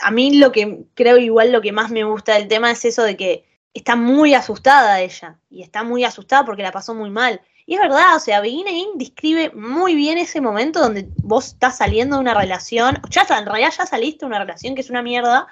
A 0.02 0.10
mí 0.10 0.38
lo 0.38 0.52
que 0.52 0.84
creo 0.94 1.18
igual 1.18 1.52
lo 1.52 1.60
que 1.60 1.72
más 1.72 1.90
me 1.90 2.04
gusta 2.04 2.34
del 2.34 2.48
tema 2.48 2.70
es 2.70 2.84
eso 2.84 3.02
de 3.02 3.16
que 3.16 3.44
está 3.74 3.96
muy 3.96 4.34
asustada 4.34 5.00
ella 5.00 5.38
y 5.48 5.62
está 5.62 5.82
muy 5.82 6.04
asustada 6.04 6.44
porque 6.44 6.62
la 6.62 6.72
pasó 6.72 6.94
muy 6.94 7.10
mal 7.10 7.40
Y 7.66 7.74
es 7.74 7.80
verdad, 7.80 8.16
o 8.16 8.18
sea, 8.18 8.40
Begin 8.40 8.66
describe 8.96 9.50
muy 9.54 9.94
bien 9.94 10.18
ese 10.18 10.40
momento 10.40 10.80
donde 10.80 11.08
vos 11.22 11.48
estás 11.48 11.76
saliendo 11.76 12.16
de 12.16 12.22
una 12.22 12.34
relación, 12.34 13.00
ya 13.10 13.22
en 13.22 13.46
realidad 13.46 13.72
ya 13.76 13.86
saliste 13.86 14.20
de 14.20 14.26
una 14.26 14.40
relación 14.40 14.74
que 14.74 14.80
es 14.80 14.90
una 14.90 15.02
mierda, 15.02 15.46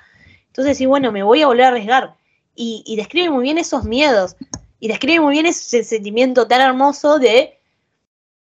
entonces 0.58 0.76
decís, 0.76 0.88
bueno, 0.88 1.12
me 1.12 1.22
voy 1.22 1.42
a 1.42 1.46
volver 1.46 1.66
a 1.66 1.68
arriesgar. 1.68 2.16
Y, 2.56 2.82
y 2.84 2.96
describe 2.96 3.30
muy 3.30 3.44
bien 3.44 3.58
esos 3.58 3.84
miedos, 3.84 4.34
y 4.80 4.88
describe 4.88 5.20
muy 5.20 5.32
bien 5.32 5.46
ese 5.46 5.84
sentimiento 5.84 6.48
tan 6.48 6.60
hermoso 6.60 7.20
de, 7.20 7.60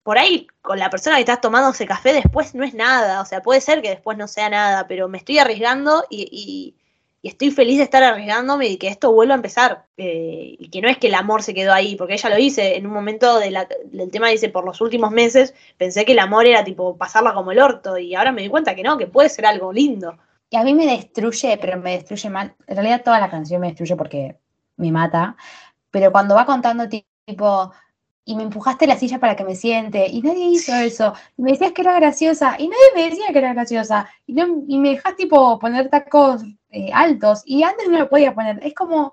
por 0.02 0.16
ahí, 0.18 0.46
con 0.62 0.78
la 0.78 0.88
persona 0.88 1.16
que 1.16 1.20
estás 1.20 1.42
tomando 1.42 1.68
ese 1.70 1.86
café 1.86 2.14
después 2.14 2.54
no 2.54 2.64
es 2.64 2.72
nada, 2.72 3.20
o 3.20 3.26
sea, 3.26 3.42
puede 3.42 3.60
ser 3.60 3.82
que 3.82 3.90
después 3.90 4.16
no 4.16 4.28
sea 4.28 4.48
nada, 4.48 4.86
pero 4.88 5.08
me 5.08 5.18
estoy 5.18 5.38
arriesgando 5.38 6.04
y, 6.08 6.74
estoy 7.22 7.50
feliz 7.50 7.76
de 7.76 7.84
estar 7.84 8.02
arriesgándome 8.02 8.66
y 8.68 8.78
que 8.78 8.88
esto 8.88 9.12
vuelva 9.12 9.34
a 9.34 9.36
empezar. 9.36 9.84
Eh, 9.98 10.56
y 10.58 10.70
que 10.70 10.80
no 10.80 10.88
es 10.88 10.96
que 10.96 11.08
el 11.08 11.14
amor 11.14 11.42
se 11.42 11.52
quedó 11.52 11.74
ahí, 11.74 11.94
porque 11.96 12.14
ella 12.14 12.30
lo 12.30 12.36
dice 12.36 12.76
en 12.76 12.86
un 12.86 12.94
momento 12.94 13.38
de 13.38 13.50
la- 13.50 13.68
del 13.84 14.10
tema, 14.10 14.28
dice, 14.28 14.48
por 14.48 14.64
los 14.64 14.80
últimos 14.80 15.10
meses 15.10 15.52
pensé 15.76 16.06
que 16.06 16.12
el 16.12 16.18
amor 16.18 16.46
era 16.46 16.64
tipo 16.64 16.96
pasarla 16.96 17.34
como 17.34 17.52
el 17.52 17.58
orto 17.60 17.98
y 17.98 18.14
ahora 18.14 18.32
me 18.32 18.40
di 18.40 18.48
cuenta 18.48 18.74
que 18.74 18.82
no, 18.82 18.96
que 18.96 19.06
puede 19.06 19.28
ser 19.28 19.44
algo 19.44 19.70
lindo. 19.70 20.16
Y 20.50 20.56
a 20.56 20.64
mí 20.64 20.74
me 20.74 20.86
destruye, 20.86 21.58
pero 21.60 21.78
me 21.80 21.92
destruye 21.92 22.28
mal. 22.30 22.54
En 22.66 22.76
realidad 22.76 23.02
toda 23.04 23.20
la 23.20 23.30
canción 23.30 23.60
me 23.60 23.68
destruye 23.68 23.96
porque 23.96 24.36
me 24.76 24.90
mata. 24.92 25.36
Pero 25.90 26.12
cuando 26.12 26.34
va 26.36 26.46
contando 26.46 26.88
ti- 26.88 27.06
tipo, 27.26 27.72
y 28.24 28.36
me 28.36 28.44
empujaste 28.44 28.86
la 28.86 28.96
silla 28.98 29.20
para 29.20 29.36
que 29.36 29.44
me 29.44 29.56
siente, 29.56 30.06
y 30.08 30.22
nadie 30.22 30.46
hizo 30.46 30.74
eso, 30.76 31.14
y 31.36 31.42
me 31.42 31.52
decías 31.52 31.72
que 31.72 31.82
era 31.82 31.94
graciosa, 32.00 32.56
y 32.58 32.68
nadie 32.68 32.82
me 32.96 33.10
decía 33.10 33.26
que 33.32 33.38
era 33.40 33.54
graciosa, 33.54 34.08
y, 34.26 34.34
no, 34.34 34.64
y 34.68 34.78
me 34.78 34.90
dejas 34.90 35.16
tipo 35.16 35.58
poner 35.58 35.90
tacos 35.90 36.42
eh, 36.70 36.90
altos, 36.94 37.42
y 37.46 37.64
antes 37.64 37.88
no 37.90 37.98
lo 37.98 38.08
podía 38.10 38.34
poner. 38.34 38.60
Es 38.64 38.74
como, 38.74 39.12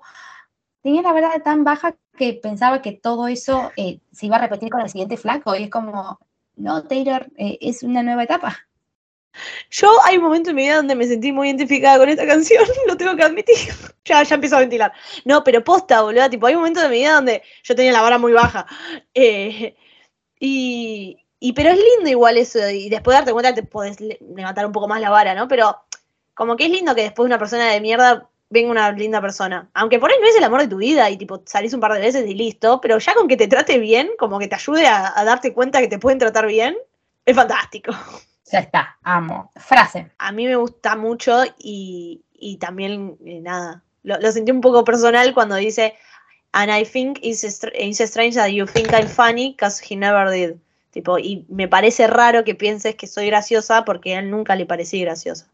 tenía 0.82 1.02
la 1.02 1.12
verdad 1.14 1.42
tan 1.44 1.64
baja 1.64 1.96
que 2.18 2.34
pensaba 2.34 2.82
que 2.82 2.92
todo 2.92 3.28
eso 3.28 3.72
eh, 3.76 4.00
se 4.12 4.26
iba 4.26 4.36
a 4.36 4.40
repetir 4.40 4.70
con 4.70 4.82
el 4.82 4.90
siguiente 4.90 5.16
flaco, 5.18 5.56
y 5.56 5.64
es 5.64 5.70
como, 5.70 6.20
no, 6.56 6.84
Taylor, 6.84 7.28
eh, 7.38 7.58
es 7.62 7.82
una 7.84 8.02
nueva 8.04 8.24
etapa. 8.24 8.67
Yo 9.70 9.90
hay 10.04 10.16
un 10.18 10.24
momento 10.24 10.50
en 10.50 10.56
mi 10.56 10.62
vida 10.62 10.76
donde 10.76 10.94
me 10.94 11.06
sentí 11.06 11.32
muy 11.32 11.48
identificada 11.48 11.98
con 11.98 12.08
esta 12.08 12.26
canción, 12.26 12.64
lo 12.86 12.96
tengo 12.96 13.16
que 13.16 13.22
admitir. 13.22 13.56
ya, 14.04 14.22
ya 14.22 14.34
empiezo 14.34 14.56
a 14.56 14.60
ventilar. 14.60 14.92
No, 15.24 15.42
pero 15.44 15.62
posta, 15.64 16.02
boludo, 16.02 16.28
tipo, 16.30 16.46
hay 16.46 16.54
un 16.54 16.60
momento 16.60 16.80
de 16.80 16.88
mi 16.88 16.96
vida 16.98 17.14
donde 17.14 17.42
yo 17.62 17.74
tenía 17.74 17.92
la 17.92 18.02
vara 18.02 18.18
muy 18.18 18.32
baja. 18.32 18.66
Eh, 19.14 19.74
y, 20.40 21.18
y, 21.40 21.52
pero 21.52 21.70
es 21.70 21.76
lindo 21.78 22.10
igual 22.10 22.36
eso, 22.36 22.58
y 22.70 22.88
después 22.88 23.14
de 23.14 23.18
darte 23.20 23.32
cuenta 23.32 23.54
te 23.54 23.62
podés 23.62 24.00
le- 24.00 24.18
levantar 24.34 24.66
un 24.66 24.72
poco 24.72 24.88
más 24.88 25.00
la 25.00 25.10
vara, 25.10 25.34
¿no? 25.34 25.48
Pero 25.48 25.76
como 26.34 26.56
que 26.56 26.64
es 26.66 26.70
lindo 26.70 26.94
que 26.94 27.02
después 27.02 27.24
de 27.24 27.28
una 27.34 27.38
persona 27.38 27.70
de 27.72 27.80
mierda 27.80 28.28
venga 28.50 28.70
una 28.70 28.92
linda 28.92 29.20
persona. 29.20 29.68
Aunque 29.74 29.98
por 29.98 30.10
ahí 30.10 30.16
no 30.20 30.26
es 30.28 30.36
el 30.36 30.44
amor 30.44 30.60
de 30.62 30.68
tu 30.68 30.76
vida 30.78 31.10
y 31.10 31.16
tipo 31.18 31.42
salís 31.46 31.74
un 31.74 31.80
par 31.80 31.92
de 31.92 32.00
veces 32.00 32.26
y 32.26 32.34
listo, 32.34 32.80
pero 32.80 32.98
ya 32.98 33.14
con 33.14 33.28
que 33.28 33.36
te 33.36 33.48
trate 33.48 33.78
bien, 33.78 34.10
como 34.18 34.38
que 34.38 34.48
te 34.48 34.54
ayude 34.54 34.86
a 34.86 35.12
darte 35.24 35.52
cuenta 35.52 35.80
que 35.80 35.88
te 35.88 35.98
pueden 35.98 36.18
tratar 36.18 36.46
bien, 36.46 36.76
es 37.26 37.36
fantástico. 37.36 37.92
Ya 38.50 38.60
está, 38.60 38.98
amo. 39.02 39.50
Frase. 39.56 40.10
a 40.18 40.32
mí 40.32 40.46
me 40.46 40.56
gusta 40.56 40.96
mucho 40.96 41.42
y, 41.58 42.24
y 42.32 42.56
también, 42.56 43.16
eh, 43.24 43.40
nada, 43.40 43.82
lo, 44.02 44.18
lo 44.18 44.32
sentí 44.32 44.50
un 44.52 44.60
poco 44.60 44.84
personal 44.84 45.34
cuando 45.34 45.56
dice, 45.56 45.94
and 46.52 46.70
I 46.70 46.84
think 46.84 47.18
it's, 47.22 47.44
str- 47.44 47.72
it's 47.74 48.00
strange 48.00 48.36
that 48.36 48.48
you 48.48 48.66
think 48.66 48.92
I'm 48.92 49.06
funny 49.06 49.50
because 49.50 49.82
he 49.82 49.96
never 49.96 50.30
did. 50.30 50.56
Tipo, 50.90 51.18
y 51.18 51.44
me 51.48 51.68
parece 51.68 52.06
raro 52.06 52.44
que 52.44 52.54
pienses 52.54 52.94
que 52.96 53.06
soy 53.06 53.26
graciosa 53.26 53.84
porque 53.84 54.16
a 54.16 54.20
él 54.20 54.30
nunca 54.30 54.56
le 54.56 54.64
parecí 54.64 55.00
graciosa. 55.02 55.50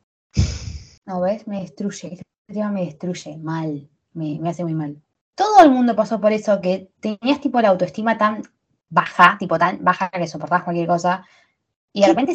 No, 1.07 1.21
¿ves? 1.21 1.47
Me 1.47 1.61
destruye. 1.61 2.15
Este 2.15 2.25
tema 2.47 2.71
me 2.71 2.85
destruye 2.85 3.37
mal. 3.37 3.89
Me, 4.13 4.39
me 4.41 4.51
hace 4.51 4.63
muy 4.63 4.75
mal. 4.75 5.03
Todo 5.35 5.63
el 5.65 5.71
mundo 5.71 5.97
pasó 5.97 6.21
por 6.21 6.33
eso, 6.33 6.61
que 6.61 6.89
tenías 7.01 7.41
tipo 7.41 7.61
la 7.61 7.71
autoestima 7.71 8.17
tan 8.17 8.43
baja, 8.89 9.37
tipo 9.39 9.59
tan 9.59 9.83
baja 9.83 10.09
que 10.09 10.29
soportabas 10.29 10.63
cualquier 10.63 10.87
cosa, 10.87 11.27
y 11.93 12.03
de 12.03 12.07
repente 12.07 12.33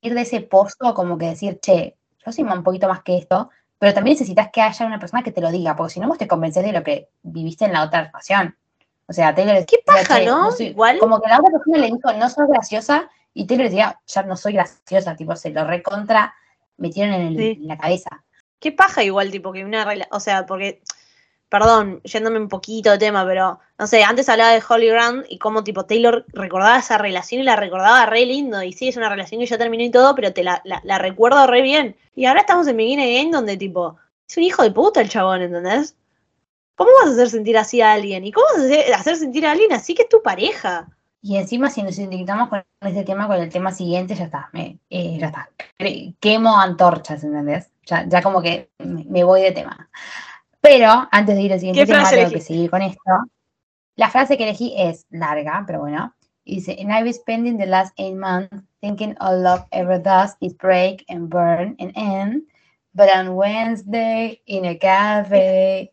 salir 0.00 0.14
de 0.14 0.22
ese 0.22 0.40
pozo 0.40 0.94
como 0.94 1.18
que 1.18 1.26
decir, 1.26 1.58
che, 1.60 1.96
yo 2.24 2.32
soy 2.32 2.44
un 2.44 2.62
poquito 2.62 2.88
más 2.88 3.02
que 3.02 3.16
esto, 3.18 3.50
pero 3.78 3.94
también 3.94 4.14
necesitas 4.16 4.50
que 4.52 4.60
haya 4.62 4.86
una 4.86 4.98
persona 4.98 5.22
que 5.22 5.32
te 5.32 5.40
lo 5.40 5.50
diga, 5.50 5.76
porque 5.76 5.94
si 5.94 6.00
no 6.00 6.08
vos 6.08 6.18
te 6.18 6.28
convences 6.28 6.64
de 6.64 6.72
lo 6.72 6.82
que 6.82 7.08
viviste 7.22 7.64
en 7.64 7.72
la 7.72 7.82
otra 7.84 8.04
relación. 8.04 8.56
O 9.06 9.12
sea, 9.12 9.34
Taylor 9.34 9.54
Qué 9.64 9.78
decía, 9.78 9.78
paja, 9.86 10.18
"Che, 10.18 10.26
¿no? 10.26 10.50
soy-". 10.52 10.66
Igual. 10.66 10.98
Como 10.98 11.20
que 11.20 11.28
la 11.28 11.38
otra 11.38 11.50
persona 11.52 11.78
le 11.78 11.86
dijo, 11.86 12.12
no 12.12 12.28
soy 12.28 12.46
graciosa, 12.48 13.08
y 13.34 13.46
Taylor 13.46 13.66
decía, 13.66 14.00
ya 14.06 14.22
no 14.24 14.36
soy 14.36 14.54
graciosa, 14.54 15.16
tipo, 15.16 15.34
se 15.36 15.50
lo 15.50 15.64
recontra 15.64 16.34
metieron 16.76 17.14
en, 17.14 17.22
el- 17.28 17.36
Sí. 17.36 17.58
en 17.60 17.68
la 17.68 17.78
cabeza. 17.78 18.24
Qué 18.60 18.72
paja 18.72 19.02
igual, 19.02 19.30
tipo, 19.30 19.52
que 19.52 19.64
una 19.64 19.84
rela- 19.84 20.08
O 20.10 20.20
sea, 20.20 20.46
porque, 20.46 20.80
perdón, 21.48 22.00
yéndome 22.02 22.38
un 22.38 22.48
poquito 22.48 22.90
de 22.90 22.98
tema, 22.98 23.24
pero, 23.24 23.58
no 23.78 23.86
sé, 23.86 24.04
antes 24.04 24.28
hablaba 24.28 24.52
de 24.52 24.62
Holly 24.66 24.88
Grant 24.88 25.26
y 25.28 25.38
cómo, 25.38 25.64
tipo, 25.64 25.86
Taylor 25.86 26.26
recordaba 26.28 26.78
esa 26.78 26.98
relación 26.98 27.40
y 27.40 27.44
la 27.44 27.56
recordaba 27.56 28.06
re 28.06 28.26
lindo. 28.26 28.62
Y 28.62 28.72
sí, 28.72 28.88
es 28.88 28.96
una 28.96 29.08
relación 29.08 29.40
que 29.40 29.46
ya 29.46 29.58
terminó 29.58 29.82
y 29.84 29.90
todo, 29.90 30.14
pero 30.14 30.32
te 30.32 30.42
la, 30.44 30.60
la, 30.64 30.98
recuerdo 30.98 31.46
re 31.46 31.62
bien. 31.62 31.96
Y 32.14 32.26
ahora 32.26 32.40
estamos 32.40 32.66
en 32.66 32.76
Begin 32.76 33.00
Again 33.00 33.30
donde, 33.30 33.56
tipo, 33.56 33.96
es 34.28 34.36
un 34.36 34.42
hijo 34.42 34.62
de 34.62 34.70
puta 34.70 35.00
el 35.00 35.08
chabón, 35.08 35.42
¿entendés? 35.42 35.96
¿Cómo 36.76 36.90
vas 37.00 37.10
a 37.10 37.12
hacer 37.12 37.30
sentir 37.30 37.56
así 37.56 37.80
a 37.80 37.92
alguien? 37.92 38.24
¿Y 38.24 38.32
cómo 38.32 38.46
vas 38.54 38.70
a 38.92 38.96
hacer, 38.96 39.16
sentir 39.16 39.46
a 39.46 39.52
alguien 39.52 39.72
así 39.72 39.94
que 39.94 40.02
es 40.02 40.08
tu 40.08 40.22
pareja? 40.22 40.88
Y 41.22 41.36
encima, 41.36 41.70
si 41.70 41.82
nos 41.82 41.98
identificamos 41.98 42.48
con 42.48 42.62
ese 42.82 43.02
tema, 43.02 43.26
con 43.26 43.36
el 43.36 43.50
tema 43.50 43.72
siguiente, 43.72 44.14
ya 44.14 44.26
está, 44.26 44.50
eh, 44.52 45.18
ya 45.18 45.26
está. 45.26 45.50
Quemo 46.20 46.60
antorchas, 46.60 47.24
¿entendés? 47.24 47.70
Ya, 47.84 48.06
ya 48.06 48.22
como 48.22 48.40
que 48.40 48.70
me 48.78 49.24
voy 49.24 49.42
de 49.42 49.50
tema. 49.50 49.88
Pero 50.60 51.08
antes 51.10 51.36
de 51.36 51.42
ir 51.42 51.52
al 51.52 51.60
siguiente 51.60 51.80
¿Qué 51.80 51.86
tema, 51.86 52.10
tengo 52.10 52.30
que 52.30 52.40
seguir 52.40 52.70
con 52.70 52.82
esto. 52.82 53.00
La 53.96 54.10
frase 54.10 54.36
que 54.36 54.44
elegí 54.44 54.74
es 54.76 55.06
larga, 55.10 55.64
pero 55.66 55.80
bueno. 55.80 56.14
Dice, 56.44 56.76
and 56.80 56.90
I've 56.90 57.04
been 57.04 57.12
spending 57.12 57.58
the 57.58 57.66
last 57.66 57.92
eight 57.98 58.14
months 58.14 58.56
thinking 58.80 59.14
all 59.20 59.42
love 59.42 59.66
ever 59.70 59.98
does 59.98 60.34
is 60.40 60.54
break 60.54 61.04
and 61.08 61.28
burn 61.28 61.76
and 61.78 61.92
end. 61.94 62.42
But 62.94 63.10
on 63.14 63.34
Wednesday, 63.34 64.40
in 64.46 64.64
a 64.64 64.78
cafe, 64.78 65.92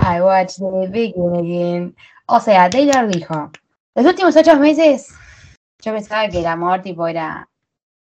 I 0.00 0.20
watched 0.22 0.58
the 0.58 0.88
begin 0.90 1.36
again. 1.36 1.94
O 2.26 2.40
sea, 2.40 2.70
Taylor 2.70 3.06
dijo, 3.06 3.52
los 3.94 4.06
últimos 4.06 4.34
ocho 4.34 4.56
meses 4.56 5.08
yo 5.82 5.92
pensaba 5.92 6.28
que 6.28 6.38
el 6.38 6.46
amor 6.46 6.80
tipo 6.80 7.06
era, 7.06 7.48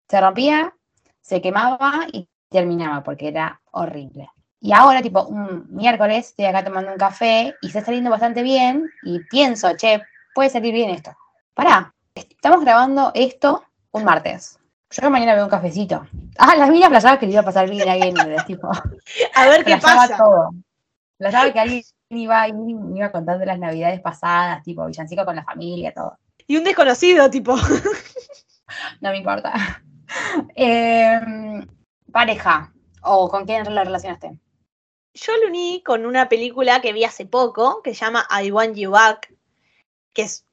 se 0.08 0.22
rompía, 0.22 0.76
se 1.22 1.42
quemaba 1.42 2.06
y 2.12 2.28
terminaba 2.50 3.04
porque 3.04 3.30
era 3.30 3.62
horrible. 3.72 4.30
Y 4.62 4.74
ahora, 4.74 5.02
tipo, 5.02 5.24
un 5.24 5.68
miércoles 5.70 6.28
estoy 6.30 6.46
acá 6.46 6.64
tomando 6.64 6.92
un 6.92 6.98
café 6.98 7.56
y 7.62 7.68
está 7.68 7.84
saliendo 7.84 8.10
bastante 8.10 8.44
bien 8.44 8.90
y 9.04 9.20
pienso, 9.20 9.76
che, 9.78 10.02
puede 10.36 10.50
salir 10.50 10.74
bien 10.74 10.90
esto. 10.90 11.12
Pará, 11.54 11.94
estamos 12.14 12.62
grabando 12.62 13.12
esto 13.16 13.64
un 13.92 14.04
martes. 14.04 14.60
Yo 14.92 15.10
mañana 15.10 15.36
veo 15.36 15.46
un 15.46 15.50
cafecito. 15.50 16.06
Ah, 16.38 16.56
las 16.58 16.70
minas 16.70 16.90
playadas 16.90 17.20
que 17.20 17.28
le 17.28 17.34
iba 17.34 17.42
a 17.42 17.46
pasar 17.46 17.70
bien 17.70 17.88
a 17.88 17.94
alguien, 17.94 18.16
tipo, 18.46 18.70
A 19.36 19.48
ver 19.48 19.64
qué 19.64 19.78
pasa. 19.78 20.18
todo. 20.18 20.50
Playaba 21.18 21.54
que 21.54 21.60
alguien 21.60 21.84
iba, 22.10 22.48
y 22.48 22.54
me 22.54 22.98
iba 22.98 23.12
contando 23.12 23.46
las 23.46 23.60
navidades 23.60 24.02
pasadas, 24.02 24.64
tipo, 24.64 24.86
villancico 24.86 25.26
con 25.26 25.36
la 25.36 25.44
familia, 25.44 25.94
todo. 25.94 26.18
Y 26.48 26.58
un 26.58 26.64
desconocido, 26.64 27.30
tipo. 27.30 27.56
No 29.02 29.10
me 29.10 29.18
importa. 29.18 29.54
Em, 30.56 31.66
pareja. 32.12 32.72
¿O 33.02 33.28
con 33.30 33.46
quién 33.46 33.64
lo 33.64 33.84
relacionaste? 33.84 34.40
Yo 35.14 35.36
lo 35.38 35.48
uní 35.48 35.82
con 35.84 36.06
una 36.06 36.30
película 36.30 36.82
que 36.82 36.94
vi 36.94 37.04
hace 37.04 37.26
poco, 37.26 37.82
que 37.82 37.94
se 37.94 38.06
llama 38.06 38.28
I 38.30 38.52
Want 38.52 38.76
You 38.76 38.92
Back, 38.92 39.34
que 40.14 40.24
es 40.24 40.46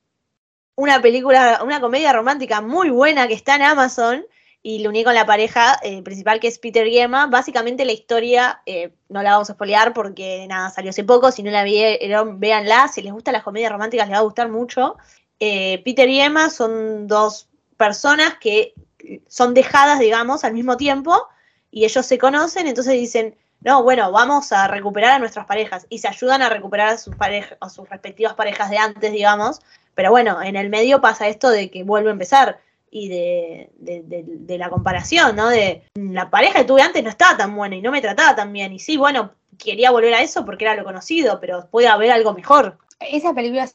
una 0.75 1.01
película, 1.01 1.61
una 1.65 1.81
comedia 1.81 2.13
romántica 2.13 2.61
muy 2.61 2.91
buena 2.91 3.29
que 3.29 3.35
está 3.35 3.57
en 3.57 3.63
Amazon, 3.63 4.27
y 4.63 4.81
lo 4.81 4.91
uní 4.91 5.05
con 5.05 5.15
la 5.15 5.27
pareja 5.27 5.79
eh, 5.83 6.03
principal 6.03 6.41
que 6.41 6.49
es 6.49 6.59
Peter 6.59 6.85
Emma. 6.89 7.29
Básicamente 7.29 7.85
la 7.85 7.93
historia, 7.93 8.63
eh, 8.67 8.93
no 9.09 9.23
la 9.23 9.33
vamos 9.33 9.49
a 9.49 9.53
spoilear 9.53 9.95
porque 9.95 10.45
nada, 10.49 10.71
salió 10.71 10.91
hace 10.91 11.05
poco, 11.05 11.31
si 11.31 11.45
no 11.45 11.53
la 11.53 11.63
vieron, 11.63 12.41
véanla, 12.41 12.89
si 12.89 13.01
les 13.01 13.13
gustan 13.13 13.35
las 13.35 13.45
comedias 13.45 13.71
románticas 13.71 14.09
les 14.09 14.17
va 14.17 14.21
a 14.21 14.25
gustar 14.25 14.49
mucho. 14.49 14.97
Eh, 15.39 15.83
Peter 15.85 16.09
y 16.09 16.21
Emma 16.21 16.51
son 16.51 17.07
dos 17.07 17.49
personas 17.77 18.39
que 18.41 18.75
son 19.29 19.55
dejadas, 19.55 20.01
digamos, 20.01 20.43
al 20.43 20.55
mismo 20.55 20.77
tiempo, 20.77 21.29
y 21.71 21.85
ellos 21.85 22.05
se 22.05 22.19
conocen, 22.19 22.67
entonces 22.67 22.95
dicen, 22.95 23.37
no, 23.61 23.83
bueno, 23.83 24.13
vamos 24.13 24.53
a 24.53 24.69
recuperar 24.69 25.15
a 25.15 25.19
nuestras 25.19 25.47
parejas 25.47 25.87
y 25.89 25.99
se 25.99 26.09
ayudan 26.09 26.43
a 26.43 26.49
recuperar 26.49 26.89
a 26.89 26.99
sus 26.99 27.17
parejas, 27.17 27.59
a 27.61 27.69
sus 27.69 27.89
respectivas 27.89 28.35
parejas 28.35 28.71
de 28.71 28.79
antes, 28.79 29.13
digamos. 29.13 29.61
Pero 29.95 30.11
bueno, 30.11 30.43
en 30.43 30.57
el 30.57 30.69
medio 30.69 31.01
pasa 31.01 31.27
esto 31.27 31.51
de 31.51 31.71
que 31.71 31.83
vuelve 31.83 32.11
a 32.11 32.13
empezar 32.13 32.61
y 32.91 33.09
de, 33.09 33.71
de, 33.79 34.59
la 34.59 34.71
comparación, 34.71 35.37
¿no? 35.37 35.49
De 35.49 35.83
la 35.95 36.31
pareja 36.31 36.61
que 36.61 36.65
tuve 36.65 36.83
antes 36.83 37.03
no 37.03 37.11
estaba 37.11 37.37
tan 37.37 37.57
buena 37.57 37.77
y 37.77 37.83
no 37.83 37.91
me 37.91 38.01
trataba 38.01 38.37
tan 38.37 38.53
bien. 38.53 38.73
Y 38.73 38.79
sí, 38.79 38.97
bueno, 38.97 39.33
quería 39.59 39.91
volver 39.91 40.15
a 40.15 40.23
eso 40.23 40.45
porque 40.45 40.65
era 40.65 40.75
lo 40.75 40.85
conocido, 40.85 41.41
pero 41.41 41.69
puede 41.71 41.89
haber 41.89 42.13
algo 42.13 42.35
mejor. 42.35 42.79
Esa 43.01 43.35
película 43.35 43.69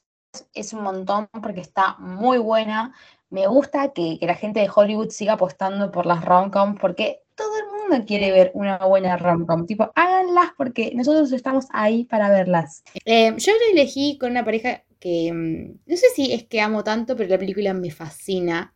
es, 0.54 0.74
un 0.74 0.84
montón 0.84 1.28
porque 1.42 1.62
está 1.62 1.96
muy 2.00 2.38
buena. 2.38 2.94
Me 3.30 3.48
gusta 3.48 3.90
que, 3.94 4.18
que 4.20 4.26
la 4.26 4.36
gente 4.36 4.60
de 4.60 4.72
Hollywood 4.74 5.10
siga 5.10 5.34
apostando 5.34 5.92
por 5.92 6.06
las 6.06 6.24
rom-coms 6.24 6.80
porque 6.80 7.22
todo 7.36 7.58
el 7.58 7.71
mundo 7.92 8.06
quiere 8.08 8.32
ver 8.32 8.52
una 8.54 8.78
buena 8.78 9.18
rom-com. 9.18 9.66
Tipo, 9.66 9.92
háganlas 9.96 10.52
porque 10.58 10.92
nosotros 10.96 11.32
estamos 11.32 11.66
ahí 11.72 12.06
para 12.06 12.30
verlas. 12.30 12.84
Eh, 13.06 13.34
yo 13.38 13.52
lo 13.54 13.72
elegí 13.74 14.18
con 14.18 14.32
una 14.32 14.44
pareja 14.46 14.84
que 15.00 15.32
mm, 15.34 15.80
no 15.86 15.98
sé 15.98 16.08
si 16.16 16.34
es 16.34 16.44
que 16.48 16.62
amo 16.62 16.84
tanto, 16.84 17.16
pero 17.16 17.30
la 17.30 17.38
película 17.40 17.74
me 17.74 17.92
fascina. 17.92 18.74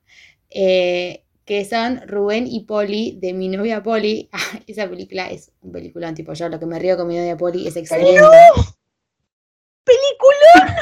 eh, 0.49 1.21
que 1.45 1.63
son 1.63 2.01
Rubén 2.07 2.47
y 2.47 2.61
Poli 2.65 3.19
de 3.21 3.31
mi 3.33 3.49
novia 3.49 3.83
Poli. 3.83 4.29
Ah, 4.33 4.59
Esa 4.65 4.89
película 4.89 5.29
es 5.29 5.51
un 5.61 5.71
peliculón, 5.71 6.15
tipo 6.15 6.33
yo 6.33 6.49
lo 6.49 6.59
que 6.59 6.65
me 6.65 6.79
río 6.79 6.97
con 6.97 7.07
mi 7.07 7.15
novia 7.17 7.37
Poli 7.37 7.67
es 7.67 7.75
excelente. 7.75 8.19
¡Peliculón! 9.83 10.65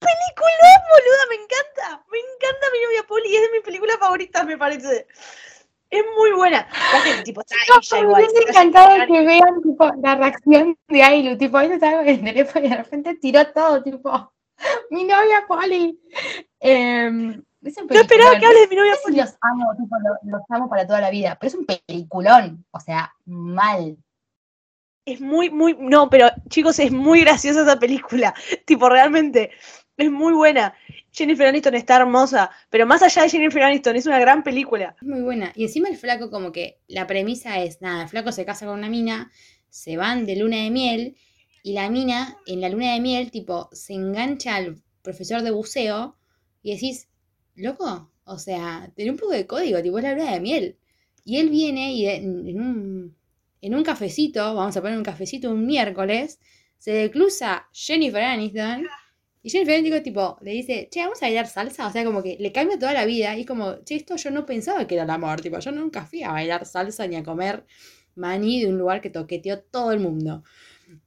¡Peliculón, 0.00 0.80
boluda! 0.90 1.22
Me 1.30 1.36
encanta. 1.36 2.04
Me 2.10 2.18
encanta 2.18 2.66
mi 2.72 2.84
novia 2.84 3.02
Poli. 3.06 3.36
Es 3.36 3.42
de 3.42 3.50
mis 3.52 3.62
películas 3.62 3.96
favoritas, 3.98 4.44
me 4.46 4.58
parece. 4.58 5.06
Es 5.90 6.04
muy 6.16 6.32
buena. 6.32 6.68
Aparte, 6.90 7.22
tipo, 7.24 7.40
está 7.40 7.54
No, 7.68 7.80
ella 7.80 8.06
me 8.06 8.14
hubiese 8.14 8.50
encantado 8.50 9.06
que 9.06 9.24
vean 9.24 9.62
tipo, 9.62 9.90
la 10.02 10.14
reacción 10.16 10.76
de 10.88 11.02
Ailu. 11.02 11.38
Tipo, 11.38 11.58
ella 11.60 11.74
estaba 11.74 11.98
con 11.98 12.08
el 12.08 12.22
teléfono 12.22 12.66
y 12.66 12.68
de 12.68 12.76
repente 12.76 13.14
tiró 13.14 13.46
todo. 13.52 13.82
Tipo, 13.82 14.32
mi 14.90 15.04
novia. 15.04 15.46
Eh, 16.60 17.40
es 17.62 17.76
un 17.78 17.86
No 17.86 18.00
esperaba 18.00 18.38
que 18.38 18.46
hable 18.46 18.60
de 18.60 18.68
mi 18.68 18.76
novia 18.76 18.94
Poli. 19.02 19.16
los 19.16 19.36
amo, 19.40 19.72
tipo, 19.78 19.96
lo- 20.00 20.30
los, 20.30 20.42
amo 20.50 20.68
para 20.68 20.86
toda 20.86 21.00
la 21.00 21.10
vida, 21.10 21.36
pero 21.40 21.48
es 21.48 21.54
un 21.54 21.66
peliculón. 21.66 22.64
O 22.70 22.80
sea, 22.80 23.14
mal. 23.24 23.96
Es 25.06 25.20
muy, 25.22 25.48
muy. 25.48 25.74
No, 25.78 26.10
pero 26.10 26.28
chicos, 26.50 26.78
es 26.80 26.92
muy 26.92 27.22
graciosa 27.22 27.62
esa 27.62 27.78
película. 27.78 28.34
Tipo, 28.66 28.88
realmente. 28.90 29.50
Es 29.96 30.10
muy 30.10 30.32
buena. 30.34 30.74
Jennifer 31.18 31.48
Aniston 31.48 31.74
está 31.74 31.96
hermosa. 31.96 32.50
Pero 32.70 32.86
más 32.86 33.02
allá 33.02 33.22
de 33.22 33.28
Jennifer 33.28 33.62
Aniston, 33.62 33.96
es 33.96 34.06
una 34.06 34.20
gran 34.20 34.44
película. 34.44 34.94
Muy 35.02 35.20
buena. 35.20 35.52
Y 35.56 35.64
encima 35.64 35.88
el 35.88 35.96
flaco 35.96 36.30
como 36.30 36.52
que 36.52 36.78
la 36.86 37.06
premisa 37.08 37.60
es, 37.60 37.82
nada, 37.82 38.04
el 38.04 38.08
flaco 38.08 38.30
se 38.30 38.44
casa 38.44 38.66
con 38.66 38.78
una 38.78 38.88
mina, 38.88 39.32
se 39.68 39.96
van 39.96 40.26
de 40.26 40.36
luna 40.36 40.58
de 40.58 40.70
miel 40.70 41.16
y 41.62 41.72
la 41.72 41.90
mina 41.90 42.38
en 42.46 42.60
la 42.60 42.68
luna 42.68 42.94
de 42.94 43.00
miel 43.00 43.30
tipo 43.30 43.68
se 43.72 43.94
engancha 43.94 44.54
al 44.54 44.80
profesor 45.02 45.42
de 45.42 45.50
buceo 45.50 46.16
y 46.62 46.72
decís, 46.74 47.08
loco, 47.56 48.12
o 48.24 48.38
sea, 48.38 48.92
ten 48.94 49.10
un 49.10 49.16
poco 49.16 49.32
de 49.32 49.46
código, 49.46 49.82
tipo 49.82 49.98
es 49.98 50.04
la 50.04 50.14
luna 50.14 50.32
de 50.32 50.40
miel. 50.40 50.78
Y 51.24 51.38
él 51.38 51.50
viene 51.50 51.92
y 51.92 52.06
en 52.06 52.60
un, 52.60 53.16
en 53.60 53.74
un 53.74 53.82
cafecito, 53.82 54.54
vamos 54.54 54.76
a 54.76 54.80
poner 54.80 54.96
un 54.96 55.04
cafecito 55.04 55.50
un 55.50 55.66
miércoles, 55.66 56.38
se 56.78 56.92
declusa 56.92 57.68
Jennifer 57.72 58.22
Aniston 58.22 58.86
y 59.48 59.50
Jennifer 59.50 59.76
Aniston 59.78 60.02
tipo 60.02 60.38
le 60.42 60.52
dice, 60.52 60.88
che, 60.90 61.00
vamos 61.02 61.22
a 61.22 61.26
bailar 61.26 61.46
salsa, 61.48 61.86
o 61.86 61.92
sea, 61.92 62.04
como 62.04 62.22
que 62.22 62.36
le 62.40 62.52
cambia 62.52 62.78
toda 62.78 62.92
la 62.94 63.04
vida 63.06 63.36
y 63.36 63.40
es 63.42 63.46
como, 63.46 63.76
che, 63.84 63.96
esto 63.96 64.16
yo 64.16 64.30
no 64.30 64.46
pensaba 64.46 64.86
que 64.86 64.94
era 64.96 65.04
el 65.04 65.10
amor, 65.10 65.40
tipo, 65.40 65.58
yo 65.58 65.72
nunca 65.72 66.06
fui 66.06 66.22
a 66.22 66.32
bailar 66.32 66.66
salsa 66.66 67.06
ni 67.06 67.16
a 67.16 67.22
comer 67.24 67.64
maní 68.16 68.60
de 68.62 68.68
un 68.68 68.78
lugar 68.78 69.00
que 69.00 69.10
toqueteó 69.10 69.60
todo 69.62 69.92
el 69.92 70.00
mundo. 70.00 70.42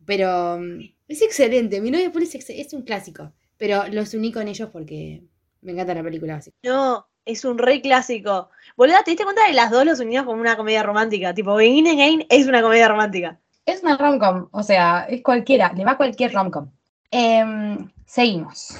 Pero 0.05 0.57
mm, 0.59 0.79
es 1.07 1.21
excelente, 1.21 1.81
mi 1.81 1.91
novia 1.91 2.11
es, 2.21 2.35
ex- 2.35 2.49
es 2.49 2.73
un 2.73 2.83
clásico, 2.83 3.33
pero 3.57 3.87
los 3.87 4.13
uní 4.13 4.31
con 4.31 4.47
ellos 4.47 4.69
porque 4.71 5.23
me 5.61 5.71
encanta 5.73 5.93
la 5.93 6.03
película 6.03 6.35
así. 6.37 6.51
No, 6.63 7.07
es 7.25 7.45
un 7.45 7.57
re 7.57 7.81
clásico. 7.81 8.49
Boluda, 8.77 9.03
¿te 9.03 9.11
diste 9.11 9.23
cuenta 9.23 9.45
de 9.47 9.53
las 9.53 9.71
dos 9.71 9.85
los 9.85 9.99
unidos 9.99 10.25
como 10.25 10.41
una 10.41 10.57
comedia 10.57 10.83
romántica? 10.83 11.33
Tipo, 11.33 11.55
Begin 11.55 11.87
Again 11.87 12.25
es 12.29 12.47
una 12.47 12.61
comedia 12.61 12.87
romántica. 12.87 13.39
Es 13.65 13.81
una 13.83 13.97
rom-com, 13.97 14.49
o 14.51 14.63
sea, 14.63 15.05
es 15.09 15.23
cualquiera, 15.23 15.73
le 15.73 15.83
va 15.85 15.91
a 15.91 15.97
cualquier 15.97 16.31
rom-com. 16.33 16.71
Em, 17.11 17.89
seguimos. 18.05 18.77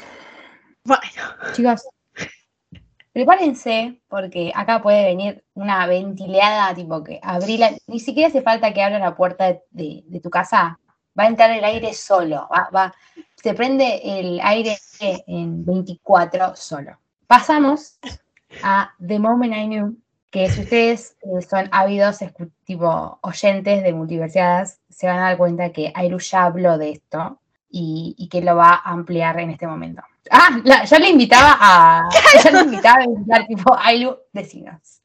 Bueno, 0.86 1.02
Chicos, 1.54 1.84
prepárense 3.14 4.02
porque 4.08 4.52
acá 4.56 4.82
puede 4.82 5.04
venir 5.06 5.44
una 5.54 5.86
ventilada, 5.86 6.74
tipo 6.74 7.04
que 7.04 7.20
abrí 7.22 7.58
la- 7.58 7.76
ni 7.88 8.00
siquiera 8.00 8.30
hace 8.30 8.42
falta 8.42 8.74
que 8.74 8.82
abra 8.82 9.00
la 9.00 9.16
puerta 9.16 9.46
de, 9.48 9.62
de- 9.72 10.04
de 10.08 10.20
tu 10.22 10.30
casa, 10.30 10.80
va 11.20 11.24
a 11.26 11.28
entrar 11.28 11.52
el 11.52 11.64
aire 11.64 11.94
solo, 11.94 12.48
va, 12.52 12.70
va- 12.74 12.96
se 13.36 13.54
prende 13.54 14.02
el 14.04 14.40
aire 14.42 14.78
en 15.28 15.66
24 15.66 16.56
solo. 16.56 16.98
Pasamos 17.28 18.00
a 18.64 18.92
The 19.06 19.20
Moment 19.20 19.54
I 19.56 19.66
Knew, 19.66 19.98
que 20.30 20.50
si 20.50 20.62
ustedes 20.62 21.18
eh, 21.24 21.42
son 21.42 21.68
ávidos 21.72 22.20
tipo 22.64 23.20
oyentes 23.24 23.84
de 23.84 23.94
multiverseadas, 23.94 24.80
se 24.90 25.08
van 25.08 25.18
a 25.20 25.24
dar 25.24 25.38
cuenta 25.38 25.72
que 25.74 25.92
Airu 25.94 26.20
ya 26.20 26.44
habló 26.46 26.78
de 26.78 26.92
esto 26.92 27.41
y, 27.72 28.16
y 28.18 28.28
que 28.28 28.42
lo 28.42 28.56
va 28.56 28.70
a 28.84 28.92
ampliar 28.92 29.40
en 29.40 29.50
este 29.52 29.66
momento. 29.68 30.02
Ah, 30.30 30.60
la- 30.64 30.84
ya 30.86 31.00
le 31.00 31.10
invitaba 31.10 31.58
a. 31.60 32.10
Ya 32.44 32.52
le 32.52 32.60
invitaba 32.62 33.04
a 33.04 33.08
ventilar, 33.08 33.48
tipo, 33.48 33.76
Ailu, 33.78 34.18
decinos. 34.34 35.02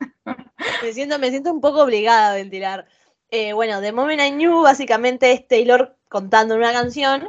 me 0.82 0.92
siento, 0.92 1.18
me 1.18 1.30
siento 1.30 1.52
un 1.52 1.60
poco 1.60 1.82
obligada 1.82 2.30
a 2.30 2.34
ventilar. 2.34 2.86
Eh, 3.30 3.52
bueno, 3.52 3.80
The 3.80 3.92
Moment 3.92 4.20
I 4.20 4.30
Knew 4.32 4.62
básicamente 4.62 5.32
es 5.32 5.46
Taylor 5.48 5.96
contando 6.08 6.54
en 6.54 6.60
una 6.60 6.72
canción 6.72 7.28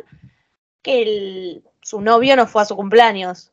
que 0.82 1.02
el- 1.02 1.64
su 1.82 2.02
novio 2.02 2.36
no 2.36 2.48
fue 2.48 2.62
a 2.62 2.66
su 2.66 2.76
cumpleaños. 2.76 3.52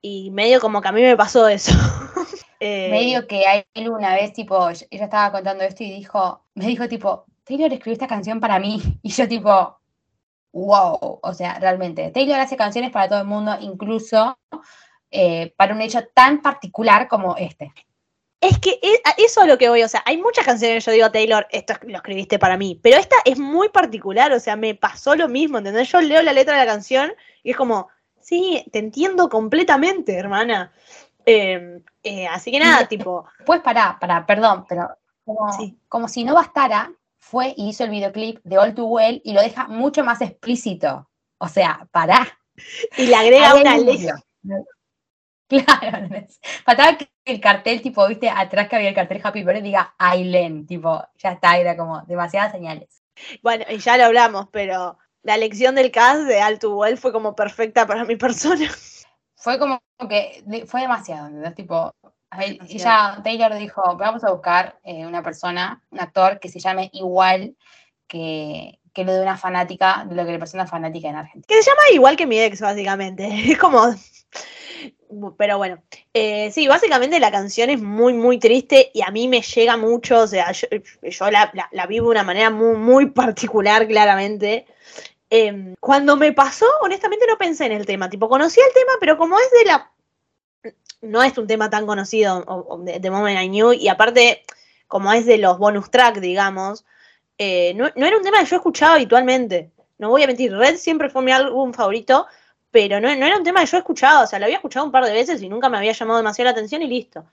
Y 0.00 0.30
medio 0.32 0.60
como 0.60 0.80
que 0.80 0.88
a 0.88 0.92
mí 0.92 1.02
me 1.02 1.16
pasó 1.16 1.48
eso. 1.48 1.72
Eh, 2.64 2.90
Medio 2.92 3.26
que 3.26 3.42
Ailu 3.74 3.92
una 3.96 4.14
vez, 4.14 4.32
tipo, 4.34 4.68
ella 4.70 4.86
estaba 5.04 5.32
contando 5.32 5.64
esto 5.64 5.82
y 5.82 5.90
dijo, 5.90 6.44
me 6.54 6.66
dijo, 6.68 6.86
tipo, 6.86 7.24
Taylor 7.42 7.72
escribió 7.72 7.94
esta 7.94 8.06
canción 8.06 8.38
para 8.38 8.60
mí. 8.60 8.80
Y 9.02 9.10
yo, 9.10 9.26
tipo, 9.26 9.80
wow. 10.52 11.18
O 11.22 11.34
sea, 11.34 11.58
realmente, 11.58 12.10
Taylor 12.10 12.40
hace 12.40 12.56
canciones 12.56 12.90
para 12.90 13.08
todo 13.08 13.20
el 13.20 13.26
mundo, 13.26 13.56
incluso 13.60 14.38
eh, 15.10 15.52
para 15.56 15.74
un 15.74 15.80
hecho 15.82 16.00
tan 16.14 16.40
particular 16.40 17.06
como 17.08 17.36
este. 17.36 17.72
Es 18.40 18.58
que 18.58 18.78
es- 18.82 19.00
a 19.04 19.10
eso 19.18 19.42
es 19.42 19.46
lo 19.46 19.58
que 19.58 19.68
voy, 19.68 19.82
o 19.82 19.88
sea, 19.88 20.02
hay 20.06 20.16
muchas 20.16 20.44
canciones 20.44 20.84
que 20.84 20.90
yo 20.90 20.94
digo, 20.94 21.10
Taylor, 21.12 21.46
esto 21.50 21.74
lo 21.82 21.96
escribiste 21.96 22.38
para 22.38 22.56
mí, 22.56 22.80
pero 22.82 22.96
esta 22.96 23.16
es 23.24 23.38
muy 23.38 23.68
particular, 23.68 24.32
o 24.32 24.40
sea, 24.40 24.56
me 24.56 24.74
pasó 24.74 25.14
lo 25.14 25.28
mismo, 25.28 25.58
¿entendés? 25.58 25.88
Yo 25.90 26.00
leo 26.00 26.22
la 26.22 26.32
letra 26.32 26.54
de 26.58 26.64
la 26.64 26.72
canción 26.72 27.12
y 27.42 27.50
es 27.52 27.56
como, 27.56 27.88
sí, 28.20 28.64
te 28.72 28.78
entiendo 28.78 29.28
completamente, 29.28 30.16
hermana. 30.16 30.72
Eh, 31.24 31.80
eh, 32.02 32.26
así 32.26 32.50
que 32.50 32.58
nada, 32.58 32.88
tipo, 32.88 33.26
Pues 33.46 33.60
pará, 33.60 33.96
pará, 34.00 34.26
perdón, 34.26 34.64
pero 34.68 34.88
como, 35.24 35.52
Sí. 35.52 35.78
como 35.88 36.08
si 36.08 36.24
no 36.24 36.34
bastara, 36.34 36.90
fue 37.22 37.54
y 37.56 37.68
hizo 37.68 37.84
el 37.84 37.90
videoclip 37.90 38.40
de 38.42 38.58
All 38.58 38.74
Too 38.74 38.84
Well 38.84 39.22
y 39.24 39.32
lo 39.32 39.40
deja 39.40 39.68
mucho 39.68 40.02
más 40.02 40.20
explícito. 40.20 41.08
O 41.38 41.48
sea, 41.48 41.88
pará. 41.92 42.26
y 42.98 43.06
le 43.06 43.14
agrega 43.14 43.54
una 43.54 43.78
letra. 43.78 44.22
Claro, 45.46 46.08
faltaba 46.64 46.98
que 46.98 47.08
el 47.24 47.40
cartel, 47.40 47.80
tipo, 47.80 48.06
viste, 48.08 48.28
atrás 48.28 48.68
que 48.68 48.76
había 48.76 48.88
el 48.88 48.94
cartel 48.94 49.20
Happy 49.22 49.44
Birthday 49.44 49.62
diga 49.62 49.94
Aileen, 49.98 50.66
tipo, 50.66 51.06
ya 51.16 51.32
está, 51.32 51.56
era 51.58 51.76
como 51.76 52.02
demasiadas 52.02 52.52
señales. 52.52 53.02
Bueno, 53.40 53.64
y 53.70 53.78
ya 53.78 53.96
lo 53.96 54.04
hablamos, 54.04 54.48
pero 54.50 54.98
la 55.22 55.36
elección 55.36 55.76
del 55.76 55.92
cast 55.92 56.22
de 56.22 56.42
All 56.42 56.58
Too 56.58 56.76
Well 56.76 56.98
fue 56.98 57.12
como 57.12 57.36
perfecta 57.36 57.86
para 57.86 58.04
mi 58.04 58.16
persona. 58.16 58.68
Fue 59.36 59.58
como 59.58 59.80
que 60.08 60.64
fue 60.66 60.80
demasiado, 60.80 61.28
¿entendés? 61.28 61.54
Tipo, 61.54 61.94
ella, 62.40 63.20
Taylor 63.22 63.54
dijo, 63.54 63.96
vamos 63.96 64.24
a 64.24 64.30
buscar 64.30 64.78
eh, 64.84 65.06
una 65.06 65.22
persona, 65.22 65.82
un 65.90 66.00
actor 66.00 66.38
que 66.40 66.48
se 66.48 66.60
llame 66.60 66.88
igual 66.92 67.56
que, 68.06 68.78
que 68.94 69.04
lo 69.04 69.12
de 69.12 69.22
una 69.22 69.36
fanática, 69.36 70.04
de 70.08 70.14
lo 70.14 70.24
que 70.24 70.32
le 70.32 70.38
pasó 70.38 70.56
a 70.56 70.60
una 70.62 70.70
fanática 70.70 71.08
en 71.08 71.16
Argentina. 71.16 71.44
Que 71.48 71.62
se 71.62 71.70
llama 71.70 71.82
igual 71.92 72.16
que 72.16 72.26
mi 72.26 72.38
ex, 72.40 72.60
básicamente. 72.60 73.26
Es 73.52 73.58
como. 73.58 73.94
Pero 75.36 75.58
bueno. 75.58 75.82
Eh, 76.14 76.50
sí, 76.52 76.66
básicamente 76.66 77.20
la 77.20 77.30
canción 77.30 77.68
es 77.70 77.80
muy, 77.80 78.14
muy 78.14 78.38
triste 78.38 78.90
y 78.94 79.02
a 79.02 79.10
mí 79.10 79.28
me 79.28 79.42
llega 79.42 79.76
mucho. 79.76 80.20
O 80.20 80.26
sea, 80.26 80.50
yo, 80.52 80.66
yo 81.02 81.30
la, 81.30 81.50
la- 81.52 81.68
la 81.70 81.86
vivo 81.86 82.06
de 82.06 82.12
una 82.12 82.22
manera 82.24 82.50
muy, 82.50 82.76
muy 82.76 83.06
particular, 83.10 83.86
claramente. 83.86 84.66
Eh, 85.30 85.74
cuando 85.80 86.16
me 86.16 86.32
pasó, 86.32 86.66
honestamente 86.82 87.26
no 87.26 87.36
pensé 87.38 87.66
en 87.66 87.72
el 87.72 87.86
tema. 87.86 88.08
Tipo, 88.10 88.28
conocía 88.28 88.64
el 88.66 88.72
tema, 88.74 88.92
pero 89.00 89.16
como 89.18 89.38
es 89.38 89.50
de 89.58 89.64
la. 89.66 89.91
No 91.00 91.22
es 91.22 91.36
un 91.36 91.46
tema 91.46 91.68
tan 91.68 91.86
conocido 91.86 92.78
de, 92.80 93.00
de 93.00 93.10
Moment 93.10 93.40
I 93.40 93.48
Knew, 93.48 93.72
y 93.72 93.88
aparte, 93.88 94.42
como 94.86 95.12
es 95.12 95.26
de 95.26 95.38
los 95.38 95.58
bonus 95.58 95.90
track, 95.90 96.20
digamos, 96.20 96.84
eh, 97.38 97.74
no, 97.74 97.88
no 97.96 98.06
era 98.06 98.16
un 98.16 98.22
tema 98.22 98.38
que 98.40 98.46
yo 98.46 98.56
escuchaba 98.56 98.94
habitualmente. 98.94 99.72
No 99.98 100.10
voy 100.10 100.22
a 100.22 100.26
mentir, 100.26 100.52
Red 100.52 100.76
siempre 100.76 101.10
fue 101.10 101.22
mi 101.22 101.32
álbum 101.32 101.72
favorito, 101.72 102.26
pero 102.70 103.00
no, 103.00 103.14
no 103.16 103.26
era 103.26 103.36
un 103.36 103.44
tema 103.44 103.60
que 103.60 103.66
yo 103.66 103.78
escuchaba, 103.78 104.22
o 104.22 104.26
sea, 104.26 104.38
lo 104.38 104.44
había 104.46 104.56
escuchado 104.56 104.86
un 104.86 104.92
par 104.92 105.04
de 105.04 105.12
veces 105.12 105.42
y 105.42 105.48
nunca 105.48 105.68
me 105.68 105.78
había 105.78 105.92
llamado 105.92 106.18
demasiado 106.18 106.46
la 106.46 106.52
atención 106.52 106.82
y 106.82 106.86
listo. 106.86 107.24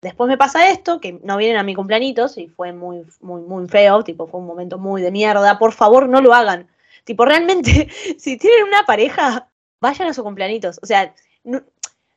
Después 0.00 0.28
me 0.28 0.38
pasa 0.38 0.70
esto, 0.70 0.98
que 1.00 1.20
no 1.22 1.36
vienen 1.36 1.58
a 1.58 1.62
mi 1.62 1.74
cumpleaños 1.74 2.38
y 2.38 2.48
fue 2.48 2.72
muy, 2.72 3.04
muy, 3.20 3.42
muy 3.42 3.68
feo, 3.68 4.02
tipo, 4.02 4.26
fue 4.26 4.40
un 4.40 4.46
momento 4.46 4.78
muy 4.78 5.02
de 5.02 5.10
mierda. 5.10 5.58
Por 5.58 5.72
favor, 5.72 6.08
no 6.08 6.22
lo 6.22 6.32
hagan. 6.32 6.68
Tipo, 7.04 7.26
realmente, 7.26 7.88
si 8.18 8.38
tienen 8.38 8.64
una 8.64 8.84
pareja, 8.86 9.48
vayan 9.80 10.08
a 10.08 10.14
sus 10.14 10.24
cumpleaños. 10.24 10.80
O 10.82 10.86
sea, 10.86 11.14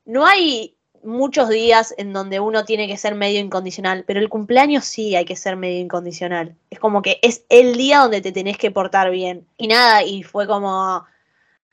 no 0.06 0.26
hay 0.26 0.78
muchos 1.04 1.50
días 1.50 1.94
en 1.98 2.14
donde 2.14 2.40
uno 2.40 2.66
tiene 2.66 2.88
que 2.88 2.98
ser 2.98 3.16
medio 3.16 3.40
incondicional, 3.40 4.04
pero 4.08 4.20
el 4.20 4.30
cumpleaños 4.30 4.86
sí 4.86 5.16
hay 5.16 5.26
que 5.26 5.36
ser 5.36 5.56
medio 5.56 5.80
incondicional. 5.80 6.56
Es 6.70 6.80
como 6.80 7.02
que 7.02 7.20
es 7.22 7.46
el 7.50 7.76
día 7.76 8.00
donde 8.00 8.22
te 8.22 8.32
tenés 8.32 8.58
que 8.58 8.72
portar 8.72 9.12
bien. 9.12 9.48
Y 9.58 9.68
nada, 9.68 10.04
y 10.04 10.24
fue 10.24 10.48
como, 10.48 11.06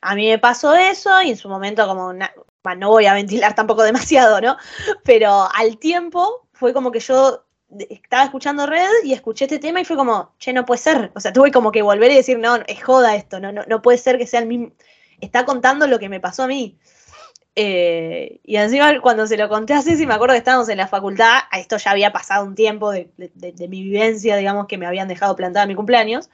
a 0.01 0.15
mí 0.15 0.29
me 0.29 0.39
pasó 0.39 0.75
eso 0.75 1.23
y 1.23 1.31
en 1.31 1.37
su 1.37 1.49
momento 1.49 1.87
como, 1.87 2.13
bah, 2.63 2.75
no 2.75 2.89
voy 2.89 3.07
a 3.07 3.15
ventilar 3.15 3.55
tampoco 3.55 3.83
demasiado, 3.85 4.41
¿no? 4.41 4.57
Pero 5.05 5.49
al 5.55 5.79
tiempo 5.79 6.49
fue 6.53 6.73
como 6.73 6.91
que 6.91 7.01
yo 7.01 7.45
estaba 7.89 8.25
escuchando 8.25 8.67
Red 8.67 9.05
y 9.05 9.13
escuché 9.13 9.45
este 9.45 9.61
tema 9.61 9.81
y 9.81 9.85
fue 9.85 9.97
como, 9.97 10.35
che, 10.39 10.53
no 10.53 10.65
puede 10.65 10.81
ser. 10.81 11.13
O 11.15 11.21
sea, 11.21 11.33
tuve 11.33 11.53
como 11.53 11.71
que 11.71 11.83
volver 11.83 12.11
y 12.11 12.17
decir, 12.17 12.39
no, 12.39 12.57
es 12.67 12.83
joda 12.83 13.15
esto, 13.15 13.39
no, 13.39 13.53
no, 13.53 13.63
no 13.67 13.81
puede 13.81 13.99
ser 13.99 14.19
que 14.19 14.27
sea 14.27 14.41
el 14.41 14.47
mismo. 14.47 14.73
Está 15.21 15.45
contando 15.45 15.87
lo 15.87 15.99
que 15.99 16.09
me 16.09 16.19
pasó 16.19 16.45
a 16.45 16.47
mí. 16.47 16.79
Eh, 17.57 18.41
y 18.45 18.57
encima 18.57 19.01
cuando 19.01 19.27
se 19.27 19.37
lo 19.37 19.49
conté 19.49 19.75
a 19.75 19.83
Ceci, 19.83 20.07
me 20.07 20.15
acuerdo 20.15 20.35
que 20.35 20.39
estábamos 20.39 20.69
en 20.69 20.79
la 20.79 20.87
facultad, 20.87 21.41
a 21.51 21.59
esto 21.59 21.77
ya 21.79 21.91
había 21.91 22.13
pasado 22.13 22.45
un 22.45 22.55
tiempo 22.55 22.93
de, 22.93 23.11
mi 23.69 23.83
vivencia, 23.83 24.37
digamos, 24.37 24.67
que 24.67 24.79
me 24.79 24.87
habían 24.87 25.09
dejado 25.09 25.37
plantada 25.37 25.67
mi 25.67 25.75
cumpleaños. 25.75 26.31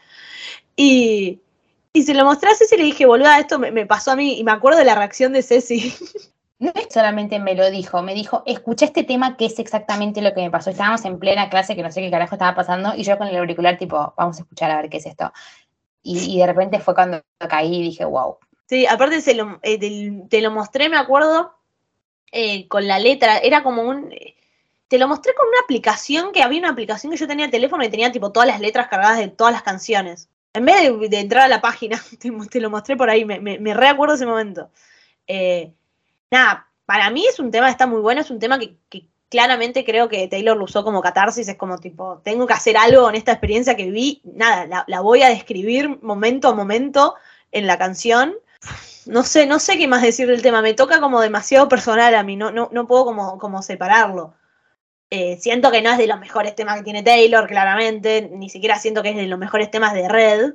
Y, 0.77 1.41
y 1.93 2.03
se 2.03 2.15
lo 2.15 2.25
mostré 2.25 2.51
a 2.51 2.55
Ceci 2.55 2.75
y 2.75 2.79
le 2.79 2.85
dije, 2.85 3.07
boluda, 3.07 3.39
esto 3.39 3.59
me, 3.59 3.87
pasó 3.87 4.13
a 4.13 4.17
mí. 4.17 4.39
Y 4.39 4.45
me 4.45 4.53
acuerdo 4.53 4.79
de 4.79 4.85
la 4.85 4.95
reacción 4.95 5.33
de 5.33 5.43
Ceci. 5.43 5.95
No 6.59 6.73
solamente 6.89 7.39
me 7.39 7.55
lo 7.55 7.71
dijo, 7.71 8.01
me 8.01 8.15
dijo, 8.15 8.43
escuché 8.47 8.87
este 8.87 9.05
tema 9.05 9.37
que 9.37 9.45
es 9.45 9.59
exactamente 9.59 10.23
lo 10.23 10.33
que 10.33 10.41
me 10.41 10.51
pasó. 10.51 10.71
Estábamos 10.71 11.05
en 11.05 11.19
plena 11.19 11.51
clase 11.51 11.77
que 11.77 11.83
no 11.83 11.93
sé 11.93 12.01
qué 12.01 12.11
carajo 12.11 12.35
estaba 12.35 12.55
pasando 12.55 12.95
y 12.97 13.03
yo 13.03 13.19
con 13.19 13.29
el 13.29 13.37
auricular 13.37 13.77
tipo, 13.77 14.15
vamos 14.17 14.39
a 14.39 14.41
escuchar 14.41 14.71
a 14.71 14.81
ver 14.81 14.89
qué 14.89 14.97
es 14.97 15.05
esto. 15.05 15.31
Y 16.03 16.39
de 16.39 16.47
repente 16.47 16.81
fue 16.81 16.95
cuando 16.95 17.21
caí 17.47 17.77
y 17.77 17.83
dije, 17.83 18.07
wow. 18.07 18.39
Sí, 18.67 18.87
aparte 18.87 19.19
eh, 19.63 20.27
te 20.29 20.41
lo 20.41 20.51
mostré, 20.51 20.89
me 20.89 20.97
acuerdo, 20.97 21.55
eh, 22.33 22.67
con 22.69 22.87
la 22.87 22.99
letra. 22.99 23.39
Era 23.39 23.63
como 23.63 23.83
un. 23.83 24.13
eh, 24.13 24.37
Te 24.89 24.99
lo 24.99 25.09
mostré 25.09 25.35
con 25.35 25.49
una 25.49 25.61
aplicación 25.61 26.33
que 26.33 26.43
había 26.43 26.61
una 26.61 26.71
aplicación 26.71 27.13
que 27.13 27.19
yo 27.19 27.29
tenía 27.29 27.45
en 27.45 27.49
el 27.49 27.53
teléfono 27.53 27.85
y 27.85 27.89
tenía 27.89 28.13
tipo 28.13 28.33
todas 28.33 28.49
las 28.49 28.61
letras 28.61 28.89
cargadas 28.89 29.19
de 29.19 29.29
todas 29.29 29.53
las 29.53 29.63
canciones. 29.63 30.29
En 30.53 30.65
vez 30.65 31.11
de, 31.11 31.21
entrar 31.21 31.45
a 31.45 31.49
la 31.49 31.61
página, 31.61 32.03
te, 32.51 32.61
lo 32.61 32.71
mostré 32.71 32.97
por 32.97 33.11
ahí, 33.11 33.25
me, 33.25 33.41
me, 33.41 33.59
me 33.59 33.75
reacuerdo 33.75 34.15
ese 34.15 34.27
momento. 34.27 34.71
Eh, 35.27 35.73
nada, 36.31 36.69
para 36.87 37.11
mí 37.11 37.27
es 37.27 37.39
un 37.39 37.51
tema 37.51 37.67
que 37.67 37.73
está 37.73 37.87
muy 37.87 38.01
bueno, 38.01 38.21
es 38.21 38.31
un 38.31 38.39
tema 38.39 38.59
que, 38.59 38.77
claramente 39.29 39.85
creo 39.85 40.09
que 40.09 40.29
Taylor 40.29 40.57
lo 40.57 40.65
usó 40.65 40.85
como 40.85 41.03
catarsis, 41.03 41.49
es 41.49 41.57
como 41.57 41.79
tipo, 41.79 42.21
tengo 42.25 42.47
que 42.47 42.55
hacer 42.55 42.77
algo 42.77 43.03
con 43.03 43.17
esta 43.17 43.33
experiencia 43.33 43.75
que 43.75 43.87
viví, 43.87 44.23
nada, 44.25 44.85
la 44.87 45.01
voy 45.01 45.23
a 45.23 45.29
describir 45.29 46.01
momento 46.01 46.49
a 46.49 46.55
momento 46.55 47.17
en 47.51 47.67
la 47.67 47.77
canción. 47.77 48.37
No 49.07 49.23
sé, 49.23 49.47
no 49.47 49.59
sé 49.61 49.79
qué 49.79 49.87
más 49.87 50.03
decir 50.03 50.27
del 50.27 50.43
tema, 50.43 50.63
me 50.63 50.75
toca 50.75 51.01
como 51.01 51.21
demasiado 51.21 51.69
personal 51.69 52.15
a 52.15 52.23
mí, 52.25 52.37
no, 52.37 52.51
no, 52.51 52.69
no 52.73 52.87
puedo 52.87 53.05
como, 53.05 53.39
como 53.39 53.63
separarlo. 53.63 54.35
Eh, 55.11 55.39
siento 55.41 55.71
que 55.71 55.83
no 55.83 55.91
es 55.91 55.99
de 55.99 56.09
los 56.09 56.19
mejores 56.19 56.57
temas 56.57 56.77
que 56.79 56.83
tiene 56.83 57.03
Taylor, 57.03 57.47
claramente, 57.47 58.29
ni 58.33 58.51
siquiera 58.51 58.79
siento 58.79 59.03
que 59.03 59.11
es 59.11 59.17
de 59.17 59.27
los 59.29 59.39
mejores 59.39 59.71
temas 59.71 59.95
de 59.95 60.09
Red. 60.09 60.55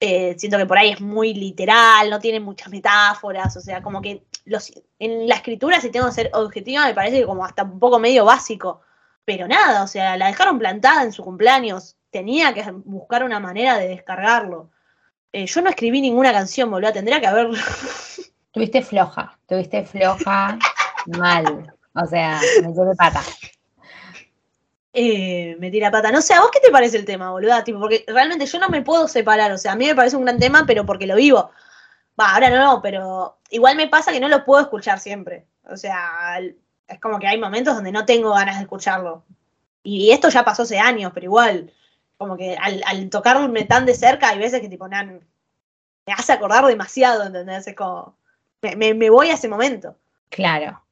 Eh, 0.00 0.34
siento 0.36 0.58
que 0.58 0.66
por 0.66 0.78
ahí 0.78 0.90
es 0.90 1.00
muy 1.00 1.32
literal, 1.32 2.10
no 2.10 2.18
tiene 2.18 2.40
muchas 2.40 2.68
metáforas, 2.70 3.56
o 3.56 3.60
sea, 3.60 3.82
como 3.82 4.02
que 4.02 4.24
los, 4.44 4.72
en 4.98 5.28
la 5.28 5.36
escritura, 5.36 5.80
si 5.80 5.90
tengo 5.90 6.06
que 6.06 6.12
ser 6.12 6.30
objetiva, 6.34 6.86
me 6.86 6.94
parece 6.94 7.20
que 7.20 7.26
como 7.26 7.44
hasta 7.44 7.62
un 7.62 7.78
poco 7.78 7.98
medio 7.98 8.24
básico. 8.24 8.82
Pero 9.24 9.46
nada, 9.46 9.84
o 9.84 9.86
sea, 9.86 10.16
la 10.16 10.26
dejaron 10.26 10.58
plantada 10.58 11.04
en 11.04 11.12
su 11.12 11.22
cumpleaños, 11.22 11.96
tenía 12.10 12.52
que 12.52 12.64
buscar 12.84 13.24
una 13.24 13.40
manera 13.40 13.78
de 13.78 13.88
descargarlo. 13.88 14.70
Eh, 15.32 15.46
yo 15.46 15.62
no 15.62 15.70
escribí 15.70 16.00
ninguna 16.00 16.32
canción, 16.32 16.70
boludo, 16.70 16.92
tendría 16.92 17.20
que 17.20 17.26
haber... 17.26 17.48
Tuviste 18.52 18.82
floja, 18.82 19.38
tuviste 19.48 19.82
floja 19.86 20.58
mal. 21.06 21.72
O 21.94 22.06
sea, 22.06 22.38
me 22.62 22.68
de 22.68 22.94
pata. 22.96 23.22
eh, 24.92 25.56
me 25.58 25.70
tira 25.70 25.90
pata. 25.90 26.12
No 26.12 26.20
sé, 26.20 26.34
¿a 26.34 26.40
vos 26.40 26.50
qué 26.52 26.60
te 26.60 26.70
parece 26.70 26.98
el 26.98 27.06
tema, 27.06 27.30
boluda? 27.30 27.64
Tipo, 27.64 27.80
porque 27.80 28.04
realmente 28.06 28.44
yo 28.44 28.58
no 28.58 28.68
me 28.68 28.82
puedo 28.82 29.08
separar. 29.08 29.52
O 29.52 29.58
sea, 29.58 29.72
a 29.72 29.76
mí 29.76 29.86
me 29.86 29.94
parece 29.94 30.16
un 30.16 30.24
gran 30.24 30.38
tema, 30.38 30.64
pero 30.66 30.84
porque 30.84 31.06
lo 31.06 31.16
vivo. 31.16 31.50
Va, 32.20 32.34
ahora 32.34 32.50
no, 32.50 32.58
no, 32.58 32.82
pero 32.82 33.38
igual 33.50 33.76
me 33.76 33.88
pasa 33.88 34.12
que 34.12 34.20
no 34.20 34.28
lo 34.28 34.44
puedo 34.44 34.62
escuchar 34.62 35.00
siempre. 35.00 35.46
O 35.64 35.76
sea, 35.76 36.38
es 36.88 37.00
como 37.00 37.18
que 37.18 37.26
hay 37.26 37.40
momentos 37.40 37.74
donde 37.74 37.92
no 37.92 38.04
tengo 38.04 38.32
ganas 38.34 38.56
de 38.56 38.62
escucharlo. 38.62 39.24
Y 39.82 40.10
esto 40.12 40.28
ya 40.28 40.44
pasó 40.44 40.62
hace 40.62 40.78
años, 40.78 41.12
pero 41.14 41.24
igual, 41.24 41.72
como 42.22 42.36
que 42.36 42.56
al, 42.56 42.82
al 42.86 43.10
tocarme 43.10 43.64
tan 43.64 43.86
de 43.86 43.94
cerca, 43.94 44.28
hay 44.30 44.38
veces 44.38 44.60
que 44.60 44.68
tipo, 44.68 44.88
me 46.06 46.12
hace 46.12 46.32
acordar 46.32 46.64
demasiado, 46.66 47.24
¿entendés? 47.24 47.66
Es 47.66 47.76
como, 47.76 48.16
me, 48.62 48.76
me- 48.76 48.94
me 48.94 49.10
voy 49.10 49.28
a 49.28 49.34
ese 49.34 49.48
momento. 49.48 49.96
Claro. 50.30 50.82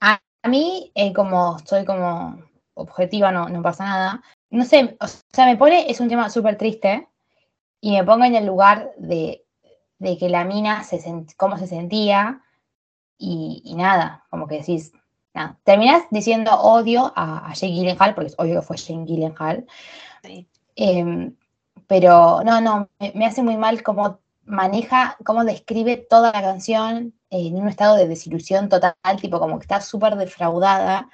A, 0.00 0.20
a 0.42 0.48
mí, 0.48 0.90
eh, 0.94 1.12
como 1.12 1.58
soy 1.60 1.84
como 1.84 2.40
objetiva, 2.74 3.32
no, 3.32 3.48
no 3.48 3.62
pasa 3.62 3.84
nada. 3.84 4.22
No 4.50 4.64
sé, 4.64 4.96
o 5.00 5.06
sea, 5.06 5.46
me 5.46 5.56
pone, 5.56 5.90
es 5.90 6.00
un 6.00 6.08
tema 6.08 6.28
súper 6.30 6.56
triste 6.56 7.08
y 7.80 7.92
me 7.92 8.04
pongo 8.04 8.24
en 8.24 8.34
el 8.34 8.46
lugar 8.46 8.92
de, 8.96 9.44
de 9.98 10.18
que 10.18 10.28
la 10.28 10.44
mina, 10.44 10.84
se 10.84 10.98
sent- 10.98 11.34
cómo 11.36 11.56
se 11.58 11.66
sentía 11.66 12.42
y, 13.18 13.62
y 13.64 13.74
nada, 13.74 14.24
como 14.30 14.46
que 14.46 14.56
decís, 14.58 14.92
nada. 15.34 15.58
Terminás 15.64 16.04
diciendo 16.10 16.52
odio 16.60 17.12
a, 17.16 17.48
a 17.50 17.54
Jake 17.54 17.72
Gyllenhaal, 17.74 18.14
porque 18.14 18.28
es 18.28 18.34
obvio 18.38 18.60
que 18.60 18.66
fue 18.66 18.76
Jake 18.76 19.04
Gyllenhaal. 19.04 19.66
Sí. 20.22 20.48
Em, 20.76 21.34
pero 21.86 22.42
no, 22.44 22.60
no, 22.60 22.88
me, 22.98 23.12
me 23.14 23.26
hace 23.26 23.42
muy 23.42 23.56
mal 23.56 23.82
cómo 23.82 24.20
maneja, 24.44 25.16
cómo 25.24 25.44
describe 25.44 25.96
toda 25.96 26.32
la 26.32 26.42
canción 26.42 27.14
eh, 27.30 27.46
en 27.46 27.56
un 27.56 27.68
estado 27.68 27.96
de 27.96 28.08
desilusión 28.08 28.68
total, 28.68 28.94
tipo 29.20 29.38
como 29.38 29.58
que 29.58 29.64
está 29.64 29.80
súper 29.80 30.16
defraudada. 30.16 31.08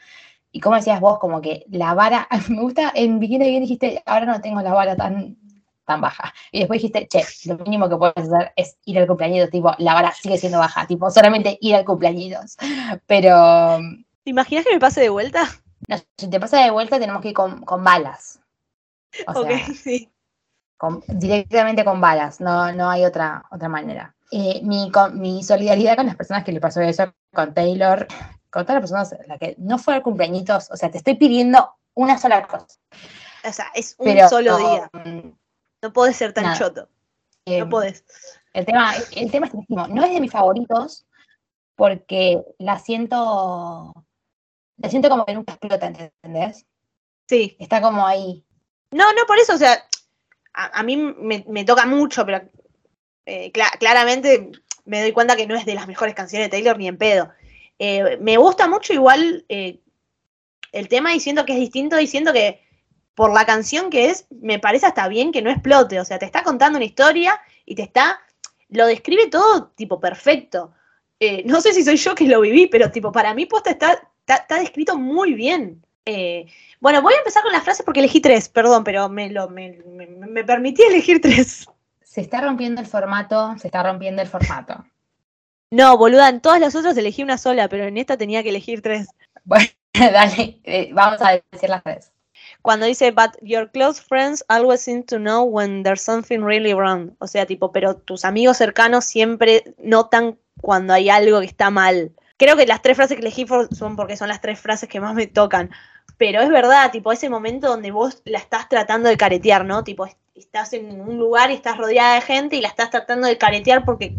Y 0.50 0.60
como 0.60 0.76
decías 0.76 1.00
vos, 1.00 1.18
como 1.18 1.40
que 1.40 1.66
la 1.70 1.94
vara, 1.94 2.28
me 2.48 2.60
gusta, 2.60 2.92
en 2.94 3.18
Bikini 3.20 3.44
Again 3.44 3.62
dijiste, 3.62 4.02
ahora 4.06 4.26
no 4.26 4.40
tengo 4.40 4.62
la 4.62 4.72
vara 4.72 4.96
tan, 4.96 5.36
tan 5.84 6.00
baja. 6.00 6.32
Y 6.50 6.60
después 6.60 6.80
dijiste, 6.80 7.06
che, 7.08 7.22
lo 7.46 7.58
mínimo 7.58 7.88
que 7.88 7.96
puedes 7.96 8.16
hacer 8.16 8.52
es 8.56 8.78
ir 8.86 8.98
al 8.98 9.06
cumpleaños, 9.06 9.50
tipo, 9.50 9.72
la 9.78 9.94
vara 9.94 10.12
sigue 10.12 10.38
siendo 10.38 10.58
baja, 10.58 10.86
tipo, 10.86 11.10
solamente 11.10 11.58
ir 11.60 11.74
al 11.74 11.84
cumpleaños. 11.84 12.56
Pero, 13.06 13.78
¿Te 14.24 14.30
imaginas 14.30 14.64
que 14.64 14.72
me 14.72 14.80
pase 14.80 15.00
de 15.00 15.10
vuelta? 15.10 15.46
no, 15.88 15.96
si 16.16 16.28
te 16.28 16.40
pasa 16.40 16.62
de 16.64 16.70
vuelta 16.70 16.98
tenemos 16.98 17.22
que 17.22 17.28
ir 17.28 17.34
con, 17.34 17.60
con 17.62 17.84
balas. 17.84 18.40
O 19.26 19.44
sea, 19.44 19.66
sí. 19.82 20.12
con- 20.76 21.02
directamente 21.08 21.84
con 21.84 22.00
balas, 22.00 22.40
no, 22.40 22.72
no 22.72 22.88
hay 22.90 23.04
otra, 23.04 23.44
otra 23.50 23.68
manera. 23.68 24.14
Eh, 24.30 24.60
mi, 24.64 24.90
con- 24.90 25.18
mi 25.20 25.42
solidaridad 25.42 25.96
con 25.96 26.06
las 26.06 26.16
personas 26.16 26.44
que 26.44 26.52
le 26.52 26.60
pasó 26.60 26.80
eso, 26.80 27.14
con 27.32 27.54
Taylor, 27.54 28.06
con 28.50 28.64
todas 28.64 28.82
las 28.82 28.90
personas 28.90 29.12
a 29.12 29.26
las 29.28 29.38
que 29.38 29.54
no 29.58 29.78
fue 29.78 29.94
al 29.94 30.02
cumpleañitos, 30.02 30.70
o 30.70 30.76
sea, 30.76 30.90
te 30.90 30.98
estoy 30.98 31.14
pidiendo 31.14 31.74
una 31.94 32.18
sola 32.18 32.46
cosa. 32.46 32.66
O 33.48 33.52
sea, 33.52 33.66
es 33.74 33.94
un 33.98 34.06
Pero, 34.06 34.28
solo 34.28 34.56
día. 34.58 34.90
mm, 34.92 35.30
No 35.82 35.92
podés 35.92 36.16
ser 36.16 36.32
tan 36.32 36.44
Nada. 36.44 36.58
choto. 36.58 36.88
eh, 37.46 37.60
No 37.60 37.68
podés. 37.68 38.04
el, 38.52 38.66
tema, 38.66 38.92
el 39.14 39.30
tema 39.30 39.46
es 39.46 39.52
tristísimo. 39.52 39.86
No 39.88 40.02
es 40.04 40.10
de 40.12 40.20
mis 40.20 40.32
favoritos 40.32 41.06
porque 41.76 42.42
la 42.58 42.78
siento, 42.80 43.92
la 44.78 44.88
siento 44.90 45.08
como 45.08 45.24
que 45.26 45.34
nunca 45.34 45.52
explota, 45.52 45.86
¿entendés? 45.86 46.66
Sí. 47.28 47.56
Está 47.60 47.80
como 47.80 48.04
ahí. 48.06 48.44
No, 48.90 49.12
no, 49.12 49.26
por 49.26 49.38
eso, 49.38 49.54
o 49.54 49.58
sea, 49.58 49.84
a, 50.52 50.82
mí 50.82 50.96
me, 50.96 51.64
toca 51.64 51.86
mucho, 51.86 52.24
pero 52.24 52.42
eh, 53.26 53.52
cla- 53.52 53.76
claramente 53.78 54.50
me 54.84 55.02
doy 55.02 55.12
cuenta 55.12 55.36
que 55.36 55.46
no 55.46 55.56
es 55.56 55.66
de 55.66 55.74
las 55.74 55.86
mejores 55.86 56.14
canciones 56.14 56.46
de 56.46 56.50
Taylor 56.50 56.78
ni 56.78 56.88
en 56.88 56.96
pedo. 56.96 57.30
Eh, 57.78 58.18
me 58.20 58.38
gusta 58.38 58.68
mucho 58.68 58.92
igual 58.92 59.44
eh, 59.48 59.80
el 60.72 60.88
tema 60.88 61.12
diciendo 61.12 61.44
que 61.44 61.52
es 61.52 61.58
distinto, 61.58 61.96
diciendo 61.96 62.32
que 62.32 62.62
por 63.14 63.32
la 63.32 63.46
canción 63.46 63.90
que 63.90 64.10
es, 64.10 64.26
me 64.30 64.58
parece 64.58 64.86
hasta 64.86 65.08
bien 65.08 65.32
que 65.32 65.42
no 65.42 65.50
explote. 65.50 66.00
O 66.00 66.04
sea, 66.04 66.18
te 66.18 66.26
está 66.26 66.42
contando 66.42 66.76
una 66.78 66.84
historia 66.84 67.40
y 67.64 67.74
te 67.74 67.82
está. 67.82 68.20
Lo 68.68 68.86
describe 68.86 69.28
todo 69.28 69.68
tipo 69.74 69.98
perfecto. 70.00 70.72
Eh, 71.18 71.42
no 71.46 71.60
sé 71.60 71.72
si 71.72 71.82
soy 71.82 71.96
yo 71.96 72.14
que 72.14 72.26
lo 72.26 72.40
viví, 72.42 72.66
pero 72.66 72.90
tipo, 72.90 73.10
para 73.10 73.32
mí 73.32 73.46
posta 73.46 73.70
está, 73.70 73.92
está, 73.92 74.36
está 74.36 74.58
descrito 74.58 74.98
muy 74.98 75.34
bien. 75.34 75.85
Eh, 76.06 76.46
bueno, 76.80 77.02
voy 77.02 77.14
a 77.14 77.18
empezar 77.18 77.42
con 77.42 77.52
las 77.52 77.64
frases 77.64 77.84
porque 77.84 78.00
elegí 78.00 78.20
tres, 78.20 78.48
perdón, 78.48 78.84
pero 78.84 79.08
me, 79.08 79.28
lo, 79.28 79.48
me, 79.50 79.82
me, 79.86 80.06
me 80.06 80.44
permití 80.44 80.82
elegir 80.82 81.20
tres. 81.20 81.66
Se 82.02 82.20
está 82.20 82.40
rompiendo 82.40 82.80
el 82.80 82.86
formato, 82.86 83.54
se 83.58 83.68
está 83.68 83.82
rompiendo 83.82 84.22
el 84.22 84.28
formato. 84.28 84.84
No, 85.70 85.98
boluda, 85.98 86.28
en 86.28 86.40
todas 86.40 86.60
las 86.60 86.74
otras 86.76 86.96
elegí 86.96 87.22
una 87.22 87.38
sola, 87.38 87.68
pero 87.68 87.84
en 87.84 87.98
esta 87.98 88.16
tenía 88.16 88.42
que 88.42 88.50
elegir 88.50 88.82
tres. 88.82 89.08
Bueno, 89.44 89.66
dale, 89.92 90.60
eh, 90.64 90.90
vamos 90.92 91.20
a 91.20 91.40
decir 91.50 91.68
las 91.68 91.82
tres. 91.82 92.12
Cuando 92.62 92.86
dice, 92.86 93.10
but 93.10 93.32
your 93.42 93.70
close 93.70 94.00
friends 94.00 94.44
always 94.48 94.80
seem 94.80 95.02
to 95.04 95.18
know 95.18 95.44
when 95.44 95.82
there's 95.82 96.02
something 96.02 96.40
really 96.40 96.72
wrong. 96.72 97.14
O 97.18 97.26
sea, 97.26 97.46
tipo, 97.46 97.72
pero 97.72 97.96
tus 97.96 98.24
amigos 98.24 98.56
cercanos 98.56 99.04
siempre 99.04 99.74
notan 99.78 100.38
cuando 100.60 100.92
hay 100.94 101.10
algo 101.10 101.40
que 101.40 101.46
está 101.46 101.70
mal. 101.70 102.12
Creo 102.36 102.56
que 102.56 102.66
las 102.66 102.82
tres 102.82 102.96
frases 102.96 103.16
que 103.16 103.22
elegí 103.22 103.46
son 103.72 103.96
porque 103.96 104.16
son 104.16 104.28
las 104.28 104.40
tres 104.40 104.60
frases 104.60 104.88
que 104.88 105.00
más 105.00 105.14
me 105.14 105.26
tocan. 105.26 105.70
Pero 106.18 106.40
es 106.40 106.48
verdad, 106.48 106.90
tipo, 106.92 107.12
ese 107.12 107.28
momento 107.28 107.68
donde 107.68 107.90
vos 107.90 108.22
la 108.24 108.38
estás 108.38 108.68
tratando 108.68 109.08
de 109.08 109.16
caretear, 109.18 109.64
¿no? 109.64 109.84
Tipo, 109.84 110.06
est- 110.06 110.18
estás 110.34 110.72
en 110.72 111.00
un 111.00 111.18
lugar 111.18 111.50
y 111.50 111.54
estás 111.54 111.76
rodeada 111.78 112.14
de 112.14 112.20
gente 112.22 112.56
y 112.56 112.60
la 112.62 112.68
estás 112.68 112.90
tratando 112.90 113.26
de 113.26 113.36
caretear 113.38 113.84
porque, 113.84 114.14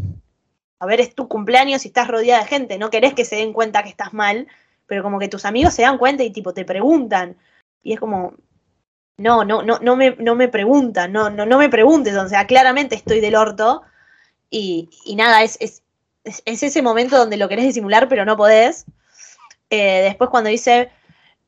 a 0.80 0.86
ver, 0.86 1.02
es 1.02 1.16
tu 1.16 1.28
cumpleaños 1.28 1.86
y 1.86 1.90
estás 1.90 2.08
rodeada 2.08 2.44
de 2.44 2.50
gente. 2.50 2.78
No 2.78 2.90
querés 2.92 3.14
que 3.16 3.26
se 3.26 3.38
den 3.38 3.54
cuenta 3.54 3.84
que 3.84 3.90
estás 3.90 4.14
mal, 4.14 4.48
pero 4.88 5.04
como 5.04 5.20
que 5.20 5.28
tus 5.30 5.46
amigos 5.46 5.74
se 5.74 5.84
dan 5.84 5.98
cuenta 5.98 6.24
y, 6.24 6.32
tipo, 6.32 6.54
te 6.54 6.66
preguntan. 6.66 7.38
Y 7.84 7.94
es 7.94 8.00
como, 8.00 8.34
no, 9.18 9.46
no, 9.46 9.64
no, 9.64 9.80
no 9.80 9.96
me, 9.96 10.16
no 10.20 10.36
me 10.36 10.48
preguntan, 10.48 11.12
no, 11.12 11.30
no, 11.30 11.46
no 11.46 11.58
me 11.58 11.70
preguntes, 11.70 12.16
o 12.16 12.28
sea, 12.30 12.48
claramente 12.48 12.96
estoy 12.96 13.20
del 13.22 13.36
orto. 13.36 13.84
Y, 14.50 14.90
y 15.06 15.16
nada, 15.18 15.44
es, 15.44 15.58
es, 15.62 15.84
es- 16.26 16.44
es 16.46 16.64
ese 16.64 16.82
momento 16.84 17.18
donde 17.18 17.38
lo 17.38 17.50
querés 17.50 17.66
disimular, 17.68 18.10
pero 18.10 18.26
no 18.26 18.38
podés. 18.38 18.86
Eh, 19.70 20.02
después 20.04 20.30
cuando 20.30 20.50
dice, 20.50 20.90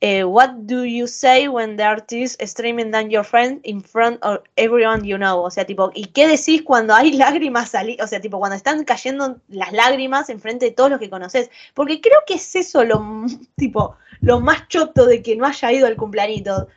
eh, 0.01 0.23
What 0.23 0.65
do 0.65 0.85
you 0.85 1.07
say 1.07 1.47
when 1.47 1.76
the 1.76 1.84
artist 1.84 2.41
is 2.41 2.51
streaming 2.51 2.91
down 2.91 3.09
your 3.09 3.23
friend 3.26 3.59
in 3.63 3.81
front 3.81 4.19
of 4.23 4.39
everyone 4.55 5.03
you 5.03 5.17
know? 5.17 5.43
O 5.43 5.51
sea, 5.51 5.65
tipo, 5.65 5.91
¿y 5.93 6.05
qué 6.07 6.27
decís 6.27 6.61
cuando 6.63 6.93
hay 6.93 7.11
lágrimas? 7.17 7.73
O 8.01 8.07
sea, 8.07 8.21
tipo, 8.21 8.39
cuando 8.39 8.55
están 8.55 8.84
cayendo 8.85 9.38
las 9.49 9.73
lágrimas 9.73 10.30
enfrente 10.30 10.65
de 10.65 10.71
todos 10.71 10.89
los 10.89 10.99
que 10.99 11.09
conoces. 11.09 11.49
Porque 11.73 11.99
creo 11.99 12.19
que 12.26 12.35
es 12.35 12.55
eso 12.55 12.84
lo, 12.85 13.26
tipo, 13.57 13.97
lo 14.21 14.39
más 14.39 14.67
choto 14.67 15.05
de 15.05 15.21
que 15.21 15.35
no 15.35 15.45
haya 15.45 15.71
ido 15.71 15.88
al 15.88 15.97
cumpleañito. 15.97 16.67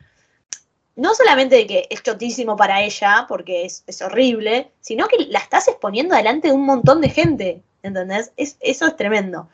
No 0.95 1.15
solamente 1.15 1.55
de 1.55 1.65
que 1.65 1.87
es 1.89 2.03
chotísimo 2.03 2.55
para 2.55 2.83
ella, 2.83 3.25
porque 3.27 3.65
es, 3.65 3.83
es 3.87 4.01
horrible, 4.01 4.71
sino 4.81 5.07
que 5.07 5.25
la 5.25 5.39
estás 5.39 5.67
exponiendo 5.67 6.15
delante 6.15 6.49
de 6.49 6.53
un 6.53 6.65
montón 6.65 7.01
de 7.01 7.09
gente. 7.09 7.63
¿Entendés? 7.81 8.31
Es, 8.37 8.57
eso 8.61 8.85
es 8.87 8.95
tremendo. 8.95 9.49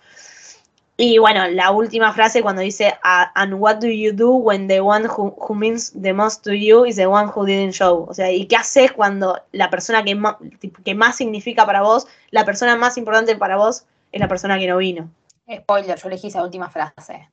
Y 1.02 1.18
bueno, 1.18 1.48
la 1.48 1.72
última 1.72 2.12
frase 2.12 2.42
cuando 2.42 2.62
dice, 2.62 2.94
"Ah, 3.04 3.32
and 3.36 3.54
what 3.54 3.78
do 3.78 3.88
you 3.88 4.12
do 4.12 4.32
when 4.32 4.68
the 4.68 4.82
one 4.82 5.08
who, 5.08 5.34
who 5.38 5.56
means 5.56 5.94
the 5.94 6.12
most 6.12 6.44
to 6.44 6.52
you 6.52 6.84
is 6.84 6.98
the 6.98 7.08
one 7.08 7.32
who 7.34 7.46
didn't 7.46 7.72
show? 7.74 8.06
O 8.10 8.14
sea, 8.14 8.30
¿y 8.30 8.48
qué 8.48 8.58
haces 8.58 8.92
cuando 8.92 9.42
la 9.54 9.70
persona 9.70 10.04
que, 10.04 10.22
tipo, 10.60 10.84
que 10.84 10.96
más 10.96 11.16
significa 11.16 11.66
para 11.66 11.82
vos, 11.84 12.06
la 12.32 12.44
persona 12.44 12.76
más 12.76 12.98
importante 12.98 13.38
para 13.38 13.56
vos, 13.56 13.86
es 14.12 14.20
la 14.20 14.28
persona 14.28 14.60
que 14.60 14.68
no 14.68 14.76
vino? 14.76 15.10
Spoiler, 15.50 15.98
yo 15.98 16.10
elegí 16.10 16.28
esa 16.28 16.44
última 16.44 16.70
frase. 16.70 17.30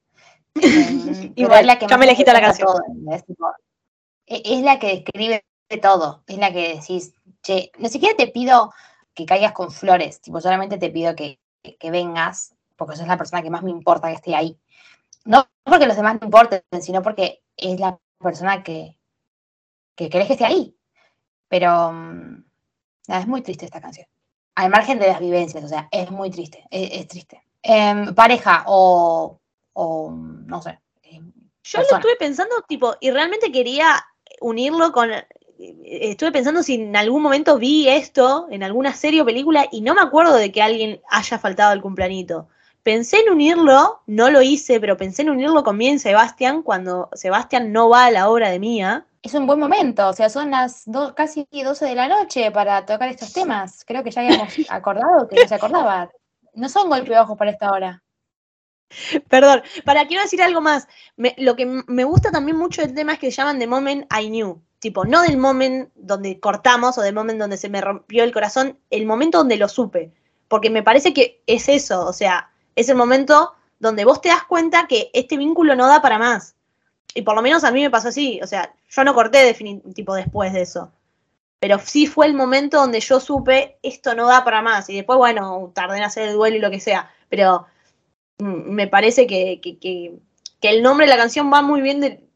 Em, 0.62 1.32
es 1.36 1.66
la 1.66 1.76
que 1.76 1.88
más 1.88 1.98
me 1.98 2.04
elegiste 2.04 2.32
la 2.32 2.40
canción. 2.40 2.68
e- 4.26 4.42
es 4.44 4.62
la 4.62 4.78
que 4.78 4.86
describe 4.86 5.44
todo. 5.82 6.22
Es 6.28 6.38
la 6.38 6.52
que 6.52 6.76
decís, 6.76 7.14
che, 7.42 7.72
ni 7.78 7.88
siquiera 7.88 8.16
te 8.16 8.28
pido 8.28 8.72
que 9.12 9.26
caigas 9.26 9.50
con 9.50 9.72
flores, 9.72 10.20
tipo, 10.20 10.40
solamente 10.40 10.78
te 10.78 10.88
pido 10.90 11.16
que- 11.16 11.40
que 11.80 11.90
vengas, 11.90 12.55
porque 12.76 12.96
sos 12.96 13.06
la 13.08 13.18
persona 13.18 13.42
que 13.42 13.50
más 13.50 13.62
me 13.62 13.70
importa 13.70 14.08
que 14.08 14.14
esté 14.14 14.34
ahí. 14.34 14.58
No 15.24 15.48
porque 15.64 15.86
los 15.86 15.96
demás 15.96 16.18
me 16.20 16.26
importen, 16.26 16.62
sino 16.80 17.02
porque 17.02 17.42
es 17.56 17.80
la 17.80 17.98
persona 18.20 18.62
que, 18.62 18.98
que 19.96 20.08
querés 20.10 20.26
que 20.28 20.34
esté 20.34 20.44
ahí. 20.44 20.76
Pero 21.48 21.92
mm, 21.92 22.44
nada, 23.08 23.22
es 23.22 23.26
muy 23.28 23.42
triste 23.42 23.66
esta 23.66 23.80
canción. 23.80 24.06
Al 24.56 24.70
margen 24.70 24.98
de 24.98 25.08
las 25.08 25.20
vivencias, 25.20 25.64
o 25.64 25.68
sea, 25.68 25.88
es 25.92 26.10
muy 26.10 26.30
triste, 26.30 26.64
es, 26.70 26.90
es 26.92 27.08
triste. 27.08 27.42
Em, 27.62 28.14
pareja 28.14 28.64
o, 28.68 29.40
o, 29.74 30.10
no 30.12 30.62
sé. 30.62 30.78
em, 31.02 31.32
Yo 31.64 31.80
lo 31.80 31.82
persona. 31.82 31.98
estuve 31.98 32.16
pensando, 32.16 32.56
tipo, 32.68 32.96
y 33.00 33.10
realmente 33.10 33.52
quería 33.52 34.04
unirlo 34.40 34.92
con. 34.92 35.10
eh, 35.12 35.28
Estuve 35.58 36.32
pensando 36.32 36.62
si 36.62 36.74
en 36.74 36.96
algún 36.96 37.22
momento 37.22 37.58
vi 37.58 37.88
esto 37.88 38.46
en 38.50 38.62
alguna 38.62 38.94
serie 38.94 39.22
o 39.22 39.24
película 39.26 39.66
y 39.72 39.80
no 39.80 39.94
me 39.94 40.02
acuerdo 40.02 40.34
de 40.36 40.52
que 40.52 40.62
alguien 40.62 41.00
haya 41.10 41.38
faltado 41.38 41.72
al 41.72 41.82
cumpleañito. 41.82 42.48
Pensé 42.86 43.18
en 43.18 43.32
unirlo, 43.32 44.00
no 44.06 44.30
lo 44.30 44.42
hice, 44.42 44.78
pero 44.78 44.96
pensé 44.96 45.22
en 45.22 45.30
unirlo 45.30 45.64
con 45.64 45.76
Mía 45.76 45.90
y 45.90 45.98
Sebastián 45.98 46.62
cuando 46.62 47.10
Sebastián 47.14 47.72
no 47.72 47.88
va 47.88 48.04
a 48.04 48.12
la 48.12 48.30
obra 48.30 48.48
de 48.48 48.60
Mía. 48.60 49.04
Es 49.24 49.34
un 49.34 49.44
buen 49.44 49.58
momento, 49.58 50.08
o 50.08 50.12
sea, 50.12 50.28
son 50.28 50.52
las 50.52 50.84
do- 50.86 51.12
casi 51.16 51.48
12 51.50 51.84
de 51.84 51.96
la 51.96 52.06
noche 52.06 52.48
para 52.52 52.86
tocar 52.86 53.08
estos 53.08 53.32
temas. 53.32 53.84
Creo 53.84 54.04
que 54.04 54.12
ya 54.12 54.20
habíamos 54.20 54.54
acordado 54.68 55.26
que 55.26 55.34
no 55.34 55.48
se 55.48 55.54
acordaba. 55.56 56.12
No 56.54 56.68
son 56.68 56.88
golpe 56.88 57.10
de 57.10 57.18
ojos 57.18 57.36
para 57.36 57.50
esta 57.50 57.72
hora. 57.72 58.04
Perdón, 59.28 59.62
para 59.84 60.06
quiero 60.06 60.22
decir 60.22 60.40
algo 60.40 60.60
más. 60.60 60.86
Me- 61.16 61.34
lo 61.38 61.56
que 61.56 61.66
me 61.66 62.04
gusta 62.04 62.30
también 62.30 62.56
mucho 62.56 62.82
del 62.82 62.94
tema 62.94 63.14
es 63.14 63.18
que 63.18 63.32
llaman 63.32 63.58
The 63.58 63.66
Moment 63.66 64.06
I 64.16 64.28
Knew. 64.28 64.62
Tipo, 64.78 65.04
no 65.04 65.22
del 65.22 65.38
moment 65.38 65.90
donde 65.96 66.38
cortamos 66.38 66.96
o 66.98 67.02
del 67.02 67.16
moment 67.16 67.40
donde 67.40 67.56
se 67.56 67.68
me 67.68 67.80
rompió 67.80 68.22
el 68.22 68.32
corazón, 68.32 68.78
el 68.90 69.06
momento 69.06 69.38
donde 69.38 69.56
lo 69.56 69.66
supe. 69.66 70.12
Porque 70.46 70.70
me 70.70 70.84
parece 70.84 71.12
que 71.12 71.42
es 71.48 71.68
eso, 71.68 72.06
o 72.06 72.12
sea, 72.12 72.52
es 72.76 72.88
el 72.90 72.96
momento 72.96 73.54
donde 73.80 74.04
vos 74.04 74.20
te 74.20 74.28
das 74.30 74.44
cuenta 74.44 74.86
que 74.86 75.10
este 75.14 75.36
vínculo 75.36 75.76
no 75.76 75.88
da 75.88 76.02
para 76.02 76.18
más. 76.18 76.54
Y 77.14 77.22
por 77.22 77.34
lo 77.36 77.42
menos 77.42 77.64
a 77.64 77.72
mí 77.72 77.82
me 77.82 77.90
pasó 77.90 78.08
así, 78.08 78.40
o 78.42 78.46
sea, 78.46 78.74
yo 78.90 79.04
no 79.04 79.14
corté 79.14 79.54
tipo 79.94 80.14
después 80.14 80.52
de 80.52 80.62
eso. 80.62 80.92
Pero 81.60 81.78
sí 81.80 82.06
fue 82.06 82.26
el 82.26 82.34
momento 82.34 82.78
donde 82.78 83.00
yo 83.00 83.20
supe, 83.20 83.78
esto 83.82 84.14
no 84.14 84.28
da 84.28 84.44
para 84.44 84.62
más. 84.62 84.88
Y 84.90 84.96
después, 84.96 85.18
bueno, 85.18 85.72
tardé 85.74 85.98
en 85.98 86.04
hacer 86.04 86.28
el 86.28 86.34
duelo 86.34 86.56
y 86.56 86.60
lo 86.60 86.70
que 86.70 86.80
sea. 86.80 87.10
Pero 87.30 87.66
mm, 88.38 88.70
me 88.72 88.88
parece 88.88 89.26
que, 89.26 89.60
que- 89.62 89.78
que- 89.78 90.14
que 90.60 90.70
el 90.70 90.82
nombre 90.82 91.06
de 91.06 91.12
la 91.12 91.18
canción 91.18 91.52
va 91.52 91.62
muy 91.62 91.80
bien 91.82 92.28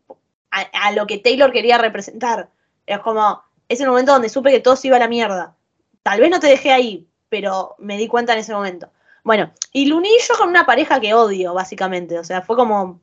a, 0.51 0.61
a 0.89 0.93
lo 0.93 1.07
que 1.07 1.19
Taylor 1.19 1.53
quería 1.53 1.79
representar. 1.79 2.51
Es 2.87 2.99
como, 3.01 3.43
es 3.69 3.81
el 3.81 3.89
momento 3.89 4.13
donde 4.13 4.29
supe 4.29 4.51
que 4.51 4.61
todo 4.61 4.77
se 4.77 4.89
iba 4.89 4.97
a 4.97 5.01
la 5.01 5.09
mierda. 5.09 5.57
Tal 6.03 6.21
vez 6.21 6.31
no 6.31 6.41
te 6.41 6.49
dejé 6.49 6.73
ahí, 6.73 7.09
pero 7.29 7.75
me 7.79 7.97
di 7.99 8.09
cuenta 8.09 8.33
en 8.33 8.41
ese 8.41 8.53
momento. 8.55 8.91
Bueno, 9.25 9.53
y 9.73 9.87
lo 9.87 9.97
uní 9.97 10.11
yo 10.27 10.35
con 10.37 10.49
una 10.49 10.67
pareja 10.67 11.01
que 11.01 11.15
odio, 11.15 11.55
básicamente. 11.55 12.19
O 12.19 12.25
sea, 12.25 12.43
fue 12.43 12.57
como, 12.57 13.01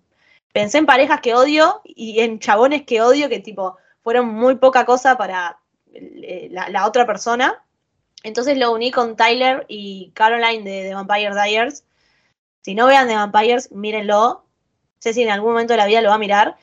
pensé 0.52 0.80
en 0.80 0.86
parejas 0.86 1.22
que 1.22 1.36
odio 1.36 1.82
y 1.84 2.20
en 2.20 2.40
chabones 2.40 2.84
que 2.84 3.02
odio 3.02 3.30
que 3.30 3.40
tipo, 3.40 3.78
fueron 4.02 4.28
muy 4.28 4.56
poca 4.56 4.86
cosa 4.86 5.18
para 5.18 5.60
eh, 5.94 6.50
la, 6.52 6.88
otra 6.88 7.06
persona. 7.06 7.64
Entonces 8.24 8.58
lo 8.58 8.72
uní 8.72 8.92
con 8.92 9.16
Tyler 9.16 9.66
y 9.68 10.12
Caroline 10.14 10.64
de, 10.64 10.84
de 10.84 10.94
Vampire 10.94 11.34
Diaries. 11.34 11.84
Si 12.62 12.76
no 12.76 12.88
vean 12.88 13.08
The 13.08 13.16
Vampires, 13.16 13.72
mírenlo. 13.72 14.46
Sé 15.00 15.14
si 15.14 15.24
en 15.24 15.30
algún 15.30 15.52
momento 15.52 15.74
de 15.74 15.78
la 15.78 15.86
vida 15.86 16.02
lo 16.02 16.10
va 16.10 16.16
a 16.16 16.20
mirar. 16.20 16.58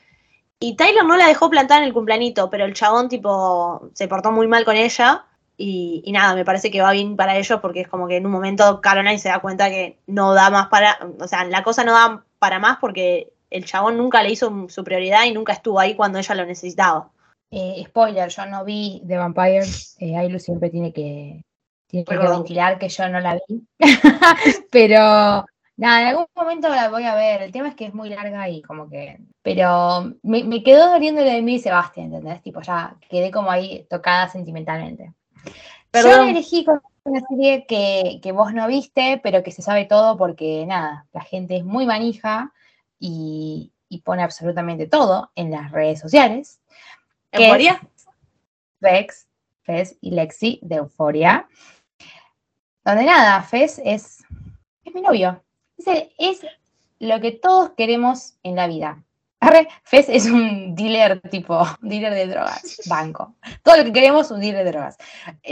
Y 0.59 0.75
Tyler 0.75 1.05
no 1.05 1.17
la 1.17 1.27
dejó 1.27 1.49
plantar 1.49 1.81
en 1.81 1.87
el 1.87 1.93
cumpleañito, 1.93 2.49
pero 2.49 2.65
el 2.65 2.73
chabón, 2.73 3.09
tipo, 3.09 3.89
se 3.93 4.07
portó 4.07 4.31
muy 4.31 4.47
mal 4.47 4.65
con 4.65 4.75
ella. 4.75 5.25
Y, 5.57 6.01
y 6.05 6.11
nada, 6.11 6.35
me 6.35 6.45
parece 6.45 6.69
que 6.69 6.81
va 6.81 6.91
bien 6.91 7.15
para 7.15 7.37
ellos 7.37 7.59
porque 7.61 7.81
es 7.81 7.87
como 7.87 8.07
que 8.07 8.17
en 8.17 8.25
un 8.25 8.31
momento 8.31 8.81
Caroline 8.81 9.19
se 9.19 9.29
da 9.29 9.39
cuenta 9.39 9.69
que 9.69 9.97
no 10.07 10.33
da 10.33 10.49
más 10.49 10.67
para. 10.67 10.99
O 11.19 11.27
sea, 11.27 11.45
la 11.45 11.63
cosa 11.63 11.83
no 11.83 11.93
da 11.93 12.23
para 12.39 12.59
más 12.59 12.77
porque 12.79 13.31
el 13.49 13.65
chabón 13.65 13.97
nunca 13.97 14.21
le 14.21 14.31
hizo 14.31 14.67
su 14.69 14.83
prioridad 14.83 15.25
y 15.25 15.33
nunca 15.33 15.53
estuvo 15.53 15.79
ahí 15.79 15.95
cuando 15.95 16.19
ella 16.19 16.35
lo 16.35 16.45
necesitaba. 16.45 17.09
Eh, 17.51 17.83
spoiler, 17.87 18.29
yo 18.29 18.45
no 18.47 18.65
vi 18.65 19.01
The 19.07 19.17
Vampires. 19.17 19.95
Eh, 19.99 20.17
Ailu 20.17 20.39
siempre 20.39 20.69
tiene 20.69 20.91
que, 20.91 21.41
tiene 21.87 22.05
que 22.05 22.17
ventilar 22.17 22.77
que 22.77 22.89
yo 22.89 23.07
no 23.07 23.19
la 23.19 23.39
vi. 23.47 23.65
Pero 24.71 25.45
nada, 25.77 26.01
en 26.01 26.07
algún 26.07 26.25
momento 26.35 26.69
la 26.69 26.89
voy 26.89 27.03
a 27.03 27.15
ver. 27.15 27.43
El 27.43 27.51
tema 27.51 27.69
es 27.69 27.75
que 27.75 27.85
es 27.85 27.93
muy 27.93 28.09
larga 28.09 28.49
y 28.49 28.61
como 28.61 28.89
que. 28.89 29.19
Pero 29.41 30.13
me, 30.23 30.43
me 30.43 30.63
quedó 30.63 30.89
doliendo 30.89 31.21
lo 31.21 31.29
de 31.29 31.41
mí 31.41 31.55
y 31.55 31.59
Sebastián, 31.59 32.13
¿entendés? 32.13 32.41
Tipo, 32.41 32.61
ya 32.61 32.97
quedé 33.09 33.31
como 33.31 33.51
ahí 33.51 33.85
tocada 33.89 34.27
sentimentalmente. 34.27 35.13
Yo 35.45 35.51
Perdón. 35.91 36.29
elegí 36.29 36.65
con 36.65 36.81
una 37.05 37.21
serie 37.27 37.65
que, 37.67 38.19
que 38.21 38.31
vos 38.31 38.53
no 38.53 38.67
viste, 38.67 39.19
pero 39.23 39.43
que 39.43 39.51
se 39.51 39.61
sabe 39.61 39.85
todo 39.85 40.17
porque 40.17 40.65
nada, 40.65 41.05
la 41.13 41.21
gente 41.21 41.55
es 41.57 41.63
muy 41.63 41.85
manija 41.85 42.51
y, 42.99 43.71
y 43.87 43.99
pone 44.01 44.23
absolutamente 44.23 44.87
todo 44.87 45.31
en 45.35 45.51
las 45.51 45.71
redes 45.71 45.99
sociales. 45.99 46.59
¿Euforia? 47.31 47.79
Vex, 48.81 49.27
Fez 49.63 49.97
y 50.01 50.11
Lexi 50.11 50.59
de 50.61 50.75
Euforia. 50.75 51.47
Donde 52.83 53.03
nada, 53.05 53.41
Fez 53.43 53.81
es, 53.83 54.23
es 54.83 54.93
mi 54.93 55.01
novio. 55.01 55.41
Es, 55.77 55.87
el- 55.87 56.11
es 56.17 56.41
lo 56.99 57.19
que 57.21 57.31
todos 57.31 57.71
queremos 57.71 58.35
en 58.43 58.55
la 58.55 58.67
vida. 58.67 59.03
Arre, 59.39 59.67
es 59.91 60.25
un 60.25 60.75
dealer 60.75 61.21
tipo, 61.29 61.63
dealer 61.81 62.13
de 62.13 62.27
drogas, 62.27 62.81
banco. 62.87 63.35
Todo 63.63 63.77
lo 63.77 63.83
que 63.83 63.93
queremos, 63.93 64.31
un 64.31 64.39
dealer 64.39 64.65
de 64.65 64.71
drogas. 64.71 64.97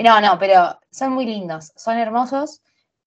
No, 0.04 0.20
no, 0.22 0.40
pero 0.40 0.80
son 0.92 1.14
muy 1.14 1.26
lindos, 1.26 1.74
son 1.76 1.98
hermosos. 1.98 2.62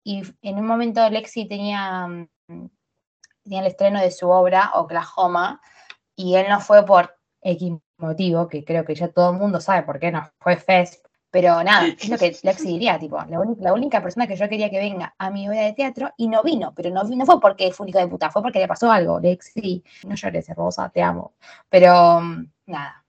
Y 0.05 0.23
en 0.43 0.59
un 0.59 0.66
momento 0.66 1.09
Lexi 1.11 1.48
tenía, 1.48 2.07
mm, 2.07 2.69
tenía 3.43 3.61
el 3.61 3.66
estreno 3.66 4.01
de 4.01 4.11
su 4.11 4.28
obra, 4.28 4.70
Oklahoma, 4.74 5.61
y 6.15 6.36
él 6.36 6.47
no 6.48 6.61
fue 6.61 6.85
por 6.85 7.16
X 7.40 7.73
motivo, 7.98 8.48
que 8.48 8.65
creo 8.65 8.85
que 8.85 8.94
ya 8.94 9.09
todo 9.09 9.32
el 9.32 9.39
mundo 9.39 9.61
sabe 9.61 9.82
por 9.82 9.98
qué 9.98 10.12
no 10.12 10.31
fue 10.39 10.57
Fez, 10.57 11.03
pero 11.39 11.63
nada, 11.63 11.87
es 11.89 12.09
lo 12.09 12.17
que 12.17 12.35
Lexi 12.45 12.67
diría, 12.67 12.99
tipo, 12.99 13.19
la, 13.59 13.75
única 13.75 14.03
persona 14.03 14.27
que 14.27 14.37
yo 14.37 14.49
quería 14.49 14.71
que 14.71 14.79
venga 14.79 15.15
a 15.19 15.31
mi 15.31 15.47
obra 15.47 15.65
de 15.65 15.75
teatro 15.75 16.11
y 16.17 16.29
no 16.29 16.43
vino, 16.43 16.73
pero 16.75 16.89
no, 16.89 17.05
no 17.05 17.27
fue 17.27 17.39
porque 17.39 17.71
fue 17.73 17.85
un 17.85 17.91
hijo 17.91 17.99
de 17.99 18.09
puta, 18.09 18.31
fue 18.31 18.41
porque 18.41 18.59
le 18.59 18.67
pasó 18.67 18.91
algo, 18.91 19.21
Lexi, 19.21 19.85
no 20.07 20.15
llores, 20.15 20.49
hermosa, 20.49 20.89
te 20.89 21.03
amo, 21.03 21.35
pero 21.69 22.23
mm, 22.23 22.47
nada, 22.69 23.05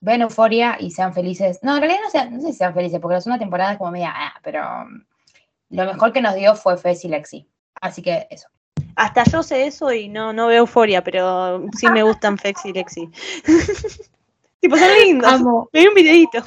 ven 0.00 0.22
Euforia 0.22 0.78
y 0.80 0.90
sean 0.92 1.12
felices, 1.12 1.58
no, 1.60 1.74
en 1.74 1.82
realidad 1.82 2.00
no, 2.04 2.08
sean, 2.10 2.34
no 2.34 2.40
sé 2.40 2.52
si 2.52 2.54
sean 2.54 2.72
felices, 2.72 3.00
porque 3.00 3.16
la 3.16 3.20
segunda 3.20 3.38
temporada 3.38 3.72
es 3.72 3.78
como 3.78 3.90
media, 3.90 4.14
ah, 4.16 4.40
pero 4.42 4.62
mm, 4.86 5.76
lo 5.76 5.84
mejor 5.84 6.14
que 6.14 6.22
nos 6.22 6.36
dio 6.36 6.54
fue 6.54 6.78
Fez 6.78 7.04
y 7.04 7.08
Lexi, 7.08 7.46
así 7.82 8.00
que 8.00 8.26
eso. 8.30 8.48
Hasta 8.96 9.24
yo 9.24 9.42
sé 9.42 9.66
eso 9.66 9.92
y 9.92 10.08
no, 10.08 10.32
no 10.32 10.46
veo 10.46 10.60
euforia, 10.60 11.04
pero 11.04 11.66
sí 11.76 11.86
me 11.88 12.02
gustan 12.02 12.38
Fex 12.38 12.64
y 12.64 12.72
Lexi. 12.72 13.10
tipo, 14.60 14.78
son 14.78 14.88
lindos. 15.04 15.30
Amo. 15.30 15.68
Me 15.70 15.80
vi 15.80 15.86
un 15.88 15.94
videito. 15.94 16.42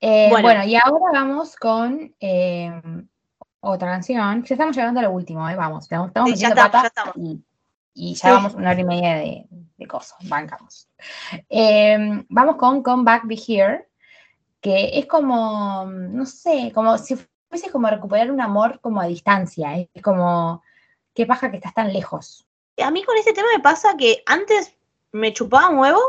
Eh, 0.00 0.28
Bueno. 0.30 0.46
bueno. 0.48 0.64
y 0.64 0.76
ahora 0.76 1.10
vamos 1.12 1.56
con 1.56 2.14
eh, 2.20 2.82
otra 3.60 3.88
canción. 3.92 4.42
Ya 4.44 4.54
estamos 4.54 4.74
llegando 4.76 5.00
a 5.00 5.02
lo 5.04 5.10
último, 5.10 5.48
¿eh? 5.48 5.56
Vamos, 5.56 5.84
estamos, 5.84 6.10
Sí, 6.30 6.36
ya 6.36 6.48
estamos, 6.48 6.72
ya 6.72 6.86
estamos. 6.88 7.14
y, 7.16 7.40
y 7.94 8.14
ya 8.14 8.28
Sí. 8.28 8.34
vamos 8.34 8.54
una 8.54 8.70
hora 8.70 8.80
y 8.80 8.84
media 8.84 9.14
de, 9.16 9.46
de 9.76 9.86
cosas, 9.86 10.16
bancamos. 10.28 10.88
Vamos 12.28 12.56
con 12.56 12.82
Come 12.82 13.04
Back 13.04 13.22
Be 13.26 13.38
Here, 13.46 13.88
que 14.60 14.98
es 14.98 15.06
como, 15.06 15.84
no 15.86 16.24
sé, 16.26 16.72
como 16.74 16.96
si 16.98 17.16
fuese 17.48 17.70
como 17.70 17.88
recuperar 17.88 18.30
un 18.30 18.40
amor 18.40 18.80
como 18.80 19.00
a 19.00 19.06
distancia, 19.06 19.76
es 19.76 20.02
como, 20.02 20.62
qué 21.14 21.26
paja 21.26 21.50
que 21.50 21.56
estás 21.56 21.74
tan 21.74 21.92
lejos. 21.92 22.46
a 22.82 22.90
mí 22.90 23.02
con 23.04 23.16
este 23.18 23.32
tema 23.34 23.48
me 23.54 23.62
pasa 23.62 23.96
que 23.98 24.22
antes 24.26 24.74
me 25.12 25.32
chupaba 25.32 25.68
un 25.68 25.78
huevo 25.78 26.00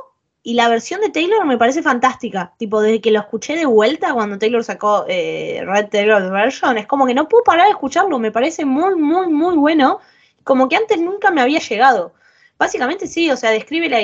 y 0.43 0.55
la 0.55 0.69
versión 0.69 1.01
de 1.01 1.09
Taylor 1.09 1.45
me 1.45 1.57
parece 1.57 1.83
fantástica. 1.83 2.53
Tipo, 2.57 2.81
desde 2.81 3.01
que 3.01 3.11
lo 3.11 3.19
escuché 3.19 3.55
de 3.55 3.65
vuelta 3.65 4.13
cuando 4.13 4.39
Taylor 4.39 4.63
sacó 4.63 5.05
eh, 5.07 5.61
Red 5.65 5.89
Taylor 5.89 6.31
Version, 6.31 6.77
es 6.77 6.87
como 6.87 7.05
que 7.05 7.13
no 7.13 7.27
puedo 7.27 7.43
parar 7.43 7.65
de 7.65 7.71
escucharlo, 7.71 8.17
me 8.19 8.31
parece 8.31 8.65
muy, 8.65 8.95
muy, 8.95 9.27
muy 9.27 9.55
bueno. 9.55 9.99
Como 10.43 10.67
que 10.67 10.75
antes 10.77 10.99
nunca 10.99 11.29
me 11.29 11.41
había 11.41 11.59
llegado. 11.59 12.13
Básicamente 12.57 13.05
sí, 13.07 13.29
o 13.29 13.37
sea, 13.37 13.51
describe 13.51 13.89
la 13.89 13.99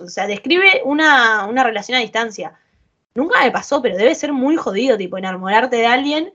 o 0.00 0.08
sea, 0.08 0.26
describe 0.26 0.82
una, 0.84 1.46
una 1.46 1.64
relación 1.64 1.96
a 1.96 2.00
distancia. 2.00 2.52
Nunca 3.14 3.42
me 3.42 3.50
pasó, 3.50 3.80
pero 3.80 3.96
debe 3.96 4.14
ser 4.14 4.32
muy 4.32 4.56
jodido, 4.56 4.96
tipo, 4.98 5.16
enamorarte 5.16 5.76
de 5.76 5.86
alguien 5.86 6.32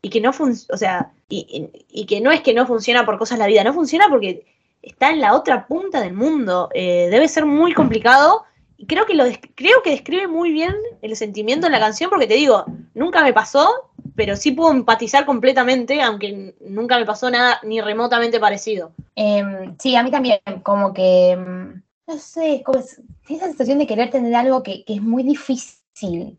y 0.00 0.08
que 0.10 0.20
no 0.20 0.32
funciona, 0.32 0.74
o 0.74 0.78
sea, 0.78 1.10
y, 1.28 1.70
y- 1.90 2.00
y 2.02 2.06
que 2.06 2.20
no 2.20 2.30
es 2.32 2.40
que 2.40 2.54
no 2.54 2.66
funciona 2.66 3.04
por 3.04 3.18
cosas 3.18 3.38
de 3.38 3.44
la 3.44 3.48
vida, 3.48 3.62
no 3.64 3.74
funciona 3.74 4.08
porque 4.08 4.44
está 4.82 5.10
en 5.10 5.20
la 5.20 5.34
otra 5.34 5.66
punta 5.66 6.00
del 6.00 6.14
mundo. 6.14 6.68
Eh, 6.74 7.08
debe 7.10 7.28
ser 7.28 7.44
muy 7.46 7.74
complicado. 7.74 8.44
Creo 8.86 9.06
que 9.06 9.14
lo 9.14 9.24
creo 9.54 9.82
que 9.82 9.90
describe 9.90 10.26
muy 10.26 10.52
bien 10.52 10.74
el 11.02 11.16
sentimiento 11.16 11.66
en 11.66 11.72
la 11.72 11.80
canción, 11.80 12.10
porque 12.10 12.26
te 12.26 12.34
digo, 12.34 12.64
nunca 12.94 13.22
me 13.22 13.32
pasó, 13.32 13.90
pero 14.16 14.36
sí 14.36 14.52
puedo 14.52 14.70
empatizar 14.72 15.24
completamente, 15.24 16.02
aunque 16.02 16.54
nunca 16.60 16.98
me 16.98 17.06
pasó 17.06 17.30
nada 17.30 17.60
ni 17.62 17.80
remotamente 17.80 18.40
parecido. 18.40 18.92
Em, 19.14 19.76
sí, 19.78 19.94
a 19.96 20.02
mí 20.02 20.10
también, 20.10 20.40
como 20.62 20.92
que, 20.92 21.30
em, 21.32 21.82
no 22.06 22.18
sé, 22.18 22.62
como 22.64 22.78
es- 22.80 23.00
esa 23.28 23.46
sensación 23.46 23.78
de 23.78 23.86
querer 23.86 24.10
tener 24.10 24.34
algo 24.34 24.62
que, 24.62 24.84
que 24.84 24.94
es 24.94 25.02
muy 25.02 25.22
difícil, 25.22 26.38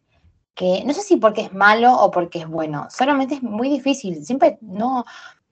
que 0.56 0.84
no 0.86 0.94
sé 0.94 1.02
si 1.02 1.18
porque 1.18 1.42
es 1.42 1.54
malo 1.54 1.94
o 1.94 2.12
porque 2.12 2.40
es 2.40 2.48
bueno, 2.48 2.88
solamente 2.90 3.36
es 3.36 3.44
muy 3.44 3.70
difícil, 3.70 4.24
siempre, 4.26 4.58
no, 4.62 5.06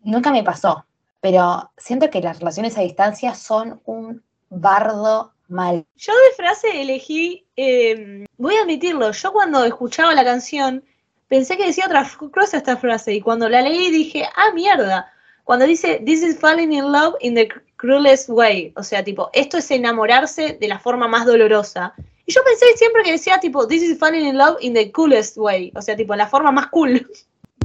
nunca 0.03 0.31
me 0.31 0.43
pasó, 0.43 0.85
pero 1.21 1.71
siento 1.77 2.09
que 2.09 2.21
las 2.21 2.39
relaciones 2.39 2.77
a 2.77 2.81
distancia 2.81 3.33
son 3.35 3.81
un 3.85 4.23
bardo 4.49 5.30
mal. 5.51 5.85
Yo 5.95 6.13
de 6.13 6.35
frase 6.35 6.81
elegí, 6.81 7.45
eh, 7.55 8.25
voy 8.37 8.55
a 8.55 8.61
admitirlo, 8.61 9.11
yo 9.11 9.33
cuando 9.33 9.63
escuchaba 9.65 10.15
la 10.15 10.23
canción 10.23 10.83
pensé 11.27 11.55
que 11.57 11.67
decía 11.67 11.85
otra 11.85 12.09
cosa 12.33 12.57
esta 12.57 12.75
frase 12.75 13.13
y 13.13 13.21
cuando 13.21 13.47
la 13.47 13.61
leí 13.61 13.89
dije, 13.89 14.27
ah, 14.35 14.51
mierda, 14.53 15.11
cuando 15.45 15.65
dice, 15.65 16.01
this 16.05 16.21
is 16.23 16.37
falling 16.37 16.73
in 16.73 16.91
love 16.91 17.15
in 17.21 17.35
the 17.35 17.47
cruelest 17.77 18.29
way, 18.29 18.73
o 18.75 18.83
sea, 18.83 19.03
tipo, 19.03 19.29
esto 19.33 19.57
es 19.57 19.71
enamorarse 19.71 20.57
de 20.59 20.67
la 20.67 20.77
forma 20.77 21.07
más 21.07 21.25
dolorosa. 21.25 21.93
Y 22.25 22.33
yo 22.33 22.41
pensé 22.43 22.65
siempre 22.77 23.03
que 23.03 23.13
decía, 23.13 23.39
tipo, 23.39 23.67
this 23.67 23.81
is 23.81 23.97
falling 23.97 24.25
in 24.25 24.37
love 24.37 24.57
in 24.61 24.73
the 24.73 24.91
coolest 24.91 25.37
way, 25.37 25.71
o 25.75 25.81
sea, 25.81 25.95
tipo, 25.95 26.15
la 26.15 26.27
forma 26.27 26.51
más 26.51 26.67
cool. 26.67 27.09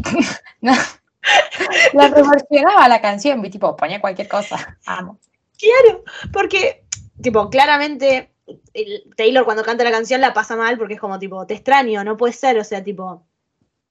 No. 0.60 0.72
La 1.92 2.08
reversionaba 2.08 2.88
la 2.88 3.00
canción, 3.00 3.42
vi, 3.42 3.50
tipo, 3.50 3.76
ponía 3.76 4.00
cualquier 4.00 4.28
cosa, 4.28 4.78
amo. 4.86 5.18
Claro, 5.58 6.04
porque, 6.32 6.84
tipo, 7.20 7.50
claramente 7.50 8.30
Taylor 9.16 9.44
cuando 9.44 9.62
canta 9.64 9.84
la 9.84 9.90
canción 9.90 10.20
la 10.20 10.32
pasa 10.34 10.56
mal 10.56 10.78
porque 10.78 10.94
es 10.94 11.00
como, 11.00 11.18
tipo, 11.18 11.46
te 11.46 11.54
extraño, 11.54 12.04
no 12.04 12.16
puede 12.16 12.32
ser, 12.32 12.58
o 12.58 12.64
sea, 12.64 12.82
tipo, 12.82 13.24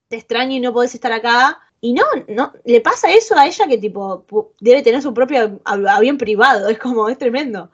te 0.07 0.18
extraño 0.18 0.56
y 0.56 0.60
no 0.60 0.73
podés 0.73 0.93
estar 0.95 1.11
acá. 1.11 1.60
Y 1.81 1.93
no, 1.93 2.03
no, 2.30 2.53
le 2.64 2.81
pasa 2.81 3.11
eso 3.11 3.38
a 3.38 3.45
ella 3.45 3.68
que, 3.68 3.77
tipo, 3.77 4.26
debe 4.60 4.81
tener 4.81 5.02
su 5.02 5.14
propio 5.14 5.60
av- 5.65 5.88
avión 5.88 6.18
privado, 6.18 6.69
es 6.69 6.80
como, 6.80 7.10
es 7.10 7.18
tremendo. 7.18 7.72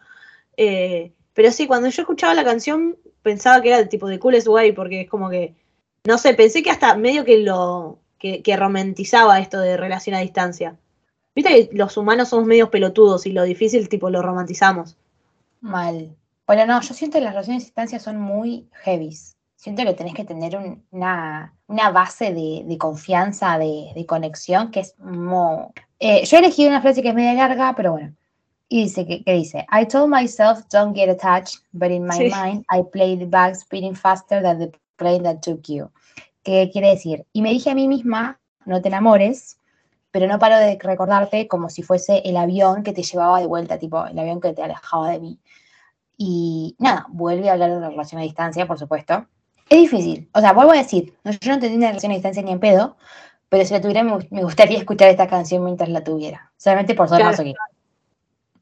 Eh, 0.58 1.14
pero 1.34 1.52
sí, 1.52 1.68
cuando 1.68 1.90
yo 1.90 2.02
escuchaba 2.02 2.34
la 2.34 2.44
canción 2.44 2.98
pensaba 3.22 3.62
que 3.62 3.70
era 3.70 3.88
tipo 3.88 4.08
de 4.08 4.20
Coolest 4.20 4.48
Way 4.48 4.72
porque 4.74 5.02
es 5.02 5.10
como 5.10 5.30
que, 5.30 5.56
no 6.06 6.18
sé, 6.18 6.34
pensé 6.34 6.64
que 6.64 6.72
hasta 6.72 6.96
medio 6.96 7.24
que 7.24 7.38
lo, 7.40 8.00
que, 8.18 8.42
que 8.42 8.58
romantizaba 8.58 9.40
esto 9.40 9.60
de 9.60 9.78
relación 9.78 10.16
a 10.16 10.20
distancia. 10.20 10.78
Viste 11.36 11.70
que 11.70 11.78
los 11.78 11.96
humanos 11.96 12.30
somos 12.30 12.48
medios 12.48 12.70
pelotudos 12.70 13.26
y 13.26 13.32
lo 13.32 13.44
difícil, 13.44 13.88
tipo, 13.88 14.10
lo 14.10 14.22
romantizamos. 14.22 14.98
Mal. 15.62 16.16
Bueno, 16.48 16.66
no, 16.66 16.82
yo 16.82 16.94
siento 16.94 17.18
que 17.18 17.24
las 17.24 17.34
relaciones 17.34 17.64
a 17.64 17.66
distancia 17.68 18.00
son 18.00 18.20
muy 18.20 18.68
heavies. 18.84 19.38
Siento 19.56 19.84
que 19.84 19.94
tenés 19.94 20.16
que 20.16 20.26
tener 20.26 20.58
un- 20.58 20.84
una, 20.92 21.54
una 21.68 21.92
base 21.92 22.34
de, 22.34 22.64
de 22.66 22.78
confianza, 22.78 23.58
de, 23.60 23.92
de 23.96 24.06
conexión, 24.06 24.72
que 24.72 24.82
es 24.82 24.98
muy... 25.00 25.68
Eh, 26.00 26.26
yo 26.26 26.38
he 26.38 26.40
elegido 26.40 26.70
una 26.70 26.82
frase 26.82 27.02
que 27.04 27.10
es 27.10 27.16
media 27.16 27.34
larga, 27.36 27.74
pero 27.76 27.92
bueno. 27.94 28.14
Y 28.68 28.84
dice, 28.84 29.06
que, 29.06 29.24
que 29.24 29.34
dice, 29.34 29.68
I 29.72 29.86
told 29.86 30.10
myself 30.10 30.66
don't 30.72 30.96
get 30.96 31.10
attached, 31.10 31.62
but 31.74 31.92
in 31.92 32.06
my 32.08 32.16
Sí. 32.18 32.32
mind 32.34 32.66
I 32.72 32.82
played 32.92 33.20
the 33.20 33.26
bags 33.26 33.66
beating 33.70 33.96
faster 33.96 34.42
than 34.42 34.60
the 34.60 34.72
plane 34.96 35.22
that 35.24 35.42
took 35.42 35.62
you. 35.68 35.92
¿Qué 36.44 36.70
quiere 36.74 36.90
decir? 36.90 37.26
Y 37.34 37.42
me 37.44 37.52
dije 37.52 37.70
a 37.70 37.76
mí 37.76 37.88
misma, 37.88 38.40
no 38.66 38.82
te 38.82 38.88
enamores, 38.88 39.58
pero 40.12 40.28
no 40.28 40.38
paro 40.40 40.58
de 40.58 40.78
recordarte 40.82 41.48
como 41.48 41.70
si 41.70 41.84
fuese 41.84 42.22
el 42.26 42.38
avión 42.38 42.84
que 42.84 42.94
te 42.94 43.02
llevaba 43.04 43.40
de 43.40 43.48
vuelta, 43.48 43.80
tipo 43.80 44.06
el 44.06 44.20
avión 44.20 44.40
que 44.42 44.54
te 44.54 44.62
alejaba 44.64 45.10
de 45.12 45.20
mí. 45.20 45.40
Y 46.18 46.76
nada, 46.78 47.06
vuelve 47.10 47.50
a 47.50 47.54
hablar 47.54 47.72
de 47.72 47.80
la 47.80 47.90
relación 47.90 48.20
a 48.22 48.24
distancia, 48.24 48.68
por 48.68 48.78
supuesto. 48.78 49.26
Es 49.70 49.80
difícil, 49.80 50.30
o 50.34 50.40
sea, 50.42 50.54
vuelvo 50.54 50.74
a 50.74 50.78
decir, 50.78 51.14
no, 51.24 51.32
yo 51.32 51.52
no 51.54 51.60
tenía 51.60 51.78
una 51.78 51.88
relación 51.88 52.12
a 52.12 52.16
distancia 52.16 52.44
ni 52.44 52.52
en 52.52 52.60
pedo, 52.60 52.98
pero 53.50 53.66
si 53.66 53.74
la 53.74 53.82
tuviera 53.82 54.04
me, 54.04 54.12
gu- 54.14 54.28
me 54.30 54.44
gustaría 54.44 54.78
escuchar 54.78 55.08
esta 55.10 55.28
canción 55.28 55.64
mientras 55.64 55.90
la 55.90 56.04
tuviera, 56.04 56.52
solamente 56.58 56.94
por 56.94 57.08
ser 57.08 57.18
Claro. 57.18 57.32
masoquista. 57.32 57.62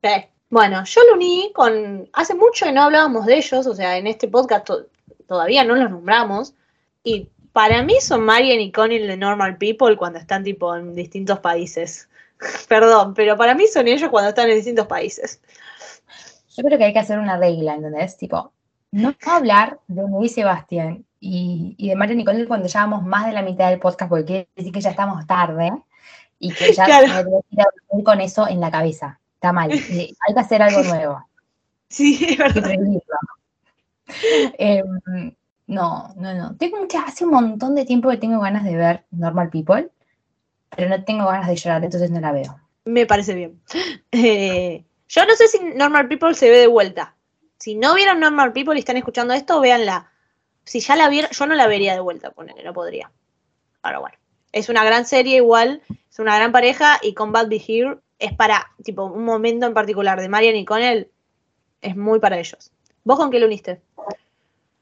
Sí. 0.03 0.09
Bueno, 0.51 0.84
yo 0.85 1.01
lo 1.07 1.13
uní 1.15 1.51
con. 1.53 2.09
Hace 2.13 2.34
mucho 2.34 2.65
que 2.65 2.71
no 2.71 2.84
hablábamos 2.84 3.26
de 3.27 3.38
ellos, 3.38 3.67
o 3.67 3.76
sea, 3.76 3.97
en 3.97 4.07
este 4.07 4.27
podcast 4.27 4.65
to- 4.65 4.85
todavía 5.27 5.63
no 5.63 5.76
los 5.76 5.89
nombramos. 5.91 6.53
Y 7.03 7.30
para 7.60 7.84
mí 7.84 7.95
son 7.99 8.23
Marian 8.23 8.61
y 8.61 8.72
Connie 8.72 8.99
de 8.99 9.18
Normal 9.18 9.57
People 9.57 9.98
cuando 9.98 10.18
están 10.18 10.45
tipo 10.45 10.73
en 10.77 10.95
distintos 10.95 11.40
países. 11.40 12.07
Perdón, 12.69 13.14
pero 13.14 13.36
para 13.36 13.53
mí 13.53 13.68
son 13.68 13.90
ellos 13.90 14.10
cuando 14.10 14.30
están 14.30 14.49
en 14.49 14.56
distintos 14.56 14.88
países. 14.88 15.41
Yo 16.56 16.64
creo 16.64 16.77
que 16.77 16.86
hay 16.86 16.94
que 16.94 16.99
hacer 16.99 17.19
una 17.19 17.38
regla, 17.38 17.76
¿entendés? 17.76 18.15
Tipo, 18.15 18.53
no 18.91 19.14
hablar 19.26 19.77
de 19.88 20.03
Ney 20.03 20.27
y 20.27 20.30
Sebastián 20.30 21.06
y, 21.19 21.76
y 21.77 21.90
de 21.90 21.98
Mario 21.98 22.15
Nicole 22.15 22.48
cuando 22.48 22.69
ya 22.69 22.86
vamos 22.86 23.03
más 23.03 23.26
de 23.26 23.34
la 23.34 23.41
mitad 23.41 23.69
del 23.69 23.81
podcast, 23.81 24.07
porque 24.07 24.23
quiere 24.23 24.48
decir 24.56 24.72
que 24.72 24.80
ya 24.80 24.91
estamos 24.91 25.27
tarde 25.27 25.73
y 26.40 26.53
que 26.53 26.72
ya 26.72 26.86
Claro. 26.86 27.07
me 27.07 27.40
ir 27.52 27.60
a 27.60 27.65
dormir 27.90 28.06
con 28.06 28.22
eso 28.22 28.48
en 28.48 28.61
la 28.61 28.72
cabeza. 28.72 29.19
Está 29.34 29.52
mal. 29.52 29.69
Y 29.76 30.15
Hay 30.26 30.34
que 30.34 30.40
hacer 30.40 30.61
algo 30.61 30.81
nuevo. 30.84 31.27
Sí, 31.90 32.23
es 32.23 32.40
Hay 32.40 32.53
que 32.53 32.61
verdad. 32.61 32.80
No, 35.70 36.16
no, 36.18 36.34
no. 36.34 36.58
Tengo 36.58 36.80
mucha, 36.80 37.04
hace 37.04 37.26
un 37.26 37.30
montón 37.32 37.76
de 37.76 37.86
tiempo 37.86 38.10
que 38.10 38.18
tengo 38.18 38.40
ganas 38.40 38.64
de 38.64 38.76
ver 38.76 39.06
Normal 39.12 39.52
People, 39.52 39.91
pero 40.76 40.90
no 40.90 41.04
tengo 41.04 41.28
ganas 41.28 41.48
de 41.48 41.56
llorar, 41.56 41.84
entonces 41.84 42.10
no 42.10 42.20
la 42.20 42.32
veo. 42.32 42.60
Me 42.86 43.06
parece 43.06 43.36
bien. 43.36 43.62
Eh, 44.12 44.84
yo 45.08 45.26
no 45.28 45.36
sé 45.36 45.48
si 45.48 45.60
Normal 45.76 46.08
People 46.08 46.34
se 46.34 46.50
ve 46.50 46.58
de 46.58 46.68
vuelta. 46.68 47.16
Si 47.60 47.76
no 47.76 47.94
vieron 47.94 48.20
Normal 48.20 48.52
People 48.52 48.76
y 48.76 48.80
están 48.80 48.98
escuchando 48.98 49.36
esto, 49.36 49.60
véanla. 49.62 50.12
Si 50.64 50.80
ya 50.80 50.96
la 50.96 51.08
vieron, 51.08 51.30
yo 51.30 51.46
no 51.46 51.54
la 51.54 51.68
vería 51.68 51.94
de 51.94 52.00
vuelta, 52.00 52.32
ponele, 52.32 52.64
no 52.64 52.74
podría. 52.74 53.12
Pero 53.84 54.02
bueno. 54.02 54.18
Es 54.52 54.70
una 54.70 54.84
gran 54.84 55.06
serie 55.06 55.36
igual, 55.36 55.84
es 56.10 56.18
una 56.18 56.36
gran 56.36 56.52
pareja 56.52 56.98
y 57.04 57.14
Combat 57.14 57.48
Be 57.48 57.62
Here 57.66 58.00
es 58.18 58.34
para, 58.34 58.72
tipo, 58.84 59.04
un 59.06 59.24
momento 59.24 59.68
en 59.68 59.76
particular 59.76 60.20
de 60.20 60.30
Marian 60.30 60.56
y 60.56 60.66
Connell, 60.66 61.12
es 61.82 61.96
muy 61.96 62.20
para 62.20 62.40
ellos. 62.40 62.72
¿Vos 63.04 63.18
con 63.20 63.30
qué 63.30 63.40
lo 63.40 63.46
uniste? 63.46 63.82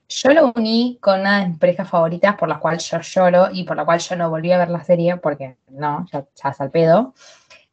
Yo 0.10 0.32
lo 0.32 0.54
uní 0.56 0.98
con 1.02 1.20
una 1.20 1.42
de 1.42 1.50
mis 1.50 1.60
parejas 1.60 1.90
favoritas 1.90 2.36
por 2.38 2.48
la 2.48 2.60
cual 2.60 2.80
yo 2.80 3.00
lloro 3.02 3.50
y 3.52 3.64
por 3.66 3.76
la 3.76 3.84
cual 3.84 4.00
yo 4.00 4.16
no 4.16 4.30
volví 4.30 4.52
a 4.52 4.58
ver 4.58 4.70
la 4.70 4.84
serie 4.84 5.18
porque 5.18 5.58
no, 5.70 6.06
ya, 6.12 6.26
ya 6.34 6.50
es 6.50 6.62
al 6.62 6.72
pedo, 6.72 7.14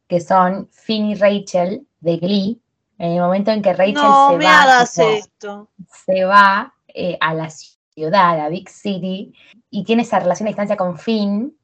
que 0.07 0.19
son 0.19 0.67
Finn 0.71 1.05
y 1.05 1.15
Rachel 1.15 1.87
de 2.01 2.17
Glee. 2.17 2.61
En 2.97 3.11
el 3.11 3.21
momento 3.21 3.51
en 3.51 3.61
que 3.61 3.73
Rachel 3.73 3.95
no 3.95 4.31
se 4.31 4.37
me 4.37 4.45
va, 4.45 4.63
hagas 4.63 4.93
tipo, 4.93 5.09
esto. 5.09 5.69
se 6.05 6.25
va 6.25 6.73
eh, 6.87 7.17
a 7.19 7.33
la 7.33 7.49
ciudad, 7.49 8.39
a 8.39 8.49
Big 8.49 8.69
City, 8.69 9.33
y 9.69 9.83
tiene 9.83 10.03
esa 10.03 10.19
relación 10.19 10.47
a 10.47 10.51
distancia 10.51 10.77
con 10.77 10.97
Finn, 10.97 11.57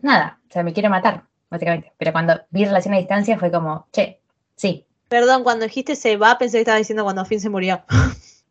nada, 0.00 0.40
o 0.48 0.52
sea, 0.52 0.62
me 0.62 0.72
quiero 0.72 0.90
matar, 0.90 1.24
básicamente. 1.50 1.92
Pero 1.98 2.12
cuando 2.12 2.40
vi 2.50 2.64
relación 2.64 2.94
a 2.94 2.98
distancia 2.98 3.38
fue 3.38 3.50
como, 3.50 3.86
che, 3.92 4.20
sí. 4.56 4.86
Perdón, 5.08 5.44
cuando 5.44 5.64
dijiste 5.64 5.94
se 5.94 6.16
va, 6.16 6.38
pensé 6.38 6.58
que 6.58 6.62
estaba 6.62 6.78
diciendo 6.78 7.04
cuando 7.04 7.24
Finn 7.24 7.40
se 7.40 7.50
murió. 7.50 7.84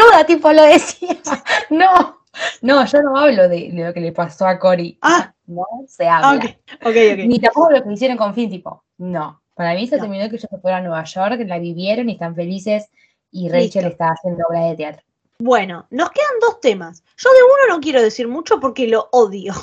Cruda, 0.00 0.24
tipo, 0.24 0.52
lo 0.52 0.62
decía. 0.62 1.16
No, 1.70 2.18
no, 2.62 2.84
yo 2.86 3.02
no 3.02 3.16
hablo 3.16 3.48
de, 3.48 3.70
de 3.72 3.84
lo 3.86 3.92
que 3.94 4.00
le 4.00 4.12
pasó 4.12 4.46
a 4.46 4.58
Cory. 4.58 4.98
Ah. 5.02 5.32
No 5.46 5.64
se 5.88 6.08
habla. 6.08 6.56
Ah. 6.80 6.90
Ni 6.90 7.38
tampoco 7.40 7.70
lo 7.70 7.82
que 7.82 7.92
hicieron 7.92 8.16
con 8.16 8.34
Finn, 8.34 8.50
tipo, 8.50 8.84
no. 8.98 9.42
Para 9.54 9.74
mí 9.74 9.86
se 9.86 9.96
No. 9.96 10.02
terminó 10.02 10.28
que 10.28 10.36
ellos 10.36 10.48
se 10.50 10.58
fueron 10.58 10.80
a 10.80 10.82
Nueva 10.82 11.04
York, 11.04 11.40
la 11.46 11.58
vivieron 11.58 12.08
y 12.08 12.12
están 12.12 12.34
felices, 12.34 12.88
y 13.30 13.48
Rachel 13.48 13.62
Listo. 13.84 13.88
está 13.88 14.08
haciendo 14.12 14.44
obra 14.48 14.60
de 14.66 14.76
teatro. 14.76 15.02
Bueno, 15.38 15.86
nos 15.90 16.10
quedan 16.10 16.38
dos 16.40 16.60
temas. 16.60 17.02
Yo 17.16 17.30
de 17.30 17.42
uno 17.42 17.74
no 17.76 17.80
quiero 17.80 18.00
decir 18.02 18.28
mucho 18.28 18.60
porque 18.60 18.86
lo 18.88 19.08
odio. 19.12 19.54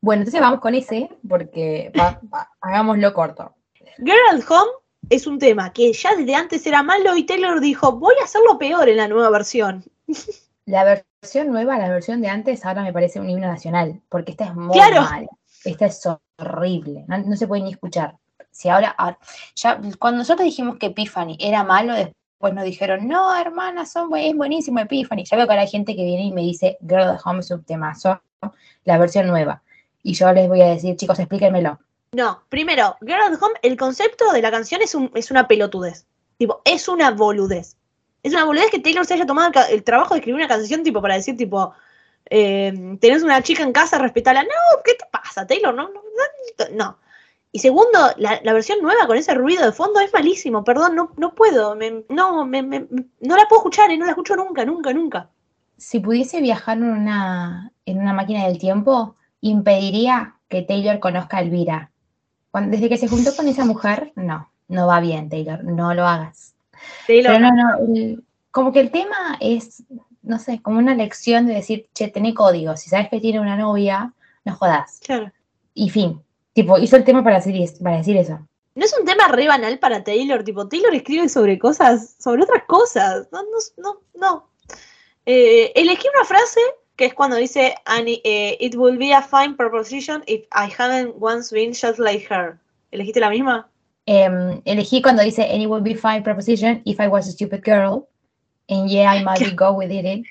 Bueno, 0.00 0.20
entonces 0.22 0.40
vamos 0.40 0.60
con 0.60 0.74
ese, 0.74 1.08
porque 1.28 1.90
va- 1.98 2.20
va, 2.32 2.50
hagámoslo 2.60 3.12
corto. 3.14 3.54
Girl 3.98 4.18
at 4.32 4.42
Home 4.48 4.70
es 5.10 5.26
un 5.26 5.38
tema 5.38 5.72
que 5.72 5.92
ya 5.92 6.14
desde 6.16 6.34
antes 6.34 6.66
era 6.66 6.82
malo 6.82 7.16
y 7.16 7.24
Taylor 7.24 7.60
dijo, 7.60 7.92
voy 7.92 8.14
a 8.20 8.24
hacerlo 8.24 8.58
peor 8.58 8.88
en 8.88 8.96
la 8.98 9.08
nueva 9.08 9.30
versión. 9.30 9.84
La 10.68 10.82
versión 10.82 11.46
nueva, 11.52 11.78
la 11.78 11.88
versión 11.88 12.20
de 12.20 12.26
antes, 12.26 12.66
ahora 12.66 12.82
me 12.82 12.92
parece 12.92 13.20
un 13.20 13.30
himno 13.30 13.46
nacional, 13.46 14.00
porque 14.08 14.32
esta 14.32 14.46
es 14.46 14.54
muy 14.56 14.72
Claro. 14.76 15.02
mala. 15.02 15.28
Esta 15.64 15.86
es 15.86 16.02
horrible, 16.38 17.04
no, 17.06 17.18
no 17.18 17.36
se 17.36 17.46
puede 17.46 17.62
ni 17.62 17.70
escuchar. 17.70 18.16
Si 18.50 18.68
ahora, 18.68 18.88
ahora- 18.98 19.16
ya 19.54 19.80
cuando 20.00 20.18
nosotros 20.18 20.44
dijimos 20.44 20.76
que 20.78 20.86
Epiphany 20.86 21.36
era 21.38 21.62
malo, 21.62 21.94
después 21.94 22.52
nos 22.52 22.64
dijeron, 22.64 23.06
no, 23.06 23.36
hermana, 23.38 23.86
son, 23.86 24.08
buen- 24.10 24.24
es 24.24 24.34
buenísimo 24.36 24.80
Epiphany. 24.80 25.22
Ya 25.24 25.36
veo 25.36 25.46
que 25.46 25.52
ahora 25.52 25.62
hay 25.62 25.68
gente 25.68 25.94
que 25.94 26.02
viene 26.02 26.24
y 26.24 26.32
me 26.32 26.40
dice, 26.42 26.78
Girl 26.80 27.02
at 27.10 27.20
Home 27.24 27.38
es 27.40 27.50
un 27.52 27.62
temazo, 27.62 28.20
la 28.82 28.98
versión 28.98 29.28
nueva. 29.28 29.62
Y 30.02 30.14
yo 30.14 30.32
les 30.32 30.48
voy 30.48 30.62
a 30.62 30.66
decir, 30.70 30.96
chicos, 30.96 31.20
explíquenmelo. 31.20 31.78
No, 32.12 32.42
primero, 32.48 32.96
Girl 33.00 33.22
at 33.22 33.42
Home, 33.42 33.54
el 33.62 33.76
concepto 33.76 34.32
de 34.32 34.42
la 34.42 34.50
canción 34.50 34.82
es, 34.82 34.94
un, 34.94 35.10
es 35.14 35.30
una 35.30 35.48
pelotudez. 35.48 36.06
Tipo, 36.38 36.62
es 36.64 36.88
una 36.88 37.10
boludez. 37.10 37.76
Es 38.22 38.32
una 38.32 38.44
boludez 38.44 38.70
que 38.70 38.78
Taylor 38.78 39.04
se 39.06 39.14
haya 39.14 39.26
tomado 39.26 39.52
el, 39.70 39.82
trabajo 39.82 40.14
de 40.14 40.20
escribir 40.20 40.36
una 40.36 40.48
canción, 40.48 40.82
tipo, 40.82 41.02
para 41.02 41.14
decir, 41.14 41.36
tipo, 41.36 41.72
eh, 42.30 42.96
tenés 43.00 43.22
una 43.22 43.42
chica 43.42 43.62
en 43.62 43.72
casa, 43.72 43.98
respetala. 43.98 44.42
No, 44.42 44.82
¿qué 44.84 44.94
te 44.94 45.04
pasa, 45.10 45.46
Taylor? 45.46 45.74
No, 45.74 45.88
no, 45.88 45.94
no. 45.94 46.76
no. 46.76 46.98
Y 47.52 47.58
segundo, 47.58 47.98
la, 48.18 48.52
versión 48.52 48.80
nueva 48.82 49.06
con 49.06 49.16
ese 49.16 49.32
ruido 49.34 49.64
de 49.64 49.72
fondo 49.72 50.00
es 50.00 50.12
malísimo, 50.12 50.62
perdón, 50.62 50.94
no, 50.94 51.12
no 51.16 51.34
puedo, 51.34 51.74
no, 51.74 52.44
no 52.44 53.36
la 53.36 53.48
puedo 53.48 53.60
escuchar 53.60 53.90
y 53.90 53.96
no 53.96 54.04
la 54.04 54.10
escucho 54.10 54.36
nunca, 54.36 54.66
nunca, 54.66 54.92
nunca. 54.92 55.30
Si 55.78 56.00
pudiese 56.00 56.42
viajar 56.42 56.76
en 56.76 56.84
una 56.84 58.12
máquina 58.12 58.46
del 58.46 58.58
tiempo, 58.58 59.16
impediría 59.40 60.36
que 60.48 60.62
Taylor 60.62 60.98
conozca 61.00 61.38
a 61.38 61.40
Elvira. 61.40 61.90
Cuando- 62.56 62.70
desde 62.74 62.88
que 62.88 62.96
se 62.96 63.06
juntó 63.06 63.36
con 63.36 63.46
esa 63.48 63.66
mujer, 63.66 64.12
no, 64.16 64.50
no 64.68 64.86
va 64.86 64.98
bien, 65.00 65.28
Taylor, 65.28 65.62
no 65.62 65.92
lo 65.92 66.06
hagas. 66.06 66.54
Taylor, 67.06 67.34
Pero 67.34 67.38
no, 67.38 67.54
no, 67.54 67.94
el- 67.94 68.24
como 68.50 68.72
que 68.72 68.80
el 68.80 68.90
tema 68.90 69.36
es, 69.40 69.82
no 70.22 70.38
sé, 70.38 70.62
como 70.62 70.78
una 70.78 70.94
lección 70.94 71.46
de 71.46 71.52
decir, 71.52 71.86
che, 71.92 72.08
tené 72.08 72.32
código, 72.32 72.74
si 72.78 72.88
sabes 72.88 73.10
que 73.10 73.20
tiene 73.20 73.40
una 73.40 73.58
novia, 73.58 74.14
no 74.46 74.54
jodas. 74.56 75.00
claro. 75.04 75.30
Y 75.74 75.90
fin, 75.90 76.22
tipo, 76.54 76.78
hizo 76.78 76.96
el 76.96 77.04
tema 77.04 77.22
para 77.22 77.36
decir, 77.40 77.62
para 77.82 77.98
decir 77.98 78.16
eso. 78.16 78.38
No 78.74 78.86
es 78.86 78.96
un 78.98 79.04
tema 79.04 79.28
re 79.28 79.46
banal 79.48 79.78
para 79.78 80.02
Taylor, 80.02 80.42
tipo, 80.42 80.66
Taylor 80.66 80.94
escribe 80.94 81.28
sobre 81.28 81.58
cosas, 81.58 82.16
sobre 82.18 82.44
otras 82.44 82.62
cosas. 82.66 83.28
No, 83.32 83.42
no, 83.42 83.58
no, 83.76 84.00
no. 84.14 84.48
Eh, 85.26 85.72
elegí 85.74 86.08
una 86.14 86.24
frase 86.24 86.60
que 86.96 87.06
es 87.06 87.14
cuando 87.14 87.36
dice, 87.36 87.74
"And, 87.84 88.08
eh, 88.08 88.56
it 88.60 88.74
will 88.74 88.98
be 88.98 89.12
a 89.12 89.22
fine 89.22 89.54
proposition 89.56 90.22
if 90.26 90.46
I 90.52 90.68
haven't 90.76 91.14
once 91.18 91.54
been 91.54 91.72
just 91.72 91.98
like 91.98 92.26
her. 92.30 92.58
¿Elegiste 92.90 93.20
la 93.20 93.30
misma? 93.30 93.68
Em, 94.06 94.62
elegí 94.64 95.02
cuando 95.02 95.22
dice, 95.22 95.42
and 95.42 95.60
it 95.60 95.68
would 95.68 95.82
be 95.82 95.94
fine 95.94 96.22
proposition 96.22 96.80
if 96.84 97.00
I 97.00 97.08
was 97.08 97.28
a 97.28 97.32
stupid 97.32 97.62
girl, 97.62 98.08
and 98.68 98.88
yeah, 98.88 99.12
I 99.12 99.24
might 99.24 99.40
be 99.40 99.50
go 99.56 99.72
with 99.72 99.90
it 99.90 100.26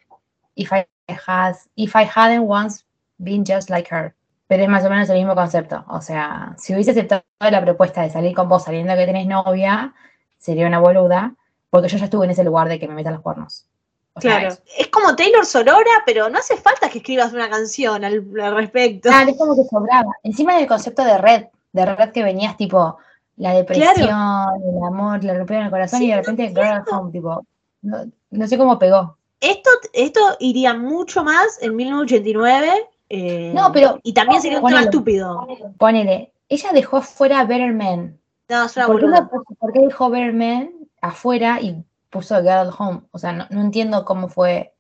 if 0.56 0.72
I 0.72 0.88
has, 1.10 1.68
if 1.76 1.96
I 1.96 2.06
hadn't 2.06 2.48
once 2.48 2.86
been 3.18 3.44
just 3.44 3.70
like 3.70 3.90
her. 3.94 4.16
Pero 4.48 4.64
es 4.64 4.70
más 4.70 4.86
o 4.86 4.90
menos 4.90 5.10
el 5.10 5.18
mismo 5.18 5.36
concepto. 5.36 5.84
O 5.90 6.02
sea, 6.02 6.56
si 6.58 6.74
hubiese 6.74 6.92
aceptado 6.92 7.24
la 7.40 7.62
propuesta 7.62 8.04
de 8.04 8.12
salir 8.12 8.36
con 8.36 8.48
vos 8.48 8.64
sabiendo 8.64 8.96
que 8.96 9.06
tenés 9.06 9.28
novia, 9.28 9.94
sería 10.38 10.68
una 10.68 10.80
boluda, 10.80 11.36
porque 11.70 11.90
yo 11.90 11.98
ya 11.98 12.06
estuve 12.06 12.26
en 12.26 12.32
ese 12.32 12.44
lugar 12.44 12.70
de 12.70 12.80
que 12.80 12.88
me 12.88 12.94
metan 12.94 13.14
los 13.14 13.22
cuernos. 13.24 13.68
O 14.16 14.20
Claro. 14.22 14.56
Es 14.78 14.88
como 14.88 15.16
Taylor 15.16 15.46
Sorora, 15.46 16.04
pero 16.06 16.30
no 16.30 16.40
hace 16.40 16.56
falta 16.58 16.90
que 16.90 17.00
escribas 17.00 17.34
una 17.34 17.50
canción 17.50 18.04
al, 18.06 18.26
al 18.42 18.56
respecto. 18.56 19.10
Claro, 19.10 19.30
es 19.30 19.38
como 19.38 19.56
que 19.56 19.64
sobraba. 19.70 20.12
Encima 20.24 20.56
del 20.58 20.68
concepto 20.68 21.04
de 21.04 21.18
red, 21.18 21.46
de 21.74 21.86
red 21.86 22.12
que 22.12 22.24
venías 22.24 22.56
tipo 22.56 22.98
la 23.38 23.52
depresión, 23.54 23.98
el 23.98 24.84
amor, 24.88 25.22
le 25.24 25.38
rompieron 25.38 25.66
el 25.66 25.72
corazón 25.72 26.00
Sí, 26.00 26.06
y 26.06 26.10
de 26.10 26.16
no 26.16 26.22
repente 26.22 26.48
girl 26.48 26.60
at 26.64 26.78
entiendo. 26.78 27.02
home, 27.02 27.12
tipo, 27.12 27.46
no, 27.82 27.98
no 28.32 28.48
sé 28.48 28.58
cómo 28.58 28.80
pegó. 28.80 29.18
Esto, 29.42 29.70
esto 29.92 30.22
iría 30.40 30.74
mucho 30.74 31.24
más 31.26 31.62
en 31.62 31.76
1989. 31.76 32.88
eh, 33.10 33.52
No, 33.54 33.72
pero- 33.74 34.00
Y 34.04 34.14
también 34.14 34.42
sería 34.42 34.60
un 34.62 34.66
tema 34.68 34.82
estúpido. 34.82 35.46
Ponele, 35.78 36.32
ella 36.48 36.70
dejó 36.72 37.02
fuera 37.02 37.44
Better 37.44 37.74
Man. 37.74 38.18
No, 38.48 38.64
es 38.66 38.78
una 38.78 38.88
¿Por 38.88 39.00
qué, 39.02 39.08
no 39.08 39.30
por 39.60 39.74
qué 39.74 39.80
dejó 39.82 40.10
Better 40.10 40.34
Man 40.34 40.70
afuera 41.02 41.60
y 41.60 41.84
puso 42.16 42.36
Girl 42.42 42.70
at 42.70 42.74
Home? 42.80 43.02
O 43.12 43.18
sea, 43.20 43.32
no, 43.34 43.48
no 43.52 43.62
entiendo 43.62 44.06
cómo 44.06 44.30
fue. 44.30 44.74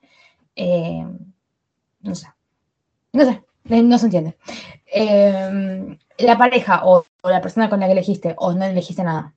eh, 0.56 1.06
no 2.02 2.16
sé. 2.16 2.28
No 3.14 3.26
sé, 3.26 3.44
eh, 3.70 3.82
no 3.84 3.98
se 3.98 4.06
entiende. 4.08 4.38
Eh, 4.88 5.98
la 6.20 6.38
pareja 6.38 6.82
o, 6.86 7.06
o 7.22 7.30
la 7.30 7.42
persona 7.42 7.70
con 7.70 7.80
la 7.80 7.88
que 7.88 7.94
elegiste 7.94 8.36
o 8.38 8.54
no 8.54 8.66
elegiste 8.66 9.04
nada. 9.04 9.34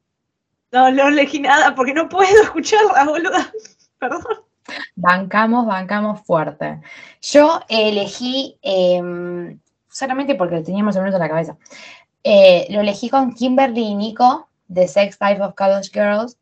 No, 0.73 0.91
no 0.91 1.09
elegí 1.09 1.41
nada 1.41 1.75
porque 1.75 1.95
no 1.95 2.09
puedo 2.09 2.43
escucharla, 2.43 3.05
boluda. 3.05 3.53
Perdón. 3.99 4.23
Bancamos, 4.97 5.66
bancamos 5.66 6.20
fuerte. 6.27 6.81
Yo 7.23 7.61
elegí, 7.69 8.59
eh, 8.62 9.57
solamente 9.89 10.35
porque 10.35 10.57
lo 10.57 10.62
tenía 10.65 10.85
más 10.85 10.97
o 10.97 11.01
menos 11.01 11.15
en 11.15 11.20
la 11.20 11.29
cabeza, 11.29 11.57
eh, 12.25 12.66
lo 12.70 12.81
elegí 12.81 13.09
con 13.09 13.33
Kimberly 13.35 13.83
y 13.83 13.95
Nico 13.95 14.49
de 14.69 14.87
Sex 14.89 15.19
Life 15.20 15.43
of 15.43 15.55
College 15.55 15.91
Girls. 15.93 16.37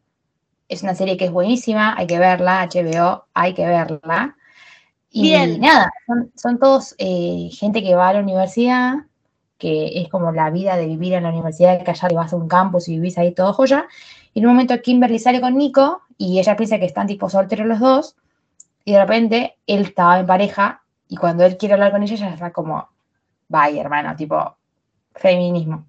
Es 0.68 0.82
una 0.82 0.94
serie 0.94 1.16
que 1.16 1.26
es 1.26 1.30
buenísima, 1.30 1.94
hay 1.96 2.06
que 2.06 2.18
verla, 2.18 2.68
HBO, 2.68 3.26
hay 3.34 3.54
que 3.54 3.66
verla. 3.66 4.36
Y 5.10 5.22
Bien. 5.22 5.60
nada, 5.60 5.92
son, 6.06 6.32
son 6.34 6.58
todos 6.58 6.94
eh, 6.98 7.48
gente 7.52 7.82
que 7.82 7.94
va 7.94 8.08
a 8.08 8.14
la 8.14 8.20
universidad, 8.20 8.94
que 9.58 10.00
es 10.00 10.08
como 10.08 10.32
la 10.32 10.50
vida 10.50 10.76
de 10.76 10.86
vivir 10.86 11.14
en 11.14 11.22
la 11.22 11.30
universidad, 11.30 11.82
que 11.82 11.90
allá 11.90 12.08
te 12.08 12.14
vas 12.14 12.32
a 12.32 12.36
un 12.36 12.48
campus 12.48 12.88
y 12.88 12.96
vivís 12.96 13.16
ahí 13.18 13.32
todo 13.32 13.52
joya. 13.52 13.86
Y 14.34 14.40
en 14.40 14.46
un 14.46 14.52
momento 14.52 14.80
Kimberly 14.82 15.18
sale 15.18 15.40
con 15.40 15.56
Nico 15.56 16.02
y 16.18 16.38
ella 16.38 16.56
piensa 16.56 16.78
que 16.78 16.84
están 16.84 17.06
tipo 17.06 17.30
solteros 17.30 17.66
los 17.66 17.80
dos. 17.80 18.16
Y 18.84 18.92
de 18.92 19.00
repente 19.00 19.56
él 19.66 19.82
estaba 19.82 20.18
en 20.20 20.26
pareja 20.26 20.82
y 21.08 21.16
cuando 21.16 21.44
él 21.44 21.56
quiere 21.56 21.74
hablar 21.74 21.92
con 21.92 22.02
ella, 22.02 22.14
ella 22.14 22.34
está 22.34 22.52
como, 22.52 22.88
bye, 23.48 23.78
hermano, 23.78 24.14
tipo, 24.16 24.56
feminismo. 25.14 25.86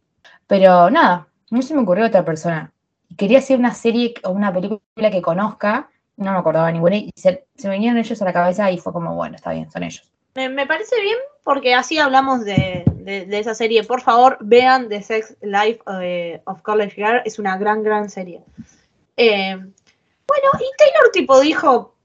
Pero 0.47 0.89
nada, 0.89 1.27
no 1.49 1.61
se 1.61 1.73
me 1.75 1.81
ocurrió 1.81 2.05
otra 2.05 2.23
persona. 2.23 2.71
Quería 3.15 3.39
hacer 3.39 3.57
una 3.59 3.73
serie 3.73 4.13
o 4.23 4.31
una 4.31 4.51
película 4.53 5.11
que 5.11 5.21
conozca, 5.21 5.89
no 6.17 6.31
me 6.33 6.37
acordaba 6.37 6.71
ninguna, 6.71 6.97
y 6.97 7.11
se, 7.15 7.45
se 7.55 7.67
me 7.67 7.75
vinieron 7.75 7.97
ellos 7.97 8.21
a 8.21 8.25
la 8.25 8.33
cabeza 8.33 8.69
y 8.71 8.77
fue 8.79 8.91
como, 8.93 9.15
bueno, 9.15 9.35
está 9.35 9.51
bien, 9.51 9.69
son 9.71 9.83
ellos. 9.83 10.11
Me, 10.35 10.49
me 10.49 10.67
parece 10.67 10.99
bien 11.01 11.17
porque 11.43 11.73
así 11.73 11.97
hablamos 11.97 12.43
de, 12.45 12.83
de- 12.93 13.25
de 13.25 13.39
esa 13.39 13.55
serie. 13.55 13.83
Por 13.83 14.01
favor, 14.01 14.37
vean 14.41 14.89
The 14.89 15.01
Sex 15.01 15.35
Life 15.41 15.79
eh, 16.01 16.41
of 16.45 16.61
College 16.61 16.93
Girl. 16.95 17.21
Es 17.25 17.39
una 17.39 17.57
gran, 17.57 17.81
gran 17.81 18.09
serie. 18.09 18.43
Eh, 19.15 19.55
bueno, 19.55 20.49
y 20.59 20.77
Taylor 20.77 21.11
tipo 21.13 21.39
dijo, 21.39 21.95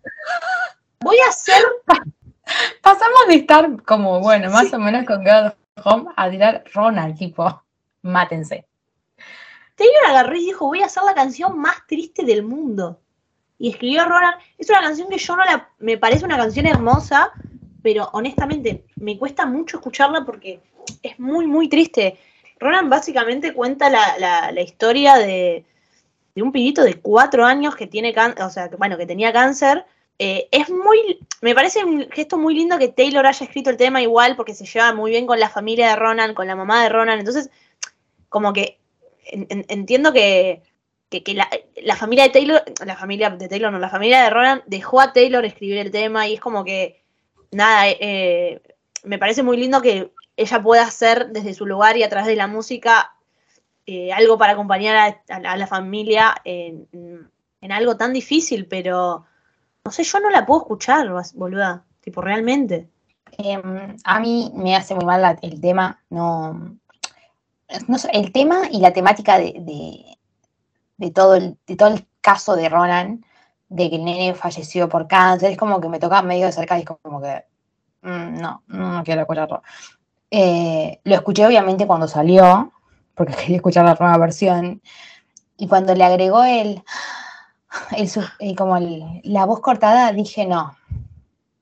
voy 1.01 1.17
a 1.27 1.29
hacer... 1.29 1.63
Pasamos 2.83 3.21
de 3.29 3.35
estar 3.35 3.83
como, 3.83 4.21
bueno, 4.21 4.51
más 4.51 4.73
o 4.73 4.79
menos 4.79 5.05
con 5.07 5.23
Girl 5.23 5.55
Home 5.85 6.11
a 6.17 6.31
tirar 6.31 6.65
Ronald, 6.75 7.17
tipo, 7.19 7.63
mátense. 8.03 8.67
Taylor 9.83 10.05
agarró 10.11 10.37
y 10.37 10.45
dijo, 10.47 10.67
voy 10.67 10.81
a 10.83 10.87
hacer 10.87 11.03
la 11.03 11.15
canción 11.15 11.59
más 11.59 11.85
triste 11.89 12.25
del 12.25 12.45
mundo. 12.45 13.01
Y 13.59 13.71
escribió 13.71 14.05
Ronan. 14.05 14.35
Es 14.59 14.71
una 14.71 14.81
canción 14.81 15.09
que 15.09 15.19
yo 15.19 15.37
no 15.37 15.45
la... 15.45 15.71
Me 15.81 15.99
parece 15.99 16.25
una 16.25 16.37
canción 16.37 16.67
hermosa, 16.67 17.33
pero 17.83 18.09
honestamente 18.13 18.85
me 18.97 19.19
cuesta 19.19 19.45
mucho 19.45 19.79
escucharla 19.79 20.25
porque 20.25 20.61
es 21.03 21.19
muy, 21.19 21.49
muy 21.49 21.69
triste. 21.69 22.17
Ronan 22.61 22.89
básicamente 22.89 23.53
cuenta 23.55 23.91
la, 23.91 24.51
la- 24.53 24.61
historia 24.61 25.17
de, 25.17 25.65
de 26.37 26.43
un 26.43 26.53
pibito 26.53 26.85
de 26.85 27.01
cuatro 27.01 27.45
años 27.45 27.75
que 27.75 27.89
tiene 27.89 28.13
cáncer, 28.13 28.45
o 28.45 28.51
sea, 28.51 28.69
que, 28.69 28.77
bueno, 28.77 28.97
que 28.97 29.07
tenía 29.07 29.33
cáncer. 29.33 29.85
Eh, 30.19 30.49
es 30.53 30.71
muy, 30.71 31.19
me 31.41 31.55
parece 31.57 31.85
un 31.85 32.09
gesto 32.11 32.39
muy 32.39 32.55
lindo 32.55 32.79
que 32.79 32.87
Taylor 32.89 33.27
haya 33.27 33.45
escrito 33.45 33.71
el 33.71 33.77
tema 33.77 34.01
igual 34.01 34.37
porque 34.37 34.55
se 34.55 34.65
lleva 34.65 34.95
muy 34.95 35.11
bien 35.11 35.27
con 35.27 35.41
la 35.41 35.49
familia 35.49 35.89
de 35.89 35.97
Ronan, 35.97 36.35
con 36.35 36.47
la 36.47 36.55
mamá 36.55 36.85
de 36.85 36.89
Ronan. 36.89 37.19
Entonces, 37.19 37.51
como 38.29 38.53
que 38.53 38.79
en- 39.25 39.47
en- 39.51 39.65
entiendo 39.69 40.13
que, 40.13 40.63
que, 41.11 41.35
la, 41.83 41.97
familia 41.97 42.25
de 42.25 42.31
Taylor, 42.31 42.63
la 42.85 42.97
familia 42.97 43.31
de 43.31 43.49
Taylor, 43.49 43.71
no, 43.73 43.79
la 43.79 43.89
familia 43.91 44.23
de 44.25 44.31
Ronan 44.31 44.63
dejó 44.67 45.01
a 45.01 45.13
Taylor 45.13 45.45
escribir 45.45 45.79
el 45.79 45.91
tema 45.91 46.27
y 46.27 46.35
es 46.35 46.41
como 46.41 46.65
que, 46.65 47.03
nada, 47.51 47.89
eh, 47.89 47.99
eh, 48.01 48.63
me 49.05 49.19
parece 49.19 49.43
muy 49.43 49.57
lindo 49.57 49.83
que 49.83 50.13
ella 50.37 50.63
pueda 50.63 50.83
hacer 50.85 51.29
desde 51.29 51.55
su 51.55 51.67
lugar 51.67 51.97
y 51.97 52.03
a 52.03 52.09
través 52.09 52.27
de 52.27 52.37
la 52.37 52.47
música 52.47 53.15
eh, 53.85 54.13
algo 54.13 54.39
para 54.39 54.53
acompañar 54.53 55.23
a, 55.29 55.57
la- 55.57 55.67
familia 55.67 56.35
en, 56.45 56.89
algo 57.71 57.97
tan 57.97 58.13
difícil, 58.13 58.67
pero 58.67 59.25
no 59.85 59.91
sé, 59.91 60.05
yo 60.05 60.21
no 60.21 60.31
la 60.31 60.47
puedo 60.47 60.63
escuchar, 60.63 61.09
boluda, 61.35 61.85
tipo, 62.01 62.21
realmente. 62.23 62.89
Em, 63.39 63.97
a 64.05 64.21
mí 64.21 64.53
me 64.55 64.77
hace 64.77 64.95
muy 64.95 65.05
mal 65.05 65.39
el 65.43 65.61
tema, 65.61 66.01
no, 66.11 66.77
no 67.89 67.99
sé, 67.99 68.11
el 68.13 68.33
tema 68.33 68.63
y 68.71 68.79
la 68.81 68.93
temática 68.93 69.39
de, 69.39 69.55
de, 69.61 70.19
de 70.97 71.11
todo 71.11 71.35
el, 71.35 71.59
de 71.67 71.77
todo 71.77 71.89
el 71.89 72.07
caso 72.21 72.55
de 72.57 72.69
Ronan, 72.69 73.25
de 73.69 73.89
que 73.91 73.97
el 73.97 74.05
nene 74.05 74.35
falleció 74.35 74.89
por 74.89 75.07
cáncer, 75.09 75.51
es 75.53 75.59
como 75.59 75.81
que 75.81 75.89
me 75.89 75.99
toca 75.99 76.23
medio 76.23 76.47
de 76.47 76.53
cerca 76.53 76.79
y 76.79 76.83
es 76.83 76.87
como 77.03 77.21
que 77.21 77.45
mm, 78.03 78.35
no, 78.41 78.63
no 78.69 79.03
quiero 79.05 79.23
escucharlo. 79.23 79.63
Eh, 80.31 81.01
lo 81.05 81.15
escuché 81.15 81.47
obviamente 81.47 81.87
cuando 81.87 82.07
salió, 82.09 82.73
porque 83.15 83.35
quería 83.41 83.57
escuchar 83.57 83.85
la 83.85 83.97
nueva 83.99 84.19
versión, 84.19 84.81
y 85.57 85.69
cuando 85.69 85.95
le 85.95 86.05
agregó 86.05 86.43
el, 86.45 86.83
el 87.97 88.11
eh, 88.41 88.55
como 88.55 88.77
el- 88.77 89.21
la 89.25 89.45
voz 89.47 89.61
cortada, 89.61 90.13
dije 90.13 90.47
no, 90.47 90.77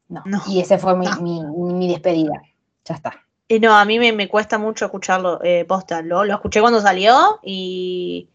no. 0.08 0.22
No, 0.24 0.42
y 0.48 0.60
ese 0.60 0.78
fue 0.78 0.96
mi, 0.96 1.06
no. 1.06 1.20
mi- 1.20 1.44
mi 1.74 1.88
despedida. 1.88 2.42
Ya 2.84 2.94
está. 2.96 3.12
Eh, 3.50 3.58
no, 3.58 3.74
a 3.76 3.84
mí 3.84 3.98
me, 3.98 4.12
me 4.12 4.28
cuesta 4.28 4.58
mucho 4.58 4.84
escucharlo, 4.84 5.40
eh, 5.42 5.64
posta. 5.64 6.02
Lo, 6.02 6.24
lo 6.24 6.34
escuché 6.34 6.60
cuando 6.60 6.80
salió 6.80 7.40
y 7.42 8.28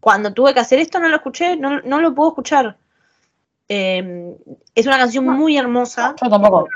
cuando 0.00 0.32
tuve 0.32 0.54
que 0.54 0.60
hacer 0.60 0.78
esto 0.78 1.00
no 1.00 1.08
lo 1.08 1.16
escuché, 1.16 1.56
no, 1.56 1.80
no 1.82 2.00
lo 2.00 2.14
puedo 2.14 2.30
escuchar. 2.30 2.78
Eh, 3.68 4.36
es 4.74 4.86
una 4.86 4.98
canción 4.98 5.26
muy 5.26 5.56
hermosa. 5.58 6.14
Yo 6.22 6.30
tampoco. 6.30 6.68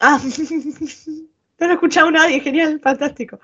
Ah, 0.00 0.20
no 1.58 1.66
lo 1.66 1.72
ha 1.72 1.74
escuchado 1.74 2.10
nadie, 2.10 2.40
genial, 2.40 2.80
fantástico. 2.80 3.40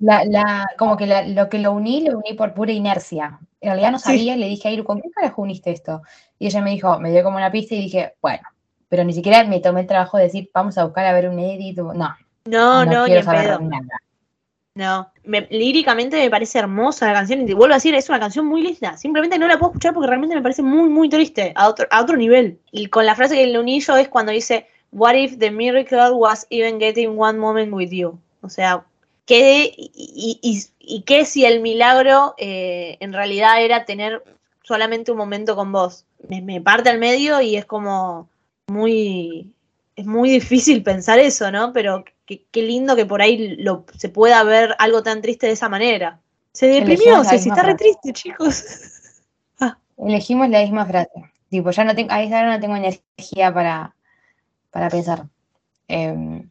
La, 0.00 0.24
la, 0.24 0.68
como 0.78 0.96
que 0.96 1.06
la- 1.06 1.26
lo 1.26 1.48
que 1.48 1.58
lo 1.58 1.72
uní, 1.72 2.08
lo 2.08 2.18
uní 2.18 2.34
por 2.34 2.54
pura 2.54 2.72
inercia. 2.72 3.40
En 3.60 3.70
realidad 3.70 3.92
no 3.92 3.98
Sí. 3.98 4.04
sabía 4.06 4.36
y 4.36 4.38
le 4.38 4.48
dije 4.48 4.68
a 4.68 4.72
Iru, 4.72 4.84
¿con 4.84 5.00
qué 5.00 5.10
carajo 5.10 5.42
uniste 5.42 5.72
esto? 5.72 6.02
Y 6.38 6.46
ella 6.46 6.62
me 6.62 6.70
dijo, 6.70 7.00
me 7.00 7.10
dio 7.12 7.24
como 7.24 7.36
una 7.38 7.50
pista 7.52 7.74
y 7.74 7.80
dije, 7.82 8.14
bueno, 8.22 8.42
pero 8.88 9.04
ni 9.04 9.12
siquiera 9.12 9.44
me 9.44 9.60
tomé 9.60 9.82
el 9.82 9.86
trabajo 9.88 10.16
de 10.18 10.24
decir, 10.24 10.50
vamos 10.54 10.78
a 10.78 10.84
buscar 10.84 11.06
a 11.06 11.12
ver 11.12 11.28
un 11.28 11.38
edit. 11.40 11.78
o- 11.80 11.94
No, 12.48 12.84
No, 12.84 12.92
no, 12.92 13.04
quiero 13.04 13.22
saber 13.22 13.46
pedo. 13.46 13.60
nada. 13.60 14.00
No, 14.74 15.10
me- 15.24 15.48
líricamente 15.50 16.16
me 16.16 16.30
parece 16.30 16.58
hermosa 16.60 17.06
la 17.08 17.14
canción 17.14 17.40
y 17.42 17.46
te 17.46 17.54
vuelvo 17.54 17.74
a 17.74 17.78
decir, 17.78 17.94
es 17.96 18.08
una 18.08 18.20
canción 18.20 18.46
muy 18.46 18.62
linda. 18.62 18.96
Simplemente 18.96 19.36
no 19.38 19.48
la 19.48 19.58
puedo 19.58 19.72
escuchar 19.72 19.92
porque 19.92 20.06
realmente 20.06 20.36
me 20.36 20.42
parece 20.42 20.62
muy, 20.62 20.88
muy 20.88 21.08
triste, 21.08 21.52
a 21.56 21.68
otro, 21.68 21.86
a 21.90 22.00
otro 22.00 22.16
nivel. 22.16 22.60
Y 22.70 22.86
con 22.86 23.04
la 23.04 23.16
frase 23.16 23.34
que 23.34 23.46
le 23.48 23.58
uní 23.58 23.80
yo 23.80 23.96
es 23.96 24.08
cuando 24.08 24.30
dice, 24.32 24.68
What 24.92 25.14
if 25.14 25.38
the 25.38 25.50
miracle 25.50 26.10
was 26.12 26.46
even 26.50 26.78
getting 26.78 27.18
one 27.18 27.38
moment 27.38 27.72
with 27.72 27.90
you? 27.90 28.18
O 28.40 28.48
sea, 28.48 28.84
¿qué, 29.26 29.64
y, 29.76 29.90
y- 29.94 30.38
y- 30.42 30.62
y 30.78 31.02
qué 31.02 31.24
si 31.24 31.44
el 31.44 31.60
milagro 31.60 32.34
eh, 32.38 32.96
en 33.00 33.12
realidad 33.12 33.60
era 33.62 33.84
tener 33.84 34.22
solamente 34.62 35.10
un 35.10 35.18
momento 35.18 35.56
con 35.56 35.72
vos? 35.72 36.06
Me, 36.28 36.40
me 36.40 36.60
parte 36.60 36.88
al 36.88 36.98
medio 36.98 37.40
y 37.40 37.56
es 37.56 37.64
como 37.66 38.28
muy, 38.68 39.52
es 39.98 40.06
muy 40.06 40.30
difícil 40.30 40.84
pensar 40.84 41.18
eso, 41.18 41.50
¿no? 41.50 41.72
Pero 41.72 42.04
qué, 42.24 42.46
qué 42.52 42.62
lindo 42.62 42.94
que 42.94 43.04
por 43.04 43.20
ahí 43.20 43.56
lo, 43.56 43.84
se 43.96 44.08
pueda 44.08 44.44
ver 44.44 44.76
algo 44.78 45.02
tan 45.02 45.20
triste 45.20 45.48
de 45.48 45.54
esa 45.54 45.68
manera. 45.68 46.20
Se 46.52 46.68
deprimió, 46.68 47.24
se 47.24 47.34
misma 47.34 47.54
está 47.54 47.66
re 47.66 47.74
triste, 47.74 48.12
chicos. 48.12 48.64
Elegimos 49.98 50.48
la 50.50 50.60
misma 50.60 50.86
frase. 50.86 51.10
Tipo, 51.50 51.72
ya 51.72 51.82
no 51.82 51.96
tengo, 51.96 52.12
ahí 52.12 52.28
ya 52.28 52.46
no 52.46 52.60
tengo 52.60 52.76
energía 52.76 53.52
para, 53.52 53.96
para 54.70 54.88
pensar. 54.88 55.24
Eh, 55.88 56.44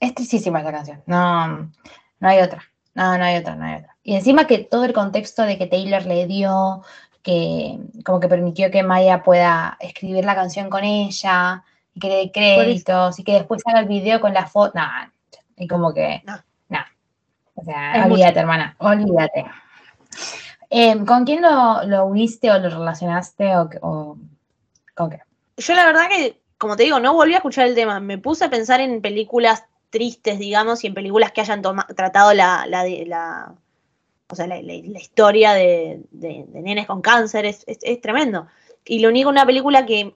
es 0.00 0.14
tristísima 0.16 0.58
esta 0.58 0.72
canción. 0.72 1.00
No, 1.06 1.70
no 2.18 2.28
hay 2.28 2.40
otra. 2.40 2.64
No, 2.94 3.16
no 3.16 3.22
hay 3.22 3.36
otra, 3.36 3.54
no 3.54 3.64
hay 3.64 3.76
otra. 3.76 3.96
Y 4.02 4.16
encima 4.16 4.48
que 4.48 4.58
todo 4.58 4.84
el 4.84 4.92
contexto 4.92 5.44
de 5.44 5.56
que 5.56 5.68
Taylor 5.68 6.04
le 6.04 6.26
dio, 6.26 6.82
que 7.22 7.78
como 8.04 8.18
que 8.18 8.26
permitió 8.26 8.72
que 8.72 8.82
Maya 8.82 9.22
pueda 9.22 9.76
escribir 9.78 10.24
la 10.24 10.34
canción 10.34 10.68
con 10.68 10.82
ella, 10.82 11.62
y 11.98 12.00
que 12.00 12.08
dé 12.08 12.30
créditos, 12.32 13.18
y 13.18 13.24
que 13.24 13.32
después 13.32 13.60
haga 13.66 13.80
el 13.80 13.86
video 13.88 14.20
con 14.20 14.32
la 14.32 14.46
foto. 14.46 14.72
No, 14.78 14.86
y 15.56 15.66
como 15.66 15.92
que. 15.92 16.22
No. 16.24 16.36
No. 16.68 16.78
O 17.54 17.64
sea, 17.64 17.92
Es 17.96 18.02
mucho. 18.02 18.14
olvídate, 18.14 18.38
hermana, 18.40 18.76
olvídate. 18.78 19.44
Eh, 20.70 21.04
¿Con 21.04 21.24
quién 21.24 21.42
lo, 21.42 21.82
lo 21.84 22.04
uniste 22.06 22.50
o 22.50 22.58
lo 22.58 22.68
relacionaste 22.68 23.56
o, 23.56 23.68
o 23.80 24.16
con 24.94 25.10
qué? 25.10 25.20
Yo 25.56 25.74
la 25.74 25.86
verdad 25.86 26.08
que, 26.08 26.40
como 26.58 26.76
te 26.76 26.84
digo, 26.84 27.00
no 27.00 27.14
volví 27.14 27.32
a 27.34 27.38
escuchar 27.38 27.66
el 27.66 27.74
tema. 27.74 28.00
Me 28.00 28.18
puse 28.18 28.44
a 28.44 28.50
pensar 28.50 28.80
en 28.80 29.00
películas 29.00 29.64
tristes, 29.90 30.38
digamos, 30.38 30.84
y 30.84 30.88
en 30.88 30.94
películas 30.94 31.32
que 31.32 31.40
hayan 31.40 31.62
toma- 31.62 31.86
tratado 31.96 32.34
la, 32.34 32.66
la, 32.66 33.54
o 34.28 34.34
sea, 34.36 34.46
la, 34.46 34.58
historia 34.60 35.52
de, 35.54 36.02
de- 36.10 36.44
de 36.48 36.60
nenes 36.62 36.86
con 36.86 37.00
cáncer. 37.00 37.46
Es, 37.46 37.64
es- 37.66 37.78
es 37.82 38.00
tremendo. 38.00 38.46
Y 38.84 39.00
lo 39.00 39.08
único, 39.08 39.30
una 39.30 39.46
película 39.46 39.86
que 39.86 40.14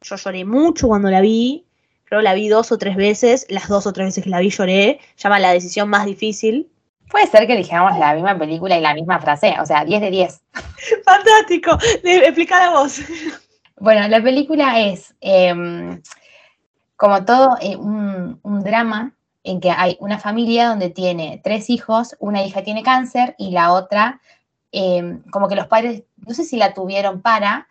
yo 0.00 0.16
lloré 0.16 0.44
mucho 0.44 0.88
cuando 0.88 1.10
la 1.10 1.20
vi. 1.20 1.66
Creo 2.04 2.20
que 2.20 2.24
la 2.24 2.34
vi 2.34 2.48
dos 2.48 2.72
o 2.72 2.78
tres 2.78 2.96
veces. 2.96 3.46
Las 3.48 3.68
dos 3.68 3.86
o 3.86 3.92
tres 3.92 4.08
veces 4.08 4.24
que 4.24 4.30
la 4.30 4.40
vi 4.40 4.50
lloré. 4.50 5.00
Llama 5.16 5.38
La 5.38 5.52
decisión 5.52 5.88
más 5.88 6.06
difícil. 6.06 6.68
Puede 7.10 7.26
ser 7.26 7.46
que 7.46 7.56
dijéramos 7.56 7.98
la 7.98 8.14
misma 8.14 8.38
película 8.38 8.76
y 8.78 8.80
la 8.80 8.94
misma 8.94 9.20
frase, 9.20 9.54
o 9.60 9.66
sea, 9.66 9.84
10 9.84 10.00
de 10.00 10.10
10. 10.10 10.42
Fantástico. 11.04 11.78
Explica 12.02 12.58
la 12.58 12.70
voz. 12.70 13.00
Bueno, 13.78 14.08
la 14.08 14.22
película 14.22 14.80
es 14.80 15.14
em, 15.20 16.00
como 16.96 17.24
todo 17.24 17.58
eh, 17.60 17.76
un, 17.76 18.40
un 18.42 18.64
drama 18.64 19.12
en 19.44 19.60
que 19.60 19.70
hay 19.70 19.96
una 20.00 20.18
familia 20.18 20.68
donde 20.68 20.90
tiene 20.90 21.40
tres 21.42 21.68
hijos, 21.68 22.16
una 22.18 22.44
hija 22.44 22.62
tiene 22.62 22.82
cáncer 22.82 23.34
y 23.38 23.50
la 23.50 23.72
otra, 23.72 24.20
em, 24.70 25.22
como 25.30 25.48
que 25.48 25.56
los 25.56 25.66
padres, 25.66 26.04
no 26.16 26.32
sé 26.32 26.44
si 26.44 26.56
la 26.56 26.74
tuvieron 26.74 27.20
para, 27.20 27.68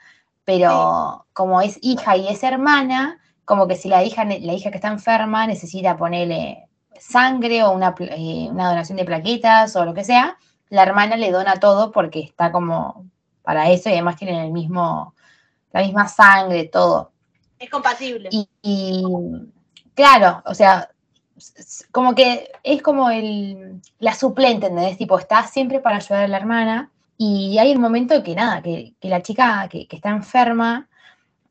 pero 0.52 1.28
como 1.32 1.62
es 1.62 1.80
hija 1.82 2.18
y 2.18 2.28
es 2.28 2.44
hermana, 2.44 3.22
como 3.46 3.70
que 3.70 3.78
si 3.78 3.88
la 3.88 4.04
hija, 4.04 4.26
la 4.26 4.54
hija 4.54 4.70
que 4.70 4.76
está 4.76 4.90
enferma 4.90 5.48
necesita 5.48 5.96
ponerle 5.96 6.68
sangre 7.00 7.64
o 7.64 7.72
una, 7.72 7.96
eh, 8.00 8.50
una 8.52 8.68
donación 8.68 8.98
de 8.98 9.06
plaquetas 9.06 9.78
o 9.78 9.86
lo 9.86 9.94
que 9.94 10.04
sea, 10.04 10.38
la 10.68 10.84
hermana 10.84 11.16
le 11.16 11.32
dona 11.32 11.56
todo 11.56 11.94
porque 11.94 12.20
está 12.20 12.52
como 12.52 13.06
para 13.44 13.70
eso 13.70 13.88
y 13.88 13.94
además 13.94 14.18
tienen 14.18 14.42
el 14.42 14.52
mismo, 14.52 15.16
la 15.72 15.84
misma 15.84 16.10
sangre, 16.10 16.66
todo. 16.66 17.12
Es 17.58 17.70
compatible. 17.70 18.28
Y, 18.30 18.50
y, 18.62 19.06
claro, 19.96 20.44
o 20.46 20.54
sea, 20.54 20.90
como 21.92 22.14
que 22.14 22.52
es 22.62 22.82
como 22.82 23.10
el, 23.10 23.82
la 24.00 24.16
suplente, 24.16 24.68
¿entendés? 24.68 24.98
Tipo, 24.98 25.18
está 25.18 25.48
siempre 25.48 25.80
para 25.80 25.96
ayudar 25.96 26.26
a 26.26 26.28
la 26.28 26.38
hermana. 26.38 26.92
Y 27.24 27.60
hay 27.60 27.72
un 27.76 27.82
momento 27.82 28.24
que 28.24 28.34
nada, 28.34 28.64
que, 28.64 28.96
que 29.00 29.08
la 29.08 29.22
chica 29.22 29.68
que, 29.70 29.88
que 29.88 29.98
está 29.98 30.10
enferma, 30.10 30.90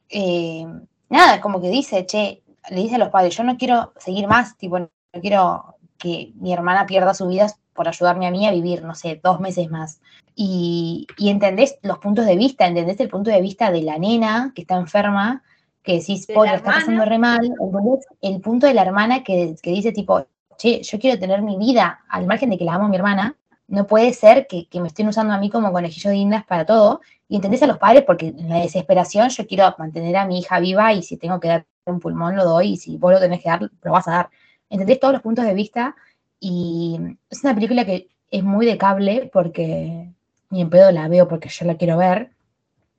eh, 0.09 0.67
nada, 1.09 1.41
como 1.41 1.61
que 1.61 1.69
dice, 1.69 2.05
che, 2.07 2.43
le 2.71 2.81
dice 2.81 2.97
a 2.97 2.99
los 2.99 3.11
padres, 3.11 3.37
yo 3.37 3.45
no 3.45 3.57
quiero 3.57 3.93
seguir 3.97 4.27
más, 4.27 4.57
tipo, 4.57 4.81
no 4.81 4.91
quiero 5.21 5.77
que 5.97 6.33
mi 6.41 6.53
hermana 6.53 6.87
pierda 6.87 7.15
su 7.15 7.29
vida 7.29 7.47
por 7.73 7.87
ayudarme 7.87 8.27
a 8.27 8.33
mí 8.33 8.49
a 8.49 8.51
vivir, 8.51 8.83
no 8.83 8.97
sé, 8.97 9.21
dos 9.23 9.39
meses 9.39 9.71
más. 9.71 10.01
Y, 10.35 11.07
y 11.17 11.31
entendés 11.31 11.79
los 11.83 11.99
puntos 11.99 12.27
de 12.27 12.35
vista, 12.35 12.67
entendés 12.67 12.99
el 12.99 13.09
punto 13.09 13.31
de 13.31 13.41
vista 13.41 13.71
de 13.71 13.83
la 13.83 13.97
nena 13.97 14.51
que 14.57 14.63
está 14.63 14.75
enferma, 14.75 15.45
que 15.85 16.01
decís, 16.01 16.27
De 16.27 16.35
pobre, 16.35 16.57
está 16.57 16.73
pasando 16.73 17.05
re 17.05 17.21
mal, 17.21 17.45
entendés 17.45 18.09
el 18.23 18.41
punto 18.41 18.67
de 18.67 18.75
la 18.75 18.83
hermana 18.83 19.23
que, 19.23 19.55
que 19.63 19.71
dice 19.71 19.93
tipo, 19.93 20.27
che, 20.59 20.83
yo 20.83 20.99
quiero 20.99 21.17
tener 21.21 21.43
mi 21.43 21.57
vida, 21.57 22.01
al 22.09 22.27
margen 22.27 22.51
de 22.51 22.59
que 22.59 22.65
la 22.65 22.75
amo 22.75 22.87
a 22.87 22.89
mi 22.89 22.97
hermana, 22.97 23.37
no 23.71 23.87
puede 23.87 24.13
ser 24.13 24.47
que, 24.47 24.67
que 24.69 24.81
me 24.81 24.89
estén 24.89 25.09
usando 25.09 25.33
a 25.33 25.39
mí 25.39 25.49
como 25.49 25.73
conejillo 25.73 26.11
de 26.11 26.17
indias 26.17 26.45
para 26.45 26.67
todo, 26.67 27.01
y 27.29 27.37
entendés 27.37 27.63
a 27.63 27.67
los 27.69 27.79
padres 27.79 28.03
porque 28.05 28.29
en 28.29 28.49
la 28.49 28.57
desesperación 28.57 29.29
yo 29.31 29.47
quiero 29.47 29.75
mantener 29.79 30.17
a 30.17 30.27
mi 30.27 30.41
hija 30.41 30.59
viva 30.61 30.93
y 30.93 31.03
si 31.03 31.17
tengo 31.17 31.39
que 31.41 31.49
dar 31.49 31.67
un 31.85 32.01
pulmón 32.01 32.37
lo 32.37 32.45
doy 32.45 32.73
y 32.73 32.77
si 32.77 32.97
vos 32.97 33.13
lo 33.13 33.21
tenés 33.21 33.43
que 33.43 33.49
dar, 33.49 33.63
lo 33.63 33.93
vas 33.93 34.09
a 34.09 34.13
dar. 34.13 34.31
Entendés 34.69 34.99
todos 35.01 35.13
los 35.15 35.23
puntos 35.23 35.45
de 35.45 35.55
vista 35.55 35.95
y 36.41 36.99
es 37.31 37.45
una 37.45 37.55
película 37.55 37.85
que 37.85 38.09
es 38.31 38.43
muy 38.43 38.67
de 38.67 38.77
cable 38.77 39.31
porque 39.33 40.11
ni 40.51 40.61
en 40.61 40.71
pedo 40.71 40.91
la 40.91 41.07
veo 41.09 41.29
porque 41.29 41.49
yo 41.49 41.65
la 41.65 41.77
quiero 41.77 41.97
ver, 41.97 42.31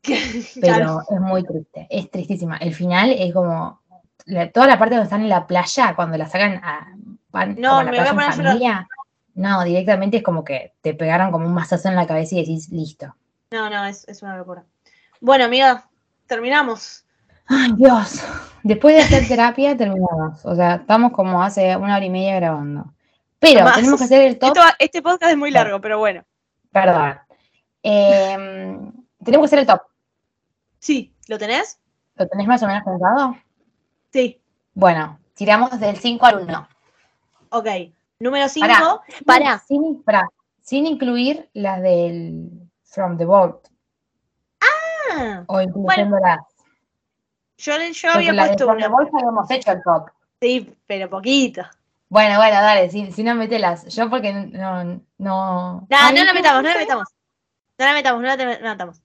pero 0.61 1.01
es 1.09 1.19
muy 1.19 1.43
triste, 1.43 1.87
es 1.89 2.09
tristísima. 2.09 2.57
El 2.57 2.73
final 2.73 3.11
es 3.11 3.33
como 3.33 3.81
la- 4.25 4.49
toda 4.51 4.67
la 4.67 4.79
parte 4.79 4.95
donde 4.95 5.05
están 5.05 5.21
en 5.21 5.29
la 5.29 5.45
playa, 5.47 5.93
cuando 5.95 6.17
la 6.17 6.27
sacan 6.27 6.61
a, 6.63 6.95
van 7.31 7.59
No, 7.59 7.83
me 7.83 7.91
voy 7.91 7.99
a 7.99 8.13
poner 8.13 8.29
a 8.29 8.35
llorar. 8.35 8.87
No, 9.35 9.63
directamente 9.63 10.17
es 10.17 10.23
como 10.23 10.43
que 10.43 10.73
te 10.81 10.93
pegaron 10.93 11.31
como 11.31 11.45
un 11.45 11.53
mazazo 11.53 11.89
en 11.89 11.95
la 11.95 12.07
cabeza 12.07 12.35
y 12.35 12.39
decís, 12.39 12.69
listo. 12.69 13.15
No, 13.51 13.69
no, 13.69 13.85
es, 13.85 14.07
es 14.07 14.21
una 14.21 14.37
locura. 14.37 14.63
Bueno, 15.19 15.45
amiga, 15.45 15.87
terminamos. 16.27 17.05
Ay, 17.47 17.73
Dios. 17.75 18.21
Después 18.63 18.95
de 18.95 19.01
hacer 19.01 19.27
terapia, 19.27 19.75
terminamos. 19.77 20.45
O 20.45 20.55
sea, 20.55 20.75
estamos 20.75 21.11
como 21.11 21.43
hace 21.43 21.75
una 21.75 21.97
hora 21.97 22.05
y 22.05 22.09
media 22.09 22.35
grabando. 22.35 22.93
Pero 23.39 23.65
tenemos 23.73 23.99
que 23.99 24.05
hacer 24.05 24.21
el 24.21 24.37
top. 24.37 24.49
Esto 24.49 24.61
este 24.79 25.01
podcast 25.01 25.31
es 25.31 25.37
muy 25.37 25.51
largo, 25.51 25.81
pero 25.81 25.97
bueno. 25.97 26.23
Perdón. 26.71 27.19
Em, 27.81 28.91
tenemos 29.23 29.43
que 29.43 29.55
hacer 29.55 29.59
el 29.59 29.65
top. 29.65 29.81
Sí, 30.79 31.13
¿lo 31.27 31.37
tenés? 31.39 31.79
¿Lo 32.15 32.27
tenés 32.27 32.47
más 32.47 32.61
o 32.61 32.67
menos 32.67 32.83
pensado? 32.83 33.35
Sí. 34.13 34.39
Bueno, 34.73 35.19
tiramos 35.33 35.79
del 35.79 35.97
5 35.97 36.25
al 36.25 36.37
1. 36.43 36.67
Ok. 37.49 37.67
Número 38.21 38.47
5. 38.47 38.67
Pará. 38.67 38.99
Para. 39.25 39.59
Sin, 39.59 40.03
pará, 40.03 40.29
sin 40.61 40.85
incluir 40.85 41.49
las 41.53 41.81
del 41.81 42.49
From 42.83 43.17
the 43.17 43.25
Vault. 43.25 43.67
O 45.47 45.59
incluyéndolas. 45.61 46.39
Yo, 47.57 47.73
yo 47.77 48.09
había 48.11 48.33
la 48.33 48.43
de 48.43 48.49
puesto 48.49 48.65
From 48.65 48.77
the 48.79 48.85
una. 48.87 48.95
Vault 48.95 49.09
habíamos 49.13 49.51
hecho 49.51 49.71
el 49.71 49.81
top. 49.83 50.09
Sí, 50.39 50.75
pero 50.87 51.09
poquito. 51.09 51.63
Bueno, 52.09 52.37
bueno, 52.37 52.55
dale, 52.61 52.89
si, 52.89 53.11
si 53.11 53.23
no 53.23 53.35
metelas. 53.35 53.85
Yo 53.87 54.09
porque 54.09 54.31
no. 54.33 54.83
No, 54.83 55.01
No, 55.17 55.87
Ay, 55.89 56.13
no 56.15 56.23
la 56.23 56.31
¿qué 56.31 56.33
metamos, 56.33 56.63
no 56.63 56.69
la 56.69 56.77
metamos. 56.77 57.07
No 57.77 57.85
la 57.85 57.93
metamos, 57.93 58.21
no 58.21 58.27
la 58.27 58.37
te- 58.37 58.45
no 58.45 58.51
la 58.51 58.71
metamos. 58.71 59.01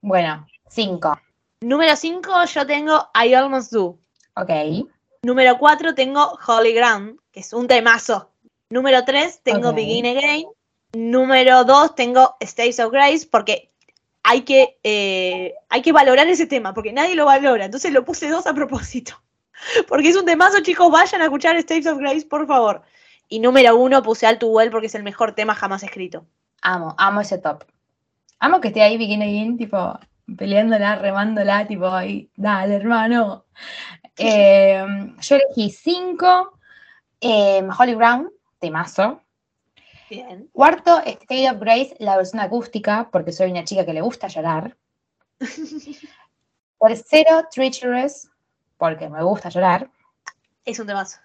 Bueno, 0.00 0.46
5. 0.68 1.18
Número 1.62 1.96
5, 1.96 2.44
yo 2.44 2.66
tengo 2.66 3.08
I 3.14 3.34
Almost 3.34 3.72
Do. 3.72 3.98
Ok. 4.36 4.50
Número 5.22 5.58
4 5.58 5.94
tengo 5.94 6.38
Holy 6.46 6.72
Ground, 6.74 7.18
que 7.32 7.40
es 7.40 7.52
un 7.52 7.66
temazo. 7.66 8.30
Número 8.70 9.04
3 9.04 9.42
tengo. 9.42 9.72
Begin 9.72 10.06
Again. 10.06 10.46
Número 10.94 11.64
2 11.64 11.94
tengo 11.94 12.36
Stays 12.42 12.80
of 12.80 12.92
Grace, 12.92 13.26
porque 13.30 13.70
hay 14.22 14.42
que, 14.42 14.78
eh, 14.82 15.54
hay 15.68 15.82
que 15.82 15.92
valorar 15.92 16.26
ese 16.28 16.46
tema, 16.46 16.74
porque 16.74 16.92
nadie 16.92 17.14
lo 17.14 17.24
valora. 17.26 17.64
Entonces 17.64 17.92
lo 17.92 18.04
puse 18.04 18.28
dos 18.28 18.46
a 18.46 18.54
propósito. 18.54 19.14
Porque 19.88 20.08
es 20.10 20.16
un 20.16 20.24
temazo, 20.24 20.60
chicos. 20.62 20.88
Vayan 20.88 21.20
a 21.20 21.24
escuchar 21.24 21.56
States 21.56 21.86
of 21.88 21.98
Grace, 21.98 22.24
por 22.24 22.46
favor. 22.46 22.82
Y 23.28 23.40
número 23.40 23.76
uno 23.76 24.02
puse 24.04 24.24
All 24.26 24.38
Too 24.38 24.48
Well 24.50 24.70
porque 24.70 24.86
es 24.86 24.94
el 24.94 25.02
mejor 25.02 25.32
tema 25.32 25.54
jamás 25.56 25.82
escrito. 25.82 26.26
Amo, 26.62 26.94
amo 26.96 27.20
ese 27.22 27.38
top. 27.38 27.64
Amo 28.38 28.60
que 28.60 28.68
esté 28.68 28.82
ahí 28.82 28.96
Begin 28.96 29.22
Again, 29.22 29.56
tipo, 29.58 29.98
peleándola, 30.36 30.96
remándola, 30.96 31.66
tipo, 31.66 31.88
ahí, 31.88 32.30
dale, 32.36 32.76
hermano. 32.76 33.46
Eh, 34.16 34.84
yo 35.20 35.36
elegí 35.36 35.70
cinco. 35.70 36.58
eh, 37.20 37.66
Holly 37.76 37.94
Brown, 37.96 38.30
temazo. 38.58 39.22
Bien. 40.10 40.48
Cuarto, 40.52 40.98
State 41.04 41.50
of 41.50 41.58
Grace, 41.60 41.94
la 41.98 42.16
versión 42.16 42.40
acústica, 42.40 43.08
porque 43.12 43.32
soy 43.32 43.50
una 43.50 43.64
chica 43.64 43.84
que 43.84 43.92
le 43.92 44.00
gusta 44.00 44.28
llorar. 44.28 44.76
Tercero, 46.80 47.46
Treacherous, 47.50 48.30
porque 48.76 49.08
me 49.08 49.22
gusta 49.22 49.48
llorar. 49.48 49.90
Es 50.64 50.78
un 50.78 50.86
temazo. 50.86 51.18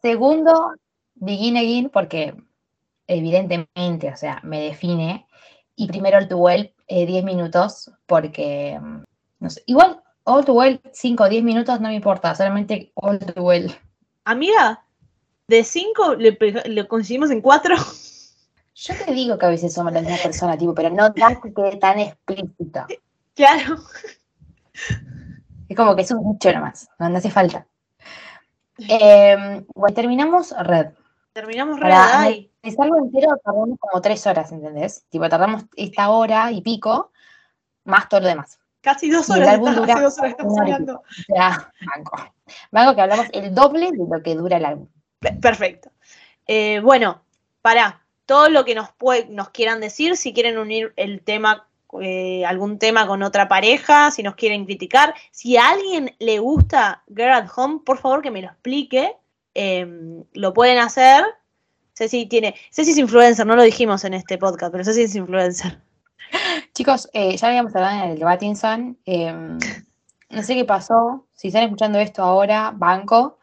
Segundo, 0.00 0.74
Begin 1.16 1.56
Again, 1.56 1.90
porque 1.90 2.34
evidentemente, 3.06 4.10
o 4.12 4.16
sea, 4.16 4.40
me 4.42 4.60
define. 4.60 5.26
Y 5.74 5.88
primero, 5.88 6.18
All 6.18 6.28
Too 6.28 6.38
Well, 6.38 6.74
eh, 6.86 7.06
10 7.06 7.24
minutos, 7.24 7.90
porque, 8.06 8.78
mm, 8.80 9.04
no 9.40 9.50
sé, 9.50 9.62
igual, 9.66 10.02
All 10.24 10.44
Too 10.44 10.54
Well, 10.54 10.80
5 10.92 11.24
o 11.24 11.28
10 11.28 11.42
minutos 11.42 11.80
no 11.80 11.88
me 11.88 11.94
importa, 11.94 12.34
solamente 12.34 12.92
All 12.94 13.18
Too 13.18 13.42
Well. 13.42 13.74
Amiga, 14.24 14.84
de 15.48 15.64
cinco 15.64 16.14
le, 16.14 16.36
le 16.66 16.86
coincidimos 16.86 17.30
en 17.30 17.40
cuatro. 17.40 17.74
Yo 18.74 18.94
te 19.04 19.12
digo 19.12 19.36
que 19.38 19.46
a 19.46 19.48
veces 19.48 19.72
somos 19.74 19.92
la 19.92 20.02
misma 20.02 20.18
persona, 20.22 20.56
tipo, 20.56 20.72
pero 20.74 20.90
no 20.90 21.10
da 21.10 21.40
que 21.42 21.52
quede 21.52 21.76
tan 21.78 21.98
explícito. 21.98 22.86
Claro. 23.34 23.78
Es 25.68 25.76
como 25.76 25.96
que 25.96 26.02
es 26.02 26.10
un 26.12 26.32
dicho 26.32 26.52
nomás, 26.52 26.88
no, 26.98 27.08
no 27.08 27.18
hace 27.18 27.30
falta. 27.30 27.66
Eh, 28.78 29.64
bueno, 29.74 29.94
terminamos 29.94 30.54
Red. 30.56 30.88
Terminamos 31.32 31.78
red. 31.78 31.92
Ay, 31.94 32.50
analizarlo 32.62 32.98
entero 32.98 33.36
tardamos 33.44 33.78
como 33.78 34.00
tres 34.02 34.26
horas, 34.26 34.50
¿entendés? 34.50 35.04
Tipo, 35.08 35.28
tardamos 35.28 35.64
esta 35.76 36.10
hora 36.10 36.50
y 36.50 36.62
pico, 36.62 37.12
más 37.84 38.08
todo 38.08 38.20
lo 38.20 38.26
demás. 38.28 38.58
casi 38.80 39.08
dos 39.10 39.28
y 39.28 39.32
el 39.32 39.38
horas. 39.42 39.54
álbum 39.54 39.68
está- 39.68 39.80
dura 39.80 39.94
hace 39.94 40.02
dos 40.04 40.18
horas 40.18 40.30
estamos 40.32 40.58
hablando. 40.58 41.02
Sea, 41.26 41.72
banco. 41.94 42.16
Banco 42.72 42.94
que 42.94 43.00
hablamos 43.02 43.26
el 43.32 43.54
doble 43.54 43.90
de 43.92 43.98
lo 44.08 44.22
que 44.22 44.34
dura 44.34 44.56
el 44.56 44.64
álbum. 44.64 44.88
Pe- 45.20 45.32
Perfecto. 45.34 45.90
Eh, 46.46 46.80
bueno, 46.82 47.22
para 47.62 48.02
todo 48.26 48.48
lo 48.50 48.64
que 48.64 48.74
nos, 48.74 48.88
pue- 48.98 49.28
nos 49.28 49.50
quieran 49.50 49.80
decir, 49.80 50.16
si 50.16 50.32
quieren 50.32 50.58
unir 50.58 50.92
el 50.96 51.22
tema, 51.22 51.66
eh, 52.00 52.44
algún 52.46 52.78
tema 52.78 53.06
con 53.06 53.22
otra 53.22 53.48
pareja, 53.48 54.10
si 54.10 54.22
nos 54.22 54.34
quieren 54.34 54.64
criticar, 54.64 55.14
si 55.30 55.56
a 55.56 55.70
alguien 55.70 56.14
le 56.18 56.38
gusta 56.38 57.02
Girl 57.08 57.32
at 57.32 57.48
Home, 57.56 57.80
por 57.84 57.98
favor 57.98 58.22
que 58.22 58.30
me 58.30 58.42
lo 58.42 58.48
explique. 58.48 59.14
Eh, 59.54 59.86
lo 60.34 60.52
pueden 60.54 60.78
hacer. 60.78 61.24
Ceci 61.94 62.26
tiene, 62.26 62.54
Ceci 62.70 62.92
es 62.92 62.98
influencer, 62.98 63.44
no 63.44 63.56
lo 63.56 63.62
dijimos 63.64 64.04
en 64.04 64.14
este 64.14 64.38
podcast, 64.38 64.70
pero 64.70 64.84
Ceci 64.84 65.02
es 65.02 65.16
influencer. 65.16 65.80
Chicos, 66.74 67.08
eh, 67.12 67.36
ya 67.36 67.48
habíamos 67.48 67.74
hablado 67.74 68.04
en 68.04 68.10
el 68.12 68.22
Batinson. 68.22 68.96
eh, 69.04 69.32
no 70.30 70.42
sé 70.42 70.54
qué 70.54 70.64
pasó. 70.64 71.26
Si 71.34 71.48
están 71.48 71.64
escuchando 71.64 71.98
esto 71.98 72.22
ahora, 72.22 72.72
banco. 72.76 73.38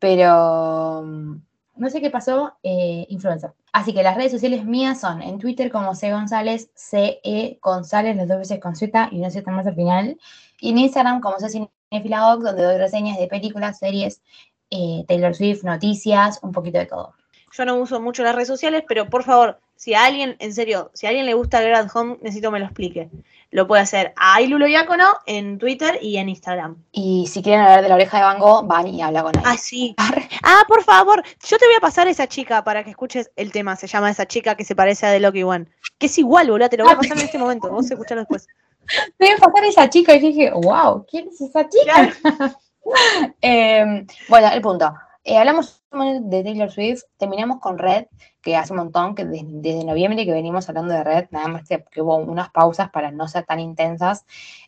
Pero 0.00 1.02
mm, 1.04 1.36
no 1.76 1.90
sé 1.90 2.00
qué 2.00 2.10
pasó, 2.10 2.54
eh, 2.64 3.06
influencer. 3.08 3.52
Así 3.72 3.94
que 3.94 4.02
las 4.02 4.16
redes 4.16 4.32
sociales 4.32 4.64
mías 4.64 5.00
son 5.00 5.22
en 5.22 5.38
Twitter 5.38 5.70
como 5.70 5.94
C 5.94 6.10
González, 6.10 6.70
CE 6.74 7.58
González, 7.62 8.16
las 8.16 8.26
dos 8.26 8.38
veces 8.38 8.58
con 8.58 8.74
Z 8.74 9.08
y 9.12 9.18
una 9.20 9.30
Z 9.30 9.48
más 9.52 9.66
al 9.66 9.76
final. 9.76 10.18
Y 10.60 10.70
en 10.70 10.78
Instagram 10.78 11.20
como 11.20 11.38
C 11.38 11.68
donde 11.90 12.62
doy 12.62 12.78
reseñas 12.78 13.18
de 13.18 13.28
películas, 13.28 13.78
series, 13.78 14.22
eh, 14.70 15.04
Taylor 15.06 15.34
Swift, 15.34 15.64
noticias, 15.64 16.40
un 16.42 16.52
poquito 16.52 16.78
de 16.78 16.86
todo. 16.86 17.14
Yo 17.52 17.64
no 17.64 17.76
uso 17.76 18.00
mucho 18.00 18.22
las 18.22 18.34
redes 18.34 18.48
sociales, 18.48 18.84
pero 18.86 19.08
por 19.08 19.24
favor, 19.24 19.60
si 19.80 19.94
a 19.94 20.04
alguien, 20.04 20.36
en 20.40 20.52
serio, 20.52 20.90
si 20.92 21.06
a 21.06 21.08
alguien 21.08 21.24
le 21.24 21.32
gusta 21.32 21.62
Girl 21.62 21.74
at 21.74 21.88
Home, 21.94 22.18
necesito 22.20 22.50
me 22.50 22.58
lo 22.58 22.66
explique. 22.66 23.08
Lo 23.50 23.66
puede 23.66 23.80
hacer 23.80 24.12
a 24.14 24.42
Ilulo 24.42 24.66
Diácono 24.66 25.06
en 25.24 25.56
Twitter 25.56 25.98
y 26.02 26.18
en 26.18 26.28
Instagram. 26.28 26.76
Y 26.92 27.26
si 27.28 27.42
quieren 27.42 27.62
hablar 27.62 27.80
de 27.80 27.88
la 27.88 27.94
oreja 27.94 28.18
de 28.18 28.24
Van 28.24 28.38
Gogh, 28.38 28.66
van 28.66 28.86
y 28.88 29.00
habla 29.00 29.22
con 29.22 29.34
él. 29.34 29.42
Ah, 29.42 29.56
sí. 29.56 29.96
Ah, 30.42 30.64
por 30.68 30.84
favor, 30.84 31.24
yo 31.48 31.56
te 31.56 31.64
voy 31.64 31.76
a 31.76 31.80
pasar 31.80 32.08
esa 32.08 32.26
chica 32.26 32.62
para 32.62 32.84
que 32.84 32.90
escuches 32.90 33.30
el 33.36 33.52
tema. 33.52 33.74
Se 33.74 33.86
llama 33.86 34.10
esa 34.10 34.26
chica 34.26 34.54
que 34.54 34.64
se 34.64 34.76
parece 34.76 35.06
a 35.06 35.12
The 35.12 35.20
Lucky 35.20 35.44
One. 35.44 35.66
Que 35.96 36.06
es 36.06 36.18
igual, 36.18 36.50
boludo, 36.50 36.68
te 36.68 36.76
lo 36.76 36.84
voy 36.84 36.92
a 36.92 36.98
pasar 36.98 37.16
en 37.16 37.24
este 37.24 37.38
momento. 37.38 37.70
Vos 37.70 37.90
escuchalo 37.90 38.20
después. 38.20 38.48
Me 39.18 39.28
voy 39.28 39.34
a 39.34 39.38
pasar 39.38 39.64
esa 39.64 39.88
chica 39.88 40.14
y 40.14 40.18
dije, 40.18 40.50
wow, 40.50 41.06
¿quién 41.10 41.28
es 41.28 41.40
esa 41.40 41.66
chica? 41.66 42.12
Eh, 43.40 44.04
bueno, 44.28 44.48
el 44.52 44.60
punto. 44.60 44.92
Eh, 45.22 45.36
hablamos 45.36 45.82
de 45.92 46.42
Taylor 46.42 46.70
Swift, 46.70 47.02
terminamos 47.18 47.60
con 47.60 47.78
Red, 47.78 48.06
que 48.40 48.56
hace 48.56 48.72
un 48.72 48.78
montón, 48.78 49.14
que 49.14 49.24
des- 49.26 49.44
desde 49.46 49.84
noviembre 49.84 50.24
que 50.24 50.32
venimos 50.32 50.68
hablando 50.68 50.94
de 50.94 51.04
Red, 51.04 51.26
nada 51.30 51.46
más 51.48 51.68
que, 51.68 51.84
que 51.90 52.00
hubo 52.00 52.16
unas 52.16 52.50
pausas 52.50 52.90
para 52.90 53.10
no 53.10 53.28
ser 53.28 53.44
tan 53.44 53.60
intensas, 53.60 54.24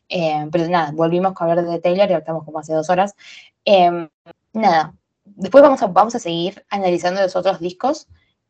Eh, 0.08 0.46
pero 0.52 0.68
nada, 0.68 0.92
volvimos 0.92 1.32
a 1.38 1.44
hablar 1.44 1.64
de 1.64 1.80
Taylor 1.80 2.10
y 2.10 2.14
estamos 2.14 2.44
como 2.44 2.58
hace 2.58 2.74
dos 2.74 2.90
horas. 2.90 3.14
Eh, 3.64 4.08
nada, 4.52 4.94
después 5.24 5.62
vamos 5.62 5.82
a, 5.82 5.86
vamos 5.86 6.14
a 6.14 6.18
seguir 6.18 6.64
analizando 6.68 7.22
los 7.22 7.34
otros 7.36 7.58
discos. 7.60 8.08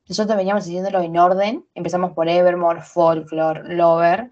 Nosotros 0.09 0.37
veníamos 0.37 0.65
haciéndolo 0.65 1.01
en 1.03 1.17
orden, 1.17 1.65
empezamos 1.75 2.13
por 2.15 2.29
Evermore, 2.29 2.83
Folklore, 2.83 3.75
Lover, 3.77 4.31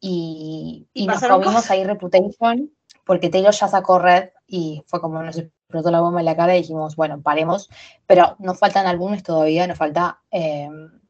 y, 0.00 0.88
Y 0.92 1.06
nos 1.06 1.20
comimos 1.22 1.70
ahí 1.70 1.84
Reputation, 1.84 2.70
porque 3.06 3.28
Taylor 3.30 3.52
ya 3.54 3.68
sacó 3.68 3.98
Red 4.00 4.30
y 4.48 4.82
fue 4.86 5.00
como 5.00 5.22
nos 5.22 5.42
explotó 5.64 5.90
la 5.90 6.00
bomba 6.00 6.20
en 6.20 6.26
la 6.26 6.36
cara 6.36 6.54
y 6.56 6.60
dijimos, 6.60 6.94
bueno, 6.96 7.20
paremos, 7.20 7.68
pero 8.06 8.36
nos 8.38 8.58
faltan 8.58 8.86
álbumes 8.86 9.22
todavía, 9.22 9.66
nos 9.66 9.78
falta 9.78 10.20
eh, 10.30 10.68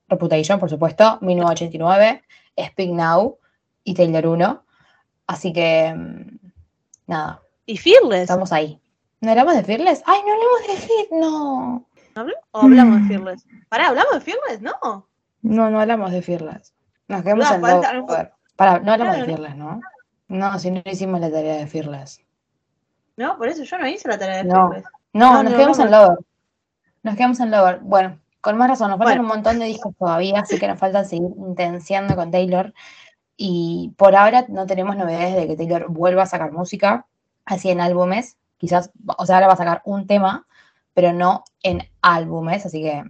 Reputation, 0.09 0.61
por 0.61 0.71
supuesto, 0.71 1.19
1989, 1.23 2.23
Speak 2.69 2.91
Now 2.91 3.39
y 3.83 3.95
Taylor 3.95 4.27
1, 4.27 4.65
así 5.27 5.53
que 5.53 5.93
mm, 5.95 6.39
nada, 7.07 7.43
Y 7.67 7.77
Fearless. 7.79 8.23
estamos 8.23 8.53
ahí. 8.53 8.81
¿No 9.21 9.31
hablamos 9.31 9.55
de 9.55 9.65
Fearless? 9.65 10.03
¡Ay, 10.07 10.21
no 10.27 10.33
hablamos 10.33 10.61
de 10.69 10.87
Fearless! 10.87 11.11
No, 11.11 11.87
¿O 12.53 12.61
hablamos 12.61 13.03
de 13.03 13.09
Fearless? 13.09 13.47
Pará, 13.69 13.89
¿hablamos 13.89 14.15
de 14.15 14.21
Fearless? 14.21 14.61
No. 14.63 15.09
no, 15.43 15.71
no 15.71 15.81
hablamos 15.81 16.13
de 16.13 16.23
Fearless. 16.23 16.75
Nos 17.09 17.23
quedamos 17.23 17.49
No, 17.49 17.55
en 17.57 17.61
falta-. 17.61 18.33
Pará, 18.57 18.79
no 18.79 18.93
hablamos 18.93 19.17
de. 19.17 19.25
Fearless, 19.25 19.57
¿no? 19.57 19.81
No, 20.29 20.59
si 20.59 20.71
no 20.71 20.81
hicimos 20.85 21.21
la 21.21 21.31
tarea 21.31 21.57
de 21.57 21.67
Fearless. 21.67 22.24
No, 23.17 23.37
por 23.39 23.49
eso 23.49 23.63
yo 23.65 23.79
no 23.79 23.87
hice 23.87 24.09
la 24.09 24.19
tarea 24.19 24.39
de 24.39 24.45
No. 24.45 24.71
Fearless. 24.71 24.85
No, 25.13 25.33
No, 25.33 25.43
nos 25.43 25.53
no, 25.53 25.59
quedamos 25.59 25.79
en. 25.79 25.91
Lover. 25.91 26.19
Nos 27.03 27.17
quedamos 27.17 27.41
en 27.41 27.51
Lover. 27.51 27.79
Bueno, 27.83 28.19
con 28.41 28.57
más 28.59 28.69
razón, 28.69 28.91
nos 28.91 28.99
faltan 28.99 29.19
Bueno. 29.19 29.23
un 29.23 29.29
montón 29.37 29.59
de 29.59 29.67
discos 29.67 29.95
todavía, 29.99 30.41
así 30.41 30.59
que 30.59 30.69
nos 30.69 30.79
falta 30.79 31.05
seguir 31.05 31.31
intenciando 31.39 32.17
con 32.17 32.31
Taylor. 32.31 32.73
Y 33.37 33.93
por 33.97 34.15
ahora 34.17 34.45
no 34.49 34.67
tenemos 34.67 34.97
novedades 34.97 35.35
de 35.35 35.47
que 35.47 35.57
Taylor 35.57 35.89
vuelva 35.89 36.23
a 36.23 36.27
sacar 36.27 36.53
música, 36.53 37.07
así 37.45 37.71
en 37.71 37.81
álbumes. 37.81 38.37
Quizás, 38.59 38.91
o 39.19 39.27
sea, 39.27 39.37
ahora 39.37 39.49
va 39.49 39.55
a 39.55 39.57
sacar 39.57 39.83
un 39.85 40.07
tema, 40.07 40.47
pero 40.95 41.13
no 41.13 41.45
en 41.63 41.89
álbumes, 42.03 42.65
así 42.67 42.83
que 42.83 43.03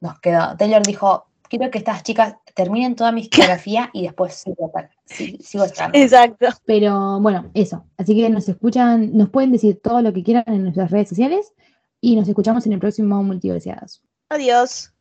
nos 0.00 0.20
quedó. 0.20 0.56
Taylor 0.56 0.82
dijo, 0.82 1.26
quiero 1.48 1.70
que 1.70 1.78
estas 1.78 2.02
chicas 2.02 2.36
terminen 2.64 2.94
toda 2.94 3.12
mi 3.12 3.22
discografía 3.22 3.90
y 3.92 4.02
después 4.02 4.34
sigo, 4.34 4.72
si- 5.04 5.36
sigo 5.38 5.66
sacando. 5.66 5.98
Exacto. 5.98 6.46
Pero 6.64 7.20
bueno, 7.20 7.50
eso. 7.54 7.84
Así 7.96 8.14
que 8.14 8.28
nos 8.30 8.48
escuchan, 8.48 9.16
nos 9.16 9.28
pueden 9.30 9.52
decir 9.52 9.80
todo 9.82 10.00
lo 10.02 10.12
que 10.12 10.22
quieran 10.22 10.44
en 10.46 10.62
nuestras 10.62 10.90
redes 10.90 11.08
sociales 11.08 11.52
y 12.00 12.16
nos 12.16 12.28
escuchamos 12.28 12.64
en 12.66 12.72
el 12.72 12.78
próximo 12.78 13.22
Multiverseados. 13.22 14.02
Adiós. 14.30 14.88